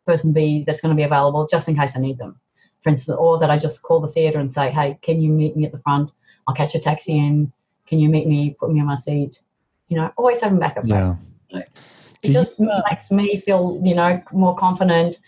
person 0.08 0.32
B 0.32 0.64
that's 0.66 0.80
going 0.80 0.90
to 0.90 0.96
be 0.96 1.04
available 1.04 1.46
just 1.46 1.68
in 1.68 1.76
case 1.76 1.96
I 1.96 2.00
need 2.00 2.18
them. 2.18 2.40
For 2.82 2.90
instance, 2.90 3.16
or 3.16 3.38
that 3.38 3.50
I 3.50 3.58
just 3.58 3.82
call 3.82 4.00
the 4.00 4.08
theatre 4.08 4.40
and 4.40 4.52
say, 4.52 4.70
hey, 4.70 4.98
can 5.02 5.20
you 5.20 5.30
meet 5.30 5.56
me 5.56 5.64
at 5.64 5.72
the 5.72 5.78
front? 5.78 6.10
I'll 6.46 6.54
catch 6.54 6.74
a 6.74 6.80
taxi 6.80 7.16
in. 7.16 7.52
Can 7.86 7.98
you 7.98 8.08
meet 8.08 8.26
me? 8.26 8.56
Put 8.58 8.72
me 8.72 8.80
on 8.80 8.86
my 8.86 8.96
seat. 8.96 9.40
You 9.88 9.98
know, 9.98 10.12
always 10.16 10.40
having 10.40 10.58
backup. 10.58 10.84
Yeah. 10.86 11.16
It 11.52 12.32
just 12.32 12.58
you, 12.58 12.68
uh, 12.68 12.80
makes 12.88 13.10
me 13.10 13.36
feel, 13.38 13.80
you 13.84 13.94
know, 13.94 14.22
more 14.32 14.54
confident 14.54 15.18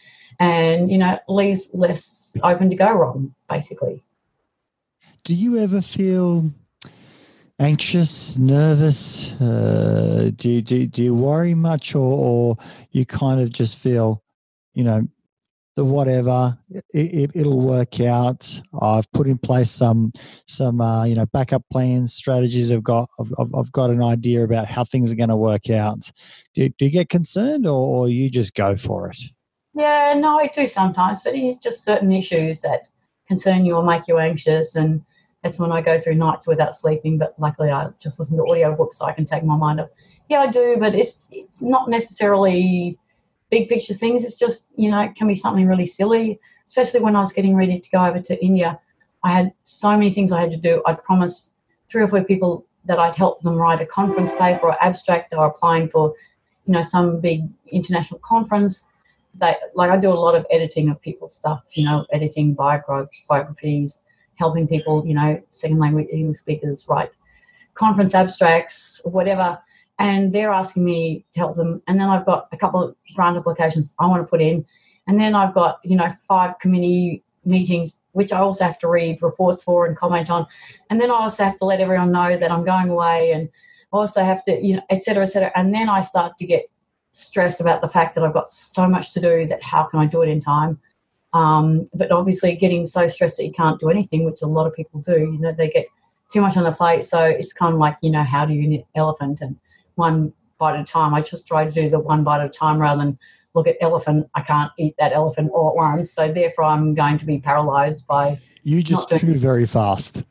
and, 0.40 0.90
you 0.90 0.98
know, 0.98 1.18
leaves 1.28 1.70
less 1.74 2.36
open 2.42 2.70
to 2.70 2.76
go 2.76 2.92
wrong, 2.92 3.34
basically. 3.48 4.02
Do 5.24 5.34
you 5.34 5.58
ever 5.58 5.80
feel 5.80 6.50
anxious, 7.58 8.36
nervous? 8.36 9.32
Uh, 9.40 10.30
do, 10.36 10.50
you, 10.50 10.62
do, 10.62 10.86
do 10.86 11.02
you 11.02 11.14
worry 11.14 11.54
much 11.54 11.94
or, 11.94 12.00
or 12.00 12.56
you 12.90 13.04
kind 13.04 13.40
of 13.40 13.50
just 13.50 13.78
feel 13.78 14.24
you 14.74 14.82
know, 14.82 15.06
the 15.76 15.84
whatever. 15.84 16.56
It, 16.92 17.34
it, 17.34 17.46
will 17.46 17.60
work 17.60 18.00
out. 18.00 18.60
I've 18.80 19.10
put 19.12 19.26
in 19.26 19.38
place 19.38 19.70
some 19.70 20.12
some 20.46 20.80
uh, 20.80 21.04
you 21.04 21.14
know 21.14 21.26
backup 21.26 21.64
plans, 21.70 22.14
strategies. 22.14 22.70
I've 22.70 22.84
got 22.84 23.08
I've, 23.18 23.54
I've 23.54 23.72
got 23.72 23.90
an 23.90 24.02
idea 24.02 24.44
about 24.44 24.66
how 24.66 24.84
things 24.84 25.12
are 25.12 25.16
going 25.16 25.28
to 25.28 25.36
work 25.36 25.70
out. 25.70 26.10
Do, 26.54 26.68
do 26.68 26.84
you 26.84 26.90
get 26.90 27.08
concerned, 27.08 27.66
or, 27.66 27.72
or 27.72 28.08
you 28.08 28.30
just 28.30 28.54
go 28.54 28.76
for 28.76 29.08
it? 29.08 29.18
Yeah, 29.74 30.14
no, 30.16 30.38
I 30.38 30.46
do 30.46 30.66
sometimes, 30.68 31.22
but 31.22 31.34
just 31.60 31.82
certain 31.82 32.12
issues 32.12 32.60
that 32.60 32.86
concern 33.26 33.64
you 33.64 33.74
or 33.74 33.84
make 33.84 34.06
you 34.06 34.18
anxious, 34.18 34.76
and 34.76 35.02
that's 35.42 35.58
when 35.58 35.72
I 35.72 35.80
go 35.80 35.98
through 35.98 36.14
nights 36.14 36.46
without 36.46 36.76
sleeping. 36.76 37.18
But 37.18 37.34
luckily, 37.38 37.70
I 37.70 37.88
just 37.98 38.20
listen 38.20 38.36
to 38.36 38.44
audiobooks 38.44 38.94
so 38.94 39.06
I 39.06 39.12
can 39.12 39.24
take 39.24 39.44
my 39.44 39.56
mind 39.56 39.80
off. 39.80 39.88
Yeah, 40.28 40.40
I 40.40 40.46
do, 40.46 40.76
but 40.78 40.94
it's 40.94 41.28
it's 41.32 41.62
not 41.62 41.90
necessarily 41.90 42.98
big 43.54 43.68
picture 43.68 43.94
things. 43.94 44.24
It's 44.24 44.38
just, 44.44 44.70
you 44.76 44.90
know, 44.90 45.00
it 45.00 45.14
can 45.14 45.28
be 45.28 45.36
something 45.36 45.66
really 45.66 45.86
silly, 45.86 46.40
especially 46.66 47.00
when 47.00 47.14
I 47.14 47.20
was 47.20 47.32
getting 47.32 47.54
ready 47.54 47.78
to 47.78 47.90
go 47.90 48.04
over 48.04 48.20
to 48.20 48.44
India. 48.44 48.80
I 49.22 49.30
had 49.30 49.52
so 49.62 49.90
many 49.92 50.10
things 50.10 50.32
I 50.32 50.40
had 50.40 50.50
to 50.50 50.62
do. 50.68 50.82
I'd 50.86 51.02
promised 51.04 51.52
three 51.88 52.02
or 52.02 52.08
four 52.08 52.24
people 52.24 52.66
that 52.86 52.98
I'd 52.98 53.14
help 53.14 53.42
them 53.42 53.54
write 53.54 53.80
a 53.80 53.86
conference 53.86 54.32
paper 54.32 54.66
or 54.66 54.84
abstract. 54.84 55.30
They 55.30 55.36
were 55.36 55.52
applying 55.54 55.88
for, 55.88 56.14
you 56.66 56.72
know, 56.72 56.82
some 56.82 57.20
big 57.20 57.40
international 57.68 58.20
conference. 58.24 58.88
They, 59.36 59.54
like 59.74 59.90
I 59.90 59.98
do 59.98 60.12
a 60.12 60.20
lot 60.26 60.34
of 60.34 60.44
editing 60.50 60.90
of 60.90 61.00
people's 61.00 61.34
stuff, 61.34 61.62
you 61.74 61.84
know, 61.84 62.06
editing 62.12 62.54
biographies, 62.54 64.02
helping 64.34 64.66
people, 64.66 65.06
you 65.06 65.14
know, 65.14 65.40
second 65.50 65.78
language 65.78 66.08
English 66.10 66.38
speakers 66.38 66.86
write 66.88 67.10
conference 67.74 68.14
abstracts, 68.14 69.00
whatever 69.04 69.60
and 69.98 70.32
they're 70.32 70.52
asking 70.52 70.84
me 70.84 71.24
to 71.32 71.40
help 71.40 71.56
them. 71.56 71.82
And 71.86 72.00
then 72.00 72.08
I've 72.08 72.26
got 72.26 72.48
a 72.52 72.56
couple 72.56 72.82
of 72.82 72.96
grant 73.14 73.36
applications 73.36 73.94
I 73.98 74.06
want 74.06 74.22
to 74.22 74.26
put 74.26 74.40
in. 74.40 74.64
And 75.06 75.20
then 75.20 75.34
I've 75.34 75.54
got, 75.54 75.78
you 75.84 75.96
know, 75.96 76.10
five 76.26 76.58
committee 76.58 77.22
meetings, 77.44 78.02
which 78.12 78.32
I 78.32 78.38
also 78.38 78.64
have 78.64 78.78
to 78.80 78.88
read 78.88 79.22
reports 79.22 79.62
for 79.62 79.86
and 79.86 79.96
comment 79.96 80.30
on. 80.30 80.46
And 80.90 81.00
then 81.00 81.10
I 81.10 81.14
also 81.14 81.44
have 81.44 81.58
to 81.58 81.64
let 81.64 81.80
everyone 81.80 82.10
know 82.10 82.36
that 82.36 82.50
I'm 82.50 82.64
going 82.64 82.88
away 82.88 83.32
and 83.32 83.48
also 83.92 84.24
have 84.24 84.42
to, 84.44 84.60
you 84.60 84.76
know, 84.76 84.82
et 84.90 85.02
cetera, 85.02 85.22
et 85.24 85.26
cetera. 85.26 85.52
And 85.54 85.72
then 85.72 85.88
I 85.88 86.00
start 86.00 86.36
to 86.38 86.46
get 86.46 86.64
stressed 87.12 87.60
about 87.60 87.80
the 87.80 87.86
fact 87.86 88.14
that 88.14 88.24
I've 88.24 88.32
got 88.32 88.48
so 88.48 88.88
much 88.88 89.12
to 89.12 89.20
do 89.20 89.46
that 89.46 89.62
how 89.62 89.84
can 89.84 90.00
I 90.00 90.06
do 90.06 90.22
it 90.22 90.28
in 90.28 90.40
time? 90.40 90.80
Um, 91.32 91.88
but 91.94 92.10
obviously 92.10 92.56
getting 92.56 92.86
so 92.86 93.06
stressed 93.08 93.36
that 93.36 93.44
you 93.44 93.52
can't 93.52 93.78
do 93.78 93.90
anything, 93.90 94.24
which 94.24 94.42
a 94.42 94.46
lot 94.46 94.66
of 94.66 94.74
people 94.74 95.00
do, 95.00 95.18
you 95.18 95.38
know, 95.38 95.52
they 95.52 95.68
get 95.68 95.86
too 96.32 96.40
much 96.40 96.56
on 96.56 96.64
the 96.64 96.72
plate. 96.72 97.04
So 97.04 97.24
it's 97.24 97.52
kind 97.52 97.74
of 97.74 97.78
like, 97.78 97.96
you 98.02 98.10
know, 98.10 98.22
how 98.22 98.44
do 98.46 98.54
you 98.54 98.70
eat 98.70 98.86
elephant? 98.94 99.40
And 99.40 99.56
one 99.94 100.32
bite 100.58 100.74
at 100.74 100.80
a 100.80 100.84
time. 100.84 101.14
I 101.14 101.20
just 101.20 101.46
try 101.46 101.64
to 101.64 101.70
do 101.70 101.88
the 101.88 101.98
one 101.98 102.24
bite 102.24 102.40
at 102.40 102.46
a 102.46 102.50
time 102.50 102.78
rather 102.78 103.02
than 103.02 103.18
look 103.54 103.66
at 103.66 103.76
elephant. 103.80 104.28
I 104.34 104.42
can't 104.42 104.70
eat 104.78 104.94
that 104.98 105.12
elephant 105.12 105.50
all 105.52 105.70
at 105.70 105.76
once. 105.76 106.12
So 106.12 106.32
therefore, 106.32 106.64
I'm 106.64 106.94
going 106.94 107.18
to 107.18 107.26
be 107.26 107.38
paralyzed 107.38 108.06
by. 108.06 108.38
You 108.62 108.82
just 108.82 109.08
chew 109.10 109.34
very 109.34 109.66
fast. 109.66 110.22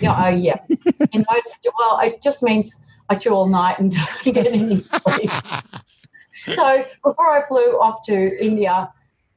Yeah, 0.00 0.24
oh 0.24 0.28
yeah. 0.28 0.56
and 1.12 1.26
well, 1.78 2.00
it 2.00 2.22
just 2.22 2.42
means 2.42 2.80
I 3.08 3.16
chew 3.16 3.30
all 3.30 3.48
night 3.48 3.78
and 3.78 3.94
don't 4.24 4.34
get 4.34 4.46
any 4.46 4.80
sleep. 4.80 5.30
so 6.46 6.84
before 7.04 7.30
I 7.30 7.42
flew 7.46 7.78
off 7.80 8.04
to 8.06 8.44
India, 8.44 8.90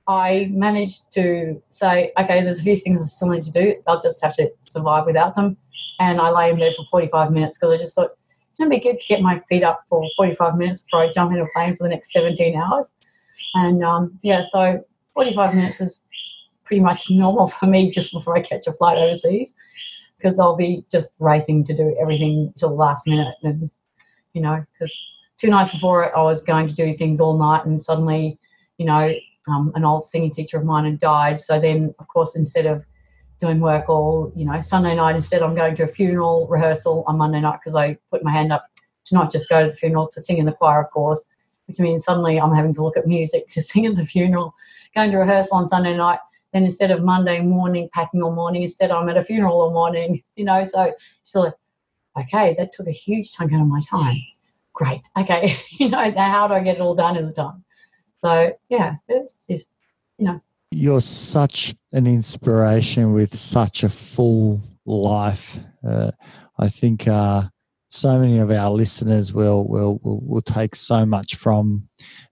I 0.08 0.50
managed 0.54 1.12
to 1.14 1.62
say, 1.70 2.14
okay, 2.18 2.42
there's 2.42 2.60
a 2.60 2.64
few 2.64 2.78
things 2.78 3.02
I 3.02 3.06
still 3.06 3.30
need 3.30 3.44
to 3.44 3.52
do. 3.52 3.76
I'll 3.88 4.00
just 4.00 4.24
have 4.24 4.36
to 4.36 4.50
survive 4.62 5.06
without 5.06 5.36
them. 5.36 5.58
And 6.00 6.22
I 6.22 6.30
lay 6.30 6.50
in 6.50 6.58
bed 6.58 6.74
for 6.76 6.86
45 6.86 7.32
minutes 7.32 7.58
because 7.58 7.74
I 7.74 7.78
just 7.78 7.94
thought, 7.94 8.12
it'd 8.60 8.72
be 8.72 8.80
good 8.80 9.00
to 9.00 9.08
get 9.08 9.22
my 9.22 9.40
feet 9.50 9.64
up 9.64 9.84
for 9.88 10.04
45 10.16 10.58
minutes 10.58 10.84
before 10.84 11.02
I 11.02 11.12
jump 11.12 11.32
into 11.32 11.44
a 11.44 11.48
plane 11.54 11.76
for 11.76 11.84
the 11.84 11.90
next 11.90 12.12
17 12.12 12.56
hours. 12.56 12.94
And 13.56 13.84
um, 13.84 14.20
yeah, 14.24 14.44
so 14.48 14.84
45 15.14 15.56
minutes 15.56 15.82
is 15.82 16.04
pretty 16.64 16.82
much 16.82 17.10
normal 17.10 17.48
for 17.60 17.66
me 17.66 17.90
just 17.90 18.12
before 18.12 18.38
I 18.38 18.42
catch 18.42 18.68
a 18.68 18.74
flight 18.74 18.98
overseas 18.98 19.54
because 20.18 20.40
I'll 20.40 20.56
be 20.56 20.84
just 20.92 21.14
racing 21.20 21.64
to 21.66 21.76
do 21.76 21.96
everything 22.02 22.54
till 22.58 22.70
the 22.70 22.76
last 22.76 23.06
minute. 23.06 23.36
And, 23.44 23.70
you 24.34 24.42
know, 24.42 24.66
because 24.74 24.94
two 25.38 25.50
nights 25.50 25.72
before 25.72 26.04
it, 26.04 26.12
I 26.16 26.24
was 26.24 26.42
going 26.42 26.68
to 26.68 26.74
do 26.74 26.94
things 26.94 27.22
all 27.22 27.38
night 27.38 27.66
and 27.66 27.84
suddenly, 27.84 28.40
you 28.78 28.86
know, 28.86 29.14
um, 29.48 29.72
an 29.76 29.86
old 29.86 30.04
singing 30.04 30.32
teacher 30.32 30.58
of 30.58 30.66
mine 30.66 30.86
had 30.86 31.00
died. 31.00 31.40
So 31.40 31.60
then, 31.60 31.94
of 32.00 32.08
course, 32.08 32.36
instead 32.36 32.66
of 32.66 32.84
doing 33.40 33.60
work 33.60 33.88
all, 33.90 34.32
you 34.36 34.46
know, 34.46 34.60
Sunday 34.62 34.96
night. 34.96 35.16
Instead, 35.16 35.44
I'm 35.44 35.56
going 35.56 35.76
to 35.76 35.84
a 35.84 35.88
funeral 35.88 36.48
rehearsal 36.48 37.04
on 37.08 37.18
Monday 37.18 37.40
night 37.40 37.60
because 37.64 37.76
I 37.76 37.98
put 38.10 38.24
my 38.24 38.32
hand 38.32 38.52
up 38.52 38.66
to 39.06 39.16
not 39.16 39.32
just 39.32 39.50
go 39.50 39.64
to 39.64 39.70
the 39.70 39.76
funeral, 39.76 40.08
to 40.10 40.22
sing 40.22 40.38
in 40.38 40.46
the 40.46 40.52
choir, 40.52 40.82
of 40.82 40.92
course, 40.92 41.26
which 41.68 41.80
means 41.80 42.04
suddenly 42.04 42.40
I'm 42.40 42.54
having 42.54 42.74
to 42.76 42.84
look 42.84 42.98
at 42.98 43.08
music 43.08 43.48
to 43.50 43.62
sing 43.62 43.86
at 43.86 43.96
the 43.96 44.06
funeral, 44.06 44.56
going 44.96 45.12
to 45.12 45.18
rehearsal 45.18 45.58
on 45.58 45.68
Sunday 45.68 45.96
night. 45.96 46.20
Then 46.54 46.64
instead 46.64 46.92
of 46.92 47.04
Monday 47.04 47.42
morning, 47.42 47.90
packing 47.94 48.22
all 48.24 48.34
morning, 48.34 48.64
instead 48.64 48.90
I'm 48.90 49.10
at 49.10 49.18
a 49.18 49.24
funeral 49.24 49.62
all 49.62 49.72
morning, 49.72 50.24
you 50.36 50.46
know, 50.46 50.64
so 50.64 50.94
still, 51.24 51.54
okay, 52.20 52.56
that 52.58 52.74
took 52.74 52.88
a 52.88 52.92
huge 52.92 53.34
chunk 53.34 53.54
out 53.54 53.62
of 53.62 53.68
my 53.68 53.82
time. 53.82 54.18
Great. 54.74 55.02
Okay. 55.18 55.58
you 55.72 55.90
know, 55.90 56.10
now 56.10 56.32
how 56.32 56.48
do 56.48 56.54
I 56.54 56.62
get 56.62 56.78
it 56.78 56.82
all 56.82 56.96
done 56.96 57.18
in 57.18 57.26
the 57.26 57.34
time? 57.34 57.64
So 58.24 58.54
yeah, 58.70 58.96
it's 59.08 59.38
just, 59.50 59.70
you 60.18 60.26
know, 60.26 60.42
you're 60.72 61.02
such 61.02 61.76
an 61.94 62.08
inspiration 62.08 63.14
with 63.14 63.36
such 63.36 63.84
a 63.84 63.90
full 63.90 64.62
life. 64.86 65.60
Uh, 65.86 66.12
I 66.60 66.68
think 66.68 67.08
uh, 67.08 67.44
so 67.88 68.20
many 68.20 68.40
of 68.40 68.52
our 68.52 68.70
listeners 68.72 69.34
will, 69.34 69.68
will 69.68 70.00
will 70.04 70.22
will 70.28 70.42
take 70.42 70.76
so 70.76 71.06
much 71.06 71.36
from 71.36 71.88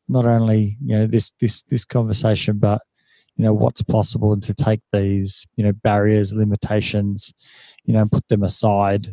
not 0.07 0.25
only 0.25 0.77
you 0.81 0.97
know 0.97 1.07
this 1.07 1.31
this 1.39 1.63
this 1.63 1.85
conversation, 1.85 2.57
but 2.57 2.81
you 3.35 3.43
know 3.43 3.53
what's 3.53 3.83
possible 3.83 4.33
and 4.33 4.43
to 4.43 4.53
take 4.53 4.81
these 4.91 5.45
you 5.55 5.63
know 5.63 5.71
barriers, 5.71 6.33
limitations, 6.33 7.33
you 7.85 7.93
know, 7.93 8.01
and 8.01 8.11
put 8.11 8.27
them 8.27 8.43
aside. 8.43 9.07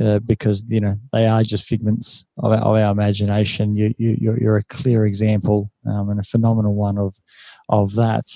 Uh, 0.00 0.20
because 0.20 0.62
you 0.68 0.80
know 0.80 0.94
they 1.12 1.26
are 1.26 1.42
just 1.42 1.64
figments 1.64 2.24
of 2.38 2.52
our, 2.52 2.58
of 2.58 2.76
our 2.76 2.92
imagination. 2.92 3.74
You, 3.74 3.92
you, 3.98 4.36
you're 4.40 4.56
a 4.56 4.62
clear 4.64 5.06
example 5.06 5.72
um, 5.86 6.10
and 6.10 6.20
a 6.20 6.22
phenomenal 6.22 6.76
one 6.76 6.98
of 6.98 7.16
of 7.68 7.94
that. 7.96 8.26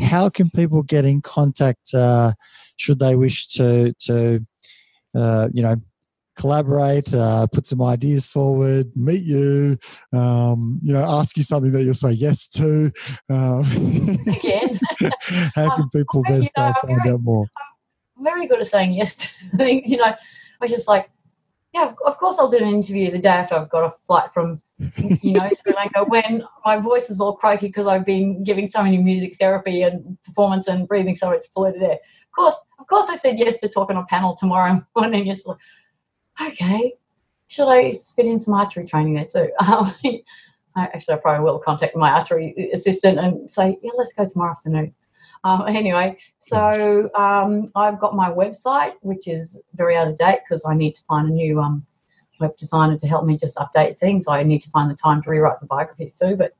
How 0.00 0.30
can 0.30 0.48
people 0.48 0.82
get 0.82 1.04
in 1.04 1.20
contact 1.20 1.92
uh, 1.92 2.32
should 2.76 2.98
they 2.98 3.14
wish 3.14 3.46
to 3.48 3.92
to 4.06 4.46
uh, 5.14 5.48
you 5.52 5.62
know 5.62 5.76
collaborate, 6.36 7.14
uh, 7.14 7.46
put 7.48 7.66
some 7.66 7.82
ideas 7.82 8.26
forward, 8.26 8.90
meet 8.96 9.22
you, 9.22 9.76
um, 10.12 10.78
you 10.82 10.92
know, 10.92 11.02
ask 11.02 11.36
you 11.36 11.42
something 11.42 11.72
that 11.72 11.82
you'll 11.82 11.94
say 11.94 12.12
yes 12.12 12.48
to. 12.48 12.90
Um, 13.28 13.64
Again, 14.26 14.80
how 15.54 15.76
can 15.76 15.90
people 15.90 16.22
best 16.22 16.50
you 16.56 16.62
know, 16.62 16.72
find 16.82 17.00
very, 17.04 17.14
out 17.14 17.22
more? 17.22 17.46
I'm 18.16 18.24
very 18.24 18.46
good 18.46 18.60
at 18.60 18.66
saying 18.66 18.94
yes 18.94 19.16
to 19.16 19.28
things. 19.56 19.88
You 19.88 19.98
know, 19.98 20.14
was 20.62 20.70
just 20.70 20.88
like, 20.88 21.10
yeah, 21.74 21.92
of 22.06 22.18
course 22.18 22.38
I'll 22.38 22.50
do 22.50 22.58
an 22.58 22.68
interview 22.68 23.10
the 23.10 23.18
day 23.18 23.28
after 23.28 23.54
I've 23.54 23.70
got 23.70 23.84
a 23.84 23.90
flight 24.06 24.32
from 24.32 24.60
you 24.78 25.32
know, 25.32 25.48
Sri 25.64 25.74
Lanka 25.74 26.04
when 26.08 26.44
my 26.64 26.76
voice 26.78 27.10
is 27.10 27.20
all 27.20 27.36
croaky 27.36 27.68
because 27.68 27.86
I've 27.86 28.04
been 28.04 28.44
giving 28.44 28.66
so 28.66 28.82
many 28.82 28.98
music 28.98 29.36
therapy 29.36 29.82
and 29.82 30.18
performance 30.24 30.68
and 30.68 30.86
breathing 30.88 31.14
so 31.14 31.30
much 31.30 31.46
polluted 31.54 31.82
air. 31.82 31.92
Of 31.92 32.32
course, 32.34 32.60
of 32.78 32.86
course, 32.86 33.08
I 33.08 33.16
said 33.16 33.38
yes 33.38 33.58
to 33.58 33.68
talk 33.68 33.90
on 33.90 33.96
a 33.96 34.04
panel 34.04 34.36
tomorrow 34.36 34.84
morning. 34.96 35.26
Just 35.26 35.46
like, 35.46 35.58
okay, 36.40 36.94
should 37.46 37.68
I 37.68 37.92
fit 37.92 38.26
in 38.26 38.38
some 38.38 38.54
archery 38.54 38.86
training 38.86 39.14
there 39.14 39.26
too? 39.26 39.50
Um, 39.60 39.94
I, 40.74 40.84
actually, 40.84 41.14
I 41.14 41.18
probably 41.18 41.44
will 41.44 41.58
contact 41.58 41.94
my 41.94 42.10
archery 42.10 42.70
assistant 42.72 43.18
and 43.18 43.50
say, 43.50 43.78
yeah, 43.82 43.90
let's 43.96 44.14
go 44.14 44.26
tomorrow 44.26 44.52
afternoon. 44.52 44.94
Um, 45.44 45.66
anyway, 45.66 46.18
so 46.38 47.10
um, 47.14 47.66
I've 47.74 47.98
got 47.98 48.14
my 48.14 48.30
website, 48.30 48.92
which 49.00 49.26
is 49.26 49.60
very 49.74 49.96
out 49.96 50.08
of 50.08 50.16
date 50.16 50.40
because 50.46 50.64
I 50.64 50.74
need 50.74 50.94
to 50.94 51.02
find 51.02 51.28
a 51.28 51.32
new 51.32 51.60
um, 51.60 51.84
web 52.40 52.56
designer 52.56 52.96
to 52.98 53.08
help 53.08 53.24
me 53.24 53.36
just 53.36 53.56
update 53.56 53.98
things. 53.98 54.28
I 54.28 54.42
need 54.42 54.60
to 54.62 54.70
find 54.70 54.90
the 54.90 54.94
time 54.94 55.22
to 55.22 55.30
rewrite 55.30 55.60
the 55.60 55.66
biographies 55.66 56.14
too, 56.14 56.36
but 56.36 56.52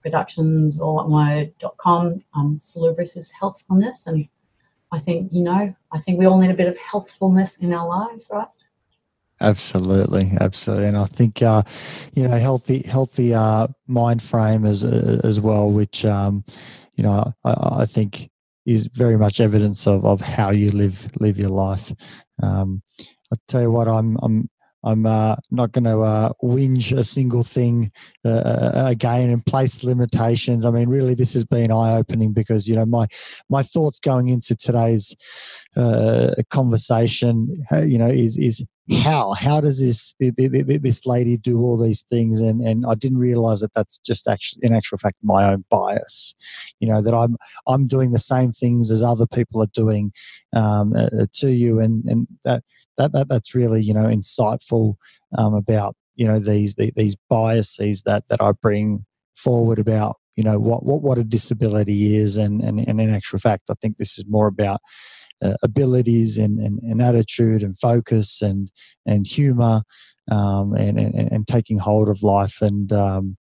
productions 0.00 0.80
all 0.80 0.96
one 0.96 1.10
word 1.10 1.52
dot 1.58 1.76
com. 1.76 2.22
Um, 2.34 2.58
salubris 2.58 3.16
is 3.16 3.32
healthfulness 3.32 4.06
and 4.06 4.28
I 4.90 4.98
think, 4.98 5.30
you 5.32 5.42
know, 5.42 5.74
I 5.92 5.98
think 5.98 6.18
we 6.18 6.26
all 6.26 6.38
need 6.38 6.50
a 6.50 6.54
bit 6.54 6.68
of 6.68 6.78
healthfulness 6.78 7.58
in 7.58 7.74
our 7.74 7.86
lives, 7.86 8.30
right? 8.32 8.48
Absolutely, 9.40 10.30
absolutely, 10.40 10.88
and 10.88 10.96
I 10.96 11.04
think 11.04 11.42
uh, 11.42 11.62
you 12.12 12.26
know 12.26 12.36
healthy, 12.36 12.82
healthy 12.82 13.32
uh, 13.32 13.68
mind 13.86 14.20
frame 14.20 14.64
as 14.64 14.82
uh, 14.82 15.20
as 15.22 15.38
well, 15.38 15.70
which 15.70 16.04
um, 16.04 16.44
you 16.96 17.04
know 17.04 17.32
I, 17.44 17.82
I, 17.82 17.86
think 17.86 18.30
is 18.66 18.88
very 18.88 19.16
much 19.16 19.40
evidence 19.40 19.86
of, 19.86 20.04
of 20.04 20.20
how 20.20 20.50
you 20.50 20.72
live 20.72 21.08
live 21.20 21.38
your 21.38 21.50
life. 21.50 21.92
Um, 22.42 22.82
I 23.32 23.36
tell 23.46 23.62
you 23.62 23.70
what, 23.70 23.86
I'm 23.86 24.16
I'm 24.22 24.50
I'm 24.84 25.06
uh, 25.06 25.36
not 25.50 25.72
going 25.72 25.84
to 25.84 26.00
uh, 26.00 26.32
whinge 26.42 26.96
a 26.96 27.02
single 27.04 27.42
thing 27.42 27.90
uh, 28.24 28.28
uh, 28.28 28.84
again 28.86 29.30
and 29.30 29.44
place 29.44 29.82
limitations. 29.82 30.64
I 30.64 30.70
mean, 30.70 30.88
really, 30.88 31.14
this 31.14 31.32
has 31.34 31.44
been 31.44 31.72
eye 31.72 31.96
opening 31.96 32.32
because 32.32 32.68
you 32.68 32.76
know 32.76 32.86
my 32.86 33.06
my 33.48 33.62
thoughts 33.62 33.98
going 33.98 34.28
into 34.28 34.54
today's 34.54 35.16
uh, 35.76 36.34
conversation, 36.50 37.64
you 37.84 37.98
know, 37.98 38.08
is 38.08 38.36
is 38.36 38.64
how 39.02 39.34
how 39.34 39.60
does 39.60 39.80
this 39.80 40.14
this 40.18 41.06
lady 41.06 41.36
do 41.36 41.60
all 41.60 41.76
these 41.76 42.04
things? 42.10 42.40
And 42.40 42.60
and 42.62 42.84
I 42.86 42.94
didn't 42.94 43.18
realize 43.18 43.60
that 43.60 43.74
that's 43.74 43.98
just 43.98 44.28
actually 44.28 44.60
in 44.62 44.74
actual 44.74 44.98
fact 44.98 45.16
my 45.22 45.52
own 45.52 45.64
bias 45.70 46.34
you 46.80 46.88
know 46.88 47.02
that 47.02 47.14
I'm 47.14 47.36
I'm 47.66 47.86
doing 47.86 48.12
the 48.12 48.18
same 48.18 48.52
things 48.52 48.90
as 48.90 49.02
other 49.02 49.26
people 49.26 49.62
are 49.62 49.68
doing 49.72 50.12
um, 50.54 50.94
uh, 50.94 51.26
to 51.34 51.50
you. 51.50 51.80
And 51.80 52.04
and 52.04 52.26
that 52.44 52.62
that, 52.96 53.12
that 53.12 53.28
that's 53.28 53.54
really 53.54 53.82
you 53.82 53.94
know 53.94 54.04
insightful 54.04 54.94
um, 55.36 55.54
about 55.54 55.96
you 56.14 56.26
know 56.26 56.38
these 56.38 56.74
these 56.74 57.16
biases 57.28 58.02
that 58.02 58.28
that 58.28 58.40
I 58.40 58.52
bring 58.52 59.04
forward 59.36 59.78
about 59.78 60.16
you 60.36 60.44
know 60.44 60.58
what 60.58 60.84
what 60.84 61.02
what 61.02 61.18
a 61.18 61.24
disability 61.24 62.16
is. 62.16 62.36
And 62.36 62.62
and, 62.62 62.86
and 62.86 63.00
in 63.00 63.14
actual 63.14 63.38
fact 63.38 63.64
I 63.70 63.74
think 63.80 63.98
this 63.98 64.18
is 64.18 64.24
more 64.28 64.46
about 64.46 64.80
uh, 65.42 65.54
abilities 65.62 66.38
and, 66.38 66.58
and, 66.58 66.80
and, 66.82 67.00
attitude 67.00 67.62
and 67.62 67.78
focus 67.78 68.42
and 68.42 68.70
and 69.06 69.26
humor 69.26 69.82
um, 70.30 70.74
and, 70.74 70.98
and, 70.98 71.14
and 71.14 71.46
taking 71.46 71.78
hold 71.78 72.08
of 72.08 72.22
life. 72.22 72.60
And 72.60 72.92
um, 72.92 73.36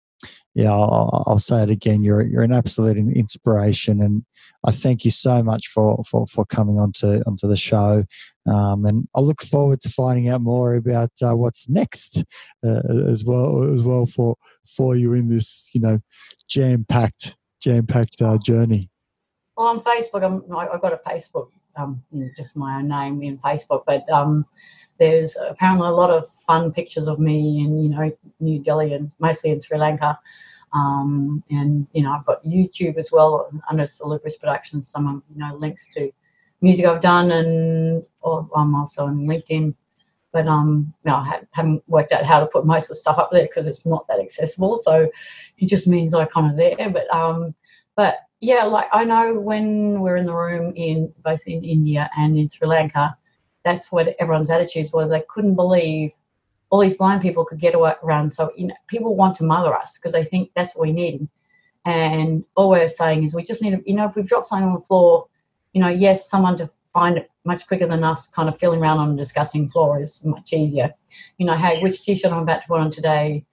yeah 0.54 0.72
I'll, 0.72 1.24
I'll, 1.26 1.38
say 1.38 1.62
it 1.62 1.70
again 1.70 2.02
you're 2.02 2.22
you're 2.22 2.42
an 2.42 2.52
absolute 2.52 2.96
inspiration. 2.96 4.02
And 4.02 4.24
I 4.64 4.72
thank 4.72 5.04
you 5.04 5.10
so 5.10 5.42
much 5.42 5.68
for 5.68 6.02
for, 6.04 6.26
for 6.26 6.44
coming 6.44 6.78
onto 6.78 7.22
onto 7.26 7.46
the 7.46 7.56
show. 7.56 8.04
Um, 8.46 8.84
and 8.84 9.08
I 9.14 9.20
look 9.20 9.42
forward 9.42 9.80
to 9.82 9.88
finding 9.88 10.28
out 10.28 10.40
more 10.40 10.74
about 10.74 11.10
uh, 11.22 11.36
what's 11.36 11.68
next 11.68 12.24
uh, 12.64 12.82
as 13.08 13.24
well 13.24 13.62
as 13.72 13.82
well 13.82 14.06
for 14.06 14.36
for 14.66 14.96
you 14.96 15.12
in 15.12 15.28
this 15.28 15.70
you 15.72 15.80
know 15.80 16.00
jam 16.48 16.84
packed 16.88 17.36
jam 17.60 17.86
packed 17.86 18.22
uh, 18.22 18.38
journey. 18.38 18.90
Well, 19.56 19.68
on 19.68 19.80
Facebook, 19.80 20.22
I'm, 20.22 20.44
I've 20.54 20.82
got 20.82 20.92
a 20.92 20.98
Facebook 20.98 21.48
um, 21.76 22.02
just 22.36 22.56
my 22.56 22.78
own 22.78 22.88
name 22.88 23.22
in 23.22 23.38
Facebook, 23.38 23.84
but 23.86 24.08
um, 24.10 24.46
there's 24.98 25.36
apparently 25.36 25.88
a 25.88 25.92
lot 25.92 26.10
of 26.10 26.28
fun 26.46 26.72
pictures 26.72 27.06
of 27.08 27.18
me 27.18 27.64
in 27.64 27.80
you 27.80 27.88
know 27.88 28.16
New 28.40 28.58
Delhi 28.58 28.94
and 28.94 29.10
mostly 29.18 29.50
in 29.50 29.60
Sri 29.60 29.78
Lanka. 29.78 30.18
Um, 30.72 31.42
and 31.50 31.86
you 31.92 32.02
know 32.02 32.12
I've 32.12 32.26
got 32.26 32.44
YouTube 32.44 32.96
as 32.96 33.10
well 33.12 33.50
under 33.70 33.84
Salubris 33.84 34.38
Productions. 34.38 34.88
Some 34.88 35.22
you 35.32 35.38
know 35.38 35.54
links 35.54 35.92
to 35.94 36.10
music 36.60 36.86
I've 36.86 37.00
done, 37.00 37.30
and 37.30 38.04
I'm 38.24 38.74
also 38.74 39.06
on 39.06 39.26
LinkedIn. 39.26 39.74
But 40.32 40.48
um, 40.48 40.92
know, 41.04 41.16
I 41.16 41.40
haven't 41.52 41.82
worked 41.86 42.12
out 42.12 42.24
how 42.24 42.40
to 42.40 42.46
put 42.46 42.66
most 42.66 42.84
of 42.84 42.88
the 42.90 42.96
stuff 42.96 43.18
up 43.18 43.30
there 43.32 43.46
because 43.46 43.66
it's 43.66 43.86
not 43.86 44.06
that 44.08 44.20
accessible. 44.20 44.76
So 44.78 45.08
it 45.58 45.66
just 45.66 45.86
means 45.86 46.12
I 46.12 46.26
kind 46.26 46.50
of 46.50 46.56
there. 46.56 46.90
But 46.90 47.12
um, 47.14 47.54
but 47.94 48.16
yeah, 48.40 48.64
like 48.64 48.88
I 48.92 49.04
know 49.04 49.38
when 49.38 50.00
we're 50.00 50.16
in 50.16 50.26
the 50.26 50.34
room 50.34 50.72
in 50.76 51.12
both 51.24 51.46
in 51.46 51.64
India 51.64 52.10
and 52.16 52.38
in 52.38 52.48
Sri 52.48 52.68
Lanka, 52.68 53.16
that's 53.64 53.90
what 53.90 54.14
everyone's 54.18 54.50
attitudes 54.50 54.92
was. 54.92 55.10
They 55.10 55.24
couldn't 55.28 55.54
believe 55.54 56.12
all 56.70 56.80
these 56.80 56.96
blind 56.96 57.22
people 57.22 57.44
could 57.44 57.60
get 57.60 57.74
around. 57.74 58.34
So 58.34 58.52
you 58.56 58.66
know, 58.66 58.74
people 58.88 59.16
want 59.16 59.36
to 59.36 59.44
mother 59.44 59.74
us 59.74 59.96
because 59.96 60.12
they 60.12 60.24
think 60.24 60.50
that's 60.54 60.76
what 60.76 60.86
we 60.86 60.92
need. 60.92 61.28
And 61.84 62.44
all 62.56 62.70
we're 62.70 62.88
saying 62.88 63.24
is 63.24 63.34
we 63.34 63.44
just 63.44 63.62
need 63.62 63.70
to, 63.70 63.82
you 63.86 63.94
know, 63.94 64.06
if 64.06 64.16
we've 64.16 64.26
dropped 64.26 64.46
something 64.46 64.68
on 64.68 64.74
the 64.74 64.80
floor, 64.80 65.28
you 65.72 65.80
know, 65.80 65.88
yes, 65.88 66.28
someone 66.28 66.56
to 66.56 66.68
find 66.92 67.16
it 67.16 67.30
much 67.44 67.66
quicker 67.66 67.86
than 67.86 68.02
us 68.02 68.26
kind 68.26 68.48
of 68.48 68.58
feeling 68.58 68.80
around 68.80 68.98
on 68.98 69.12
a 69.12 69.16
disgusting 69.16 69.68
floor 69.68 70.00
is 70.00 70.24
much 70.24 70.52
easier. 70.52 70.92
You 71.38 71.46
know, 71.46 71.56
hey, 71.56 71.80
which 71.82 72.02
t-shirt 72.02 72.32
I'm 72.32 72.42
about 72.42 72.62
to 72.62 72.68
put 72.68 72.80
on 72.80 72.90
today, 72.90 73.44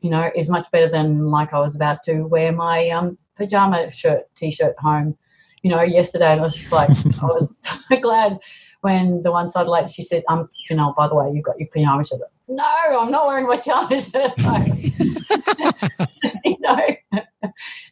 you 0.00 0.08
know, 0.08 0.30
is 0.34 0.48
much 0.48 0.70
better 0.70 0.88
than 0.88 1.28
like 1.28 1.52
I 1.52 1.58
was 1.58 1.76
about 1.76 2.02
to 2.04 2.22
wear 2.22 2.50
my 2.52 2.88
um, 2.90 3.18
pajama 3.42 3.90
shirt, 3.90 4.34
t-shirt 4.34 4.74
home, 4.78 5.16
you 5.62 5.70
know, 5.70 5.82
yesterday, 5.82 6.32
and 6.32 6.40
I 6.40 6.44
was 6.44 6.56
just 6.56 6.72
like, 6.72 6.88
I 7.22 7.26
was 7.26 7.62
so 7.62 8.00
glad 8.00 8.38
when 8.82 9.22
the 9.22 9.30
one 9.30 9.48
side 9.48 9.66
lady 9.66 9.90
she 9.90 10.02
said, 10.02 10.22
"Um, 10.28 10.48
Janelle, 10.68 10.94
by 10.94 11.08
the 11.08 11.14
way, 11.14 11.30
you've 11.32 11.44
got 11.44 11.58
your 11.58 11.68
pajama 11.68 12.04
shirt." 12.04 12.20
No, 12.48 12.64
I'm 13.00 13.10
not 13.10 13.26
wearing 13.26 13.46
my 13.46 13.56
pajama 13.56 14.00
shirt. 14.00 14.32
you 16.44 16.56
know, 16.60 16.80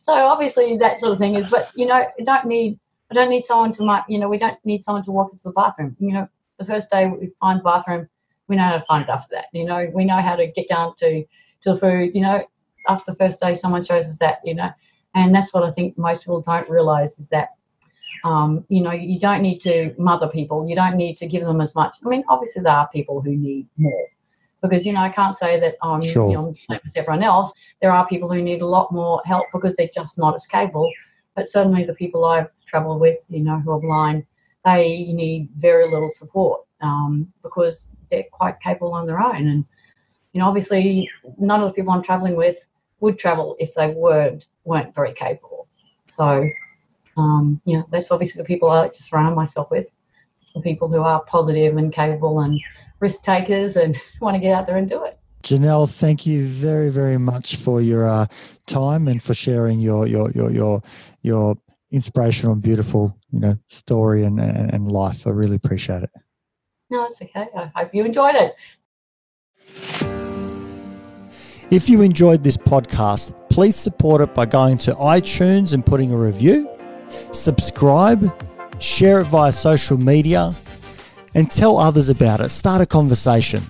so 0.01 0.14
obviously 0.14 0.76
that 0.78 1.01
sort 1.01 1.12
of 1.12 1.18
thing 1.18 1.34
is, 1.34 1.48
but 1.48 1.70
you 1.74 1.86
know, 1.86 1.94
I 1.94 2.22
don't 2.24 2.46
need, 2.46 2.78
I 3.11 3.14
don't 3.14 3.30
need 3.30 3.44
someone 3.44 3.72
to, 3.72 3.82
my, 3.82 4.03
you 4.09 4.18
know, 4.18 4.28
we 4.28 4.38
don't 4.38 4.59
need 4.64 4.84
someone 4.84 5.05
to 5.05 5.11
walk 5.11 5.32
us 5.32 5.42
to 5.42 5.48
the 5.48 5.55
bathroom. 5.55 5.96
You 6.01 6.12
know, 6.14 6.28
the 6.59 6.64
first 6.64 6.90
day 6.90 7.07
we 7.07 7.30
find 7.40 7.61
the 7.61 7.64
bathroom, 7.64 8.09
we 8.48 8.57
know 8.57 8.64
how 8.64 8.78
to 8.78 8.84
find 8.84 9.05
it 9.05 9.11
after 9.11 9.36
that. 9.36 9.46
You 9.53 9.64
know, 9.64 9.88
we 9.94 10.05
know 10.05 10.20
how 10.20 10.36
to 10.36 10.46
get 10.46 10.68
down 10.68 10.94
to 10.96 11.24
to 11.62 11.72
the 11.72 11.76
food. 11.76 12.11
You 12.14 12.22
know, 12.22 12.44
after 12.88 13.12
the 13.12 13.16
first 13.16 13.40
day, 13.40 13.55
someone 13.55 13.84
shows 13.84 14.07
us 14.07 14.18
that. 14.18 14.40
You 14.44 14.55
know, 14.55 14.70
and 15.14 15.34
that's 15.34 15.52
what 15.52 15.64
I 15.64 15.70
think 15.70 15.98
most 15.98 16.22
people 16.22 16.40
don't 16.40 16.68
realize 16.68 17.18
is 17.18 17.28
that, 17.30 17.50
um, 18.24 18.64
you 18.68 18.80
know, 18.80 18.92
you 18.92 19.18
don't 19.18 19.42
need 19.42 19.58
to 19.61 19.94
mother 19.98 20.28
people. 20.28 20.68
You 20.68 20.76
don't 20.76 20.96
need 20.96 21.16
to 21.18 21.26
give 21.26 21.44
them 21.44 21.61
as 21.61 21.74
much. 21.74 21.96
I 22.04 22.08
mean, 22.08 22.24
obviously, 22.28 22.62
there 22.62 22.72
are 22.72 22.88
people 22.88 23.20
who 23.20 23.36
need 23.36 23.66
more 23.76 24.08
because, 24.62 24.86
you 24.86 24.92
know, 24.92 25.00
I 25.00 25.08
can't 25.08 25.34
say 25.34 25.58
that 25.58 25.76
I'm, 25.82 26.02
sure. 26.02 26.30
you 26.30 26.36
know, 26.36 26.48
the 26.48 26.54
same 26.54 26.80
as 26.84 26.96
everyone 26.96 27.22
else. 27.22 27.52
There 27.80 27.92
are 27.92 28.06
people 28.06 28.30
who 28.30 28.42
need 28.42 28.62
a 28.62 28.66
lot 28.66 28.92
more 28.92 29.22
help 29.24 29.46
because 29.52 29.76
they're 29.76 29.88
just 29.92 30.18
not 30.18 30.34
as 30.34 30.46
capable. 30.46 30.90
But 31.34 31.48
certainly, 31.48 31.84
the 31.84 31.94
people 31.94 32.24
I've 32.24 32.48
traveled 32.66 33.00
with, 33.00 33.18
you 33.28 33.40
know, 33.40 33.58
who 33.58 33.72
are 33.72 33.80
blind, 33.80 34.24
they 34.64 35.12
need 35.12 35.48
very 35.56 35.90
little 35.90 36.11
support 36.11 36.62
um, 36.80 37.32
because 37.42 37.88
they're 38.11 38.24
quite 38.32 38.61
capable 38.61 38.92
on 38.92 39.06
their 39.06 39.20
own. 39.20 39.48
And, 39.48 39.64
you 40.32 40.40
know, 40.40 40.46
obviously, 40.46 41.11
none 41.38 41.62
of 41.62 41.68
the 41.68 41.74
people 41.74 41.92
I'm 41.92 42.02
traveling 42.02 42.36
with 42.36 42.66
would 43.00 43.18
travel 43.18 43.56
if 43.58 43.74
they 43.74 43.88
weren't 43.88 44.46
weren't 44.71 44.95
very 44.95 45.12
capable. 45.12 45.66
So, 46.09 46.49
um, 47.16 47.61
you 47.64 47.77
know, 47.77 47.85
that's 47.91 48.11
obviously 48.12 48.41
the 48.41 48.47
people 48.47 48.71
I 48.71 48.79
like 48.79 48.93
to 48.95 49.03
surround 49.03 49.35
myself 49.35 49.68
with, 49.71 49.91
the 50.55 50.61
people 50.61 50.89
who 50.89 51.03
are 51.03 51.23
positive 51.25 51.77
and 51.77 51.93
capable 51.93 52.41
and 52.41 52.59
risk 53.01 53.23
takers 53.23 53.77
and 53.77 54.01
want 54.21 54.37
to 54.37 54.41
get 54.41 54.55
out 54.55 54.66
there 54.66 54.77
and 54.77 54.89
do 54.89 55.05
it. 55.05 55.18
Janelle, 55.43 55.93
thank 55.93 56.25
you 56.25 56.47
very, 56.47 56.91
very 56.91 57.18
much 57.18 57.57
for 57.57 57.81
your 57.81 58.09
uh, 58.09 58.27
time 58.66 59.09
and 59.09 59.23
for 59.23 59.35
sharing 59.35 59.81
your 59.81 60.07
your 60.07 60.31
your 60.33 60.51
your 60.51 60.83
your 61.23 61.57
inspirational 61.91 62.53
and 62.53 62.62
beautiful 62.62 63.18
you 63.33 63.41
know 63.41 63.57
story 63.66 64.23
and, 64.23 64.39
and, 64.39 64.73
and 64.73 64.87
life. 64.87 65.27
I 65.27 65.31
really 65.31 65.57
appreciate 65.57 66.03
it. 66.03 66.11
No, 66.91 67.07
it's 67.07 67.23
okay. 67.23 67.47
I 67.57 67.71
hope 67.75 67.95
you 67.95 68.05
enjoyed 68.05 68.35
it. 68.35 68.55
If 71.71 71.89
you 71.89 72.03
enjoyed 72.03 72.45
this 72.45 72.59
podcast, 72.59 73.33
please 73.61 73.76
support 73.76 74.22
it 74.22 74.34
by 74.34 74.46
going 74.46 74.78
to 74.78 74.90
iTunes 74.92 75.74
and 75.74 75.84
putting 75.84 76.14
a 76.14 76.16
review, 76.16 76.66
subscribe, 77.30 78.32
share 78.80 79.20
it 79.20 79.24
via 79.24 79.52
social 79.52 79.98
media, 79.98 80.54
and 81.34 81.50
tell 81.50 81.76
others 81.76 82.08
about 82.08 82.40
it. 82.40 82.48
Start 82.48 82.80
a 82.80 82.86
conversation. 82.86 83.62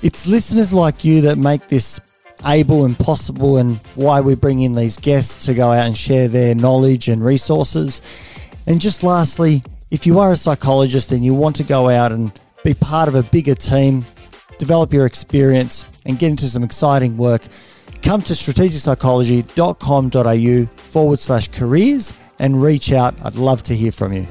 It's 0.00 0.26
listeners 0.26 0.72
like 0.72 1.04
you 1.04 1.20
that 1.20 1.36
make 1.36 1.68
this 1.68 2.00
able 2.46 2.86
and 2.86 2.98
possible, 2.98 3.58
and 3.58 3.76
why 3.94 4.22
we 4.22 4.34
bring 4.34 4.60
in 4.60 4.72
these 4.72 4.96
guests 4.96 5.44
to 5.44 5.52
go 5.52 5.70
out 5.70 5.86
and 5.86 5.94
share 5.94 6.26
their 6.26 6.54
knowledge 6.54 7.08
and 7.08 7.22
resources. 7.22 8.00
And 8.66 8.80
just 8.80 9.02
lastly, 9.02 9.62
if 9.90 10.06
you 10.06 10.18
are 10.18 10.32
a 10.32 10.36
psychologist 10.36 11.12
and 11.12 11.22
you 11.22 11.34
want 11.34 11.56
to 11.56 11.62
go 11.62 11.90
out 11.90 12.10
and 12.10 12.32
be 12.64 12.72
part 12.72 13.08
of 13.08 13.14
a 13.14 13.22
bigger 13.22 13.54
team, 13.54 14.06
develop 14.58 14.94
your 14.94 15.04
experience, 15.04 15.84
and 16.06 16.18
get 16.18 16.30
into 16.30 16.48
some 16.48 16.64
exciting 16.64 17.18
work, 17.18 17.42
come 18.02 18.22
to 18.22 18.32
strategicpsychology.com.au 18.32 20.66
forward 20.76 21.20
slash 21.20 21.48
careers 21.48 22.14
and 22.38 22.62
reach 22.62 22.92
out. 22.92 23.14
I'd 23.24 23.36
love 23.36 23.62
to 23.64 23.74
hear 23.74 23.92
from 23.92 24.12
you. 24.12 24.26